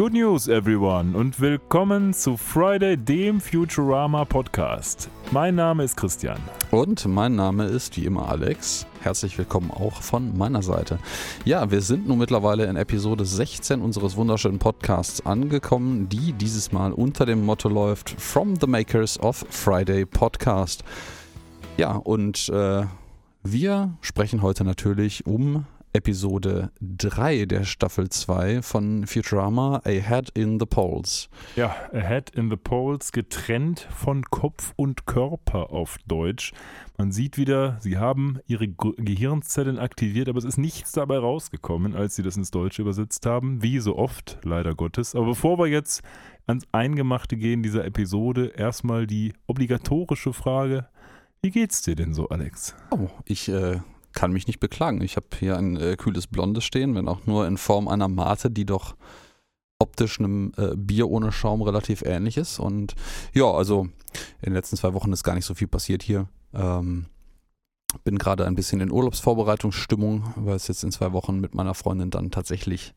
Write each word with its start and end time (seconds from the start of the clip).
Good 0.00 0.14
News, 0.14 0.48
everyone, 0.48 1.14
und 1.14 1.38
willkommen 1.42 2.14
zu 2.14 2.38
Friday, 2.38 2.96
dem 2.96 3.38
Futurama 3.38 4.24
Podcast. 4.24 5.10
Mein 5.30 5.56
Name 5.56 5.84
ist 5.84 5.94
Christian. 5.94 6.38
Und 6.70 7.06
mein 7.06 7.34
Name 7.34 7.66
ist 7.66 7.98
wie 7.98 8.06
immer 8.06 8.26
Alex. 8.26 8.86
Herzlich 9.02 9.36
willkommen 9.36 9.70
auch 9.70 10.00
von 10.00 10.38
meiner 10.38 10.62
Seite. 10.62 10.98
Ja, 11.44 11.70
wir 11.70 11.82
sind 11.82 12.08
nun 12.08 12.16
mittlerweile 12.16 12.64
in 12.64 12.76
Episode 12.76 13.26
16 13.26 13.82
unseres 13.82 14.16
wunderschönen 14.16 14.58
Podcasts 14.58 15.26
angekommen, 15.26 16.08
die 16.08 16.32
dieses 16.32 16.72
Mal 16.72 16.94
unter 16.94 17.26
dem 17.26 17.44
Motto 17.44 17.68
läuft: 17.68 18.08
From 18.08 18.56
the 18.58 18.66
Makers 18.66 19.20
of 19.20 19.44
Friday 19.50 20.06
Podcast. 20.06 20.82
Ja, 21.76 21.96
und 21.96 22.48
äh, 22.48 22.86
wir 23.42 23.98
sprechen 24.00 24.40
heute 24.40 24.64
natürlich 24.64 25.26
um 25.26 25.66
Episode 25.92 26.70
3 26.80 27.46
der 27.46 27.64
Staffel 27.64 28.08
2 28.08 28.62
von 28.62 29.06
Futurama, 29.06 29.82
A 29.84 29.90
Head 29.90 30.30
in 30.34 30.60
the 30.60 30.66
Poles. 30.66 31.28
Ja, 31.56 31.74
A 31.92 31.98
Head 31.98 32.30
in 32.30 32.48
the 32.48 32.56
Poles, 32.56 33.10
getrennt 33.10 33.88
von 33.90 34.22
Kopf 34.22 34.72
und 34.76 35.06
Körper 35.06 35.70
auf 35.70 35.98
Deutsch. 36.06 36.52
Man 36.96 37.10
sieht 37.10 37.38
wieder, 37.38 37.78
sie 37.80 37.98
haben 37.98 38.38
ihre 38.46 38.68
Gehirnzellen 38.68 39.78
aktiviert, 39.80 40.28
aber 40.28 40.38
es 40.38 40.44
ist 40.44 40.58
nichts 40.58 40.92
dabei 40.92 41.18
rausgekommen, 41.18 41.96
als 41.96 42.14
sie 42.14 42.22
das 42.22 42.36
ins 42.36 42.52
Deutsche 42.52 42.82
übersetzt 42.82 43.26
haben, 43.26 43.62
wie 43.62 43.80
so 43.80 43.96
oft, 43.96 44.38
leider 44.44 44.76
Gottes. 44.76 45.16
Aber 45.16 45.26
bevor 45.26 45.58
wir 45.58 45.66
jetzt 45.66 46.02
ans 46.46 46.66
Eingemachte 46.70 47.36
gehen 47.36 47.64
dieser 47.64 47.84
Episode, 47.84 48.52
erstmal 48.56 49.06
die 49.08 49.32
obligatorische 49.48 50.32
Frage. 50.32 50.86
Wie 51.42 51.50
geht's 51.50 51.82
dir 51.82 51.96
denn 51.96 52.14
so, 52.14 52.28
Alex? 52.28 52.76
Oh, 52.90 53.08
ich 53.24 53.48
äh, 53.48 53.80
kann 54.12 54.32
mich 54.32 54.46
nicht 54.46 54.60
beklagen. 54.60 55.00
Ich 55.02 55.16
habe 55.16 55.26
hier 55.38 55.56
ein 55.56 55.76
äh, 55.76 55.96
kühles 55.96 56.26
Blondes 56.26 56.64
stehen, 56.64 56.94
wenn 56.94 57.08
auch 57.08 57.26
nur 57.26 57.46
in 57.46 57.56
Form 57.56 57.88
einer 57.88 58.08
Mate, 58.08 58.50
die 58.50 58.66
doch 58.66 58.96
optisch 59.78 60.18
einem 60.18 60.52
äh, 60.56 60.76
Bier 60.76 61.08
ohne 61.08 61.32
Schaum 61.32 61.62
relativ 61.62 62.02
ähnlich 62.02 62.36
ist. 62.36 62.58
Und 62.58 62.94
ja, 63.32 63.50
also 63.50 63.88
in 64.42 64.46
den 64.46 64.54
letzten 64.54 64.76
zwei 64.76 64.92
Wochen 64.94 65.12
ist 65.12 65.24
gar 65.24 65.34
nicht 65.34 65.46
so 65.46 65.54
viel 65.54 65.68
passiert 65.68 66.02
hier. 66.02 66.28
Ähm, 66.52 67.06
bin 68.04 68.18
gerade 68.18 68.46
ein 68.46 68.54
bisschen 68.54 68.80
in 68.80 68.92
Urlaubsvorbereitungsstimmung, 68.92 70.34
weil 70.36 70.56
es 70.56 70.68
jetzt 70.68 70.84
in 70.84 70.92
zwei 70.92 71.12
Wochen 71.12 71.40
mit 71.40 71.54
meiner 71.54 71.74
Freundin 71.74 72.10
dann 72.10 72.30
tatsächlich 72.30 72.94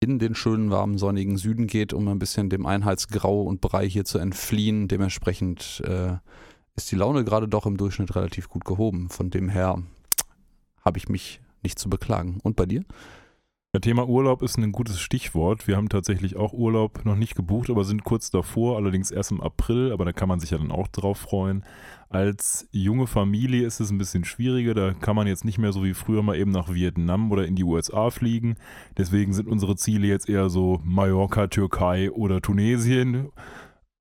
in 0.00 0.18
den 0.18 0.34
schönen, 0.34 0.70
warmen, 0.70 0.98
sonnigen 0.98 1.38
Süden 1.38 1.66
geht, 1.66 1.92
um 1.92 2.06
ein 2.08 2.18
bisschen 2.18 2.50
dem 2.50 2.66
Einheitsgrau 2.66 3.42
und 3.42 3.60
Brei 3.60 3.88
hier 3.88 4.04
zu 4.04 4.18
entfliehen. 4.18 4.86
Dementsprechend 4.86 5.82
äh, 5.84 6.16
ist 6.76 6.90
die 6.92 6.96
Laune 6.96 7.24
gerade 7.24 7.48
doch 7.48 7.66
im 7.66 7.76
Durchschnitt 7.76 8.14
relativ 8.14 8.48
gut 8.48 8.64
gehoben. 8.64 9.08
Von 9.08 9.30
dem 9.30 9.48
her 9.48 9.82
habe 10.88 10.98
ich 10.98 11.08
mich 11.10 11.40
nicht 11.62 11.78
zu 11.78 11.90
beklagen. 11.90 12.40
Und 12.42 12.56
bei 12.56 12.64
dir? 12.66 12.82
Das 13.72 13.82
Thema 13.82 14.08
Urlaub 14.08 14.40
ist 14.40 14.56
ein 14.56 14.72
gutes 14.72 14.98
Stichwort. 14.98 15.68
Wir 15.68 15.76
haben 15.76 15.90
tatsächlich 15.90 16.36
auch 16.36 16.54
Urlaub 16.54 17.04
noch 17.04 17.16
nicht 17.16 17.34
gebucht, 17.34 17.68
aber 17.68 17.84
sind 17.84 18.02
kurz 18.02 18.30
davor, 18.30 18.78
allerdings 18.78 19.10
erst 19.10 19.30
im 19.30 19.42
April, 19.42 19.92
aber 19.92 20.06
da 20.06 20.12
kann 20.12 20.28
man 20.30 20.40
sich 20.40 20.50
ja 20.52 20.56
dann 20.56 20.70
auch 20.70 20.88
drauf 20.88 21.18
freuen. 21.18 21.66
Als 22.08 22.66
junge 22.72 23.06
Familie 23.06 23.66
ist 23.66 23.80
es 23.80 23.90
ein 23.90 23.98
bisschen 23.98 24.24
schwieriger, 24.24 24.72
da 24.72 24.94
kann 24.94 25.14
man 25.14 25.26
jetzt 25.26 25.44
nicht 25.44 25.58
mehr 25.58 25.74
so 25.74 25.84
wie 25.84 25.92
früher 25.92 26.22
mal 26.22 26.38
eben 26.38 26.50
nach 26.50 26.72
Vietnam 26.72 27.30
oder 27.30 27.46
in 27.46 27.56
die 27.56 27.64
USA 27.64 28.08
fliegen. 28.08 28.56
Deswegen 28.96 29.34
sind 29.34 29.46
unsere 29.46 29.76
Ziele 29.76 30.06
jetzt 30.06 30.30
eher 30.30 30.48
so 30.48 30.80
Mallorca, 30.82 31.48
Türkei 31.48 32.10
oder 32.10 32.40
Tunesien. 32.40 33.28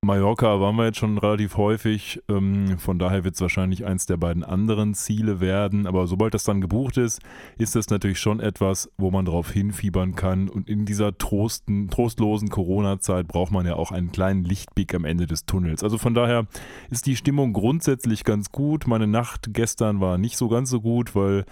Mallorca 0.08 0.62
waren 0.62 0.78
wir 0.78 0.86
jetzt 0.86 1.00
schon 1.00 1.18
relativ 1.18 1.58
häufig, 1.58 2.24
ähm, 2.30 2.80
von 2.80 2.98
daher 2.98 3.26
wird 3.26 3.36
es 3.36 3.42
wahrscheinlich 3.42 3.86
eins 3.86 4.06
der 4.06 4.16
beiden 4.16 4.46
anderen 4.46 4.94
Ziele 4.94 5.42
werden. 5.42 5.86
Aber 5.86 6.08
sobald 6.08 6.34
das 6.34 6.46
dann 6.46 6.62
gebucht 6.62 6.96
ist, 6.96 7.22
ist 7.58 7.76
das 7.76 7.90
natürlich 7.90 8.20
schon 8.20 8.40
etwas, 8.40 8.90
wo 8.98 9.12
man 9.12 9.26
drauf 9.26 9.52
hinfiebern 9.52 10.16
kann. 10.16 10.48
Und 10.48 10.70
in 10.70 10.86
dieser 10.86 11.18
trosten, 11.18 11.90
trostlosen 11.90 12.48
Corona-Zeit 12.48 13.28
braucht 13.28 13.52
man 13.52 13.66
ja 13.66 13.76
auch 13.76 13.92
einen 13.92 14.14
kleinen 14.14 14.46
Lichtblick 14.46 14.96
am 14.96 15.04
Ende 15.04 15.28
des 15.28 15.46
Tunnels. 15.46 15.84
Also 15.84 15.98
von 15.98 16.14
daher 16.14 16.48
ist 16.90 17.06
die 17.06 17.18
Stimmung 17.18 17.52
grundsätzlich 17.52 18.24
ganz 18.24 18.54
gut. 18.54 18.88
Meine 18.88 19.08
Nacht 19.08 19.50
gestern 19.52 20.00
war 20.00 20.18
nicht 20.18 20.38
so 20.38 20.48
ganz 20.48 20.70
so 20.70 20.80
gut, 20.80 21.16
weil 21.16 21.44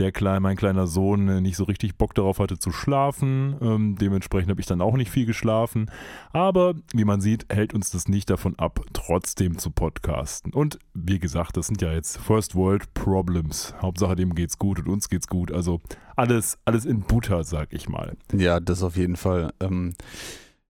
der 0.00 0.12
klein, 0.12 0.42
mein 0.42 0.56
kleiner 0.56 0.86
Sohn 0.86 1.28
äh, 1.28 1.40
nicht 1.40 1.56
so 1.56 1.64
richtig 1.64 1.96
Bock 1.96 2.14
darauf 2.14 2.38
hatte 2.38 2.58
zu 2.58 2.72
schlafen. 2.72 3.56
Ähm, 3.60 3.96
dementsprechend 4.00 4.50
habe 4.50 4.60
ich 4.60 4.66
dann 4.66 4.80
auch 4.80 4.96
nicht 4.96 5.10
viel 5.10 5.26
geschlafen. 5.26 5.90
Aber 6.32 6.74
wie 6.92 7.04
man 7.04 7.20
sieht, 7.20 7.46
hält 7.52 7.74
uns 7.74 7.90
das 7.90 8.08
nicht 8.08 8.30
davon 8.30 8.58
ab, 8.58 8.80
trotzdem 8.92 9.58
zu 9.58 9.70
podcasten. 9.70 10.52
Und 10.52 10.78
wie 10.94 11.18
gesagt, 11.18 11.56
das 11.56 11.66
sind 11.66 11.82
ja 11.82 11.92
jetzt 11.92 12.18
First 12.18 12.54
World 12.54 12.92
Problems. 12.94 13.74
Hauptsache 13.80 14.16
dem 14.16 14.34
geht's 14.34 14.58
gut 14.58 14.78
und 14.78 14.88
uns 14.88 15.08
geht's 15.08 15.28
gut. 15.28 15.52
Also 15.52 15.80
alles, 16.16 16.58
alles 16.64 16.86
in 16.86 17.00
Butter, 17.00 17.44
sag 17.44 17.72
ich 17.72 17.88
mal. 17.88 18.16
Ja, 18.32 18.58
das 18.58 18.82
auf 18.82 18.96
jeden 18.96 19.16
Fall. 19.16 19.52
Ähm, 19.60 19.94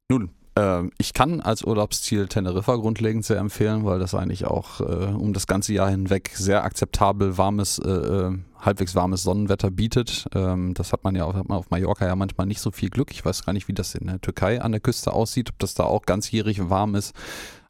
nun, 0.09 0.31
ähm, 0.57 0.91
ich 0.99 1.15
kann 1.15 1.41
als 1.41 1.65
Urlaubsziel 1.65 2.27
Teneriffa 2.27 2.77
grundlegend 2.77 3.25
sehr 3.25 3.39
empfehlen, 3.39 3.85
weil 3.85 3.99
das 3.99 4.15
eigentlich 4.15 4.45
auch 4.45 4.81
äh, 4.81 5.13
um 5.13 5.33
das 5.33 5.47
ganze 5.47 5.73
Jahr 5.73 5.91
hinweg 5.91 6.33
sehr 6.35 6.65
akzeptabel 6.65 7.39
warmes, 7.39 7.79
äh, 7.79 7.89
äh, 7.89 8.39
halbwegs 8.61 8.95
warmes 8.95 9.23
Sonnenwetter 9.23 9.71
bietet. 9.71 10.27
Ähm, 10.35 10.75
das 10.75 10.93
hat 10.93 11.05
man 11.05 11.15
ja 11.15 11.25
auch, 11.25 11.35
hat 11.35 11.49
man 11.49 11.59
auf 11.59 11.71
Mallorca 11.71 12.07
ja 12.07 12.17
manchmal 12.17 12.47
nicht 12.47 12.61
so 12.61 12.71
viel 12.71 12.91
Glück. 12.91 13.11
Ich 13.11 13.25
weiß 13.25 13.45
gar 13.45 13.53
nicht, 13.53 13.69
wie 13.69 13.75
das 13.75 13.95
in 13.95 14.07
der 14.07 14.21
Türkei 14.21 14.61
an 14.61 14.73
der 14.73 14.81
Küste 14.81 15.13
aussieht, 15.13 15.51
ob 15.51 15.59
das 15.59 15.75
da 15.75 15.85
auch 15.85 16.03
ganzjährig 16.03 16.69
warm 16.69 16.95
ist. 16.95 17.15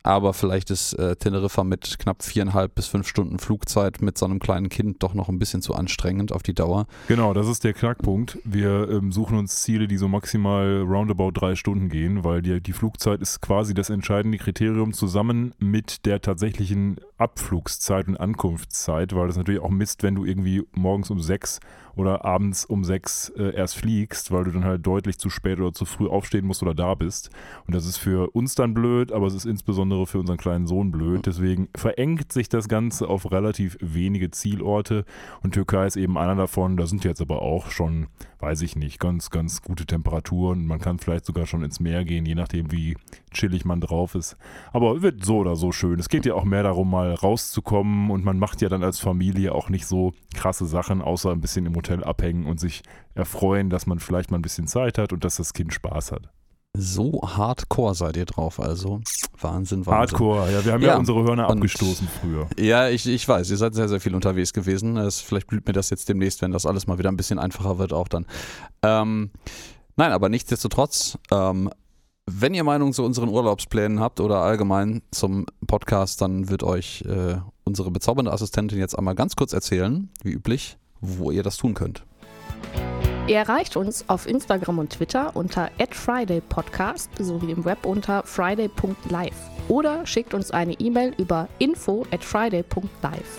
Aber 0.03 0.33
vielleicht 0.33 0.71
ist 0.71 0.95
äh, 0.95 1.17
Teneriffa 1.17 1.63
mit 1.63 1.99
knapp 1.99 2.23
viereinhalb 2.23 2.75
bis 2.75 2.87
fünf 2.87 3.07
Stunden 3.07 3.39
Flugzeit 3.39 4.01
mit 4.01 4.17
so 4.17 4.25
einem 4.25 4.39
kleinen 4.39 4.71
Kind 4.71 5.03
doch 5.03 5.13
noch 5.15 5.29
ein 5.29 5.39
bisschen 5.39 5.61
zu 5.61 5.75
anstrengend 5.75 6.33
auf 6.33 6.43
die 6.43 6.55
Dauer. 6.55 6.87
Genau, 7.09 7.35
das 7.35 7.49
ist 7.49 7.65
der 7.65 7.75
Knackpunkt. 7.75 8.39
Wir 8.45 8.89
ähm, 8.89 9.13
suchen 9.13 9.37
uns 9.37 9.63
Ziele, 9.63 9.89
die 9.89 9.99
so 9.99 10.09
maximal 10.09 10.83
roundabout 10.83 11.33
drei 11.33 11.55
Stunden 11.55 11.91
gehen, 11.91 12.25
weil 12.25 12.41
die, 12.41 12.63
die 12.63 12.73
Flugzeit 12.73 13.21
ist 13.21 13.43
quasi 13.43 13.75
das 13.75 13.91
entscheidende 13.91 14.39
Kriterium 14.39 14.95
zusammen 14.95 15.53
mit 15.59 16.07
der 16.07 16.23
tatsächlichen 16.23 16.97
Abflugszeit 17.21 18.09
und 18.09 18.17
Ankunftszeit, 18.17 19.15
weil 19.15 19.27
das 19.27 19.37
natürlich 19.37 19.61
auch 19.61 19.71
misst, 19.71 20.03
wenn 20.03 20.15
du 20.15 20.25
irgendwie 20.25 20.67
morgens 20.73 21.11
um 21.11 21.21
sechs 21.21 21.61
oder 21.97 22.25
abends 22.25 22.65
um 22.65 22.85
sechs 22.85 23.29
äh, 23.37 23.55
erst 23.55 23.77
fliegst, 23.77 24.31
weil 24.31 24.45
du 24.45 24.53
dann 24.53 24.65
halt 24.65 24.87
deutlich 24.87 25.19
zu 25.19 25.29
spät 25.29 25.59
oder 25.59 25.73
zu 25.73 25.85
früh 25.85 26.09
aufstehen 26.09 26.47
musst 26.47 26.63
oder 26.63 26.75
da 26.75 26.95
bist. 26.95 27.31
Und 27.67 27.75
das 27.75 27.85
ist 27.85 27.99
für 27.99 28.31
uns 28.31 28.55
dann 28.55 28.75
blöd, 28.75 29.13
aber 29.13 29.27
es 29.27 29.35
ist 29.35 29.45
insbesondere 29.45 30.07
für 30.07 30.19
unseren 30.19 30.39
kleinen 30.39 30.67
Sohn 30.67 30.91
blöd. 30.91 31.27
Deswegen 31.27 31.69
verengt 31.77 32.33
sich 32.33 32.49
das 32.49 32.69
Ganze 32.69 33.09
auf 33.09 33.31
relativ 33.31 33.77
wenige 33.81 34.31
Zielorte 34.31 35.05
und 35.43 35.53
Türkei 35.53 35.87
ist 35.87 35.97
eben 35.97 36.17
einer 36.17 36.37
davon. 36.37 36.77
Da 36.77 36.87
sind 36.87 37.05
jetzt 37.05 37.21
aber 37.21 37.43
auch 37.43 37.71
schon, 37.71 38.07
weiß 38.41 38.63
ich 38.63 38.77
nicht, 38.77 38.99
ganz, 38.99 39.31
ganz 39.31 39.63
gute 39.63 39.87
Temperaturen. 39.87 40.67
Man 40.67 40.81
kann 40.81 40.99
vielleicht 40.99 41.25
sogar 41.25 41.47
schon 41.47 41.63
ins 41.63 41.81
Meer 41.81 42.05
gehen, 42.05 42.27
je 42.27 42.35
nachdem, 42.35 42.73
wie 42.73 42.97
chillig 43.33 43.65
man 43.65 43.81
drauf 43.81 44.15
ist. 44.15 44.37
Aber 44.73 45.03
wird 45.03 45.25
so 45.25 45.39
oder 45.39 45.57
so 45.57 45.73
schön. 45.73 45.99
Es 46.01 46.09
geht 46.09 46.27
ja 46.27 46.35
auch 46.35 46.45
mehr 46.45 46.63
darum, 46.63 46.91
mal 46.91 47.13
rauszukommen 47.15 48.11
und 48.11 48.25
man 48.25 48.39
macht 48.39 48.63
ja 48.63 48.69
dann 48.69 48.83
als 48.83 48.99
Familie 48.99 49.55
auch 49.55 49.69
nicht 49.69 49.87
so 49.87 50.13
krasse 50.35 50.67
Sachen, 50.67 51.03
außer 51.03 51.31
ein 51.31 51.41
bisschen 51.41 51.67
im 51.67 51.75
Hotel 51.75 52.03
abhängen 52.03 52.47
und 52.47 52.59
sich 52.59 52.83
erfreuen, 53.15 53.71
dass 53.71 53.87
man 53.87 53.99
vielleicht 53.99 54.31
mal 54.31 54.39
ein 54.39 54.43
bisschen 54.43 54.67
Zeit 54.67 54.99
hat 54.99 55.13
und 55.13 55.25
dass 55.25 55.37
das 55.37 55.53
Kind 55.53 55.73
Spaß 55.73 56.13
hat. 56.13 56.31
So 56.77 57.21
hardcore 57.25 57.95
seid 57.95 58.17
ihr 58.17 58.27
drauf, 58.27 58.61
also 58.61 59.01
Wahnsinn, 59.41 59.85
Wahnsinn. 59.87 59.93
Hardcore, 59.93 60.53
ja, 60.53 60.65
wir 60.65 60.73
haben 60.73 60.83
ja, 60.83 60.89
ja 60.91 60.97
unsere 60.99 61.25
Hörner 61.25 61.51
abgestoßen 61.51 62.07
früher. 62.09 62.47
Ja, 62.59 62.89
ich, 62.89 63.07
ich 63.07 63.27
weiß, 63.27 63.51
ihr 63.51 63.57
seid 63.57 63.75
sehr, 63.75 63.89
sehr 63.89 64.01
viel 64.01 64.15
unterwegs 64.15 64.53
gewesen. 64.53 64.97
Es, 64.97 65.21
vielleicht 65.21 65.49
blüht 65.49 65.67
mir 65.67 65.73
das 65.73 65.91
jetzt 65.91 66.09
demnächst, 66.09 66.43
wenn 66.43 66.53
das 66.53 66.67
alles 66.67 66.87
mal 66.87 66.99
wieder 66.99 67.11
ein 67.11 67.17
bisschen 67.17 67.41
einfacher 67.41 67.79
wird, 67.79 67.93
auch 67.93 68.07
dann. 68.07 68.25
Ähm, 68.83 69.31
nein, 69.97 70.13
aber 70.13 70.29
nichtsdestotrotz, 70.29 71.19
ähm, 71.33 71.71
wenn 72.27 72.55
ihr 72.55 72.63
Meinung 72.63 72.93
zu 72.93 73.05
unseren 73.05 73.31
Urlaubsplänen 73.31 73.99
habt 73.99 74.21
oder 74.21 74.39
allgemein 74.39 75.03
zum 75.11 75.47
Podcast, 75.67 76.21
dann 76.21 76.51
wird 76.51 76.63
euch 76.63 77.03
äh, 77.03 77.39
unsere 77.65 77.91
bezaubernde 77.91 78.33
Assistentin 78.33 78.79
jetzt 78.79 78.97
einmal 78.97 79.17
ganz 79.17 79.35
kurz 79.35 79.53
erzählen, 79.53 80.09
wie 80.23 80.31
üblich, 80.31 80.79
wo 81.01 81.33
ihr 81.33 81.43
das 81.43 81.57
tun 81.57 81.75
könnt. 81.75 82.05
Ihr 83.31 83.37
erreicht 83.37 83.77
uns 83.77 84.09
auf 84.09 84.27
Instagram 84.27 84.81
und 84.81 84.91
Twitter 84.91 85.37
unter 85.37 85.71
@fridaypodcast 85.89 87.11
sowie 87.21 87.53
im 87.53 87.65
Web 87.65 87.87
unter 87.87 88.25
friday.live 88.25 89.37
oder 89.69 90.05
schickt 90.05 90.35
uns 90.35 90.51
eine 90.51 90.73
E-Mail 90.73 91.15
über 91.17 91.49
info 91.61 92.05
at 92.11 92.25
friday.live. 92.25 93.39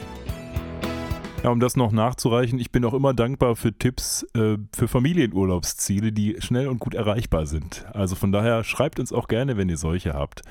Ja, 1.43 1.49
um 1.49 1.59
das 1.59 1.75
noch 1.75 1.91
nachzureichen, 1.91 2.57
ich 2.57 2.71
bin 2.71 2.85
auch 2.85 2.93
immer 2.93 3.13
dankbar 3.13 3.57
für 3.57 3.77
Tipps 3.77 4.25
äh, 4.33 4.55
für 4.73 4.87
Familienurlaubsziele, 4.87 6.13
die 6.13 6.37
schnell 6.39 6.69
und 6.69 6.79
gut 6.79 6.93
erreichbar 6.93 7.45
sind. 7.45 7.85
Also 7.91 8.15
von 8.15 8.31
daher 8.31 8.63
schreibt 8.63 8.97
uns 8.97 9.11
auch 9.11 9.27
gerne, 9.27 9.57
wenn 9.57 9.67
ihr 9.67 9.75
solche 9.75 10.13
habt. 10.13 10.41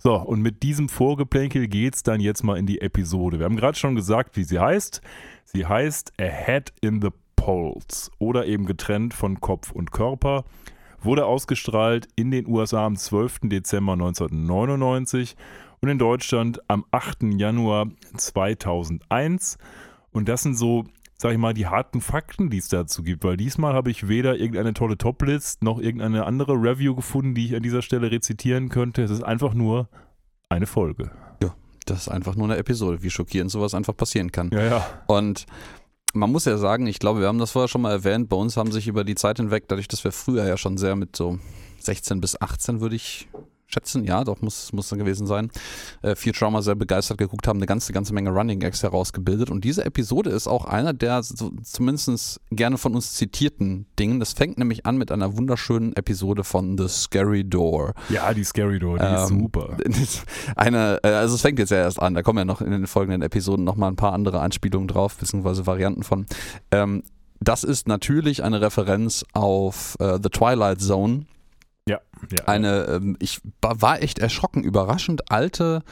So, 0.00 0.16
und 0.16 0.42
mit 0.42 0.64
diesem 0.64 0.88
Vorgeplänkel 0.88 1.68
geht's 1.68 2.02
dann 2.02 2.20
jetzt 2.20 2.42
mal 2.42 2.58
in 2.58 2.66
die 2.66 2.80
Episode. 2.80 3.38
Wir 3.38 3.44
haben 3.44 3.54
gerade 3.54 3.78
schon 3.78 3.94
gesagt, 3.94 4.36
wie 4.36 4.42
sie 4.42 4.58
heißt. 4.58 5.02
Sie 5.44 5.66
heißt 5.66 6.14
A 6.20 6.24
Head 6.24 6.72
in 6.80 7.00
the 7.00 7.10
Poles 7.38 8.10
oder 8.18 8.46
eben 8.46 8.66
getrennt 8.66 9.14
von 9.14 9.40
Kopf 9.40 9.70
und 9.70 9.92
Körper. 9.92 10.44
Wurde 11.00 11.26
ausgestrahlt 11.26 12.08
in 12.16 12.30
den 12.30 12.48
USA 12.48 12.84
am 12.84 12.96
12. 12.96 13.40
Dezember 13.44 13.92
1999 13.92 15.36
und 15.80 15.88
in 15.88 15.98
Deutschland 15.98 16.60
am 16.68 16.84
8. 16.90 17.22
Januar 17.36 17.86
2001. 18.16 19.58
Und 20.10 20.28
das 20.28 20.42
sind 20.42 20.56
so 20.56 20.84
sag 21.20 21.32
ich 21.32 21.38
mal, 21.38 21.52
die 21.52 21.66
harten 21.66 22.00
Fakten, 22.00 22.48
die 22.48 22.58
es 22.58 22.68
dazu 22.68 23.02
gibt, 23.02 23.24
weil 23.24 23.36
diesmal 23.36 23.74
habe 23.74 23.90
ich 23.90 24.06
weder 24.06 24.36
irgendeine 24.36 24.72
tolle 24.72 24.96
Toplist 24.96 25.64
noch 25.64 25.80
irgendeine 25.80 26.24
andere 26.24 26.52
Review 26.54 26.94
gefunden, 26.94 27.34
die 27.34 27.46
ich 27.46 27.56
an 27.56 27.62
dieser 27.62 27.82
Stelle 27.82 28.10
rezitieren 28.10 28.68
könnte. 28.68 29.02
Es 29.02 29.10
ist 29.10 29.24
einfach 29.24 29.52
nur 29.52 29.88
eine 30.48 30.66
Folge. 30.66 31.10
Ja, 31.42 31.54
das 31.86 32.02
ist 32.02 32.08
einfach 32.08 32.36
nur 32.36 32.46
eine 32.46 32.56
Episode, 32.56 33.02
wie 33.02 33.10
schockierend 33.10 33.50
sowas 33.50 33.74
einfach 33.74 33.96
passieren 33.96 34.30
kann. 34.30 34.50
Ja, 34.52 34.64
ja. 34.64 34.86
Und 35.08 35.46
man 36.18 36.30
muss 36.30 36.44
ja 36.44 36.58
sagen, 36.58 36.86
ich 36.86 36.98
glaube, 36.98 37.20
wir 37.20 37.28
haben 37.28 37.38
das 37.38 37.52
vorher 37.52 37.68
schon 37.68 37.82
mal 37.82 37.92
erwähnt, 37.92 38.28
bei 38.28 38.36
uns 38.36 38.56
haben 38.56 38.72
sich 38.72 38.88
über 38.88 39.04
die 39.04 39.14
Zeit 39.14 39.38
hinweg, 39.38 39.64
dadurch, 39.68 39.88
dass 39.88 40.04
wir 40.04 40.12
früher 40.12 40.44
ja 40.44 40.56
schon 40.56 40.76
sehr 40.76 40.96
mit 40.96 41.16
so 41.16 41.38
16 41.80 42.20
bis 42.20 42.40
18 42.40 42.80
würde 42.80 42.96
ich 42.96 43.28
schätzen, 43.68 44.04
ja, 44.04 44.24
doch 44.24 44.40
muss, 44.40 44.72
muss 44.72 44.88
dann 44.88 44.98
gewesen 44.98 45.26
sein, 45.26 45.50
äh, 46.02 46.14
Trauma 46.14 46.62
sehr 46.62 46.74
begeistert 46.74 47.18
geguckt 47.18 47.46
haben, 47.46 47.58
eine 47.58 47.66
ganze, 47.66 47.92
ganze 47.92 48.14
Menge 48.14 48.30
Running 48.30 48.60
Gags 48.60 48.82
herausgebildet. 48.82 49.50
Und 49.50 49.64
diese 49.64 49.84
Episode 49.84 50.30
ist 50.30 50.46
auch 50.46 50.64
einer 50.64 50.92
der 50.92 51.22
so, 51.22 51.52
zumindest 51.62 52.40
gerne 52.50 52.78
von 52.78 52.94
uns 52.94 53.14
zitierten 53.14 53.86
Dingen. 53.98 54.20
Das 54.20 54.32
fängt 54.32 54.58
nämlich 54.58 54.86
an 54.86 54.96
mit 54.96 55.12
einer 55.12 55.36
wunderschönen 55.36 55.94
Episode 55.96 56.44
von 56.44 56.78
The 56.78 56.88
Scary 56.88 57.44
Door. 57.44 57.94
Ja, 58.08 58.32
die 58.32 58.44
Scary 58.44 58.78
Door, 58.78 58.98
die 58.98 59.04
ähm, 59.04 59.14
ist 59.22 59.28
super. 59.28 59.76
Eine, 60.56 61.00
äh, 61.02 61.08
also 61.08 61.34
es 61.34 61.42
fängt 61.42 61.58
jetzt 61.58 61.70
ja 61.70 61.78
erst 61.78 62.00
an, 62.00 62.14
da 62.14 62.22
kommen 62.22 62.38
ja 62.38 62.44
noch 62.44 62.60
in 62.60 62.70
den 62.70 62.86
folgenden 62.86 63.22
Episoden 63.22 63.64
nochmal 63.64 63.90
ein 63.90 63.96
paar 63.96 64.12
andere 64.12 64.40
Anspielungen 64.40 64.88
drauf, 64.88 65.16
beziehungsweise 65.16 65.66
Varianten 65.66 66.02
von. 66.02 66.26
Ähm, 66.70 67.02
das 67.40 67.64
ist 67.64 67.86
natürlich 67.86 68.42
eine 68.42 68.60
Referenz 68.60 69.24
auf 69.32 69.96
äh, 70.00 70.18
The 70.22 70.28
Twilight 70.30 70.80
Zone 70.80 71.26
ja. 71.88 72.00
ja 72.30 72.44
eine, 72.46 72.84
ähm, 72.84 73.16
ich 73.20 73.40
war 73.60 74.02
echt 74.02 74.18
erschrocken, 74.18 74.62
überraschend 74.62 75.30
alte 75.30 75.82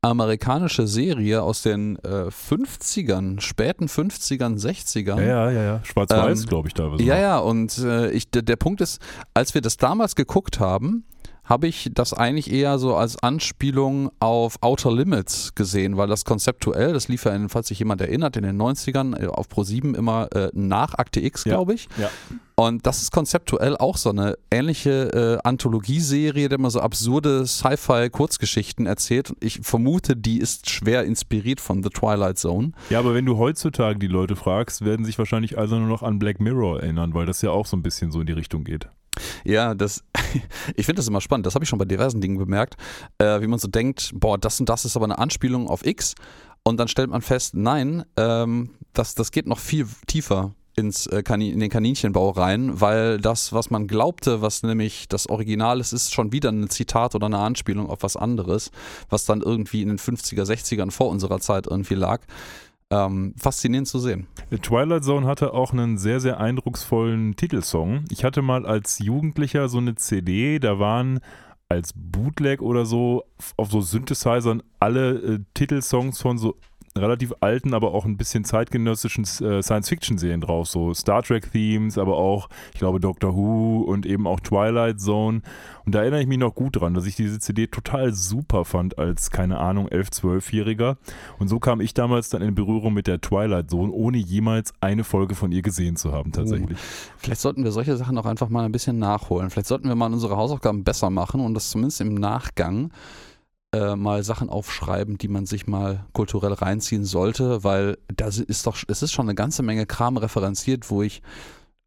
amerikanische 0.00 0.86
Serie 0.86 1.42
aus 1.42 1.62
den 1.62 1.96
äh, 2.04 2.28
50ern, 2.28 3.40
späten 3.40 3.86
50ern, 3.86 4.60
60ern. 4.60 5.20
Ja, 5.20 5.50
ja, 5.50 5.62
ja. 5.62 5.80
Schwarz-Weiß, 5.84 6.42
ähm, 6.42 6.46
glaube 6.46 6.68
ich, 6.68 6.74
da. 6.74 6.94
Ja, 6.98 7.18
ja, 7.18 7.38
und 7.38 7.78
äh, 7.78 8.10
ich, 8.10 8.30
der, 8.30 8.42
der 8.42 8.56
Punkt 8.56 8.80
ist, 8.80 9.00
als 9.34 9.54
wir 9.54 9.60
das 9.60 9.76
damals 9.76 10.14
geguckt 10.14 10.60
haben, 10.60 11.04
habe 11.48 11.66
ich 11.66 11.90
das 11.94 12.12
eigentlich 12.12 12.52
eher 12.52 12.78
so 12.78 12.94
als 12.94 13.20
Anspielung 13.22 14.10
auf 14.20 14.62
Outer 14.62 14.92
Limits 14.92 15.54
gesehen, 15.54 15.96
weil 15.96 16.06
das 16.06 16.24
konzeptuell, 16.24 16.92
das 16.92 17.08
lief 17.08 17.24
ja, 17.24 17.34
in, 17.34 17.48
falls 17.48 17.68
sich 17.68 17.78
jemand 17.78 18.02
erinnert, 18.02 18.36
in 18.36 18.42
den 18.42 18.60
90ern 18.60 19.20
äh, 19.20 19.26
auf 19.26 19.48
Pro7 19.48 19.96
immer 19.96 20.30
äh, 20.32 20.50
nach 20.52 20.94
Akte 20.94 21.20
X, 21.20 21.44
glaube 21.44 21.74
ich. 21.74 21.88
Ja. 21.96 22.10
Und 22.58 22.86
das 22.86 23.02
ist 23.02 23.12
konzeptuell 23.12 23.76
auch 23.76 23.96
so 23.96 24.10
eine 24.10 24.36
ähnliche 24.50 25.38
äh, 25.44 25.48
Anthologieserie, 25.48 26.48
der 26.48 26.58
immer 26.58 26.70
so 26.70 26.80
absurde 26.80 27.46
Sci-Fi-Kurzgeschichten 27.46 28.84
erzählt. 28.84 29.32
Ich 29.38 29.60
vermute, 29.62 30.16
die 30.16 30.40
ist 30.40 30.68
schwer 30.68 31.04
inspiriert 31.04 31.60
von 31.60 31.84
The 31.84 31.90
Twilight 31.90 32.36
Zone. 32.36 32.72
Ja, 32.90 32.98
aber 32.98 33.14
wenn 33.14 33.26
du 33.26 33.38
heutzutage 33.38 34.00
die 34.00 34.08
Leute 34.08 34.34
fragst, 34.34 34.84
werden 34.84 35.06
sich 35.06 35.16
wahrscheinlich 35.20 35.56
also 35.56 35.78
nur 35.78 35.86
noch 35.86 36.02
an 36.02 36.18
Black 36.18 36.40
Mirror 36.40 36.80
erinnern, 36.80 37.14
weil 37.14 37.26
das 37.26 37.42
ja 37.42 37.50
auch 37.50 37.64
so 37.64 37.76
ein 37.76 37.84
bisschen 37.84 38.10
so 38.10 38.22
in 38.22 38.26
die 38.26 38.32
Richtung 38.32 38.64
geht. 38.64 38.88
Ja, 39.44 39.76
das, 39.76 40.02
ich 40.74 40.84
finde 40.84 40.98
das 40.98 41.06
immer 41.06 41.20
spannend. 41.20 41.46
Das 41.46 41.54
habe 41.54 41.64
ich 41.64 41.68
schon 41.68 41.78
bei 41.78 41.84
diversen 41.84 42.20
Dingen 42.20 42.38
bemerkt, 42.38 42.74
äh, 43.18 43.40
wie 43.40 43.46
man 43.46 43.60
so 43.60 43.68
denkt, 43.68 44.10
boah, 44.14 44.36
das 44.36 44.58
und 44.58 44.68
das 44.68 44.84
ist 44.84 44.96
aber 44.96 45.04
eine 45.04 45.18
Anspielung 45.18 45.68
auf 45.68 45.86
X. 45.86 46.16
Und 46.64 46.80
dann 46.80 46.88
stellt 46.88 47.10
man 47.10 47.22
fest, 47.22 47.54
nein, 47.54 48.04
ähm, 48.16 48.70
das, 48.94 49.14
das 49.14 49.30
geht 49.30 49.46
noch 49.46 49.60
viel 49.60 49.86
tiefer 50.08 50.54
ins, 50.78 51.06
äh, 51.06 51.22
in 51.34 51.60
den 51.60 51.70
Kaninchenbau 51.70 52.30
rein, 52.30 52.80
weil 52.80 53.18
das, 53.18 53.52
was 53.52 53.70
man 53.70 53.86
glaubte, 53.86 54.40
was 54.40 54.62
nämlich 54.62 55.08
das 55.08 55.28
Original 55.28 55.80
ist, 55.80 55.92
ist 55.92 56.14
schon 56.14 56.32
wieder 56.32 56.50
ein 56.50 56.70
Zitat 56.70 57.14
oder 57.14 57.26
eine 57.26 57.38
Anspielung 57.38 57.88
auf 57.90 58.02
was 58.02 58.16
anderes, 58.16 58.70
was 59.10 59.24
dann 59.24 59.42
irgendwie 59.42 59.82
in 59.82 59.88
den 59.88 59.98
50er, 59.98 60.44
60ern 60.44 60.90
vor 60.90 61.10
unserer 61.10 61.40
Zeit 61.40 61.66
irgendwie 61.66 61.94
lag 61.94 62.20
ähm, 62.90 63.34
faszinierend 63.36 63.88
zu 63.88 63.98
sehen. 63.98 64.26
Twilight 64.62 65.04
Zone 65.04 65.26
hatte 65.26 65.52
auch 65.52 65.72
einen 65.72 65.98
sehr, 65.98 66.20
sehr 66.20 66.40
eindrucksvollen 66.40 67.36
Titelsong. 67.36 68.04
Ich 68.10 68.24
hatte 68.24 68.42
mal 68.42 68.66
als 68.66 68.98
Jugendlicher 68.98 69.68
so 69.68 69.78
eine 69.78 69.94
CD, 69.94 70.58
da 70.58 70.78
waren 70.78 71.20
als 71.68 71.92
Bootleg 71.94 72.62
oder 72.62 72.86
so 72.86 73.24
auf 73.56 73.70
so 73.70 73.82
Synthesizern 73.82 74.62
alle 74.80 75.18
äh, 75.18 75.38
Titelsongs 75.52 76.20
von 76.20 76.38
so 76.38 76.56
relativ 76.96 77.32
alten, 77.40 77.74
aber 77.74 77.92
auch 77.92 78.04
ein 78.04 78.16
bisschen 78.16 78.44
zeitgenössischen 78.44 79.24
äh, 79.24 79.62
Science-Fiction-Serien 79.62 80.40
drauf, 80.40 80.68
so 80.68 80.94
Star 80.94 81.22
Trek-Themes, 81.22 81.98
aber 81.98 82.16
auch, 82.16 82.48
ich 82.72 82.78
glaube, 82.78 83.00
Doctor 83.00 83.34
Who 83.34 83.82
und 83.82 84.06
eben 84.06 84.26
auch 84.26 84.40
Twilight 84.40 85.00
Zone. 85.00 85.42
Und 85.84 85.94
da 85.94 86.00
erinnere 86.00 86.20
ich 86.20 86.26
mich 86.26 86.38
noch 86.38 86.54
gut 86.54 86.80
dran, 86.80 86.94
dass 86.94 87.06
ich 87.06 87.16
diese 87.16 87.38
CD 87.38 87.66
total 87.66 88.12
super 88.12 88.64
fand 88.64 88.98
als, 88.98 89.30
keine 89.30 89.58
Ahnung, 89.58 89.88
11-, 89.88 90.20
12-Jähriger. 90.20 90.96
Und 91.38 91.48
so 91.48 91.58
kam 91.58 91.80
ich 91.80 91.94
damals 91.94 92.28
dann 92.28 92.42
in 92.42 92.54
Berührung 92.54 92.92
mit 92.92 93.06
der 93.06 93.20
Twilight 93.20 93.70
Zone, 93.70 93.92
ohne 93.92 94.18
jemals 94.18 94.72
eine 94.80 95.04
Folge 95.04 95.34
von 95.34 95.52
ihr 95.52 95.62
gesehen 95.62 95.96
zu 95.96 96.12
haben, 96.12 96.32
tatsächlich. 96.32 96.78
Oh. 96.78 97.16
Vielleicht 97.16 97.40
sollten 97.40 97.64
wir 97.64 97.72
solche 97.72 97.96
Sachen 97.96 98.18
auch 98.18 98.26
einfach 98.26 98.48
mal 98.48 98.64
ein 98.64 98.72
bisschen 98.72 98.98
nachholen. 98.98 99.50
Vielleicht 99.50 99.68
sollten 99.68 99.88
wir 99.88 99.94
mal 99.94 100.12
unsere 100.12 100.36
Hausaufgaben 100.36 100.84
besser 100.84 101.10
machen 101.10 101.40
und 101.40 101.54
das 101.54 101.70
zumindest 101.70 102.00
im 102.00 102.14
Nachgang 102.14 102.90
äh, 103.74 103.96
mal 103.96 104.22
Sachen 104.22 104.48
aufschreiben, 104.48 105.18
die 105.18 105.28
man 105.28 105.46
sich 105.46 105.66
mal 105.66 106.06
kulturell 106.12 106.54
reinziehen 106.54 107.04
sollte, 107.04 107.64
weil 107.64 107.98
da 108.14 108.28
ist 108.28 108.66
doch, 108.66 108.76
es 108.88 109.02
ist 109.02 109.12
schon 109.12 109.26
eine 109.26 109.34
ganze 109.34 109.62
Menge 109.62 109.86
Kram 109.86 110.16
referenziert, 110.16 110.90
wo 110.90 111.02
ich 111.02 111.22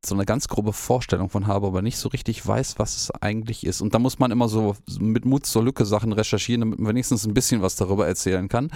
so 0.03 0.15
eine 0.15 0.25
ganz 0.25 0.47
grobe 0.47 0.73
Vorstellung 0.73 1.29
von 1.29 1.47
habe, 1.47 1.67
aber 1.67 1.81
nicht 1.81 1.97
so 1.97 2.09
richtig 2.09 2.45
weiß, 2.45 2.79
was 2.79 2.95
es 2.95 3.11
eigentlich 3.11 3.65
ist. 3.65 3.81
Und 3.81 3.93
da 3.93 3.99
muss 3.99 4.19
man 4.19 4.31
immer 4.31 4.47
so 4.47 4.75
mit 4.99 5.25
Mut 5.25 5.45
zur 5.45 5.63
Lücke 5.63 5.85
Sachen 5.85 6.11
recherchieren, 6.11 6.61
damit 6.61 6.79
man 6.79 6.89
wenigstens 6.89 7.25
ein 7.25 7.33
bisschen 7.33 7.61
was 7.61 7.75
darüber 7.75 8.07
erzählen 8.07 8.47
kann. 8.47 8.71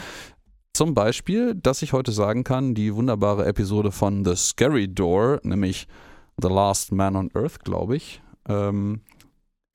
Zum 0.73 0.93
Beispiel, 0.93 1.55
dass 1.55 1.81
ich 1.81 1.93
heute 1.93 2.11
sagen 2.11 2.43
kann, 2.43 2.75
die 2.75 2.93
wunderbare 2.93 3.45
Episode 3.45 3.91
von 3.91 4.25
The 4.25 4.35
Scary 4.35 4.93
Door, 4.93 5.39
nämlich 5.43 5.87
The 6.41 6.49
Last 6.49 6.91
Man 6.91 7.15
on 7.15 7.31
Earth, 7.33 7.63
glaube 7.63 7.95
ich, 7.95 8.21
ähm, 8.47 9.01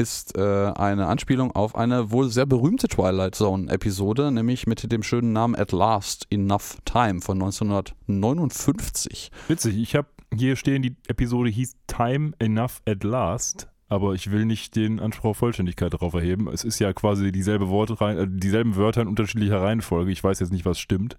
ist 0.00 0.36
äh, 0.38 0.40
eine 0.40 1.08
Anspielung 1.08 1.52
auf 1.52 1.76
eine 1.76 2.10
wohl 2.10 2.30
sehr 2.30 2.46
berühmte 2.46 2.88
Twilight 2.88 3.34
Zone-Episode, 3.34 4.32
nämlich 4.32 4.66
mit 4.66 4.90
dem 4.90 5.02
schönen 5.02 5.34
Namen 5.34 5.54
At 5.54 5.72
Last 5.72 6.26
Enough 6.30 6.78
Time 6.86 7.20
von 7.20 7.36
1959. 7.36 9.30
Witzig, 9.48 9.76
ich 9.76 9.94
habe 9.94 10.08
hier 10.34 10.56
stehen, 10.56 10.80
die 10.80 10.96
Episode 11.06 11.50
hieß 11.50 11.76
Time 11.86 12.32
Enough 12.38 12.80
at 12.88 13.04
Last. 13.04 13.68
Aber 13.88 14.14
ich 14.14 14.30
will 14.30 14.46
nicht 14.46 14.74
den 14.74 15.00
Anspruch 15.00 15.30
auf 15.30 15.36
Vollständigkeit 15.36 15.92
darauf 15.92 16.14
erheben. 16.14 16.48
Es 16.48 16.64
ist 16.64 16.78
ja 16.78 16.94
quasi 16.94 17.30
dieselbe 17.30 17.68
Worte 17.68 18.02
äh, 18.02 18.26
dieselben 18.26 18.76
Wörter 18.76 19.02
in 19.02 19.08
unterschiedlicher 19.08 19.60
Reihenfolge. 19.60 20.10
Ich 20.12 20.24
weiß 20.24 20.40
jetzt 20.40 20.52
nicht, 20.52 20.64
was 20.64 20.78
stimmt. 20.78 21.18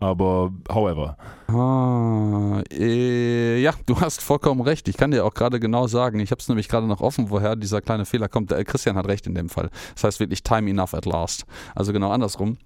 Aber 0.00 0.52
however. 0.70 1.16
Ah, 1.48 2.62
äh, 2.70 3.60
ja, 3.60 3.74
du 3.86 4.00
hast 4.00 4.22
vollkommen 4.22 4.60
recht. 4.60 4.86
Ich 4.86 4.96
kann 4.96 5.10
dir 5.10 5.24
auch 5.24 5.34
gerade 5.34 5.58
genau 5.58 5.88
sagen, 5.88 6.20
ich 6.20 6.30
habe 6.30 6.40
es 6.40 6.48
nämlich 6.48 6.68
gerade 6.68 6.86
noch 6.86 7.00
offen, 7.00 7.30
woher 7.30 7.56
dieser 7.56 7.80
kleine 7.80 8.04
Fehler 8.04 8.28
kommt. 8.28 8.52
Der, 8.52 8.64
Christian 8.64 8.96
hat 8.96 9.08
recht 9.08 9.26
in 9.26 9.34
dem 9.34 9.48
Fall. 9.48 9.70
Das 9.94 10.04
heißt 10.04 10.20
wirklich 10.20 10.44
time 10.44 10.70
enough 10.70 10.94
at 10.94 11.04
last. 11.04 11.46
Also 11.74 11.92
genau 11.92 12.10
andersrum. 12.12 12.58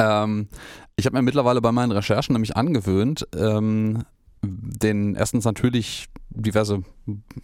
Ähm, 0.00 0.48
ich 0.96 1.06
habe 1.06 1.16
mir 1.16 1.22
mittlerweile 1.22 1.60
bei 1.60 1.70
meinen 1.70 1.92
Recherchen 1.92 2.32
nämlich 2.32 2.56
angewöhnt, 2.56 3.26
ähm, 3.36 4.04
den 4.42 5.14
erstens 5.14 5.44
natürlich 5.44 6.08
diverse 6.30 6.82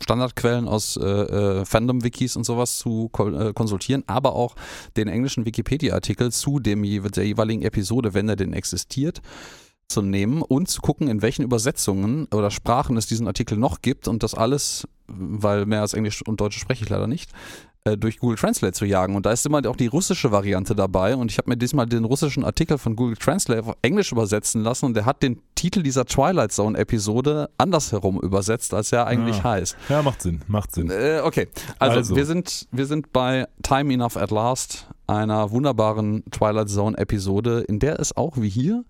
Standardquellen 0.03 0.67
aus 0.67 0.97
äh, 0.97 1.05
äh, 1.05 1.65
Fandom-Wikis 1.65 2.37
und 2.37 2.45
sowas 2.45 2.79
zu 2.79 3.11
äh, 3.19 3.53
konsultieren, 3.53 4.03
aber 4.07 4.35
auch 4.35 4.57
den 4.97 5.09
englischen 5.09 5.45
Wikipedia-Artikel 5.45 6.33
zu 6.33 6.59
dem 6.59 6.83
der 6.83 7.27
jeweiligen 7.27 7.63
Episode, 7.63 8.15
wenn 8.15 8.29
er 8.29 8.37
denn 8.37 8.53
existiert, 8.53 9.21
zu 9.89 10.03
nehmen 10.03 10.43
und 10.43 10.69
zu 10.69 10.83
gucken, 10.83 11.09
in 11.09 11.23
welchen 11.23 11.43
Übersetzungen 11.43 12.27
oder 12.35 12.51
Sprachen 12.51 12.97
es 12.97 13.07
diesen 13.07 13.27
Artikel 13.27 13.57
noch 13.57 13.81
gibt 13.81 14.07
und 14.07 14.23
das 14.23 14.35
alles, 14.35 14.87
weil 15.07 15.65
mehr 15.67 15.81
als 15.81 15.95
Englisch 15.95 16.23
und 16.27 16.41
Deutsch 16.41 16.59
spreche 16.59 16.85
ich 16.85 16.91
leider 16.91 17.07
nicht, 17.07 17.31
äh, 17.85 17.97
durch 17.97 18.19
Google 18.19 18.37
Translate 18.37 18.75
zu 18.75 18.85
jagen. 18.85 19.17
Und 19.17 19.25
da 19.25 19.33
ist 19.33 19.47
immer 19.47 19.65
auch 19.67 19.77
die 19.77 19.87
russische 19.87 20.31
Variante 20.31 20.75
dabei. 20.75 21.17
Und 21.17 21.31
ich 21.31 21.39
habe 21.39 21.49
mir 21.49 21.57
diesmal 21.57 21.87
den 21.87 22.05
russischen 22.05 22.45
Artikel 22.45 22.77
von 22.77 22.97
Google 22.97 23.17
Translate 23.17 23.65
auf 23.65 23.77
Englisch 23.83 24.13
übersetzen 24.13 24.63
lassen 24.63 24.87
und 24.87 24.95
der 24.95 25.07
hat 25.07 25.23
den 25.23 25.41
Titel 25.59 25.83
dieser 25.83 26.05
Twilight 26.05 26.53
Zone-Episode 26.53 27.51
andersherum 27.59 28.21
übersetzt, 28.21 28.73
als 28.75 28.93
er 28.93 29.09
eigentlich 29.09 29.39
ja. 29.39 29.45
heißt. 29.45 29.77
Ja, 29.89 30.03
macht 30.03 30.23
Sinn, 30.23 30.41
macht 30.47 30.73
Sinn. 30.73 30.89
Äh, 30.89 31.21
okay, 31.25 31.49
also, 31.81 31.97
also, 31.97 32.15
Wir, 32.15 32.27
sind, 32.27 32.69
wir 32.71 32.87
sind 32.87 33.13
bei 33.13 33.49
Time 33.65 33.93
Enough 33.93 34.17
at 34.17 34.31
Last, 34.31 34.87
einer 35.09 35.51
wunderbaren 35.51 36.23
Twilight 36.31 36.69
Zone-Episode, 36.69 37.65
in 37.67 37.81
der 37.81 37.99
es 37.99 38.17
auch 38.17 38.37
wie 38.37 38.49
hier 38.49 38.85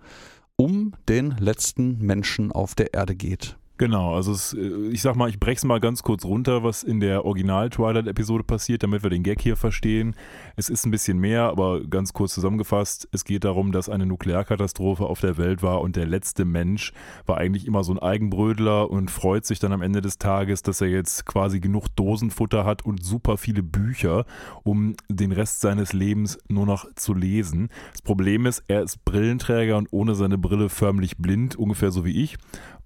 um 0.57 0.93
den 1.09 1.37
letzten 1.39 2.05
Menschen 2.05 2.53
auf 2.53 2.75
der 2.75 2.93
Erde 2.93 3.15
geht. 3.15 3.57
Genau, 3.79 4.17
also 4.17 4.33
es, 4.33 4.55
äh, 4.55 4.89
ich 4.91 5.03
sag 5.03 5.15
mal, 5.15 5.31
ich 5.31 5.39
brech's 5.39 5.65
mal 5.65 5.79
ganz 5.79 6.03
kurz 6.03 6.25
runter, 6.25 6.65
was 6.65 6.83
in 6.83 6.99
der 6.99 7.25
Original-Twilight-Episode 7.25 8.43
passiert, 8.43 8.83
damit 8.83 9.05
wir 9.05 9.11
den 9.11 9.23
Gag 9.23 9.41
hier 9.41 9.55
verstehen. 9.55 10.17
Es 10.57 10.69
ist 10.69 10.85
ein 10.85 10.91
bisschen 10.91 11.19
mehr, 11.19 11.45
aber 11.45 11.85
ganz 11.85 12.13
kurz 12.13 12.35
zusammengefasst, 12.35 13.09
es 13.13 13.25
geht 13.25 13.45
darum, 13.45 13.71
dass 13.71 13.89
eine 13.89 14.05
Nuklearkatastrophe 14.07 15.07
auf 15.07 15.21
der 15.21 15.39
Welt 15.39 15.63
war 15.63 15.81
und 15.81 15.95
der 15.95 16.07
letzte 16.07 16.45
Mensch 16.45 16.93
war 17.25 17.39
eigentlich 17.39 17.69
immer 17.69 17.85
so 17.85 17.93
ein 17.93 18.01
Eigenbrödler 18.01 18.91
und 18.91 19.13
freut 19.13 19.47
sich 19.47 19.61
dann 19.61 19.73
am 19.73 19.83
Ende 19.83 20.01
des 20.01 20.19
Tages, 20.19 20.63
dass 20.63 20.81
er 20.81 20.89
jetzt 20.89 21.25
quasi 21.25 21.61
genug 21.61 21.87
Dosenfutter 21.95 22.65
hat 22.65 22.85
und 22.85 23.05
super 23.05 23.37
viele 23.37 23.63
Bücher, 23.63 24.27
um 24.65 24.97
den 25.09 25.31
Rest 25.31 25.61
seines 25.61 25.93
Lebens 25.93 26.37
nur 26.49 26.67
noch 26.67 26.93
zu 26.97 27.15
lesen. 27.15 27.69
Das 27.93 28.03
Problem 28.03 28.45
ist, 28.45 28.65
er 28.67 28.83
ist 28.83 29.05
Brillenträger 29.05 29.77
und 29.77 29.87
ohne 29.93 30.17
seine 30.17 30.37
Brille 30.37 30.69
förmlich 30.69 31.19
blind, 31.19 31.55
ungefähr 31.55 31.93
so 31.93 32.05
wie 32.05 32.25
ich. 32.25 32.39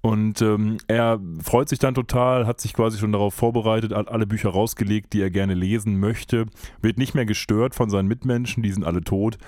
Und 0.02 0.42
ähm, 0.42 0.78
er 0.88 1.21
freut 1.42 1.68
sich 1.68 1.78
dann 1.78 1.94
total, 1.94 2.47
hat 2.47 2.61
sich 2.61 2.75
quasi 2.75 2.99
schon 2.99 3.12
darauf 3.12 3.35
vorbereitet, 3.35 3.94
hat 3.94 4.09
alle 4.09 4.26
Bücher 4.26 4.50
rausgelegt, 4.50 5.12
die 5.12 5.23
er 5.23 5.30
gerne 5.30 5.54
lesen 5.54 5.99
möchte, 6.00 6.47
wird 6.80 6.99
nicht 6.99 7.14
mehr 7.14 7.25
gestört 7.25 7.76
von 7.76 7.88
seinen 7.88 8.09
Mitmenschen, 8.09 8.64
die 8.64 8.73
sind 8.73 8.85
alle 8.85 9.02
tot. 9.02 9.38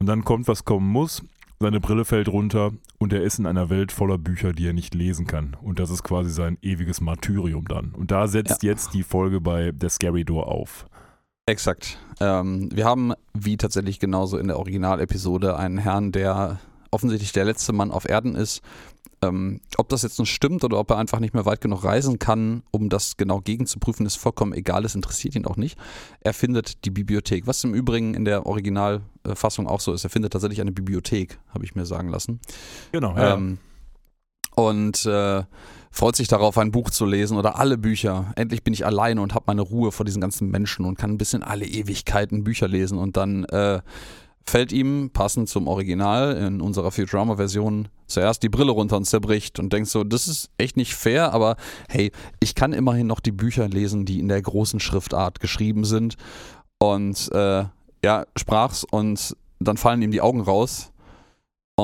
Und 0.00 0.06
dann 0.06 0.24
kommt, 0.24 0.48
was 0.48 0.64
kommen 0.64 0.88
muss. 0.88 1.22
Seine 1.60 1.78
Brille 1.78 2.04
fällt 2.04 2.28
runter 2.28 2.72
und 2.98 3.12
er 3.12 3.22
ist 3.22 3.38
in 3.38 3.46
einer 3.46 3.68
Welt 3.70 3.92
voller 3.92 4.18
Bücher, 4.18 4.52
die 4.52 4.66
er 4.66 4.72
nicht 4.72 4.94
lesen 4.94 5.26
kann. 5.26 5.56
Und 5.62 5.78
das 5.78 5.90
ist 5.90 6.02
quasi 6.02 6.30
sein 6.30 6.58
ewiges 6.62 7.00
Martyrium 7.00 7.68
dann. 7.68 7.92
Und 7.92 8.10
da 8.10 8.26
setzt 8.26 8.62
ja. 8.62 8.70
jetzt 8.70 8.94
die 8.94 9.02
Folge 9.02 9.40
bei 9.40 9.70
der 9.70 9.90
Scary 9.90 10.24
Door 10.24 10.48
auf. 10.48 10.86
Exakt. 11.46 11.98
Ähm, 12.18 12.70
wir 12.72 12.86
haben, 12.86 13.12
wie 13.34 13.58
tatsächlich 13.58 14.00
genauso 14.00 14.38
in 14.38 14.48
der 14.48 14.58
Originalepisode, 14.58 15.56
einen 15.56 15.78
Herrn, 15.78 16.12
der 16.12 16.58
offensichtlich 16.90 17.32
der 17.32 17.44
letzte 17.44 17.72
Mann 17.72 17.90
auf 17.90 18.08
Erden 18.08 18.34
ist 18.34 18.62
ähm, 19.22 19.60
ob 19.76 19.88
das 19.88 20.02
jetzt 20.02 20.18
nun 20.18 20.26
stimmt 20.26 20.64
oder 20.64 20.78
ob 20.78 20.90
er 20.90 20.98
einfach 20.98 21.20
nicht 21.20 21.34
mehr 21.34 21.44
weit 21.44 21.60
genug 21.60 21.84
reisen 21.84 22.18
kann, 22.18 22.62
um 22.70 22.88
das 22.88 23.16
genau 23.16 23.40
gegenzuprüfen, 23.40 24.06
ist 24.06 24.16
vollkommen 24.16 24.52
egal. 24.54 24.84
Es 24.84 24.94
interessiert 24.94 25.34
ihn 25.34 25.46
auch 25.46 25.56
nicht. 25.56 25.78
Er 26.20 26.32
findet 26.32 26.84
die 26.84 26.90
Bibliothek, 26.90 27.46
was 27.46 27.62
im 27.64 27.74
Übrigen 27.74 28.14
in 28.14 28.24
der 28.24 28.46
Originalfassung 28.46 29.66
auch 29.66 29.80
so 29.80 29.92
ist. 29.92 30.04
Er 30.04 30.10
findet 30.10 30.32
tatsächlich 30.32 30.60
eine 30.60 30.72
Bibliothek, 30.72 31.38
habe 31.52 31.64
ich 31.64 31.74
mir 31.74 31.84
sagen 31.84 32.08
lassen. 32.08 32.40
Genau, 32.92 33.14
ja. 33.16 33.34
Ähm, 33.34 33.58
und 34.54 35.04
äh, 35.06 35.44
freut 35.90 36.16
sich 36.16 36.28
darauf, 36.28 36.56
ein 36.58 36.70
Buch 36.70 36.90
zu 36.90 37.04
lesen 37.04 37.36
oder 37.36 37.58
alle 37.58 37.78
Bücher. 37.78 38.32
Endlich 38.36 38.62
bin 38.62 38.74
ich 38.74 38.86
alleine 38.86 39.20
und 39.20 39.34
habe 39.34 39.44
meine 39.48 39.62
Ruhe 39.62 39.92
vor 39.92 40.06
diesen 40.06 40.20
ganzen 40.20 40.50
Menschen 40.50 40.84
und 40.84 40.98
kann 40.98 41.10
ein 41.10 41.18
bisschen 41.18 41.42
alle 41.42 41.66
Ewigkeiten 41.66 42.44
Bücher 42.44 42.68
lesen 42.68 42.98
und 42.98 43.16
dann 43.16 43.44
äh, 43.44 43.80
fällt 44.46 44.72
ihm, 44.72 45.10
passend 45.12 45.48
zum 45.48 45.68
Original 45.68 46.36
in 46.36 46.60
unserer 46.60 46.90
Futurama-Version, 46.90 47.88
zuerst 48.06 48.42
die 48.42 48.48
Brille 48.48 48.72
runter 48.72 48.96
und 48.96 49.04
zerbricht 49.04 49.58
und 49.58 49.72
denkt 49.72 49.88
so, 49.88 50.04
das 50.04 50.28
ist 50.28 50.50
echt 50.58 50.76
nicht 50.76 50.94
fair, 50.94 51.32
aber 51.32 51.56
hey, 51.88 52.10
ich 52.40 52.54
kann 52.54 52.72
immerhin 52.72 53.06
noch 53.06 53.20
die 53.20 53.32
Bücher 53.32 53.68
lesen, 53.68 54.04
die 54.04 54.18
in 54.18 54.28
der 54.28 54.42
großen 54.42 54.80
Schriftart 54.80 55.40
geschrieben 55.40 55.84
sind. 55.84 56.16
Und 56.78 57.30
äh, 57.32 57.64
ja, 58.04 58.26
sprach's 58.36 58.84
und 58.90 59.36
dann 59.60 59.76
fallen 59.76 60.02
ihm 60.02 60.10
die 60.10 60.22
Augen 60.22 60.40
raus. 60.40 60.92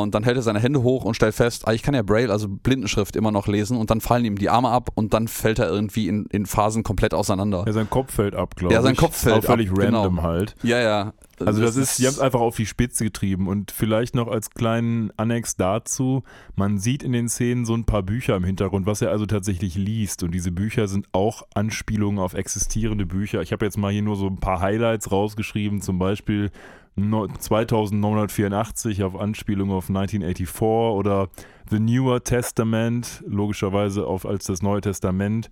Und 0.03 0.15
dann 0.15 0.25
hält 0.25 0.37
er 0.37 0.43
seine 0.43 0.61
Hände 0.61 0.83
hoch 0.83 1.05
und 1.05 1.15
stellt 1.15 1.35
fest, 1.35 1.67
ah, 1.67 1.73
ich 1.73 1.83
kann 1.83 1.95
ja 1.95 2.03
Braille, 2.03 2.31
also 2.31 2.49
Blindenschrift, 2.49 3.17
immer 3.17 3.33
noch 3.33 3.47
lesen. 3.47 3.77
Und 3.77 3.91
dann 3.91 4.01
fallen 4.01 4.25
ihm 4.25 4.39
die 4.39 4.49
Arme 4.49 4.69
ab 4.69 4.91
und 4.95 5.15
dann 5.15 5.29
fällt 5.29 5.59
er 5.59 5.69
irgendwie 5.69 6.09
in, 6.09 6.27
in 6.27 6.47
Phasen 6.47 6.83
komplett 6.83 7.15
auseinander. 7.15 7.65
Ja, 7.67 7.73
sein 7.73 7.91
Kopf 7.91 8.15
fällt 8.15 8.35
ab, 8.35 8.57
glaube 8.57 8.73
ich. 8.73 8.77
Ja, 8.77 8.83
sein 8.83 8.97
Kopf 8.97 9.17
fällt 9.17 9.37
Auch 9.37 9.45
völlig 9.45 9.71
ab. 9.71 9.77
Völlig 9.77 9.93
random 9.93 10.17
genau. 10.17 10.23
halt. 10.23 10.55
Ja, 10.63 10.81
ja. 10.81 11.13
Also 11.45 11.61
das, 11.61 11.75
das 11.75 11.91
ist, 11.91 11.99
die 11.99 12.07
haben 12.07 12.15
es 12.15 12.21
einfach 12.21 12.41
auf 12.41 12.57
die 12.57 12.65
Spitze 12.65 13.05
getrieben 13.05 13.47
und 13.47 13.71
vielleicht 13.71 14.15
noch 14.15 14.29
als 14.29 14.51
kleinen 14.51 15.11
Annex 15.19 15.57
dazu, 15.57 16.23
man 16.55 16.79
sieht 16.79 17.03
in 17.03 17.13
den 17.13 17.29
Szenen 17.29 17.67
so 17.67 17.75
ein 17.75 17.85
paar 17.85 18.03
Bücher 18.03 18.37
im 18.37 18.45
Hintergrund, 18.45 18.87
was 18.87 19.03
er 19.03 19.11
also 19.11 19.27
tatsächlich 19.27 19.75
liest 19.75 20.23
und 20.23 20.31
diese 20.33 20.51
Bücher 20.51 20.89
sind 20.89 21.07
auch 21.13 21.43
Anspielungen 21.55 22.19
auf 22.19 22.33
existierende 22.33 23.05
Bücher. 23.05 23.43
Ich 23.43 23.53
habe 23.53 23.67
jetzt 23.67 23.77
mal 23.77 23.93
hier 23.93 24.03
nur 24.03 24.17
so 24.17 24.27
ein 24.27 24.39
paar 24.39 24.61
Highlights 24.61 25.13
rausgeschrieben, 25.13 25.83
zum 25.83 25.99
Beispiel 25.99 26.51
2984 26.97 29.05
auf 29.05 29.17
Anspielung 29.17 29.71
auf 29.71 29.89
1984 29.89 30.67
oder 30.67 31.29
The 31.71 31.79
Newer 31.79 32.25
Testament, 32.25 33.23
logischerweise 33.27 34.07
auf 34.07 34.25
als 34.25 34.47
das 34.47 34.63
Neue 34.63 34.81
Testament 34.81 35.51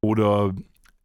oder 0.00 0.52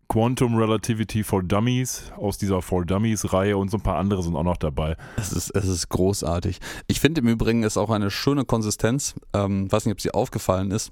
Quantum 0.08 0.56
Relativity 0.56 1.24
for 1.24 1.44
Dummies 1.44 2.12
aus 2.18 2.38
dieser 2.38 2.62
For 2.62 2.86
Dummies 2.86 3.34
Reihe 3.34 3.58
und 3.58 3.70
so 3.70 3.78
ein 3.78 3.82
paar 3.82 3.98
andere 3.98 4.24
sind 4.24 4.36
auch 4.36 4.44
noch 4.44 4.58
dabei. 4.58 4.96
Es 5.18 5.32
ist, 5.32 5.56
es 5.56 5.68
ist 5.68 5.90
großartig. 5.90 6.60
Ich 6.88 7.00
finde 7.00 7.22
im 7.22 7.28
Übrigen 7.28 7.64
ist 7.64 7.78
auch 7.78 7.90
eine 7.90 8.12
schöne 8.12 8.46
Konsistenz. 8.46 9.16
Ähm, 9.34 9.72
weiß 9.72 9.86
nicht, 9.86 9.94
ob 9.94 10.02
sie 10.02 10.12
aufgefallen 10.12 10.72
ist 10.72 10.92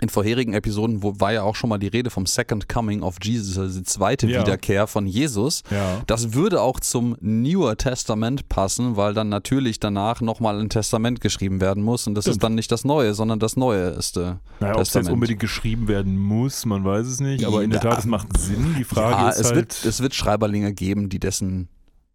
in 0.00 0.08
vorherigen 0.08 0.54
Episoden 0.54 1.02
wo 1.02 1.18
war 1.18 1.32
ja 1.32 1.42
auch 1.42 1.56
schon 1.56 1.70
mal 1.70 1.78
die 1.78 1.88
Rede 1.88 2.10
vom 2.10 2.26
Second 2.26 2.68
Coming 2.68 3.02
of 3.02 3.16
Jesus, 3.22 3.58
also 3.58 3.78
die 3.78 3.84
zweite 3.84 4.28
ja. 4.28 4.40
Wiederkehr 4.40 4.86
von 4.86 5.06
Jesus. 5.06 5.62
Ja. 5.70 6.02
Das 6.06 6.34
würde 6.34 6.60
auch 6.62 6.78
zum 6.80 7.16
Newer 7.20 7.76
Testament 7.76 8.48
passen, 8.48 8.96
weil 8.96 9.14
dann 9.14 9.28
natürlich 9.28 9.80
danach 9.80 10.20
nochmal 10.20 10.60
ein 10.60 10.68
Testament 10.68 11.20
geschrieben 11.20 11.60
werden 11.60 11.82
muss. 11.82 12.06
Und 12.06 12.14
das 12.14 12.24
Stimmt. 12.24 12.36
ist 12.36 12.42
dann 12.42 12.54
nicht 12.54 12.70
das 12.70 12.84
Neue, 12.84 13.14
sondern 13.14 13.40
das 13.40 13.56
Neue 13.56 13.88
ist 13.88 14.16
äh, 14.16 14.36
naja, 14.60 14.74
Ob 14.74 14.82
es 14.82 14.94
jetzt 14.94 15.10
unbedingt 15.10 15.40
geschrieben 15.40 15.88
werden 15.88 16.16
muss, 16.16 16.64
man 16.64 16.84
weiß 16.84 17.06
es 17.06 17.20
nicht. 17.20 17.44
Aber 17.44 17.62
in 17.62 17.70
der 17.70 17.80
Tat, 17.80 17.98
es 17.98 18.06
macht 18.06 18.36
Sinn. 18.38 18.76
Die 18.78 18.84
Frage 18.84 19.30
ist 19.30 19.40
es 19.40 19.46
halt... 19.46 19.56
Wird, 19.56 19.84
es 19.84 20.00
wird 20.00 20.14
Schreiberlinge 20.14 20.72
geben, 20.74 21.08
die 21.08 21.18
dessen 21.18 21.68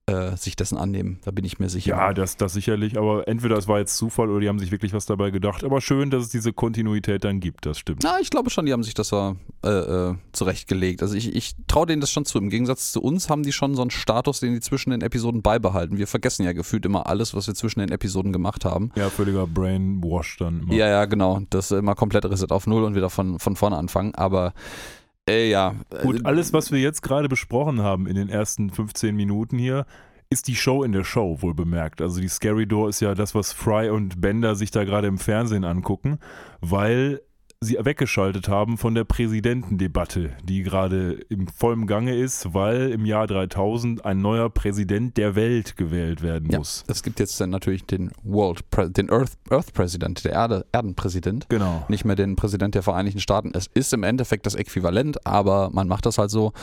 äh, 0.05 0.35
sich 0.35 0.57
dessen 0.57 0.77
annehmen. 0.77 1.19
Da 1.23 1.31
bin 1.31 1.45
ich 1.45 1.59
mir 1.59 1.69
sicher. 1.69 1.95
Ja, 1.95 2.13
das, 2.13 2.35
das 2.35 2.51
sicherlich. 2.51 2.97
Aber 2.97 3.25
entweder 3.27 3.57
es 3.57 3.69
war 3.69 3.79
jetzt 3.79 3.95
Zufall 3.95 4.29
oder 4.29 4.41
die 4.41 4.49
haben 4.49 4.59
sich 4.59 4.71
wirklich 4.71 4.93
was 4.93 5.05
dabei 5.05 5.31
gedacht. 5.31 5.63
Aber 5.63 5.79
schön, 5.79 6.09
dass 6.09 6.23
es 6.23 6.29
diese 6.29 6.51
Kontinuität 6.51 7.23
dann 7.23 7.39
gibt. 7.39 7.65
Das 7.65 7.79
stimmt. 7.79 8.01
Na, 8.03 8.19
ich 8.19 8.29
glaube 8.29 8.49
schon, 8.49 8.65
die 8.65 8.73
haben 8.73 8.83
sich 8.83 8.95
das 8.95 9.13
äh, 9.13 9.69
äh, 9.69 10.15
zurechtgelegt. 10.33 11.01
Also 11.01 11.15
ich, 11.15 11.33
ich 11.33 11.55
traue 11.67 11.85
denen 11.85 12.01
das 12.01 12.11
schon 12.11 12.25
zu. 12.25 12.37
Im 12.37 12.49
Gegensatz 12.49 12.91
zu 12.91 13.01
uns 13.01 13.29
haben 13.29 13.43
die 13.43 13.53
schon 13.53 13.75
so 13.75 13.81
einen 13.81 13.91
Status, 13.91 14.41
den 14.41 14.53
die 14.53 14.59
zwischen 14.59 14.91
den 14.91 15.01
Episoden 15.01 15.41
beibehalten. 15.41 15.97
Wir 15.97 16.07
vergessen 16.07 16.43
ja 16.43 16.51
gefühlt 16.51 16.85
immer 16.85 17.07
alles, 17.07 17.33
was 17.33 17.47
wir 17.47 17.55
zwischen 17.55 17.79
den 17.79 17.89
Episoden 17.91 18.33
gemacht 18.33 18.65
haben. 18.65 18.91
Ja, 18.95 19.09
völliger 19.09 19.47
Brainwash 19.47 20.37
dann. 20.37 20.63
Immer. 20.63 20.73
Ja, 20.73 20.87
ja, 20.89 21.05
genau. 21.05 21.41
Das 21.49 21.71
ist 21.71 21.77
immer 21.77 21.95
komplett 21.95 22.25
Reset 22.25 22.47
auf 22.49 22.67
Null 22.67 22.83
und 22.83 22.95
wieder 22.95 23.09
von, 23.09 23.39
von 23.39 23.55
vorne 23.55 23.77
anfangen. 23.77 24.13
Aber 24.15 24.53
äh, 25.29 25.49
ja. 25.49 25.75
Gut, 26.01 26.25
alles, 26.25 26.53
was 26.53 26.71
wir 26.71 26.79
jetzt 26.79 27.01
gerade 27.01 27.29
besprochen 27.29 27.81
haben 27.81 28.07
in 28.07 28.15
den 28.15 28.29
ersten 28.29 28.69
15 28.69 29.15
Minuten 29.15 29.57
hier, 29.57 29.85
ist 30.29 30.47
die 30.47 30.55
Show 30.55 30.83
in 30.83 30.91
der 30.91 31.03
Show, 31.03 31.41
wohl 31.41 31.53
bemerkt. 31.53 32.01
Also 32.01 32.19
die 32.19 32.27
Scary 32.27 32.67
Door 32.67 32.89
ist 32.89 32.99
ja 32.99 33.13
das, 33.13 33.35
was 33.35 33.53
Fry 33.53 33.89
und 33.89 34.19
Bender 34.19 34.55
sich 34.55 34.71
da 34.71 34.83
gerade 34.83 35.07
im 35.07 35.17
Fernsehen 35.17 35.63
angucken, 35.63 36.19
weil 36.59 37.21
sie 37.63 37.77
weggeschaltet 37.79 38.47
haben 38.47 38.77
von 38.77 38.95
der 38.95 39.03
Präsidentendebatte, 39.03 40.31
die 40.43 40.63
gerade 40.63 41.13
im 41.29 41.47
vollen 41.47 41.87
Gange 41.87 42.15
ist, 42.15 42.53
weil 42.53 42.91
im 42.91 43.05
Jahr 43.05 43.27
3000 43.27 44.05
ein 44.05 44.21
neuer 44.21 44.49
Präsident 44.49 45.17
der 45.17 45.35
Welt 45.35 45.77
gewählt 45.77 46.21
werden 46.21 46.49
muss. 46.55 46.83
Ja, 46.87 46.93
es 46.93 47.03
gibt 47.03 47.19
jetzt 47.19 47.39
dann 47.39 47.49
natürlich 47.49 47.85
den 47.85 48.11
World, 48.23 48.63
den 48.97 49.09
Earth, 49.09 49.33
Earth 49.49 49.73
President, 49.73 50.23
der 50.25 50.33
Erde, 50.33 50.65
Erdenpräsident. 50.71 51.47
Genau. 51.49 51.85
Nicht 51.87 52.05
mehr 52.05 52.15
den 52.15 52.35
Präsident 52.35 52.75
der 52.75 52.83
Vereinigten 52.83 53.19
Staaten. 53.19 53.51
Es 53.53 53.67
ist 53.73 53.93
im 53.93 54.03
Endeffekt 54.03 54.45
das 54.45 54.55
Äquivalent, 54.55 55.25
aber 55.25 55.69
man 55.71 55.87
macht 55.87 56.05
das 56.05 56.17
halt 56.17 56.31
so. 56.31 56.53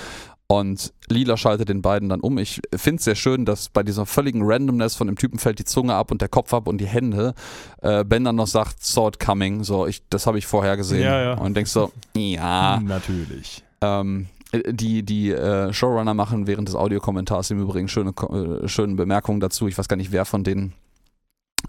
Und 0.50 0.92
Lila 1.08 1.36
schaltet 1.36 1.68
den 1.68 1.80
beiden 1.80 2.08
dann 2.08 2.18
um. 2.18 2.36
Ich 2.36 2.60
finde 2.74 2.96
es 2.96 3.04
sehr 3.04 3.14
schön, 3.14 3.44
dass 3.44 3.68
bei 3.68 3.84
dieser 3.84 4.04
völligen 4.04 4.42
Randomness 4.42 4.96
von 4.96 5.06
dem 5.06 5.14
Typen 5.14 5.38
fällt 5.38 5.60
die 5.60 5.64
Zunge 5.64 5.94
ab 5.94 6.10
und 6.10 6.22
der 6.22 6.28
Kopf 6.28 6.52
ab 6.52 6.66
und 6.66 6.78
die 6.78 6.88
Hände. 6.88 7.34
Äh, 7.82 8.04
ben 8.04 8.24
dann 8.24 8.34
noch 8.34 8.48
sagt, 8.48 8.82
Sword 8.82 9.20
coming. 9.20 9.62
So, 9.62 9.86
ich, 9.86 10.02
das 10.10 10.26
habe 10.26 10.38
ich 10.38 10.48
vorher 10.48 10.76
gesehen. 10.76 11.04
Ja, 11.04 11.22
ja. 11.22 11.34
Und 11.34 11.54
denkst 11.56 11.70
so, 11.70 11.92
ja. 12.16 12.80
Natürlich. 12.84 13.62
Ähm, 13.80 14.26
die 14.52 15.04
die 15.04 15.30
äh, 15.30 15.72
Showrunner 15.72 16.14
machen 16.14 16.48
während 16.48 16.66
des 16.66 16.74
Audiokommentars 16.74 17.52
im 17.52 17.60
Übrigen 17.60 17.86
schöne, 17.86 18.10
äh, 18.10 18.66
schöne 18.66 18.96
Bemerkungen 18.96 19.38
dazu. 19.38 19.68
Ich 19.68 19.78
weiß 19.78 19.86
gar 19.86 19.96
nicht, 19.96 20.10
wer 20.10 20.24
von 20.24 20.42
denen 20.42 20.72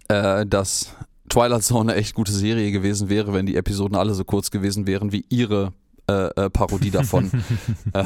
äh, 0.07 0.43
dass 0.47 0.95
Twilight 1.29 1.61
Zone 1.61 1.91
eine 1.91 2.01
echt 2.01 2.15
gute 2.15 2.31
Serie 2.31 2.71
gewesen 2.71 3.09
wäre, 3.09 3.31
wenn 3.31 3.45
die 3.45 3.57
Episoden 3.57 3.95
alle 3.95 4.15
so 4.15 4.23
kurz 4.23 4.49
gewesen 4.49 4.87
wären 4.87 5.11
wie 5.11 5.23
ihre 5.29 5.71
äh, 6.35 6.45
äh, 6.45 6.49
Parodie 6.49 6.91
davon. 6.91 7.31
Äh, 7.93 8.05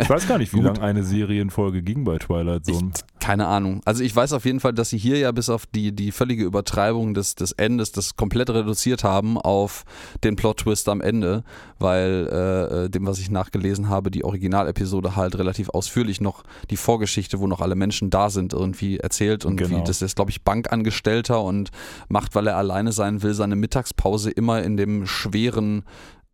ich 0.00 0.08
weiß 0.08 0.26
gar 0.28 0.38
nicht, 0.38 0.54
wie 0.54 0.60
lange 0.60 0.80
eine 0.80 1.02
Serienfolge 1.02 1.82
ging 1.82 2.04
bei 2.04 2.16
Twilight 2.16 2.64
Zone. 2.64 2.92
Ich, 2.94 3.18
keine 3.18 3.46
Ahnung. 3.46 3.80
Also 3.84 4.02
ich 4.02 4.14
weiß 4.14 4.32
auf 4.32 4.44
jeden 4.44 4.60
Fall, 4.60 4.72
dass 4.72 4.90
sie 4.90 4.98
hier 4.98 5.18
ja 5.18 5.32
bis 5.32 5.50
auf 5.50 5.66
die, 5.66 5.92
die 5.92 6.12
völlige 6.12 6.44
Übertreibung 6.44 7.12
des, 7.12 7.34
des 7.34 7.52
Endes 7.52 7.92
das 7.92 8.16
komplett 8.16 8.50
reduziert 8.50 9.04
haben 9.04 9.36
auf 9.36 9.84
den 10.24 10.36
Plot-Twist 10.36 10.88
am 10.88 11.00
Ende, 11.00 11.44
weil 11.78 12.28
äh, 12.30 12.84
äh, 12.84 12.88
dem, 12.88 13.06
was 13.06 13.18
ich 13.18 13.30
nachgelesen 13.30 13.88
habe, 13.88 14.10
die 14.10 14.24
Originalepisode 14.24 15.16
halt 15.16 15.36
relativ 15.38 15.70
ausführlich 15.70 16.20
noch 16.20 16.44
die 16.70 16.76
Vorgeschichte, 16.76 17.40
wo 17.40 17.46
noch 17.46 17.60
alle 17.60 17.74
Menschen 17.74 18.10
da 18.10 18.30
sind, 18.30 18.52
irgendwie 18.52 18.98
erzählt 18.98 19.44
und 19.44 19.56
genau. 19.56 19.78
wie 19.78 19.84
das 19.84 20.02
ist, 20.02 20.16
glaube 20.16 20.30
ich, 20.30 20.42
Bankangestellter 20.42 21.42
und 21.42 21.70
macht, 22.08 22.34
weil 22.34 22.46
er 22.46 22.56
alleine 22.56 22.92
sein 22.92 23.22
will, 23.22 23.34
seine 23.34 23.56
Mittagspause 23.56 24.30
immer 24.30 24.62
in 24.62 24.76
dem 24.76 25.06
schweren 25.06 25.84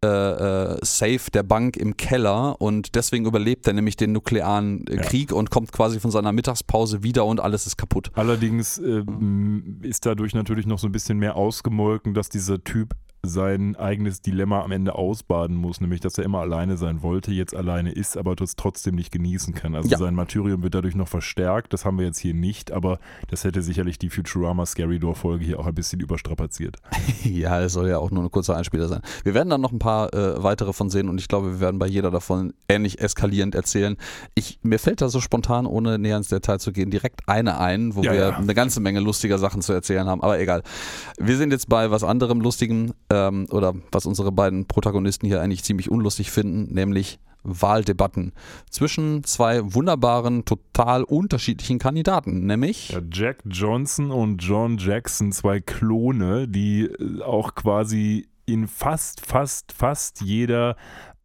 äh, 0.05 0.09
äh, 0.09 0.79
Safe 0.83 1.31
der 1.33 1.45
Bank 1.45 1.77
im 1.77 1.97
Keller 1.97 2.61
und 2.61 2.97
deswegen 2.97 3.25
überlebt 3.25 3.67
er 3.69 3.73
nämlich 3.73 3.97
den 3.97 4.13
nuklearen 4.13 4.87
äh, 4.89 4.97
ja. 4.97 5.03
Krieg 5.03 5.33
und 5.33 5.51
kommt 5.51 5.71
quasi 5.71 6.01
von 6.01 6.11
seiner 6.11 6.33
Mittagspause 6.33 7.03
wieder 7.03 7.25
und 7.25 7.41
alles 7.41 7.67
ist 7.67 7.77
kaputt. 7.77 8.11
Allerdings 8.15 8.79
äh, 8.79 9.05
ist 9.83 10.05
dadurch 10.05 10.35
natürlich 10.35 10.67
noch 10.67 10.81
so 10.81 10.89
ein 10.89 10.93
bisschen 10.93 11.19
mehr 11.19 11.37
ausgemolken, 11.37 12.15
dass 12.15 12.29
dieser 12.29 12.63
Typ 12.65 12.95
sein 13.25 13.76
eigenes 13.76 14.21
Dilemma 14.21 14.62
am 14.62 14.73
Ende 14.73 14.97
ausbaden 14.97 15.55
muss, 15.57 15.81
nämlich 15.81 16.00
dass 16.00 16.19
er 16.19 16.25
immer 16.25 16.41
alleine 16.41 16.76
sein 16.76 17.02
wollte, 17.02 17.31
jetzt 17.31 17.55
alleine 17.55 17.93
ist, 17.93 18.17
aber 18.17 18.35
das 18.35 18.57
trotzdem 18.57 18.97
nicht 18.97 19.12
genießen 19.12 19.55
kann. 19.55 19.76
Also 19.76 19.88
Ja. 19.91 19.99
sein 19.99 20.17
Martyrium 20.17 20.64
wird 20.64 20.75
dadurch 20.75 20.97
noch 20.97 21.07
verstärkt, 21.07 21.73
das 21.73 21.85
haben 21.85 21.99
wir 21.99 22.05
jetzt 22.07 22.19
hier 22.19 22.35
nicht, 22.35 22.73
aber 22.73 22.99
das 23.31 23.45
hätte 23.45 23.62
sicherlich 23.62 23.97
die 23.99 24.11
Futurama 24.11 24.67
Scary 24.67 24.99
Door 24.99 25.14
Folge 25.14 25.45
hier 25.45 25.61
auch 25.61 25.67
ein 25.67 25.75
bisschen 25.75 26.00
überstrapaziert. 26.00 26.76
Ja, 27.25 27.61
es 27.61 27.73
soll 27.75 27.88
ja 27.88 27.99
auch 27.99 28.11
nur 28.11 28.25
ein 28.25 28.31
kurzer 28.33 28.57
Einspieler 28.57 28.88
sein. 28.88 29.00
Wir 29.23 29.35
werden 29.35 29.49
dann 29.49 29.61
noch 29.61 29.71
ein 29.73 29.79
paar 29.79 30.12
äh, 30.12 30.43
weitere 30.43 30.73
von 30.73 30.91
sehen 30.91 31.09
und 31.09 31.19
ich 31.19 31.29
glaube, 31.29 31.52
wir 31.52 31.61
werden 31.61 31.79
bei 31.79 31.87
jeder 31.87 32.11
davon 32.11 32.52
ähnlich 32.69 33.00
eskalierend 33.00 33.55
erzählen. 33.55 33.97
Ich, 34.35 34.59
mir 34.62 34.79
fällt 34.81 35.00
da 35.00 35.09
so 35.09 35.21
spontan, 35.21 35.67
ohne 35.67 35.99
näher 35.99 36.17
ins 36.17 36.29
Detail 36.29 36.59
zu 36.59 36.73
gehen, 36.73 36.91
direkt 36.91 37.21
eine 37.29 37.59
ein, 37.59 37.95
wo 37.95 38.02
Ja, 38.02 38.12
wir 38.12 38.19
ja. 38.21 38.37
eine 38.37 38.55
ganze 38.55 38.81
Menge 38.81 38.99
lustiger 39.00 39.38
Sachen 39.38 39.62
zu 39.62 39.73
erzählen 39.73 40.07
haben, 40.09 40.21
aber 40.23 40.41
egal. 40.41 40.62
Wir 41.19 41.37
sind 41.37 41.52
jetzt 41.52 41.69
bei 41.69 41.91
was 41.93 42.02
anderem 42.02 42.41
Lustigem 42.41 42.93
ähm, 43.12 43.47
oder 43.50 43.75
was 43.90 44.07
unsere 44.07 44.33
beiden 44.33 44.66
Protagonisten 44.66 45.26
hier 45.26 45.42
eigentlich 45.42 45.64
ziemlich 45.64 45.90
unlustig 45.90 46.31
finden, 46.31 46.73
nämlich 46.73 47.19
Wahldebatten 47.45 48.33
zwischen 48.71 49.25
zwei 49.25 49.75
wunderbaren, 49.75 50.45
total 50.45 51.02
unterschiedlichen 51.02 51.78
Kandidaten, 51.78 52.47
nämlich 52.47 52.90
Ja, 52.90 53.00
Jack 53.11 53.38
Johnson 53.45 54.11
und 54.11 54.42
John 54.42 54.78
Jackson, 54.78 55.33
zwei 55.33 55.61
Klone, 55.61 56.49
die 56.49 56.85
äh, 56.85 57.23
auch 57.23 57.54
quasi 57.54 58.28
in 58.47 58.66
fast, 58.69 59.25
fast, 59.26 59.73
fast 59.73 60.21
jeder 60.21 60.76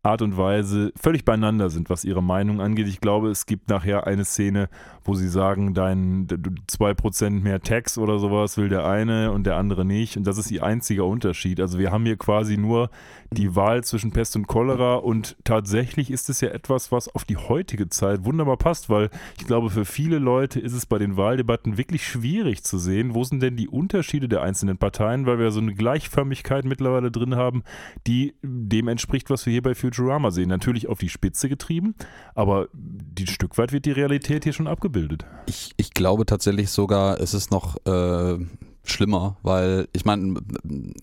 Art 0.03 0.21
und 0.21 0.37
Weise 0.37 0.91
völlig 0.95 1.25
beieinander 1.25 1.69
sind, 1.69 1.89
was 1.89 2.05
ihre 2.05 2.23
Meinung 2.23 2.61
angeht. 2.61 2.87
Ich 2.87 3.01
glaube, 3.01 3.29
es 3.29 3.45
gibt 3.45 3.69
nachher 3.69 4.07
eine 4.07 4.25
Szene, 4.25 4.69
wo 5.07 5.15
sie 5.15 5.29
sagen, 5.29 5.73
dein 5.73 6.27
d- 6.27 6.37
d- 6.37 6.49
2% 6.69 7.41
mehr 7.41 7.61
Tax 7.61 7.97
oder 7.97 8.19
sowas 8.19 8.57
will 8.57 8.69
der 8.69 8.85
eine 8.85 9.31
und 9.31 9.45
der 9.47 9.55
andere 9.55 9.85
nicht. 9.85 10.17
Und 10.17 10.27
das 10.27 10.37
ist 10.37 10.51
ihr 10.51 10.63
einziger 10.63 11.05
Unterschied. 11.05 11.59
Also 11.61 11.79
wir 11.79 11.91
haben 11.91 12.05
hier 12.05 12.17
quasi 12.17 12.57
nur 12.57 12.89
die 13.31 13.55
Wahl 13.55 13.83
zwischen 13.83 14.11
Pest 14.11 14.35
und 14.35 14.47
Cholera 14.47 14.95
und 14.95 15.37
tatsächlich 15.45 16.11
ist 16.11 16.29
es 16.29 16.41
ja 16.41 16.49
etwas, 16.49 16.91
was 16.91 17.07
auf 17.13 17.23
die 17.25 17.37
heutige 17.37 17.89
Zeit 17.89 18.25
wunderbar 18.25 18.57
passt, 18.57 18.89
weil 18.89 19.09
ich 19.37 19.47
glaube, 19.47 19.69
für 19.69 19.85
viele 19.85 20.19
Leute 20.19 20.59
ist 20.59 20.73
es 20.73 20.85
bei 20.85 20.97
den 20.97 21.17
Wahldebatten 21.17 21.77
wirklich 21.77 22.05
schwierig 22.05 22.63
zu 22.63 22.77
sehen, 22.77 23.15
wo 23.15 23.23
sind 23.23 23.41
denn 23.41 23.55
die 23.55 23.67
Unterschiede 23.69 24.27
der 24.27 24.41
einzelnen 24.41 24.77
Parteien, 24.77 25.25
weil 25.25 25.39
wir 25.39 25.51
so 25.51 25.59
eine 25.61 25.73
Gleichförmigkeit 25.73 26.65
mittlerweile 26.65 27.11
drin 27.11 27.35
haben, 27.35 27.63
die 28.07 28.35
dem 28.43 28.87
entspricht, 28.89 29.29
was 29.29 29.45
wir 29.45 29.51
hier 29.53 29.61
bei 29.61 29.73
Futurama 29.75 30.31
sehen. 30.31 30.49
Natürlich 30.49 30.87
auf 30.87 30.99
die 30.99 31.09
Spitze 31.09 31.47
getrieben, 31.49 31.95
aber 32.35 32.67
die 32.73 33.27
Stück 33.27 33.57
weit 33.57 33.71
wird 33.71 33.85
die 33.85 33.91
Realität 33.91 34.43
hier 34.43 34.53
schon 34.53 34.67
abgebildet. 34.67 34.96
Ich, 35.45 35.71
ich 35.77 35.91
glaube 35.93 36.25
tatsächlich 36.25 36.69
sogar, 36.69 37.19
es 37.19 37.33
ist 37.33 37.51
noch 37.51 37.77
äh, 37.85 38.37
schlimmer, 38.83 39.37
weil 39.43 39.87
ich 39.93 40.05
meine, 40.05 40.39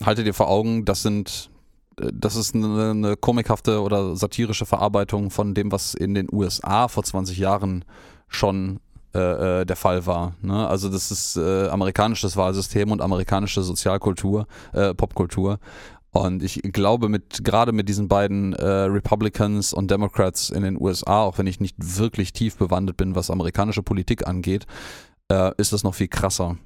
haltet 0.05 0.27
ihr 0.27 0.35
vor 0.35 0.49
Augen, 0.49 0.85
das 0.85 1.03
sind 1.03 1.51
äh, 2.01 2.11
das 2.13 2.37
ist 2.37 2.55
eine, 2.55 2.91
eine 2.91 3.17
komikhafte 3.17 3.81
oder 3.81 4.17
satirische 4.17 4.67
Verarbeitung 4.67 5.31
von 5.31 5.55
dem, 5.55 5.73
was 5.73 5.95
in 5.95 6.15
den 6.15 6.29
USA 6.33 6.89
vor 6.89 7.05
20 7.05 7.39
Jahren 7.39 7.85
schon 8.29 8.81
äh, 9.15 9.61
äh, 9.61 9.65
der 9.65 9.77
Fall 9.77 10.07
war. 10.07 10.35
Ne? 10.43 10.67
Also 10.67 10.89
das 10.89 11.13
ist 11.13 11.37
äh, 11.37 11.69
amerikanisches 11.69 12.37
Wahlsystem 12.37 12.91
und 12.91 13.01
amerikanische 13.01 13.63
Sozialkultur, 13.63 14.49
äh, 14.73 14.93
Popkultur. 14.93 15.61
Und 16.15 16.45
ich 16.45 16.63
glaube, 16.63 17.09
mit 17.09 17.43
gerade 17.43 17.73
mit 17.73 17.89
diesen 17.89 18.07
beiden 18.07 18.53
äh, 18.53 18.65
Republicans 18.65 19.73
und 19.73 19.91
Democrats 19.91 20.49
in 20.49 20.63
den 20.63 20.81
USA, 20.81 21.23
auch 21.23 21.39
wenn 21.39 21.49
ich 21.49 21.59
nicht 21.59 21.75
wirklich 21.77 22.33
tief 22.33 22.57
bewandert 22.57 22.97
bin, 22.97 23.17
was 23.17 23.31
amerikanische 23.31 23.83
Politik 23.83 24.25
angeht, 24.25 24.65
äh, 25.29 25.51
ist 25.57 25.73
das 25.73 25.83
noch 25.83 25.97
viel 25.97 26.07
krasser. 26.07 26.57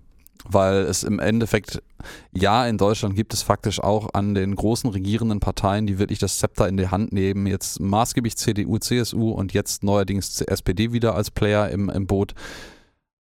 Weil 0.44 0.82
es 0.82 1.02
im 1.02 1.18
Endeffekt, 1.18 1.82
ja, 2.30 2.66
in 2.66 2.76
Deutschland 2.76 3.16
gibt 3.16 3.32
es 3.32 3.40
faktisch 3.40 3.80
auch 3.80 4.10
an 4.12 4.34
den 4.34 4.54
großen 4.54 4.90
regierenden 4.90 5.40
Parteien, 5.40 5.86
die 5.86 5.98
wirklich 5.98 6.18
das 6.18 6.38
Zepter 6.38 6.68
in 6.68 6.76
die 6.76 6.88
Hand 6.88 7.14
nehmen, 7.14 7.46
jetzt 7.46 7.80
maßgeblich 7.80 8.36
CDU, 8.36 8.76
CSU 8.78 9.30
und 9.30 9.54
jetzt 9.54 9.82
neuerdings 9.82 10.42
SPD 10.42 10.92
wieder 10.92 11.14
als 11.14 11.30
Player 11.30 11.70
im, 11.70 11.88
im 11.88 12.06
Boot. 12.06 12.34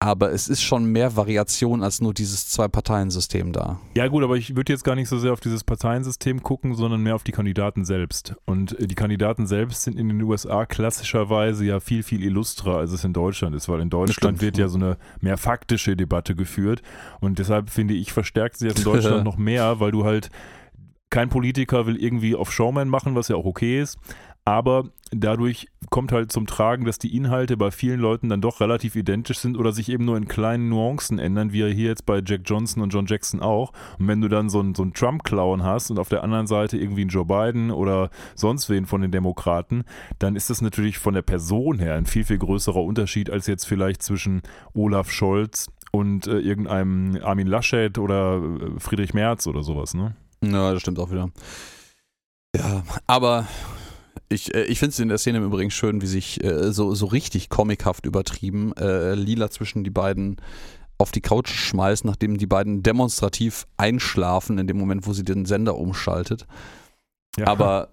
Aber 0.01 0.31
es 0.31 0.47
ist 0.47 0.61
schon 0.61 0.85
mehr 0.85 1.17
Variation 1.17 1.83
als 1.83 1.99
nur 1.99 2.13
dieses 2.13 2.47
Zwei-Parteien-System 2.47 3.51
da. 3.51 3.81
Ja 3.95 4.07
gut, 4.07 4.23
aber 4.23 4.37
ich 4.37 4.55
würde 4.55 4.71
jetzt 4.71 4.85
gar 4.85 4.95
nicht 4.95 5.09
so 5.09 5.19
sehr 5.19 5.33
auf 5.33 5.41
dieses 5.41 5.65
Parteiensystem 5.65 6.41
gucken, 6.41 6.73
sondern 6.73 7.03
mehr 7.03 7.15
auf 7.15 7.25
die 7.25 7.33
Kandidaten 7.33 7.83
selbst. 7.83 8.33
Und 8.45 8.79
äh, 8.79 8.87
die 8.87 8.95
Kandidaten 8.95 9.45
selbst 9.45 9.81
sind 9.81 9.99
in 9.99 10.07
den 10.07 10.21
USA 10.21 10.65
klassischerweise 10.65 11.65
ja 11.65 11.81
viel, 11.81 12.03
viel 12.03 12.23
illustrer, 12.23 12.77
als 12.77 12.93
es 12.93 13.03
in 13.03 13.11
Deutschland 13.11 13.53
ist, 13.53 13.67
weil 13.67 13.81
in 13.81 13.89
Deutschland 13.89 14.37
stimmt, 14.37 14.41
wird 14.41 14.57
ja 14.57 14.69
so 14.69 14.77
eine 14.77 14.97
mehr 15.19 15.37
faktische 15.37 15.97
Debatte 15.97 16.33
geführt. 16.33 16.81
Und 17.19 17.37
deshalb 17.37 17.69
finde 17.69 17.93
ich, 17.93 18.13
verstärkt 18.13 18.55
sich 18.57 18.69
das 18.69 18.77
in 18.77 18.83
Deutschland 18.93 19.25
noch 19.25 19.37
mehr, 19.37 19.81
weil 19.81 19.91
du 19.91 20.05
halt, 20.05 20.29
kein 21.09 21.29
Politiker 21.29 21.87
will 21.87 22.01
irgendwie 22.01 22.35
auf 22.35 22.51
Showman 22.51 22.87
machen, 22.87 23.15
was 23.15 23.29
ja 23.29 23.35
auch 23.35 23.45
okay 23.45 23.81
ist. 23.81 23.97
Aber 24.49 24.85
dadurch 25.11 25.67
kommt 25.91 26.11
halt 26.11 26.31
zum 26.31 26.47
Tragen, 26.47 26.83
dass 26.83 26.97
die 26.97 27.15
Inhalte 27.15 27.55
bei 27.55 27.69
vielen 27.69 27.99
Leuten 27.99 28.29
dann 28.29 28.41
doch 28.41 28.61
relativ 28.61 28.95
identisch 28.95 29.37
sind 29.37 29.55
oder 29.55 29.71
sich 29.71 29.89
eben 29.89 30.05
nur 30.05 30.17
in 30.17 30.27
kleinen 30.27 30.69
Nuancen 30.69 31.19
ändern, 31.19 31.53
wie 31.53 31.71
hier 31.71 31.89
jetzt 31.89 32.07
bei 32.07 32.19
Jack 32.25 32.41
Johnson 32.45 32.81
und 32.81 32.89
John 32.91 33.05
Jackson 33.05 33.41
auch. 33.41 33.71
Und 33.99 34.07
wenn 34.07 34.21
du 34.21 34.27
dann 34.27 34.49
so 34.49 34.59
einen, 34.59 34.73
so 34.73 34.81
einen 34.81 34.95
Trump-Clown 34.95 35.61
hast 35.61 35.91
und 35.91 35.99
auf 35.99 36.09
der 36.09 36.23
anderen 36.23 36.47
Seite 36.47 36.79
irgendwie 36.79 37.01
einen 37.01 37.11
Joe 37.11 37.25
Biden 37.25 37.69
oder 37.69 38.09
sonst 38.33 38.71
wen 38.71 38.87
von 38.87 39.01
den 39.01 39.11
Demokraten, 39.11 39.83
dann 40.17 40.35
ist 40.35 40.49
das 40.49 40.63
natürlich 40.63 40.97
von 40.97 41.13
der 41.13 41.21
Person 41.21 41.77
her 41.77 41.93
ein 41.93 42.07
viel, 42.07 42.23
viel 42.23 42.39
größerer 42.39 42.81
Unterschied 42.83 43.29
als 43.29 43.45
jetzt 43.45 43.67
vielleicht 43.67 44.01
zwischen 44.01 44.41
Olaf 44.73 45.11
Scholz 45.11 45.67
und 45.91 46.25
äh, 46.25 46.39
irgendeinem 46.39 47.19
Armin 47.21 47.45
Laschet 47.45 47.99
oder 47.99 48.41
äh, 48.41 48.79
Friedrich 48.79 49.13
Merz 49.13 49.45
oder 49.45 49.61
sowas, 49.61 49.93
ne? 49.93 50.15
Ja, 50.43 50.73
das 50.73 50.81
stimmt 50.81 50.97
auch 50.97 51.11
wieder. 51.11 51.29
Ja, 52.55 52.81
aber 53.05 53.45
ich, 54.29 54.53
äh, 54.53 54.63
ich 54.63 54.79
finde 54.79 54.91
es 54.91 54.99
in 54.99 55.09
der 55.09 55.17
Szene 55.17 55.39
im 55.39 55.45
Übrigen 55.45 55.71
schön, 55.71 56.01
wie 56.01 56.07
sich 56.07 56.43
äh, 56.43 56.71
so, 56.71 56.93
so 56.95 57.07
richtig 57.07 57.49
comichaft 57.49 58.05
übertrieben 58.05 58.73
äh, 58.77 59.15
Lila 59.15 59.49
zwischen 59.49 59.83
die 59.83 59.89
beiden 59.89 60.37
auf 60.97 61.11
die 61.11 61.21
Couch 61.21 61.49
schmeißt, 61.49 62.05
nachdem 62.05 62.37
die 62.37 62.45
beiden 62.45 62.83
demonstrativ 62.83 63.67
einschlafen 63.77 64.57
in 64.57 64.67
dem 64.67 64.77
Moment, 64.77 65.07
wo 65.07 65.13
sie 65.13 65.23
den 65.23 65.45
Sender 65.45 65.77
umschaltet. 65.77 66.45
Ja. 67.37 67.47
Aber 67.47 67.89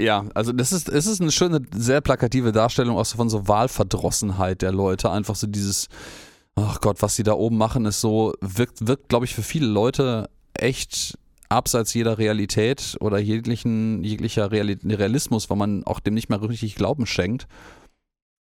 ja, 0.00 0.24
also 0.34 0.52
das 0.52 0.72
ist, 0.72 0.88
es 0.88 1.06
ist 1.06 1.20
eine 1.20 1.30
schöne, 1.30 1.62
sehr 1.72 2.00
plakative 2.00 2.50
Darstellung 2.50 2.96
auch 2.96 3.04
so 3.04 3.16
von 3.16 3.30
so 3.30 3.46
Wahlverdrossenheit 3.46 4.62
der 4.62 4.72
Leute. 4.72 5.10
Einfach 5.10 5.36
so 5.36 5.46
dieses, 5.46 5.88
ach 6.56 6.80
Gott, 6.80 7.02
was 7.02 7.14
sie 7.14 7.22
da 7.22 7.34
oben 7.34 7.56
machen, 7.56 7.84
ist 7.84 8.00
so, 8.00 8.34
wirkt, 8.40 8.86
wirkt 8.86 9.08
glaube 9.08 9.26
ich, 9.26 9.34
für 9.34 9.42
viele 9.42 9.66
Leute 9.66 10.28
echt 10.54 11.18
abseits 11.50 11.92
jeder 11.92 12.16
Realität 12.16 12.96
oder 13.00 13.18
jeglichen, 13.18 14.02
jeglicher 14.02 14.50
Reali 14.50 14.78
Realismus, 14.84 15.50
weil 15.50 15.56
man 15.58 15.84
auch 15.84 16.00
dem 16.00 16.14
nicht 16.14 16.30
mehr 16.30 16.40
richtig 16.42 16.74
Glauben 16.76 17.04
schenkt. 17.06 17.46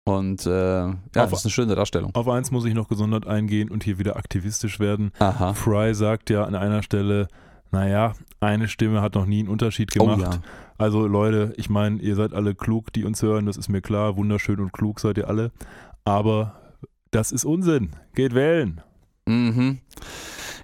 Und 0.05 0.47
äh, 0.47 0.51
ja, 0.51 0.87
Auf- 0.89 1.31
das 1.31 1.33
ist 1.41 1.45
eine 1.47 1.53
schöne 1.53 1.75
Darstellung. 1.75 2.15
Auf 2.15 2.29
eins 2.29 2.51
muss 2.51 2.65
ich 2.65 2.75
noch 2.75 2.89
gesondert 2.89 3.27
eingehen 3.27 3.71
und 3.71 3.85
hier 3.85 3.99
wieder 3.99 4.17
aktivistisch 4.17 4.79
werden. 4.81 5.11
Aha. 5.19 5.53
Fry 5.55 5.95
sagt 5.95 6.31
ja 6.31 6.45
an 6.45 6.55
einer 6.55 6.83
Stelle, 6.83 7.29
naja, 7.71 8.15
eine 8.41 8.69
Stimme 8.69 9.03
hat 9.03 9.15
noch 9.17 9.27
nie 9.27 9.41
einen 9.41 9.49
Unterschied 9.49 9.91
Oh 9.99 10.05
gemacht. 10.07 10.35
ja. 10.35 10.41
Also 10.79 11.07
Leute, 11.07 11.53
ich 11.57 11.69
meine, 11.69 12.01
ihr 12.01 12.15
seid 12.15 12.33
alle 12.33 12.55
klug, 12.55 12.93
die 12.93 13.05
uns 13.05 13.21
hören, 13.21 13.47
das 13.47 13.57
ist 13.59 13.69
mir 13.69 13.83
klar, 13.83 14.17
wunderschön 14.17 14.61
und 14.61 14.73
klug 14.73 15.01
seid 15.01 15.19
ihr 15.19 15.29
alle, 15.29 15.51
aber 16.05 16.55
das 17.11 17.33
ist 17.33 17.45
Unsinn. 17.45 17.91
Geht 18.15 18.35
wählen. 18.35 18.81
Mhm. 19.27 19.79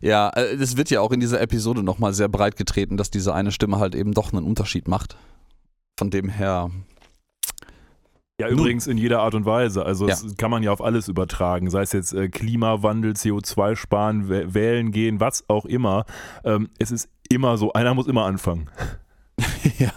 Ja, 0.04 0.28
äh, 0.34 0.56
das 0.58 0.76
wird 0.76 0.90
ja 0.90 1.00
auch 1.00 1.12
in 1.12 1.20
dieser 1.20 1.40
Episode 1.40 1.82
nochmal 1.82 2.12
sehr 2.12 2.28
breit 2.28 2.56
getreten, 2.56 2.96
dass 2.96 3.10
diese 3.10 3.34
eine 3.34 3.50
Stimme 3.52 3.78
halt 3.78 3.94
eben 3.94 4.12
doch 4.12 4.32
einen 4.32 4.44
Unterschied 4.44 4.86
macht. 4.86 5.16
Von 5.98 6.10
dem 6.10 6.28
her. 6.28 6.70
Ja, 8.40 8.48
übrigens 8.48 8.88
in 8.88 8.98
jeder 8.98 9.20
Art 9.20 9.34
und 9.34 9.46
Weise. 9.46 9.86
Also 9.86 10.08
Ja. 10.08 10.14
das 10.14 10.36
kann 10.36 10.50
man 10.50 10.62
ja 10.64 10.72
auf 10.72 10.82
alles 10.82 11.06
übertragen, 11.08 11.70
sei 11.70 11.82
es 11.82 11.92
jetzt 11.92 12.12
äh, 12.12 12.28
Klimawandel, 12.28 13.12
CO2 13.12 13.76
sparen, 13.76 14.28
wäh- 14.28 14.52
wählen 14.54 14.90
gehen, 14.90 15.20
was 15.20 15.48
auch 15.48 15.64
immer. 15.64 16.04
Ähm, 16.44 16.68
es 16.78 16.90
ist 16.90 17.08
immer 17.30 17.56
so, 17.56 17.72
einer 17.72 17.94
muss 17.94 18.08
immer 18.08 18.24
anfangen. 18.24 18.68
ja. 19.78 19.92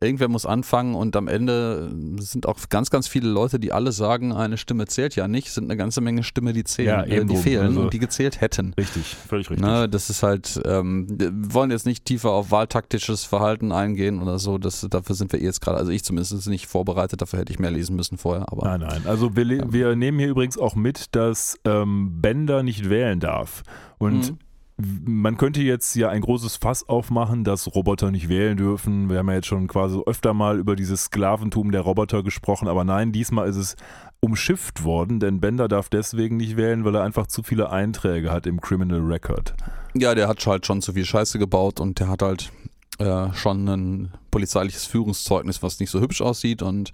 Irgendwer 0.00 0.28
muss 0.28 0.46
anfangen 0.46 0.94
und 0.94 1.16
am 1.16 1.26
Ende 1.26 1.92
sind 2.20 2.46
auch 2.46 2.56
ganz, 2.68 2.88
ganz 2.88 3.08
viele 3.08 3.28
Leute, 3.28 3.58
die 3.58 3.72
alle 3.72 3.90
sagen, 3.90 4.32
eine 4.32 4.56
Stimme 4.56 4.86
zählt 4.86 5.16
ja 5.16 5.26
nicht, 5.26 5.50
sind 5.50 5.64
eine 5.64 5.76
ganze 5.76 6.00
Menge 6.00 6.22
Stimme, 6.22 6.52
die 6.52 6.62
zählen, 6.62 6.88
Ja, 6.88 7.02
äh, 7.02 7.24
die 7.24 7.34
fehlen 7.34 7.66
Also- 7.66 7.80
und 7.80 7.92
die 7.92 7.98
gezählt 7.98 8.40
hätten. 8.40 8.74
Richtig, 8.78 9.02
völlig 9.28 9.50
richtig. 9.50 9.66
Ne, 9.66 9.88
das 9.88 10.08
ist 10.08 10.22
halt, 10.22 10.60
ähm, 10.64 11.08
wir 11.18 11.32
wollen 11.52 11.72
jetzt 11.72 11.84
nicht 11.84 12.04
tiefer 12.04 12.30
auf 12.30 12.52
wahltaktisches 12.52 13.24
Verhalten 13.24 13.72
eingehen 13.72 14.22
oder 14.22 14.38
so. 14.38 14.56
Das, 14.58 14.86
dafür 14.88 15.16
sind 15.16 15.32
wir 15.32 15.42
jetzt 15.42 15.60
gerade, 15.60 15.78
also 15.78 15.90
ich 15.90 16.04
zumindest 16.04 16.46
nicht 16.48 16.68
vorbereitet, 16.68 17.20
dafür 17.20 17.40
hätte 17.40 17.52
ich 17.52 17.58
mehr 17.58 17.72
lesen 17.72 17.96
müssen 17.96 18.18
vorher. 18.18 18.46
Aber 18.52 18.68
Nein, 18.68 18.82
nein. 18.88 19.02
Also 19.04 19.34
wir, 19.34 19.44
le- 19.44 19.66
wir 19.72 19.96
nehmen 19.96 20.20
hier 20.20 20.28
übrigens 20.28 20.58
auch 20.58 20.76
mit, 20.76 21.06
dass 21.16 21.58
ähm, 21.64 22.20
Bender 22.22 22.62
nicht 22.62 22.88
wählen 22.88 23.18
darf. 23.18 23.64
Und 23.98 24.30
Mhm. 24.30 24.38
Man 24.80 25.36
könnte 25.36 25.60
jetzt 25.60 25.96
ja 25.96 26.08
ein 26.08 26.20
großes 26.20 26.56
Fass 26.56 26.88
aufmachen, 26.88 27.42
dass 27.42 27.74
Roboter 27.74 28.12
nicht 28.12 28.28
wählen 28.28 28.56
dürfen. 28.56 29.10
Wir 29.10 29.18
haben 29.18 29.28
ja 29.28 29.34
jetzt 29.34 29.48
schon 29.48 29.66
quasi 29.66 30.00
öfter 30.06 30.34
mal 30.34 30.58
über 30.58 30.76
dieses 30.76 31.04
Sklaventum 31.04 31.72
der 31.72 31.80
Roboter 31.80 32.22
gesprochen, 32.22 32.68
aber 32.68 32.84
nein, 32.84 33.10
diesmal 33.10 33.48
ist 33.48 33.56
es 33.56 33.76
umschifft 34.20 34.84
worden, 34.84 35.18
denn 35.20 35.40
Bender 35.40 35.68
darf 35.68 35.88
deswegen 35.88 36.36
nicht 36.36 36.56
wählen, 36.56 36.84
weil 36.84 36.94
er 36.94 37.02
einfach 37.02 37.26
zu 37.26 37.42
viele 37.42 37.70
Einträge 37.70 38.30
hat 38.30 38.46
im 38.46 38.60
Criminal 38.60 39.00
Record. 39.00 39.54
ja, 39.94 40.14
der 40.14 40.28
hat 40.28 40.44
halt 40.46 40.66
schon 40.66 40.80
zu 40.80 40.92
viel 40.92 41.04
Scheiße 41.04 41.38
gebaut 41.38 41.80
und 41.80 41.98
der 41.98 42.08
hat 42.08 42.22
halt 42.22 42.52
äh, 42.98 43.32
schon 43.34 43.68
ein 43.68 44.12
polizeiliches 44.30 44.84
Führungszeugnis, 44.86 45.62
was 45.62 45.80
nicht 45.80 45.90
so 45.90 46.00
hübsch 46.00 46.20
aussieht 46.20 46.62
und 46.62 46.92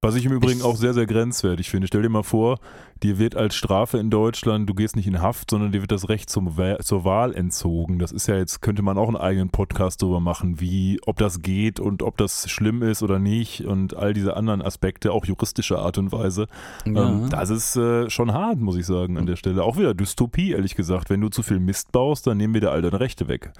Was 0.00 0.14
ich 0.14 0.24
im 0.24 0.32
Übrigen 0.32 0.62
auch 0.62 0.76
sehr, 0.76 0.94
sehr 0.94 1.06
grenzwertig 1.06 1.70
finde. 1.70 1.88
Stell 1.88 2.02
dir 2.02 2.08
mal 2.08 2.22
vor, 2.22 2.60
dir 3.02 3.18
wird 3.18 3.34
als 3.34 3.56
Strafe 3.56 3.98
in 3.98 4.10
Deutschland, 4.10 4.70
du 4.70 4.74
gehst 4.74 4.94
nicht 4.94 5.08
in 5.08 5.20
Haft, 5.20 5.50
sondern 5.50 5.72
dir 5.72 5.80
wird 5.80 5.90
das 5.90 6.08
Recht 6.08 6.30
zum, 6.30 6.56
zur 6.80 7.04
Wahl 7.04 7.34
entzogen. 7.34 7.98
Das 7.98 8.12
ist 8.12 8.28
ja 8.28 8.36
jetzt, 8.36 8.62
könnte 8.62 8.82
man 8.82 8.96
auch 8.96 9.08
einen 9.08 9.16
eigenen 9.16 9.50
Podcast 9.50 10.00
drüber 10.00 10.20
machen, 10.20 10.60
wie, 10.60 11.00
ob 11.04 11.16
das 11.16 11.42
geht 11.42 11.80
und 11.80 12.04
ob 12.04 12.16
das 12.16 12.48
schlimm 12.48 12.84
ist 12.84 13.02
oder 13.02 13.18
nicht 13.18 13.64
und 13.64 13.96
all 13.96 14.14
diese 14.14 14.36
anderen 14.36 14.62
Aspekte, 14.62 15.10
auch 15.10 15.24
juristischer 15.24 15.80
Art 15.80 15.98
und 15.98 16.12
Weise. 16.12 16.46
Ähm, 16.86 17.28
das 17.28 17.50
ist 17.50 17.74
äh, 17.74 18.08
schon 18.08 18.32
hart, 18.32 18.60
muss 18.60 18.76
ich 18.76 18.86
sagen, 18.86 19.18
an 19.18 19.26
der 19.26 19.34
Stelle. 19.34 19.64
Auch 19.64 19.78
wieder 19.78 19.94
Dystopie, 19.94 20.52
ehrlich 20.52 20.76
gesagt. 20.76 21.10
Wenn 21.10 21.20
du 21.20 21.28
zu 21.28 21.42
viel 21.42 21.58
Mist 21.58 21.90
baust, 21.90 22.24
dann 22.28 22.36
nehmen 22.36 22.54
wir 22.54 22.60
dir 22.60 22.70
all 22.70 22.82
deine 22.82 23.00
Rechte 23.00 23.26
weg. 23.26 23.52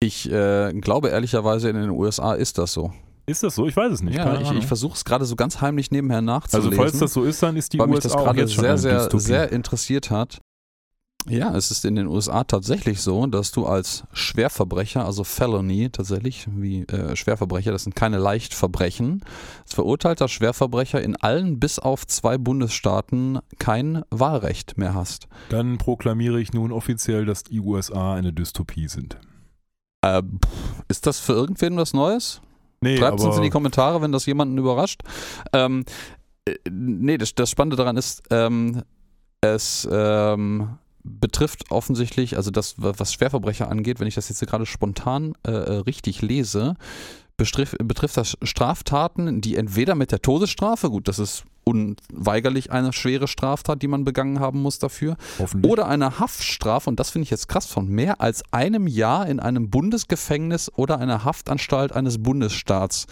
ich 0.00 0.30
äh, 0.30 0.74
glaube 0.74 1.08
ehrlicherweise 1.08 1.70
in 1.70 1.76
den 1.76 1.88
USA 1.88 2.34
ist 2.34 2.58
das 2.58 2.74
so. 2.74 2.92
Ist 3.26 3.42
das 3.42 3.54
so? 3.54 3.66
Ich 3.66 3.76
weiß 3.76 3.92
es 3.92 4.02
nicht. 4.02 4.16
ja, 4.16 4.40
ich, 4.40 4.50
ich 4.50 4.66
versuche 4.66 4.94
es 4.94 5.04
gerade 5.04 5.24
so 5.24 5.36
ganz 5.36 5.60
heimlich 5.60 5.90
nebenher 5.90 6.22
nachzulesen. 6.22 6.70
also 6.70 6.82
falls 6.82 6.98
das 6.98 7.12
so 7.12 7.24
ist, 7.24 7.42
dann 7.42 7.56
ist 7.56 7.72
die 7.72 7.78
weil 7.78 7.86
mich 7.86 7.96
USA 7.96 8.08
das 8.08 8.16
auch 8.16 8.24
gerade 8.24 8.48
sehr, 8.48 8.78
sehr, 8.78 9.08
sehr 9.10 9.52
interessiert 9.52 10.10
hat. 10.10 10.40
Ja, 11.28 11.54
es 11.56 11.70
ist 11.70 11.84
in 11.84 11.94
den 11.94 12.08
USA 12.08 12.42
tatsächlich 12.42 13.00
so, 13.00 13.26
dass 13.26 13.52
du 13.52 13.64
als 13.64 14.02
Schwerverbrecher, 14.12 15.04
also 15.06 15.22
Felony 15.22 15.88
tatsächlich, 15.90 16.46
wie 16.50 16.82
äh, 16.82 17.14
Schwerverbrecher, 17.14 17.70
das 17.70 17.84
sind 17.84 17.94
keine 17.94 18.18
Leichtverbrechen, 18.18 19.22
als 19.62 19.72
verurteilter 19.72 20.26
Schwerverbrecher 20.26 21.00
in 21.00 21.14
allen 21.14 21.60
bis 21.60 21.78
auf 21.78 22.06
zwei 22.08 22.38
Bundesstaaten 22.38 23.38
kein 23.60 24.02
Wahlrecht 24.10 24.78
mehr 24.78 24.94
hast. 24.94 25.28
Dann 25.48 25.78
proklamiere 25.78 26.40
ich 26.40 26.52
nun 26.52 26.72
offiziell, 26.72 27.24
dass 27.24 27.44
die 27.44 27.60
USA 27.60 28.14
eine 28.14 28.32
Dystopie 28.32 28.88
sind. 28.88 29.16
Äh, 30.04 30.22
ist 30.88 31.06
das 31.06 31.20
für 31.20 31.34
irgendwen 31.34 31.76
was 31.76 31.92
Neues? 31.92 32.40
Nee, 32.82 32.98
Schreibt 32.98 33.20
es 33.20 33.24
uns 33.24 33.36
in 33.36 33.42
die 33.42 33.50
Kommentare, 33.50 34.02
wenn 34.02 34.12
das 34.12 34.26
jemanden 34.26 34.58
überrascht. 34.58 35.02
Ähm, 35.52 35.84
äh, 36.44 36.56
nee, 36.68 37.16
das, 37.16 37.34
das 37.34 37.50
Spannende 37.50 37.76
daran 37.76 37.96
ist, 37.96 38.22
ähm, 38.30 38.82
es 39.40 39.88
ähm, 39.90 40.78
betrifft 41.04 41.70
offensichtlich, 41.70 42.36
also 42.36 42.50
das, 42.50 42.74
was 42.76 43.12
Schwerverbrecher 43.12 43.68
angeht, 43.68 44.00
wenn 44.00 44.06
ich 44.06 44.14
das 44.14 44.28
jetzt 44.28 44.44
gerade 44.46 44.66
spontan 44.66 45.34
äh, 45.46 45.50
äh, 45.50 45.72
richtig 45.78 46.22
lese, 46.22 46.76
betrifft, 47.36 47.76
betrifft 47.78 48.16
das 48.16 48.36
Straftaten, 48.42 49.40
die 49.40 49.56
entweder 49.56 49.94
mit 49.94 50.12
der 50.12 50.22
Todesstrafe, 50.22 50.90
gut, 50.90 51.08
das 51.08 51.18
ist 51.18 51.44
unweigerlich 51.64 52.70
eine 52.72 52.92
schwere 52.92 53.28
Straftat, 53.28 53.82
die 53.82 53.88
man 53.88 54.04
begangen 54.04 54.40
haben 54.40 54.62
muss 54.62 54.78
dafür, 54.78 55.16
oder 55.62 55.86
eine 55.86 56.18
Haftstrafe, 56.18 56.90
und 56.90 56.98
das 56.98 57.10
finde 57.10 57.24
ich 57.24 57.30
jetzt 57.30 57.48
krass, 57.48 57.66
von 57.66 57.88
mehr 57.88 58.20
als 58.20 58.42
einem 58.52 58.86
Jahr 58.86 59.26
in 59.28 59.40
einem 59.40 59.70
Bundesgefängnis 59.70 60.70
oder 60.74 60.98
einer 60.98 61.24
Haftanstalt 61.24 61.92
eines 61.92 62.22
Bundesstaats. 62.22 63.06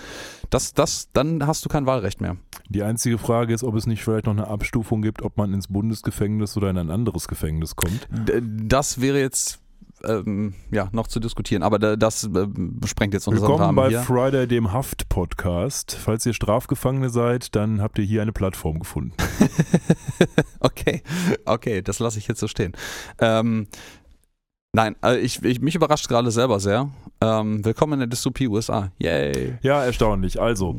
Das, 0.51 0.75
das, 0.75 1.09
dann 1.13 1.47
hast 1.47 1.65
du 1.65 1.69
kein 1.69 1.87
Wahlrecht 1.87 2.21
mehr. 2.21 2.37
Die 2.69 2.83
einzige 2.83 3.19
Frage 3.19 3.55
ist, 3.55 3.65
ob 3.65 3.75
es 3.77 3.87
nicht 3.87 4.03
vielleicht 4.03 4.27
noch 4.27 4.33
eine 4.33 4.49
Abstufung 4.49 5.03
gibt, 5.03 5.23
ob 5.23 5.37
man 5.37 5.55
ins 5.55 5.69
Bundesgefängnis 5.69 6.57
oder 6.57 6.71
in 6.71 6.79
ein 6.79 6.91
anderes 6.91 7.29
Gefängnis 7.29 7.77
kommt. 7.77 8.09
Das 8.11 9.01
wäre 9.01 9.21
jetzt 9.21 9.60
ähm, 10.05 10.55
ja 10.71 10.89
noch 10.93 11.07
zu 11.07 11.21
diskutieren, 11.21 11.63
aber 11.63 11.79
da, 11.79 11.97
das 11.97 12.25
äh, 12.25 12.47
sprengt 12.87 13.15
jetzt 13.15 13.29
unseren 13.29 13.43
Willkommen 13.43 13.65
Rahmen 13.65 13.77
bei 13.77 13.89
hier. 13.89 14.01
Friday, 14.03 14.47
dem 14.47 14.73
Haft-Podcast. 14.73 15.97
Falls 16.01 16.25
ihr 16.27 16.35
Strafgefangene 16.35 17.11
seid, 17.11 17.55
dann 17.57 17.81
habt 17.81 17.99
ihr 17.99 18.05
hier 18.05 18.23
eine 18.23 18.33
Plattform 18.33 18.79
gefunden. 18.79 19.13
okay, 20.61 21.03
okay, 21.45 21.83
das 21.83 21.99
lasse 21.99 22.19
ich 22.19 22.29
jetzt 22.29 22.41
so 22.41 22.49
stehen. 22.49 22.73
Ähm, 23.19 23.67
nein, 24.73 24.97
äh, 25.05 25.19
ich, 25.19 25.43
ich, 25.43 25.61
mich 25.61 25.75
überrascht 25.75 26.09
gerade 26.09 26.31
selber 26.31 26.61
sehr. 26.61 26.91
Ähm, 27.23 27.65
willkommen 27.65 27.95
in 27.95 27.99
der 28.01 28.09
Dystopie 28.09 28.49
USA. 28.49 28.93
Yay. 28.99 29.59
Ja, 29.63 29.85
erstaunlich. 29.85 30.41
Also, 30.41 30.77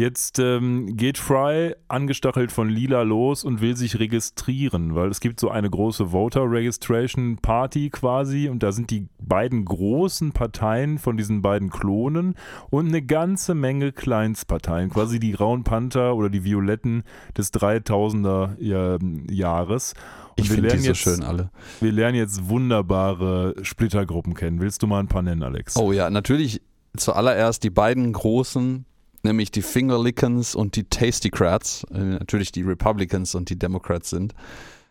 jetzt 0.00 0.38
ähm, 0.38 0.96
geht 0.96 1.18
Fry 1.18 1.74
angestachelt 1.86 2.50
von 2.50 2.68
Lila 2.68 3.02
los 3.02 3.44
und 3.44 3.60
will 3.60 3.76
sich 3.76 4.00
registrieren, 4.00 4.94
weil 4.94 5.10
es 5.10 5.20
gibt 5.20 5.38
so 5.38 5.50
eine 5.50 5.70
große 5.70 6.10
Voter 6.10 6.50
Registration 6.50 7.36
Party 7.36 7.90
quasi 7.90 8.48
und 8.48 8.62
da 8.62 8.72
sind 8.72 8.90
die 8.90 9.06
beiden 9.20 9.64
großen 9.64 10.32
Parteien 10.32 10.98
von 10.98 11.16
diesen 11.16 11.42
beiden 11.42 11.70
Klonen 11.70 12.34
und 12.70 12.88
eine 12.88 13.02
ganze 13.02 13.54
Menge 13.54 13.92
Kleinstparteien, 13.92 14.90
quasi 14.90 15.20
die 15.20 15.32
Grauen 15.32 15.62
Panther 15.62 16.16
oder 16.16 16.30
die 16.30 16.44
Violetten 16.44 17.04
des 17.36 17.52
3000er 17.52 18.56
ja, 18.58 18.98
Jahres. 19.30 19.94
Und 20.36 20.44
Ich 20.44 20.50
finde 20.50 20.70
die 20.70 20.78
so 20.78 20.88
jetzt, 20.88 20.98
schön 20.98 21.22
alle. 21.22 21.50
Wir 21.80 21.92
lernen 21.92 22.16
jetzt 22.16 22.48
wunderbare 22.48 23.54
Splittergruppen 23.62 24.34
kennen. 24.34 24.60
Willst 24.60 24.82
du 24.82 24.86
mal 24.86 25.00
ein 25.00 25.08
paar 25.08 25.22
nennen, 25.22 25.42
Alex? 25.42 25.76
Oh 25.76 25.92
ja, 25.92 26.08
natürlich 26.08 26.62
zuallererst 26.96 27.62
die 27.62 27.70
beiden 27.70 28.12
großen, 28.12 28.86
nämlich 29.22 29.50
die 29.50 29.62
Fingerlickens 29.62 30.54
und 30.54 30.76
die 30.76 30.84
Tastycrats, 30.84 31.84
äh, 31.92 31.98
natürlich 31.98 32.52
die 32.52 32.62
Republicans 32.62 33.34
und 33.34 33.50
die 33.50 33.58
Democrats 33.58 34.10
sind. 34.10 34.34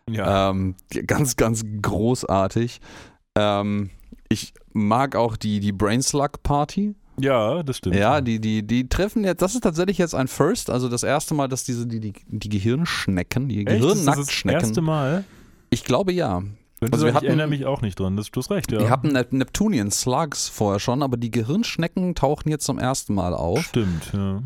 ja. 0.08 0.50
Ähm, 0.50 0.74
ganz, 1.06 1.36
ganz 1.36 1.64
großartig. 1.82 2.80
Ähm, 3.36 3.90
ich 4.28 4.52
mag 4.72 5.16
auch 5.16 5.36
die, 5.36 5.60
die 5.60 5.72
Brainslug 5.72 6.42
Party. 6.42 6.94
ja, 7.18 7.62
das 7.62 7.78
stimmt. 7.78 7.96
Ja, 7.96 8.20
die, 8.20 8.40
die, 8.40 8.66
die 8.66 8.88
treffen 8.88 9.24
jetzt, 9.24 9.42
das 9.42 9.54
ist 9.54 9.62
tatsächlich 9.62 9.98
jetzt 9.98 10.14
ein 10.14 10.28
First, 10.28 10.70
also 10.70 10.88
das 10.88 11.02
erste 11.02 11.34
Mal, 11.34 11.48
dass 11.48 11.64
diese, 11.64 11.86
die, 11.86 12.00
die, 12.00 12.12
die 12.26 12.48
Gehirnschnecken, 12.48 13.48
die 13.48 13.66
Echt? 13.66 13.82
Das 13.82 13.90
das 13.90 14.04
Gehirnnacktschnecken. 14.04 14.60
erste 14.60 14.80
Mal? 14.80 15.24
Ich 15.70 15.84
glaube 15.84 16.12
ja. 16.12 16.42
Könnte 16.80 16.94
Also 16.94 17.04
wir 17.04 17.10
ich 17.10 17.14
hatten- 17.16 17.26
erinnere 17.26 17.46
mich 17.48 17.66
auch 17.66 17.82
nicht 17.82 17.98
dran. 18.00 18.16
Das, 18.16 18.30
du 18.30 18.40
hast 18.40 18.50
recht, 18.50 18.72
ja. 18.72 18.78
Wir 18.80 18.90
hatten 18.90 19.08
Nep 19.12 19.32
Neptunian 19.32 19.90
Slugs 19.90 20.48
vorher 20.48 20.80
schon, 20.80 21.02
aber 21.02 21.16
die 21.18 21.30
Gehirnschnecken 21.30 22.14
tauchen 22.14 22.48
jetzt 22.48 22.64
zum 22.64 22.78
ersten 22.78 23.14
Mal 23.14 23.34
auf. 23.34 23.62
Stimmt, 23.62 24.10
ja. 24.14 24.40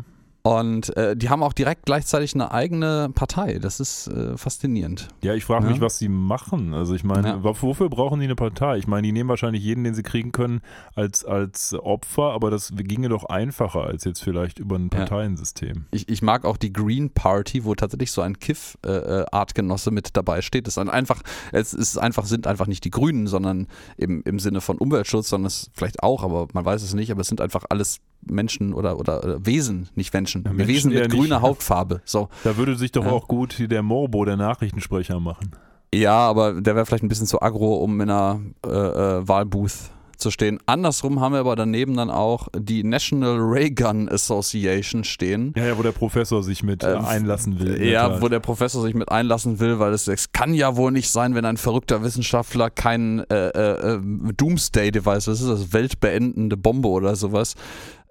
Und 0.45 0.95
äh, 0.95 1.17
die 1.17 1.29
haben 1.31 1.41
auch 1.41 1.53
direkt 1.53 1.87
gleichzeitig 1.87 2.35
eine 2.35 2.51
eigene 2.51 3.09
Partei. 3.15 3.57
Das 3.57 3.79
ist 3.79 4.07
äh, 4.09 4.37
faszinierend. 4.37 5.07
Ja, 5.23 5.33
ich 5.33 5.43
frage 5.43 5.65
Ja. 5.65 5.71
mich, 5.71 5.81
was 5.81 5.97
sie 5.97 6.07
machen. 6.07 6.75
Also 6.75 6.93
ich 6.93 7.03
meine, 7.03 7.29
Ja. 7.29 7.43
wofür 7.43 7.89
brauchen 7.89 8.19
die 8.19 8.25
eine 8.25 8.35
Partei? 8.35 8.77
Ich 8.77 8.85
meine, 8.85 9.07
die 9.07 9.11
nehmen 9.11 9.27
wahrscheinlich 9.27 9.63
jeden, 9.63 9.83
den 9.83 9.95
sie 9.95 10.03
kriegen 10.03 10.31
können, 10.31 10.61
als, 10.93 11.25
als 11.25 11.73
Opfer, 11.73 12.31
aber 12.33 12.51
das 12.51 12.71
ginge 12.75 13.09
doch 13.09 13.23
einfacher 13.23 13.85
als 13.85 14.03
jetzt 14.03 14.21
vielleicht 14.21 14.59
über 14.59 14.75
ein 14.75 14.91
Ja. 14.93 14.99
Parteiensystem. 14.99 15.85
Ich, 15.89 16.09
ich 16.09 16.21
mag 16.21 16.45
auch 16.45 16.57
die 16.57 16.71
Green 16.71 17.09
Party, 17.09 17.65
wo 17.65 17.73
tatsächlich 17.73 18.11
so 18.11 18.21
ein 18.21 18.37
Kiff-Artgenosse 18.37 19.89
mit 19.89 20.15
dabei 20.15 20.41
steht. 20.43 20.67
Das 20.67 20.75
ist 20.75 20.77
ein 20.77 20.89
einfach, 20.89 21.23
es 21.53 21.73
ist 21.73 21.97
einfach, 21.97 22.25
sind 22.25 22.45
einfach 22.45 22.67
nicht 22.67 22.83
die 22.85 22.91
Grünen, 22.91 23.25
sondern 23.25 23.65
im, 23.97 24.21
im 24.25 24.37
Sinne 24.37 24.61
von 24.61 24.77
Umweltschutz, 24.77 25.29
sondern 25.29 25.47
es 25.47 25.71
vielleicht 25.73 26.03
auch, 26.03 26.23
aber 26.23 26.47
man 26.53 26.65
weiß 26.65 26.83
es 26.83 26.93
nicht, 26.93 27.09
aber 27.11 27.21
es 27.21 27.27
sind 27.29 27.41
einfach 27.41 27.63
alles 27.69 27.97
Menschen 28.29 28.73
oder, 28.73 28.99
oder, 28.99 29.23
oder 29.23 29.45
Wesen, 29.45 29.89
nicht 29.95 30.13
Menschen. 30.13 30.43
Ja, 30.45 30.51
Menschen 30.51 30.67
Wesen 30.67 30.93
mit 30.93 30.99
nicht. 31.03 31.11
grüner 31.15 31.41
Hautfarbe. 31.41 32.01
So. 32.05 32.29
Da 32.43 32.57
würde 32.57 32.75
sich 32.75 32.91
doch 32.91 33.05
Ja. 33.05 33.11
auch 33.11 33.27
gut 33.27 33.55
der 33.59 33.83
Morbo, 33.83 34.25
der 34.25 34.37
Nachrichtensprecher, 34.37 35.19
machen. 35.19 35.51
Ja, 35.93 36.17
aber 36.17 36.59
der 36.61 36.75
wäre 36.75 36.85
vielleicht 36.85 37.03
ein 37.03 37.07
bisschen 37.09 37.27
zu 37.27 37.41
aggro, 37.41 37.75
um 37.75 38.01
in 38.01 38.09
einer 38.09 38.41
äh, 38.65 38.69
äh, 38.69 39.27
Wahlbooth 39.27 39.71
zu 40.17 40.31
stehen. 40.31 40.59
Andersrum 40.65 41.19
haben 41.19 41.33
wir 41.33 41.39
aber 41.41 41.57
daneben 41.57 41.95
dann 41.97 42.09
auch 42.09 42.47
die 42.57 42.83
National 42.85 43.37
Ray 43.37 43.69
Gun 43.71 44.07
Association 44.07 45.03
stehen. 45.03 45.53
Ja, 45.57 45.65
ja, 45.65 45.77
wo 45.77 45.83
der 45.83 45.91
Professor 45.91 46.41
sich 46.41 46.63
mit 46.63 46.83
äh, 46.83 46.93
Ähm, 46.93 47.03
einlassen 47.05 47.59
will. 47.59 47.83
Ja, 47.85 48.07
Tat. 48.07 48.21
wo 48.21 48.29
der 48.29 48.39
Professor 48.39 48.81
sich 48.81 48.93
mit 48.93 49.09
einlassen 49.11 49.59
will, 49.59 49.77
weil 49.79 49.91
es, 49.91 50.07
es 50.07 50.31
kann 50.31 50.53
ja 50.53 50.77
wohl 50.77 50.91
nicht 50.93 51.09
sein, 51.09 51.35
wenn 51.35 51.43
ein 51.43 51.57
verrückter 51.57 52.01
Wissenschaftler 52.01 52.69
kein 52.69 53.19
äh, 53.29 53.49
äh, 53.49 53.95
äh, 53.95 53.99
Doomsday-Device, 54.37 55.27
was 55.27 55.41
ist 55.41 55.49
das, 55.49 55.73
weltbeendende 55.73 56.55
Bombe 56.57 56.87
oder 56.87 57.15
sowas, 57.17 57.55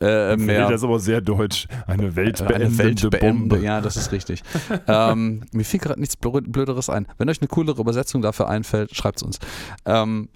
äh, 0.05 0.37
mehr. 0.37 0.69
Das 0.69 0.81
ist 0.81 0.85
aber 0.85 0.99
sehr 0.99 1.21
deutsch. 1.21 1.67
Eine 1.87 2.15
weltbeendende 2.17 2.67
eine 2.67 2.79
weltbeendende, 2.79 3.49
Bombe. 3.57 3.59
ja, 3.65 3.81
das 3.81 3.97
ist 3.97 4.13
richtig. 4.13 4.43
ähm, 4.87 5.43
mir 5.53 5.65
fiel 5.65 5.81
gerade 5.81 6.01
nichts 6.01 6.17
Blö- 6.19 6.49
Blöderes 6.51 6.91
ein. 6.91 7.07
Wenn 7.19 7.29
euch 7.29 7.41
eine 7.41 7.49
coolere 7.49 7.81
Übersetzung 7.81 8.23
dafür 8.23 8.49
einfällt, 8.49 8.95
schreibt 8.95 9.19
es 9.19 9.23
uns. 9.23 9.39
Ähm, 9.87 10.29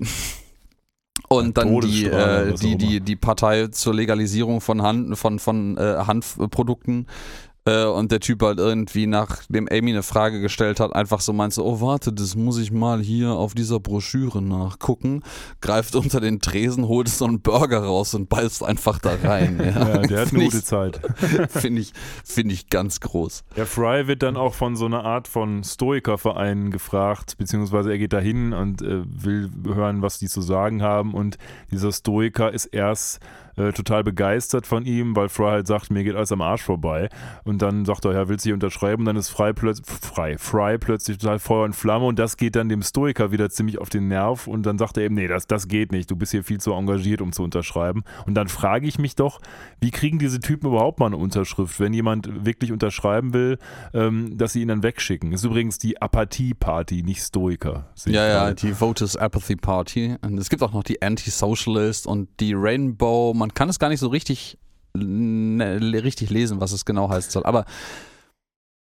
und 1.28 1.58
dann 1.58 1.80
die, 1.80 2.06
äh, 2.06 2.54
die, 2.54 2.76
die, 2.76 3.00
die 3.00 3.16
Partei 3.16 3.66
zur 3.68 3.94
Legalisierung 3.94 4.60
von, 4.60 4.82
Hand, 4.82 5.16
von, 5.18 5.38
von 5.38 5.76
äh, 5.76 5.96
Hanfprodukten. 6.06 7.06
Äh, 7.68 7.84
und 7.84 8.10
der 8.12 8.20
Typ 8.20 8.42
halt 8.42 8.58
irgendwie, 8.58 9.06
nachdem 9.06 9.68
Amy 9.70 9.90
eine 9.90 10.02
Frage 10.02 10.40
gestellt 10.40 10.80
hat, 10.80 10.94
einfach 10.94 11.20
so 11.20 11.32
meint 11.32 11.52
so, 11.52 11.64
oh 11.64 11.80
warte, 11.80 12.12
das 12.12 12.34
muss 12.34 12.58
ich 12.58 12.72
mal 12.72 13.00
hier 13.00 13.32
auf 13.32 13.54
dieser 13.54 13.78
Broschüre 13.78 14.40
nachgucken, 14.40 15.22
greift 15.60 15.94
unter 15.94 16.20
den 16.20 16.40
Tresen, 16.40 16.88
holt 16.88 17.08
so 17.08 17.26
einen 17.26 17.40
Burger 17.40 17.84
raus 17.84 18.14
und 18.14 18.28
beißt 18.28 18.62
einfach 18.64 18.98
da 18.98 19.14
rein. 19.22 19.58
Ja, 19.68 19.88
Ja, 19.88 19.98
der 19.98 20.20
hat 20.20 20.32
eine 20.32 20.44
gute 20.44 20.62
Zeit. 20.62 21.00
Finde 21.50 21.82
ich, 21.82 21.92
find 22.24 22.52
ich 22.52 22.70
ganz 22.70 23.00
groß. 23.00 23.44
Der 23.56 23.66
Fry 23.66 24.06
wird 24.06 24.22
dann 24.22 24.36
auch 24.36 24.54
von 24.54 24.76
so 24.76 24.86
einer 24.86 25.04
Art 25.04 25.28
von 25.28 25.62
Stoikerverein 25.62 26.70
gefragt, 26.70 27.36
beziehungsweise 27.38 27.90
er 27.90 27.98
geht 27.98 28.12
dahin 28.12 28.52
und 28.52 28.82
äh, 28.82 29.02
will 29.04 29.50
hören, 29.64 30.00
was 30.00 30.18
die 30.18 30.28
zu 30.28 30.40
sagen 30.40 30.82
haben. 30.82 31.12
Und 31.12 31.38
dieser 31.70 31.92
Stoiker 31.92 32.52
ist 32.52 32.66
erst 32.66 33.20
äh, 33.58 33.72
total 33.72 34.04
begeistert 34.04 34.66
von 34.66 34.84
ihm, 34.84 35.16
weil 35.16 35.28
Fry 35.28 35.50
halt 35.50 35.66
sagt, 35.66 35.90
mir 35.90 36.04
geht 36.04 36.14
alles 36.14 36.32
am 36.32 36.40
Arsch 36.40 36.62
vorbei. 36.62 37.08
Und 37.44 37.62
dann 37.62 37.84
sagt 37.84 38.04
er, 38.04 38.12
ja, 38.12 38.28
willst 38.28 38.44
du 38.44 38.48
hier 38.48 38.54
unterschreiben? 38.54 39.02
Und 39.02 39.06
dann 39.06 39.16
ist 39.16 39.28
Fry, 39.28 39.52
plötz 39.52 39.82
Fry, 39.84 40.36
Fry 40.38 40.78
plötzlich 40.78 41.18
total 41.18 41.38
Feuer 41.38 41.64
und 41.64 41.74
Flamme 41.74 42.06
und 42.06 42.18
das 42.18 42.36
geht 42.36 42.56
dann 42.56 42.68
dem 42.68 42.82
Stoiker 42.82 43.32
wieder 43.32 43.50
ziemlich 43.50 43.78
auf 43.78 43.88
den 43.88 44.08
Nerv 44.08 44.46
und 44.46 44.64
dann 44.64 44.78
sagt 44.78 44.96
er 44.96 45.04
eben, 45.04 45.14
nee, 45.14 45.28
das, 45.28 45.46
das 45.46 45.68
geht 45.68 45.92
nicht, 45.92 46.10
du 46.10 46.16
bist 46.16 46.32
hier 46.32 46.44
viel 46.44 46.60
zu 46.60 46.72
engagiert, 46.72 47.20
um 47.20 47.32
zu 47.32 47.42
unterschreiben. 47.42 48.04
Und 48.26 48.34
dann 48.34 48.48
frage 48.48 48.86
ich 48.86 48.98
mich 48.98 49.16
doch, 49.16 49.40
wie 49.80 49.90
kriegen 49.90 50.18
diese 50.18 50.40
Typen 50.40 50.68
überhaupt 50.68 51.00
mal 51.00 51.06
eine 51.06 51.16
Unterschrift, 51.16 51.80
wenn 51.80 51.92
jemand 51.92 52.44
wirklich 52.44 52.72
unterschreiben 52.72 53.32
will, 53.34 53.58
ähm, 53.94 54.36
dass 54.36 54.52
sie 54.52 54.62
ihn 54.62 54.68
dann 54.68 54.82
wegschicken? 54.82 55.30
Das 55.30 55.40
ist 55.40 55.44
übrigens 55.44 55.78
die 55.78 56.00
Apathie-Party, 56.00 57.02
nicht 57.02 57.22
Stoiker. 57.22 57.88
Ja, 58.06 58.26
ja, 58.26 58.54
die 58.54 58.78
Voters 58.78 59.16
Apathy 59.16 59.56
Party. 59.56 60.16
Und 60.20 60.38
es 60.38 60.48
gibt 60.48 60.62
auch 60.62 60.72
noch 60.72 60.84
die 60.84 61.02
Anti-Socialist 61.02 62.06
und 62.06 62.28
die 62.40 62.54
Rainbow. 62.54 63.34
Man 63.34 63.47
kann 63.54 63.68
es 63.68 63.78
gar 63.78 63.88
nicht 63.88 64.00
so 64.00 64.08
richtig, 64.08 64.58
richtig 64.96 66.30
lesen, 66.30 66.60
was 66.60 66.72
es 66.72 66.84
genau 66.84 67.10
heißen 67.10 67.30
soll. 67.30 67.44
Aber 67.44 67.64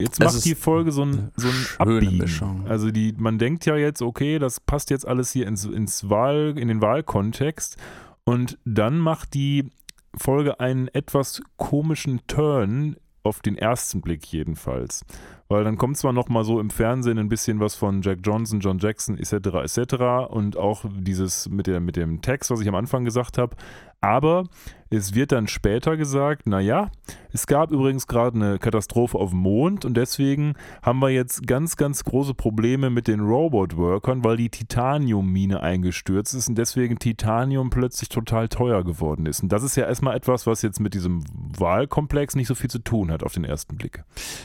Jetzt 0.00 0.18
macht 0.18 0.44
die 0.44 0.56
Folge 0.56 0.90
so 0.90 1.04
ein, 1.04 1.30
so 1.36 1.48
ein 1.48 1.66
Abbiegen. 1.78 2.18
Mischung. 2.18 2.66
Also 2.68 2.90
die, 2.90 3.14
man 3.16 3.38
denkt 3.38 3.64
ja 3.64 3.76
jetzt, 3.76 4.02
okay, 4.02 4.40
das 4.40 4.58
passt 4.58 4.90
jetzt 4.90 5.06
alles 5.06 5.30
hier 5.30 5.46
ins, 5.46 5.64
ins 5.64 6.10
Wahl, 6.10 6.54
in 6.58 6.66
den 6.66 6.82
Wahlkontext. 6.82 7.76
Und 8.24 8.58
dann 8.64 8.98
macht 8.98 9.34
die 9.34 9.70
Folge 10.16 10.58
einen 10.58 10.88
etwas 10.88 11.42
komischen 11.56 12.20
Turn, 12.26 12.96
auf 13.24 13.40
den 13.40 13.56
ersten 13.56 14.02
Blick 14.02 14.26
jedenfalls. 14.26 15.04
Weil 15.48 15.64
dann 15.64 15.76
kommt 15.76 15.96
zwar 15.98 16.12
noch 16.12 16.28
mal 16.28 16.44
so 16.44 16.58
im 16.58 16.70
Fernsehen 16.70 17.18
ein 17.18 17.28
bisschen 17.28 17.60
was 17.60 17.74
von 17.74 18.02
Jack 18.02 18.20
Johnson, 18.22 18.60
John 18.60 18.78
Jackson 18.78 19.18
etc. 19.18 19.32
etc. 19.62 20.30
und 20.30 20.56
auch 20.56 20.84
dieses 20.88 21.48
mit, 21.48 21.66
der, 21.66 21.80
mit 21.80 21.96
dem 21.96 22.22
Text, 22.22 22.50
was 22.50 22.60
ich 22.60 22.68
am 22.68 22.74
Anfang 22.74 23.04
gesagt 23.04 23.36
habe, 23.38 23.56
aber 24.04 24.44
es 24.90 25.14
wird 25.14 25.32
dann 25.32 25.48
später 25.48 25.96
gesagt, 25.96 26.46
naja, 26.46 26.90
es 27.32 27.46
gab 27.46 27.72
übrigens 27.72 28.06
gerade 28.06 28.36
eine 28.36 28.58
Katastrophe 28.58 29.18
auf 29.18 29.30
dem 29.30 29.40
Mond 29.40 29.84
und 29.84 29.96
deswegen 29.96 30.54
haben 30.82 31.00
wir 31.00 31.08
jetzt 31.08 31.46
ganz, 31.46 31.76
ganz 31.76 32.04
große 32.04 32.34
Probleme 32.34 32.90
mit 32.90 33.08
den 33.08 33.20
Robot-Workern, 33.20 34.22
weil 34.22 34.36
die 34.36 34.50
Titanium-Mine 34.50 35.60
eingestürzt 35.62 36.34
ist 36.34 36.48
und 36.48 36.56
deswegen 36.56 36.98
Titanium 36.98 37.70
plötzlich 37.70 38.10
total 38.10 38.48
teuer 38.48 38.84
geworden 38.84 39.24
ist. 39.24 39.42
Und 39.42 39.50
das 39.50 39.62
ist 39.62 39.74
ja 39.74 39.86
erstmal 39.86 40.16
etwas, 40.16 40.46
was 40.46 40.60
jetzt 40.60 40.80
mit 40.80 40.92
diesem 40.92 41.24
Wahlkomplex 41.58 42.36
nicht 42.36 42.46
so 42.46 42.54
viel 42.54 42.70
zu 42.70 42.80
tun 42.80 43.10
hat 43.10 43.22
auf 43.22 43.32
den 43.32 43.44
ersten 43.44 43.76
Blick. 43.76 44.04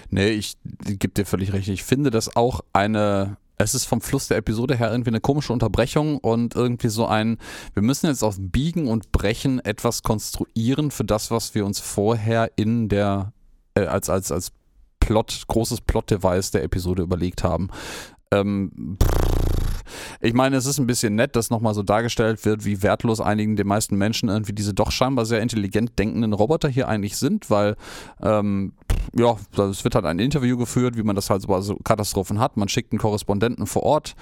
Nee, 0.10 0.30
ich 0.30 0.58
gebe 0.98 1.14
dir 1.14 1.26
völlig 1.26 1.54
recht. 1.54 1.68
Ich 1.68 1.84
finde 1.84 2.10
das 2.10 2.36
auch 2.36 2.62
eine 2.74 3.38
es 3.62 3.76
ist 3.76 3.86
vom 3.86 4.00
Fluss 4.00 4.30
der 4.30 4.38
Episode 4.38 4.76
her 4.78 4.90
irgendwie 4.90 5.10
eine 5.10 5.20
komische 5.20 5.52
Unterbrechung 5.52 6.18
und 6.18 6.56
irgendwie 6.56 6.88
so 6.88 7.06
ein, 7.06 7.38
wir 7.74 7.84
müssen 7.84 8.08
jetzt 8.08 8.24
auf 8.24 8.38
Biegen 8.40 8.88
und 8.88 9.12
Brechen 9.12 9.60
etwas 9.60 10.02
konstruieren 10.02 10.92
für 10.92 11.04
das, 11.04 11.30
was 11.30 11.54
wir 11.56 11.66
uns 11.66 11.80
vorher 11.80 12.52
in 12.56 12.88
der, 12.88 13.34
äh, 13.76 13.86
als, 13.86 14.10
als, 14.10 14.32
als 14.32 14.54
Plot, 15.02 15.44
großes 15.48 15.82
Plot-Device 15.82 16.52
der 16.52 16.64
Episode 16.64 17.04
überlegt 17.04 17.44
haben. 17.44 17.70
Ähm, 18.32 18.98
ich 20.22 20.34
meine, 20.34 20.58
es 20.58 20.66
ist 20.66 20.80
ein 20.80 20.88
bisschen 20.88 21.16
nett, 21.16 21.36
dass 21.36 21.50
nochmal 21.50 21.74
so 21.74 21.84
dargestellt 21.84 22.46
wird, 22.46 22.66
wie 22.66 22.82
wertlos 22.84 23.22
einigen 23.22 23.56
den 23.56 23.68
meisten 23.68 23.98
Menschen 23.98 24.30
irgendwie 24.30 24.54
diese 24.54 24.74
doch 24.74 24.92
scheinbar 24.92 25.26
sehr 25.26 25.42
intelligent 25.42 25.98
denkenden 25.98 26.34
Roboter 26.34 26.70
hier 26.70 26.88
eigentlich 26.88 27.18
sind, 27.18 27.50
weil 27.50 27.76
ähm, 28.22 28.74
ja, 29.16 29.36
es 29.70 29.84
wird 29.84 29.96
halt 29.96 30.06
ein 30.06 30.20
Interview 30.20 30.58
geführt, 30.58 30.98
wie 30.98 31.04
man 31.04 31.16
das 31.16 31.30
halt 31.30 31.42
so 31.42 31.48
bei 31.48 31.62
so 31.62 31.78
Katastrophen 31.84 32.40
hat. 32.40 32.58
Man 32.58 32.70
schickt 32.70 32.92
einen 32.92 33.00
Korrespondenten 33.00 33.66
vor 33.66 33.84
Ort 33.84 34.16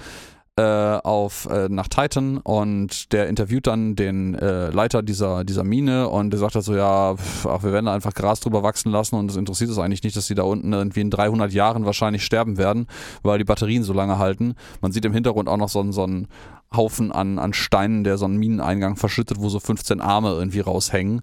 äh, 0.58 0.98
auf, 1.04 1.46
äh, 1.46 1.68
nach 1.68 1.86
Titan 1.86 2.38
und 2.38 3.12
der 3.12 3.28
interviewt 3.28 3.68
dann 3.68 3.94
den 3.94 4.34
äh, 4.34 4.70
Leiter 4.70 5.04
dieser, 5.04 5.44
dieser 5.44 5.62
Mine 5.62 6.08
und 6.08 6.30
der 6.30 6.40
sagt 6.40 6.56
halt 6.56 6.64
so, 6.64 6.74
ja, 6.74 7.14
ach, 7.44 7.62
wir 7.62 7.72
werden 7.72 7.86
da 7.86 7.94
einfach 7.94 8.12
Gras 8.12 8.40
drüber 8.40 8.64
wachsen 8.64 8.90
lassen 8.90 9.14
und 9.14 9.30
es 9.30 9.36
interessiert 9.36 9.70
es 9.70 9.78
eigentlich 9.78 10.02
nicht, 10.02 10.16
dass 10.16 10.26
die 10.26 10.34
da 10.34 10.42
unten 10.42 10.72
irgendwie 10.72 11.00
in 11.00 11.10
300 11.10 11.52
Jahren 11.52 11.84
wahrscheinlich 11.84 12.24
sterben 12.24 12.58
werden, 12.58 12.88
weil 13.22 13.38
die 13.38 13.44
Batterien 13.44 13.84
so 13.84 13.92
lange 13.92 14.18
halten. 14.18 14.56
Man 14.80 14.90
sieht 14.90 15.04
im 15.04 15.12
Hintergrund 15.12 15.48
auch 15.48 15.58
noch 15.58 15.68
so, 15.68 15.92
so 15.92 16.02
einen 16.02 16.26
Haufen 16.74 17.12
an, 17.12 17.38
an 17.38 17.52
Steinen, 17.52 18.02
der 18.02 18.18
so 18.18 18.24
einen 18.24 18.38
Mineneingang 18.38 18.96
verschüttet, 18.96 19.38
wo 19.38 19.48
so 19.48 19.60
15 19.60 20.00
Arme 20.00 20.30
irgendwie 20.30 20.60
raushängen. 20.60 21.22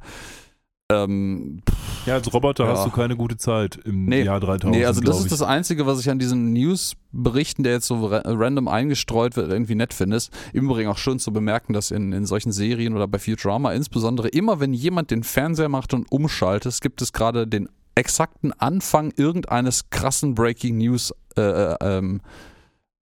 Ähm, 0.92 1.62
ja, 2.06 2.14
als 2.14 2.32
Roboter 2.32 2.66
ja. 2.66 2.72
hast 2.72 2.86
du 2.86 2.92
keine 2.92 3.16
gute 3.16 3.38
Zeit 3.38 3.78
im 3.86 4.06
nee, 4.06 4.22
Jahr 4.22 4.40
3000. 4.40 4.76
Nee, 4.76 4.86
also 4.86 5.02
das 5.02 5.20
ist 5.20 5.32
das 5.32 5.42
Einzige, 5.42 5.88
was 5.88 6.00
ich 6.00 6.12
an 6.12 6.20
diesen 6.20 6.54
News-Berichten, 6.54 7.64
der 7.64 7.74
jetzt 7.74 7.88
so 7.88 8.06
ra 8.06 8.22
random 8.24 8.68
eingestreut 8.68 9.36
wird, 9.36 9.50
irgendwie 9.52 9.74
nett 9.74 9.96
finde. 9.96 10.20
Im 10.54 10.66
Übrigen 10.66 10.90
auch 10.90 11.00
schön 11.00 11.18
zu 11.18 11.34
bemerken, 11.34 11.74
dass 11.74 11.90
in, 11.90 12.14
in 12.14 12.28
solchen 12.28 12.52
Serien 12.52 12.96
oder 12.96 13.08
bei 13.08 13.18
Futurama 13.18 13.74
insbesondere 13.74 14.28
immer, 14.28 14.60
wenn 14.60 14.74
jemand 14.74 15.10
den 15.10 15.24
Fernseher 15.24 15.70
macht 15.70 15.96
und 15.96 16.12
umschaltet, 16.12 16.80
gibt 16.82 17.02
es 17.02 17.14
gerade 17.14 17.48
den 17.48 17.68
exakten 17.96 18.54
Anfang 18.54 19.12
irgendeines 19.16 19.90
krassen 19.90 20.36
Breaking 20.36 20.78
News 20.78 21.14
äh, 21.36 21.42
äh, 21.42 21.76
ähm, 21.82 22.22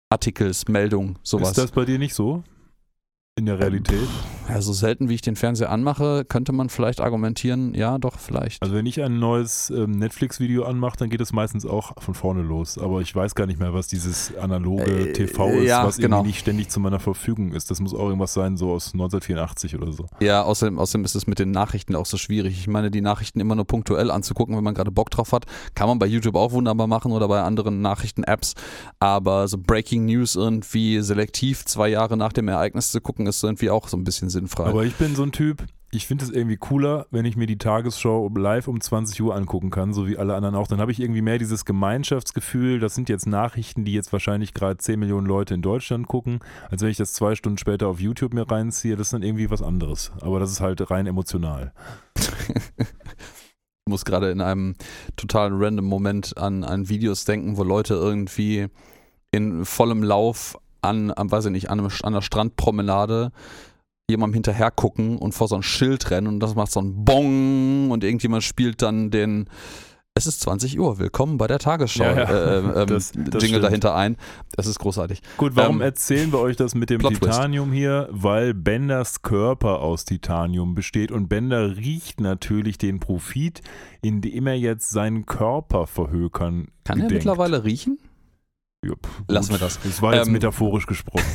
Artikels, 0.10 0.68
Meldung, 0.68 1.18
sowas. 1.24 1.50
Ist 1.50 1.58
das 1.60 1.72
bei 1.72 1.86
dir 1.86 2.00
nicht 2.00 2.16
so? 2.16 2.44
In 3.40 3.46
der 3.46 3.60
Realität? 3.60 4.08
Ja, 4.50 4.62
so 4.62 4.74
selten 4.74 5.10
wie 5.10 5.14
ich 5.14 5.22
den 5.22 5.36
Fernseher 5.36 5.70
anmache, 5.70 6.26
könnte 6.26 6.54
man 6.54 6.70
vielleicht 6.70 7.02
argumentieren, 7.02 7.76
ja, 7.76 8.00
doch, 8.00 8.18
vielleicht. 8.18 8.62
Also 8.64 8.74
wenn 8.74 8.88
ich 8.88 9.02
ein 9.02 9.20
neues 9.20 9.70
ähm, 9.70 9.92
Netflix-Video 9.92 10.64
anmache, 10.64 10.98
dann 10.98 11.10
geht 11.10 11.22
es 11.22 11.32
meistens 11.34 11.68
auch 11.68 12.02
von 12.02 12.16
vorne 12.16 12.42
los. 12.42 12.80
Aber 12.80 13.02
ich 13.02 13.16
weiß 13.16 13.36
gar 13.36 13.46
nicht 13.46 13.60
mehr, 13.60 13.76
was 13.76 13.88
dieses 13.88 14.36
analoge 14.38 15.10
äh, 15.10 15.14
TV 15.14 15.50
ist, 15.50 15.68
ja, 15.68 15.86
was 15.86 15.98
genau. 15.98 16.18
irgendwie 16.18 16.30
nicht 16.30 16.40
ständig 16.40 16.70
zu 16.70 16.80
meiner 16.80 17.00
Verfügung 17.00 17.52
ist. 17.52 17.70
Das 17.70 17.80
muss 17.80 17.94
auch 17.94 18.06
irgendwas 18.06 18.34
sein, 18.34 18.58
so 18.58 18.72
aus 18.72 18.94
1984 18.94 19.76
oder 19.76 19.92
so. 19.92 20.08
Ja, 20.20 20.42
außerdem, 20.42 20.80
außerdem 20.80 21.06
ist 21.06 21.16
es 21.16 21.28
mit 21.28 21.38
den 21.38 21.52
Nachrichten 21.52 21.96
auch 21.96 22.08
so 22.08 22.18
schwierig. 22.18 22.58
Ich 22.58 22.68
meine, 22.68 22.90
die 22.90 23.02
Nachrichten 23.02 23.40
immer 23.40 23.54
nur 23.54 23.66
punktuell 23.66 24.10
anzugucken, 24.10 24.58
wenn 24.58 24.64
man 24.64 24.74
gerade 24.74 24.90
Bock 24.90 25.12
drauf 25.12 25.32
hat, 25.32 25.46
kann 25.76 25.88
man 25.88 26.00
bei 26.00 26.08
YouTube 26.08 26.36
auch 26.36 26.52
wunderbar 26.54 26.88
machen 26.88 27.12
oder 27.12 27.28
bei 27.28 27.44
anderen 27.44 27.82
Nachrichten-Apps. 27.82 28.56
Aber 29.00 29.48
so 29.48 29.60
Breaking 29.60 30.06
News 30.06 30.36
irgendwie 30.36 31.02
selektiv 31.02 31.66
zwei 31.66 31.90
Jahre 31.90 32.18
nach 32.18 32.34
dem 32.34 32.48
Ereignis 32.48 32.92
zu 32.92 33.00
gucken, 33.00 33.28
ist 33.38 33.44
irgendwie 33.44 33.70
auch 33.70 33.88
so 33.88 33.98
ein 33.98 34.04
bisschen 34.04 34.30
sinnfrei. 34.30 34.66
Aber 34.66 34.86
ich 34.86 34.96
bin 34.96 35.16
so 35.16 35.24
ein 35.24 35.32
Typ, 35.32 35.66
ich 35.92 36.06
finde 36.06 36.24
es 36.24 36.32
irgendwie 36.32 36.58
cooler, 36.58 37.08
wenn 37.10 37.26
ich 37.26 37.36
mir 37.36 37.48
die 37.48 37.58
Tagesschau 37.58 38.30
live 38.36 38.68
um 38.68 38.80
20 38.80 39.22
Uhr 39.22 39.36
angucken 39.36 39.72
kann, 39.72 39.94
so 39.94 40.08
wie 40.08 40.18
alle 40.18 40.36
anderen 40.36 40.56
auch. 40.56 40.68
Dann 40.68 40.80
habe 40.80 40.92
ich 40.92 41.00
irgendwie 41.00 41.22
mehr 41.22 41.40
dieses 41.40 41.66
Gemeinschaftsgefühl. 41.66 42.80
Das 42.80 42.94
sind 42.94 43.10
jetzt 43.10 43.26
Nachrichten, 43.26 43.86
die 43.86 43.94
jetzt 43.94 44.14
wahrscheinlich 44.14 44.54
gerade 44.54 44.78
10 44.78 45.00
Millionen 45.00 45.26
Leute 45.26 45.56
in 45.56 45.62
Deutschland 45.62 46.08
gucken, 46.08 46.40
als 46.70 46.82
wenn 46.82 46.90
ich 46.90 46.98
das 46.98 47.14
zwei 47.14 47.34
Stunden 47.34 47.58
später 47.58 47.88
auf 47.88 48.00
YouTube 48.00 48.34
mir 48.34 48.50
reinziehe. 48.50 48.96
Das 48.96 49.08
ist 49.08 49.14
dann 49.14 49.24
irgendwie 49.24 49.50
was 49.50 49.64
anderes. 49.64 50.12
Aber 50.22 50.40
das 50.40 50.52
ist 50.52 50.62
halt 50.62 50.92
rein 50.92 51.08
emotional. 51.08 51.74
ich 52.16 52.86
muss 53.88 54.06
gerade 54.06 54.30
in 54.30 54.42
einem 54.42 54.76
total 55.16 55.50
random 55.52 55.86
Moment 55.86 56.38
an, 56.38 56.64
an 56.64 56.88
Videos 56.90 57.26
denken, 57.26 57.58
wo 57.58 57.64
Leute 57.64 57.96
irgendwie 57.96 58.68
in 59.32 59.66
vollem 59.66 60.04
Lauf 60.04 60.56
an, 60.82 61.12
an 61.12 61.32
weiß 61.32 61.46
ich 61.46 61.52
nicht, 61.52 61.70
an, 61.70 61.80
einem, 61.80 61.90
an 61.90 62.14
einer 62.14 62.22
Strandpromenade 62.22 63.32
jemandem 64.10 64.36
hinterher 64.36 64.72
gucken 64.72 65.18
und 65.18 65.34
vor 65.34 65.48
so 65.48 65.56
ein 65.56 65.64
Schild 65.64 66.10
rennen 66.10 66.28
und 66.28 66.40
das 66.40 66.56
macht 66.56 66.72
so 66.72 66.82
ein 66.82 67.06
Bong 67.06 67.92
und 67.92 68.04
irgendjemand 68.04 68.44
spielt 68.44 68.82
dann 68.82 69.12
den 69.12 69.48
es 70.20 70.28
ist 70.28 70.42
20 70.42 70.78
Uhr, 70.78 71.00
willkommen 71.00 71.38
bei 71.38 71.48
der 71.48 71.60
Tagesschau. 71.60 72.04
Ja, 72.04 72.14
ja. 72.14 72.30
Äh, 72.30 72.58
ähm, 72.58 72.74
das, 72.88 73.14
das 73.14 73.16
Jingle 73.16 73.40
stimmt. 73.40 73.64
dahinter 73.64 73.96
ein. 73.96 74.18
Das 74.58 74.68
ist 74.68 74.78
großartig. 74.80 75.22
Gut, 75.38 75.56
warum 75.56 75.78
ähm, 75.78 75.82
erzählen 75.82 76.34
wir 76.34 76.40
euch 76.40 76.58
das 76.58 76.76
mit 76.76 76.90
dem 76.90 77.00
Titanium 77.00 77.72
hier? 77.72 78.10
Weil 78.12 78.54
Benders 78.54 79.22
Körper 79.22 79.80
aus 79.80 80.04
Titanium 80.04 80.76
besteht 80.76 81.14
und 81.14 81.30
Bender 81.30 81.78
riecht 81.78 82.20
natürlich 82.20 82.78
den 82.78 83.00
Profit, 83.00 83.62
indem 84.02 84.48
er 84.48 84.56
jetzt 84.56 84.90
seinen 84.90 85.26
Körper 85.26 85.88
verhökern 85.88 86.68
Kann 86.84 86.96
gedenkt. 86.96 87.12
er 87.12 87.16
mittlerweile 87.16 87.64
riechen? 87.64 87.98
Ja, 88.86 88.94
Lassen 89.28 89.52
wir 89.52 89.58
das. 89.58 89.78
Das 89.84 90.02
war 90.02 90.16
jetzt 90.16 90.28
ähm, 90.28 90.34
metaphorisch 90.34 90.86
gesprochen. 90.86 91.26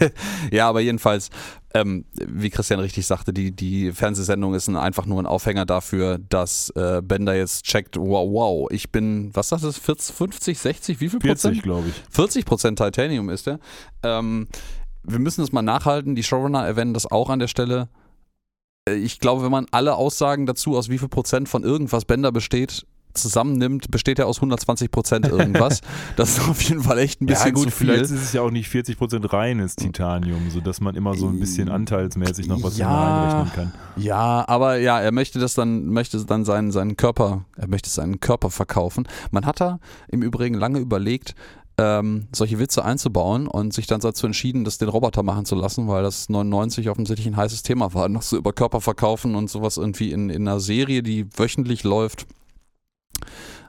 ja, 0.52 0.68
aber 0.68 0.80
jedenfalls, 0.80 1.30
ähm, 1.74 2.04
wie 2.24 2.50
Christian 2.50 2.78
richtig 2.78 3.04
sagte, 3.04 3.32
die, 3.32 3.50
die 3.50 3.90
Fernsehsendung 3.90 4.54
ist 4.54 4.68
ein, 4.68 4.76
einfach 4.76 5.04
nur 5.04 5.20
ein 5.20 5.26
Aufhänger 5.26 5.66
dafür, 5.66 6.18
dass 6.28 6.70
äh, 6.76 7.02
Bender 7.02 7.34
jetzt 7.34 7.64
checkt, 7.64 7.96
wow, 7.96 8.30
wow, 8.30 8.68
ich 8.70 8.92
bin, 8.92 9.30
was 9.34 9.48
sagt 9.48 9.64
das, 9.64 9.76
40, 9.76 10.14
50, 10.14 10.58
60, 10.58 11.00
wie 11.00 11.08
viel 11.08 11.20
40, 11.20 11.42
Prozent? 11.42 11.62
glaube 11.64 11.88
ich. 11.88 11.94
40 12.10 12.44
Prozent 12.44 12.78
Titanium 12.78 13.28
ist 13.28 13.48
er. 13.48 13.58
Ähm, 14.04 14.46
wir 15.02 15.18
müssen 15.18 15.40
das 15.40 15.50
mal 15.50 15.62
nachhalten, 15.62 16.14
die 16.14 16.22
Showrunner 16.22 16.64
erwähnen 16.64 16.94
das 16.94 17.10
auch 17.10 17.28
an 17.28 17.40
der 17.40 17.48
Stelle. 17.48 17.88
Äh, 18.88 18.94
ich 18.94 19.18
glaube, 19.18 19.42
wenn 19.42 19.50
man 19.50 19.66
alle 19.72 19.96
Aussagen 19.96 20.46
dazu, 20.46 20.76
aus 20.76 20.88
wie 20.90 20.98
viel 20.98 21.08
Prozent 21.08 21.48
von 21.48 21.64
irgendwas 21.64 22.04
Bender 22.04 22.30
besteht, 22.30 22.86
zusammennimmt, 23.14 23.90
besteht 23.90 24.18
er 24.18 24.26
aus 24.26 24.38
120 24.38 24.90
Prozent 24.90 25.26
irgendwas. 25.26 25.80
das 26.16 26.38
ist 26.38 26.48
auf 26.48 26.60
jeden 26.62 26.82
Fall 26.82 26.98
echt 26.98 27.20
ein 27.20 27.26
bisschen 27.26 27.46
ja, 27.46 27.52
gut, 27.52 27.64
zu 27.64 27.70
viel. 27.70 27.86
Vielleicht 27.86 28.04
ist 28.04 28.10
es 28.12 28.32
ja 28.32 28.42
auch 28.42 28.50
nicht 28.50 28.68
40 28.68 28.98
Prozent 28.98 29.32
reines 29.32 29.76
Titanium, 29.76 30.50
sodass 30.50 30.80
man 30.80 30.94
immer 30.94 31.14
so 31.14 31.28
ein 31.28 31.38
bisschen 31.38 31.68
anteilsmäßig 31.68 32.46
noch 32.46 32.62
was 32.62 32.76
ja, 32.76 32.88
reinrechnen 32.88 33.52
kann. 33.54 33.72
Ja, 33.96 34.44
aber 34.48 34.76
ja, 34.78 35.00
er 35.00 35.12
möchte 35.12 35.38
das 35.38 35.54
dann, 35.54 35.86
möchte 35.86 36.22
dann 36.24 36.44
seinen, 36.44 36.72
seinen 36.72 36.96
Körper, 36.96 37.44
er 37.56 37.68
möchte 37.68 37.90
seinen 37.90 38.20
Körper 38.20 38.50
verkaufen. 38.50 39.06
Man 39.30 39.46
hat 39.46 39.60
da 39.60 39.78
im 40.08 40.22
Übrigen 40.22 40.54
lange 40.54 40.80
überlegt, 40.80 41.34
ähm, 41.76 42.28
solche 42.32 42.58
Witze 42.58 42.84
einzubauen 42.84 43.48
und 43.48 43.74
sich 43.74 43.86
dann 43.86 44.00
dazu 44.00 44.26
entschieden, 44.26 44.64
das 44.64 44.78
den 44.78 44.88
Roboter 44.88 45.22
machen 45.22 45.44
zu 45.44 45.56
lassen, 45.56 45.88
weil 45.88 46.02
das 46.02 46.28
99 46.28 46.88
offensichtlich 46.88 47.26
ein 47.26 47.36
heißes 47.36 47.62
Thema 47.62 47.94
war, 47.94 48.08
noch 48.08 48.22
so 48.22 48.36
über 48.36 48.52
Körper 48.52 48.80
verkaufen 48.80 49.34
und 49.34 49.50
sowas 49.50 49.76
irgendwie 49.76 50.12
in, 50.12 50.30
in 50.30 50.46
einer 50.46 50.60
Serie, 50.60 51.02
die 51.02 51.26
wöchentlich 51.36 51.82
läuft 51.82 52.26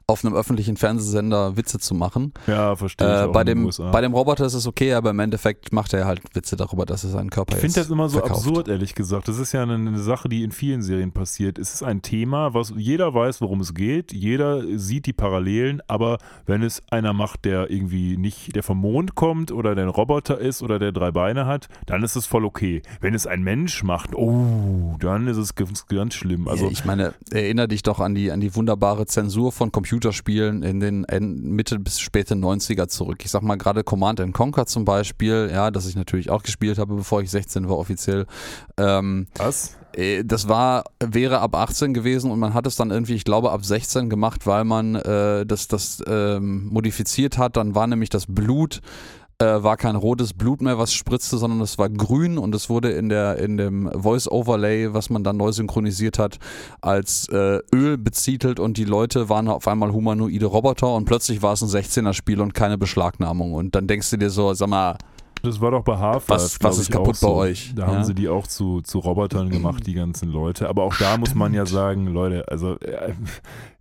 auf 0.07 0.23
einem 0.23 0.35
öffentlichen 0.35 0.77
Fernsehsender 0.77 1.57
Witze 1.57 1.79
zu 1.79 1.95
machen. 1.95 2.33
Ja, 2.45 2.75
verstehe 2.75 3.07
ich. 3.07 3.29
Äh, 3.29 3.31
bei, 3.31 3.43
dem, 3.43 3.69
bei 3.91 4.01
dem 4.01 4.13
Roboter 4.13 4.45
ist 4.45 4.53
es 4.53 4.67
okay, 4.67 4.93
aber 4.93 5.09
im 5.09 5.19
Endeffekt 5.19 5.73
macht 5.73 5.93
er 5.93 6.05
halt 6.05 6.21
Witze 6.33 6.55
darüber, 6.55 6.85
dass 6.85 7.03
er 7.03 7.09
seinen 7.09 7.31
Körper 7.31 7.55
Ich 7.55 7.61
finde 7.61 7.79
das 7.79 7.89
immer 7.89 8.07
so 8.07 8.19
verkauft. 8.19 8.45
absurd, 8.45 8.67
ehrlich 8.67 8.93
gesagt. 8.93 9.27
Das 9.27 9.39
ist 9.39 9.51
ja 9.53 9.63
eine, 9.63 9.73
eine 9.73 9.97
Sache, 9.97 10.29
die 10.29 10.43
in 10.43 10.51
vielen 10.51 10.83
Serien 10.83 11.11
passiert. 11.11 11.57
Es 11.57 11.73
ist 11.73 11.81
ein 11.81 12.03
Thema, 12.03 12.53
was 12.53 12.71
jeder 12.77 13.15
weiß, 13.15 13.41
worum 13.41 13.61
es 13.61 13.73
geht. 13.73 14.13
Jeder 14.13 14.77
sieht 14.77 15.07
die 15.07 15.13
Parallelen, 15.13 15.81
aber 15.87 16.19
wenn 16.45 16.61
es 16.61 16.83
einer 16.91 17.13
macht, 17.13 17.45
der 17.45 17.71
irgendwie 17.71 18.15
nicht, 18.15 18.55
der 18.55 18.61
vom 18.61 18.77
Mond 18.77 19.15
kommt 19.15 19.51
oder 19.51 19.73
der 19.73 19.85
ein 19.85 19.89
Roboter 19.89 20.37
ist 20.37 20.61
oder 20.61 20.77
der 20.77 20.91
drei 20.91 21.11
Beine 21.11 21.47
hat, 21.47 21.67
dann 21.87 22.03
ist 22.03 22.15
es 22.15 22.27
voll 22.27 22.45
okay. 22.45 22.83
Wenn 23.01 23.15
es 23.15 23.25
ein 23.25 23.41
Mensch 23.41 23.83
macht, 23.83 24.13
oh, 24.13 24.95
dann 24.99 25.27
ist 25.27 25.37
es 25.37 25.55
ganz, 25.55 25.87
ganz 25.87 26.13
schlimm. 26.13 26.47
Also 26.47 26.69
ich 26.69 26.85
meine, 26.85 27.15
erinnere 27.31 27.69
dich 27.69 27.81
doch 27.81 27.99
an 27.99 28.13
die, 28.13 28.31
an 28.31 28.39
die 28.39 28.55
wunderbare 28.55 29.07
Zensur 29.07 29.51
von 29.51 29.71
Computerspielen 29.95 30.61
in 30.61 30.81
den 30.81 31.05
Mitte 31.41 31.79
bis 31.79 32.01
späte 32.01 32.35
90er 32.35 32.89
zurück. 32.89 33.21
Ich 33.23 33.31
sag 33.31 33.43
mal 33.43 33.55
gerade 33.55 33.83
Command 33.85 34.19
and 34.19 34.33
Conquer 34.33 34.65
zum 34.65 34.83
Beispiel, 34.83 35.49
ja, 35.51 35.71
das 35.71 35.87
ich 35.87 35.95
natürlich 35.95 36.29
auch 36.29 36.43
gespielt 36.43 36.77
habe, 36.77 36.95
bevor 36.95 37.21
ich 37.21 37.31
16 37.31 37.69
war 37.69 37.77
offiziell. 37.77 38.25
Ähm, 38.77 39.27
was? 39.37 39.77
äh, 39.93 40.25
das 40.25 40.49
war, 40.49 40.83
wäre 40.99 41.39
ab 41.39 41.55
18 41.55 41.93
gewesen 41.93 42.29
und 42.29 42.39
man 42.39 42.53
hat 42.53 42.67
es 42.67 42.75
dann 42.75 42.91
irgendwie, 42.91 43.13
ich 43.13 43.23
glaube, 43.23 43.51
ab 43.51 43.63
16 43.63 44.09
gemacht, 44.09 44.45
weil 44.45 44.65
man 44.65 44.95
äh, 44.95 45.45
das, 45.45 45.69
das 45.69 46.03
ähm, 46.07 46.67
modifiziert 46.67 47.37
hat. 47.37 47.55
Dann 47.55 47.73
war 47.73 47.87
nämlich 47.87 48.09
das 48.09 48.25
Blut 48.27 48.81
äh, 49.39 49.45
war 49.45 49.77
kein 49.77 49.95
rotes 49.95 50.33
Blut 50.33 50.61
mehr, 50.61 50.77
was 50.77 50.93
spritzte, 50.93 51.37
sondern 51.37 51.61
es 51.61 51.77
war 51.77 51.89
grün 51.89 52.37
und 52.37 52.55
es 52.55 52.69
wurde 52.69 52.91
in 52.91 53.09
der 53.09 53.37
in 53.37 53.57
dem 53.57 53.91
Voice 53.91 54.27
Overlay, 54.29 54.93
was 54.93 55.09
man 55.09 55.23
dann 55.23 55.37
neu 55.37 55.51
synchronisiert 55.51 56.19
hat, 56.19 56.39
als 56.81 57.27
äh, 57.29 57.59
Öl 57.73 57.97
bezitelt 57.97 58.59
und 58.59 58.77
die 58.77 58.85
Leute 58.85 59.29
waren 59.29 59.47
auf 59.47 59.67
einmal 59.67 59.91
humanoide 59.91 60.45
Roboter 60.45 60.93
und 60.93 61.05
plötzlich 61.05 61.41
war 61.41 61.53
es 61.53 61.61
ein 61.61 61.69
16er 61.69 62.13
Spiel 62.13 62.41
und 62.41 62.53
keine 62.53 62.77
Beschlagnahmung. 62.77 63.53
Und 63.53 63.75
dann 63.75 63.87
denkst 63.87 64.09
du 64.11 64.17
dir 64.17 64.29
so, 64.29 64.53
sag 64.53 64.69
mal, 64.69 64.97
Das 65.45 65.61
war 65.61 65.71
doch 65.71 65.83
bei 65.83 65.97
Half-Life. 65.97 66.41
Was- 66.43 66.57
was 66.61 66.77
ist 66.79 66.91
kaputt 66.91 67.09
auch 67.09 67.15
so. 67.15 67.27
bei 67.27 67.33
euch? 67.33 67.73
Da 67.75 67.83
Ja. 67.87 67.93
haben 67.93 68.03
sie 68.03 68.13
die 68.15 68.27
auch 68.29 68.47
zu, 68.47 68.81
zu 68.81 68.99
Robotern 68.99 69.49
gemacht, 69.49 69.85
die 69.87 69.93
ganzen 69.93 70.29
Leute. 70.31 70.67
Aber 70.69 70.83
auch 70.83 70.95
da 70.97 71.17
muss 71.17 71.33
man 71.35 71.53
ja 71.53 71.65
sagen, 71.65 72.07
Leute, 72.07 72.45
also 72.49 72.77
äh, 72.79 73.13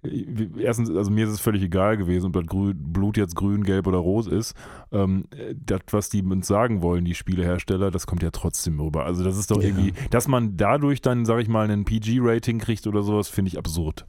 erstens, 0.58 0.90
also 0.90 1.10
mir 1.10 1.24
ist 1.26 1.32
es 1.32 1.40
völlig 1.40 1.62
egal 1.62 1.96
gewesen, 1.96 2.26
ob 2.26 2.32
das 2.34 2.46
Grün, 2.46 2.74
Blut 2.76 3.16
jetzt 3.16 3.34
grün, 3.36 3.64
gelb 3.64 3.86
oder 3.86 3.98
rot 3.98 4.26
ist. 4.26 4.54
Ähm, 4.92 5.24
das, 5.64 5.80
was 5.90 6.08
die 6.10 6.22
uns 6.22 6.46
sagen 6.46 6.82
wollen, 6.82 7.04
die 7.04 7.14
Spielehersteller, 7.14 7.90
das 7.90 8.06
kommt 8.06 8.22
ja 8.22 8.30
trotzdem 8.30 8.78
rüber. 8.80 9.04
Also 9.06 9.24
das 9.24 9.36
ist 9.38 9.50
doch 9.50 9.60
Ja. 9.62 9.68
irgendwie, 9.68 9.92
dass 10.10 10.28
man 10.28 10.56
dadurch 10.56 11.00
dann, 11.00 11.24
sag 11.24 11.40
ich 11.40 11.48
mal, 11.48 11.64
einen 11.64 11.84
PG-Rating 11.84 12.58
kriegt 12.58 12.86
oder 12.86 13.02
sowas, 13.02 13.28
finde 13.28 13.48
ich 13.50 13.58
absurd. 13.58 14.04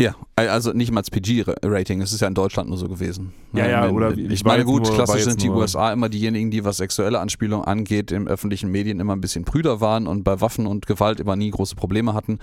Ja, 0.00 0.16
also 0.34 0.72
nicht 0.72 0.90
mal 0.90 1.00
als 1.00 1.10
PG-Rating, 1.10 2.00
es 2.02 2.12
ist 2.12 2.20
ja 2.20 2.26
in 2.26 2.34
Deutschland 2.34 2.68
nur 2.68 2.76
so 2.78 2.88
gewesen. 2.88 3.32
Ja, 3.52 3.66
ja, 3.68 3.84
Wenn- 3.84 3.94
oder 3.94 4.10
ich, 4.10 4.28
ich 4.28 4.44
meine 4.44 4.64
gut, 4.64 4.82
nur- 4.82 4.92
klassisch 4.94 5.22
sind 5.22 5.40
die 5.40 5.48
USA 5.50 5.92
immer 5.92 6.08
diejenigen, 6.08 6.50
die 6.50 6.64
was 6.64 6.78
sexuelle 6.78 7.20
Anspielungen 7.20 7.64
angeht, 7.64 8.10
im 8.10 8.26
öffentlichen 8.26 8.70
Medien 8.72 8.98
immer 8.98 9.14
ein 9.14 9.20
bisschen 9.20 9.44
prüder 9.44 9.80
waren 9.80 10.08
und 10.08 10.24
bei 10.24 10.40
Waffen 10.40 10.66
und 10.66 10.88
Gewalt 10.88 11.20
immer 11.20 11.36
nie 11.36 11.50
große 11.50 11.76
Probleme 11.76 12.12
hatten. 12.12 12.40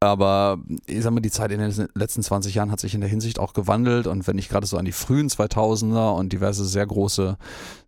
Aber 0.00 0.58
ich 0.86 1.02
sag 1.02 1.12
mal, 1.12 1.20
die 1.20 1.30
Zeit 1.30 1.50
in 1.52 1.58
den 1.60 1.88
letzten 1.94 2.22
20 2.22 2.54
Jahren 2.54 2.70
hat 2.70 2.80
sich 2.80 2.94
in 2.94 3.00
der 3.00 3.10
Hinsicht 3.10 3.38
auch 3.38 3.52
gewandelt 3.52 4.06
und 4.06 4.26
wenn 4.26 4.38
ich 4.38 4.48
gerade 4.48 4.66
so 4.66 4.78
an 4.78 4.84
die 4.86 4.92
frühen 4.92 5.28
2000er 5.28 6.16
und 6.16 6.32
diverse 6.32 6.64
sehr 6.64 6.86
große, 6.86 7.36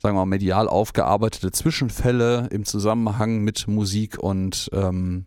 sagen 0.03 0.15
wir 0.17 0.21
mal, 0.21 0.27
medial 0.27 0.69
aufgearbeitete 0.69 1.53
Zwischenfälle 1.53 2.49
im 2.51 2.67
Zusammenhang 2.67 3.39
mit 3.39 3.67
Musik 3.67 4.19
und 4.19 4.69
ähm, 4.75 5.25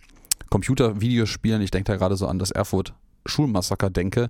Computer-Videospielen, 0.51 1.61
ich 1.63 1.71
denke 1.71 1.91
da 1.91 1.97
gerade 1.97 2.17
so 2.17 2.27
an 2.27 2.37
das 2.37 2.51
Erfurt 2.51 2.93
Schulmassaker 3.25 3.89
denke, 3.89 4.29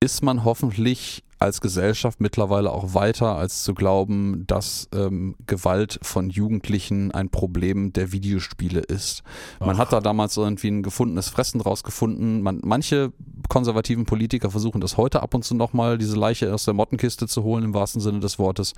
ist 0.00 0.22
man 0.22 0.44
hoffentlich 0.44 1.22
als 1.38 1.60
Gesellschaft 1.60 2.20
mittlerweile 2.20 2.72
auch 2.72 2.94
weiter, 2.94 3.36
als 3.36 3.62
zu 3.62 3.74
glauben, 3.74 4.44
dass 4.46 4.88
ähm, 4.94 5.36
Gewalt 5.46 5.98
von 6.02 6.30
Jugendlichen 6.30 7.12
ein 7.12 7.28
Problem 7.28 7.92
der 7.92 8.12
Videospiele 8.12 8.80
ist. 8.80 9.22
Man 9.60 9.76
Ach. 9.76 9.80
hat 9.80 9.92
da 9.92 10.00
damals 10.00 10.36
irgendwie 10.36 10.68
ein 10.68 10.82
gefundenes 10.82 11.28
Fressen 11.28 11.60
draus 11.60 11.82
gefunden. 11.82 12.40
Man, 12.40 12.60
manche 12.64 13.12
konservativen 13.48 14.06
Politiker 14.06 14.50
versuchen 14.50 14.80
das 14.80 14.96
heute 14.96 15.22
ab 15.22 15.34
und 15.34 15.44
zu 15.44 15.54
nochmal, 15.54 15.98
diese 15.98 16.16
Leiche 16.16 16.52
aus 16.52 16.64
der 16.64 16.74
Mottenkiste 16.74 17.26
zu 17.26 17.42
holen, 17.42 17.64
im 17.64 17.74
wahrsten 17.74 18.00
Sinne 18.00 18.20
des 18.20 18.38
Wortes. 18.38 18.72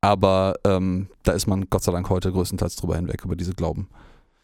Aber 0.00 0.54
ähm, 0.64 1.08
da 1.24 1.32
ist 1.32 1.48
man 1.48 1.68
Gott 1.68 1.82
sei 1.82 1.90
Dank 1.90 2.08
heute 2.10 2.30
größtenteils 2.30 2.76
drüber 2.76 2.94
hinweg, 2.94 3.24
über 3.24 3.34
diese 3.34 3.54
Glauben. 3.54 3.88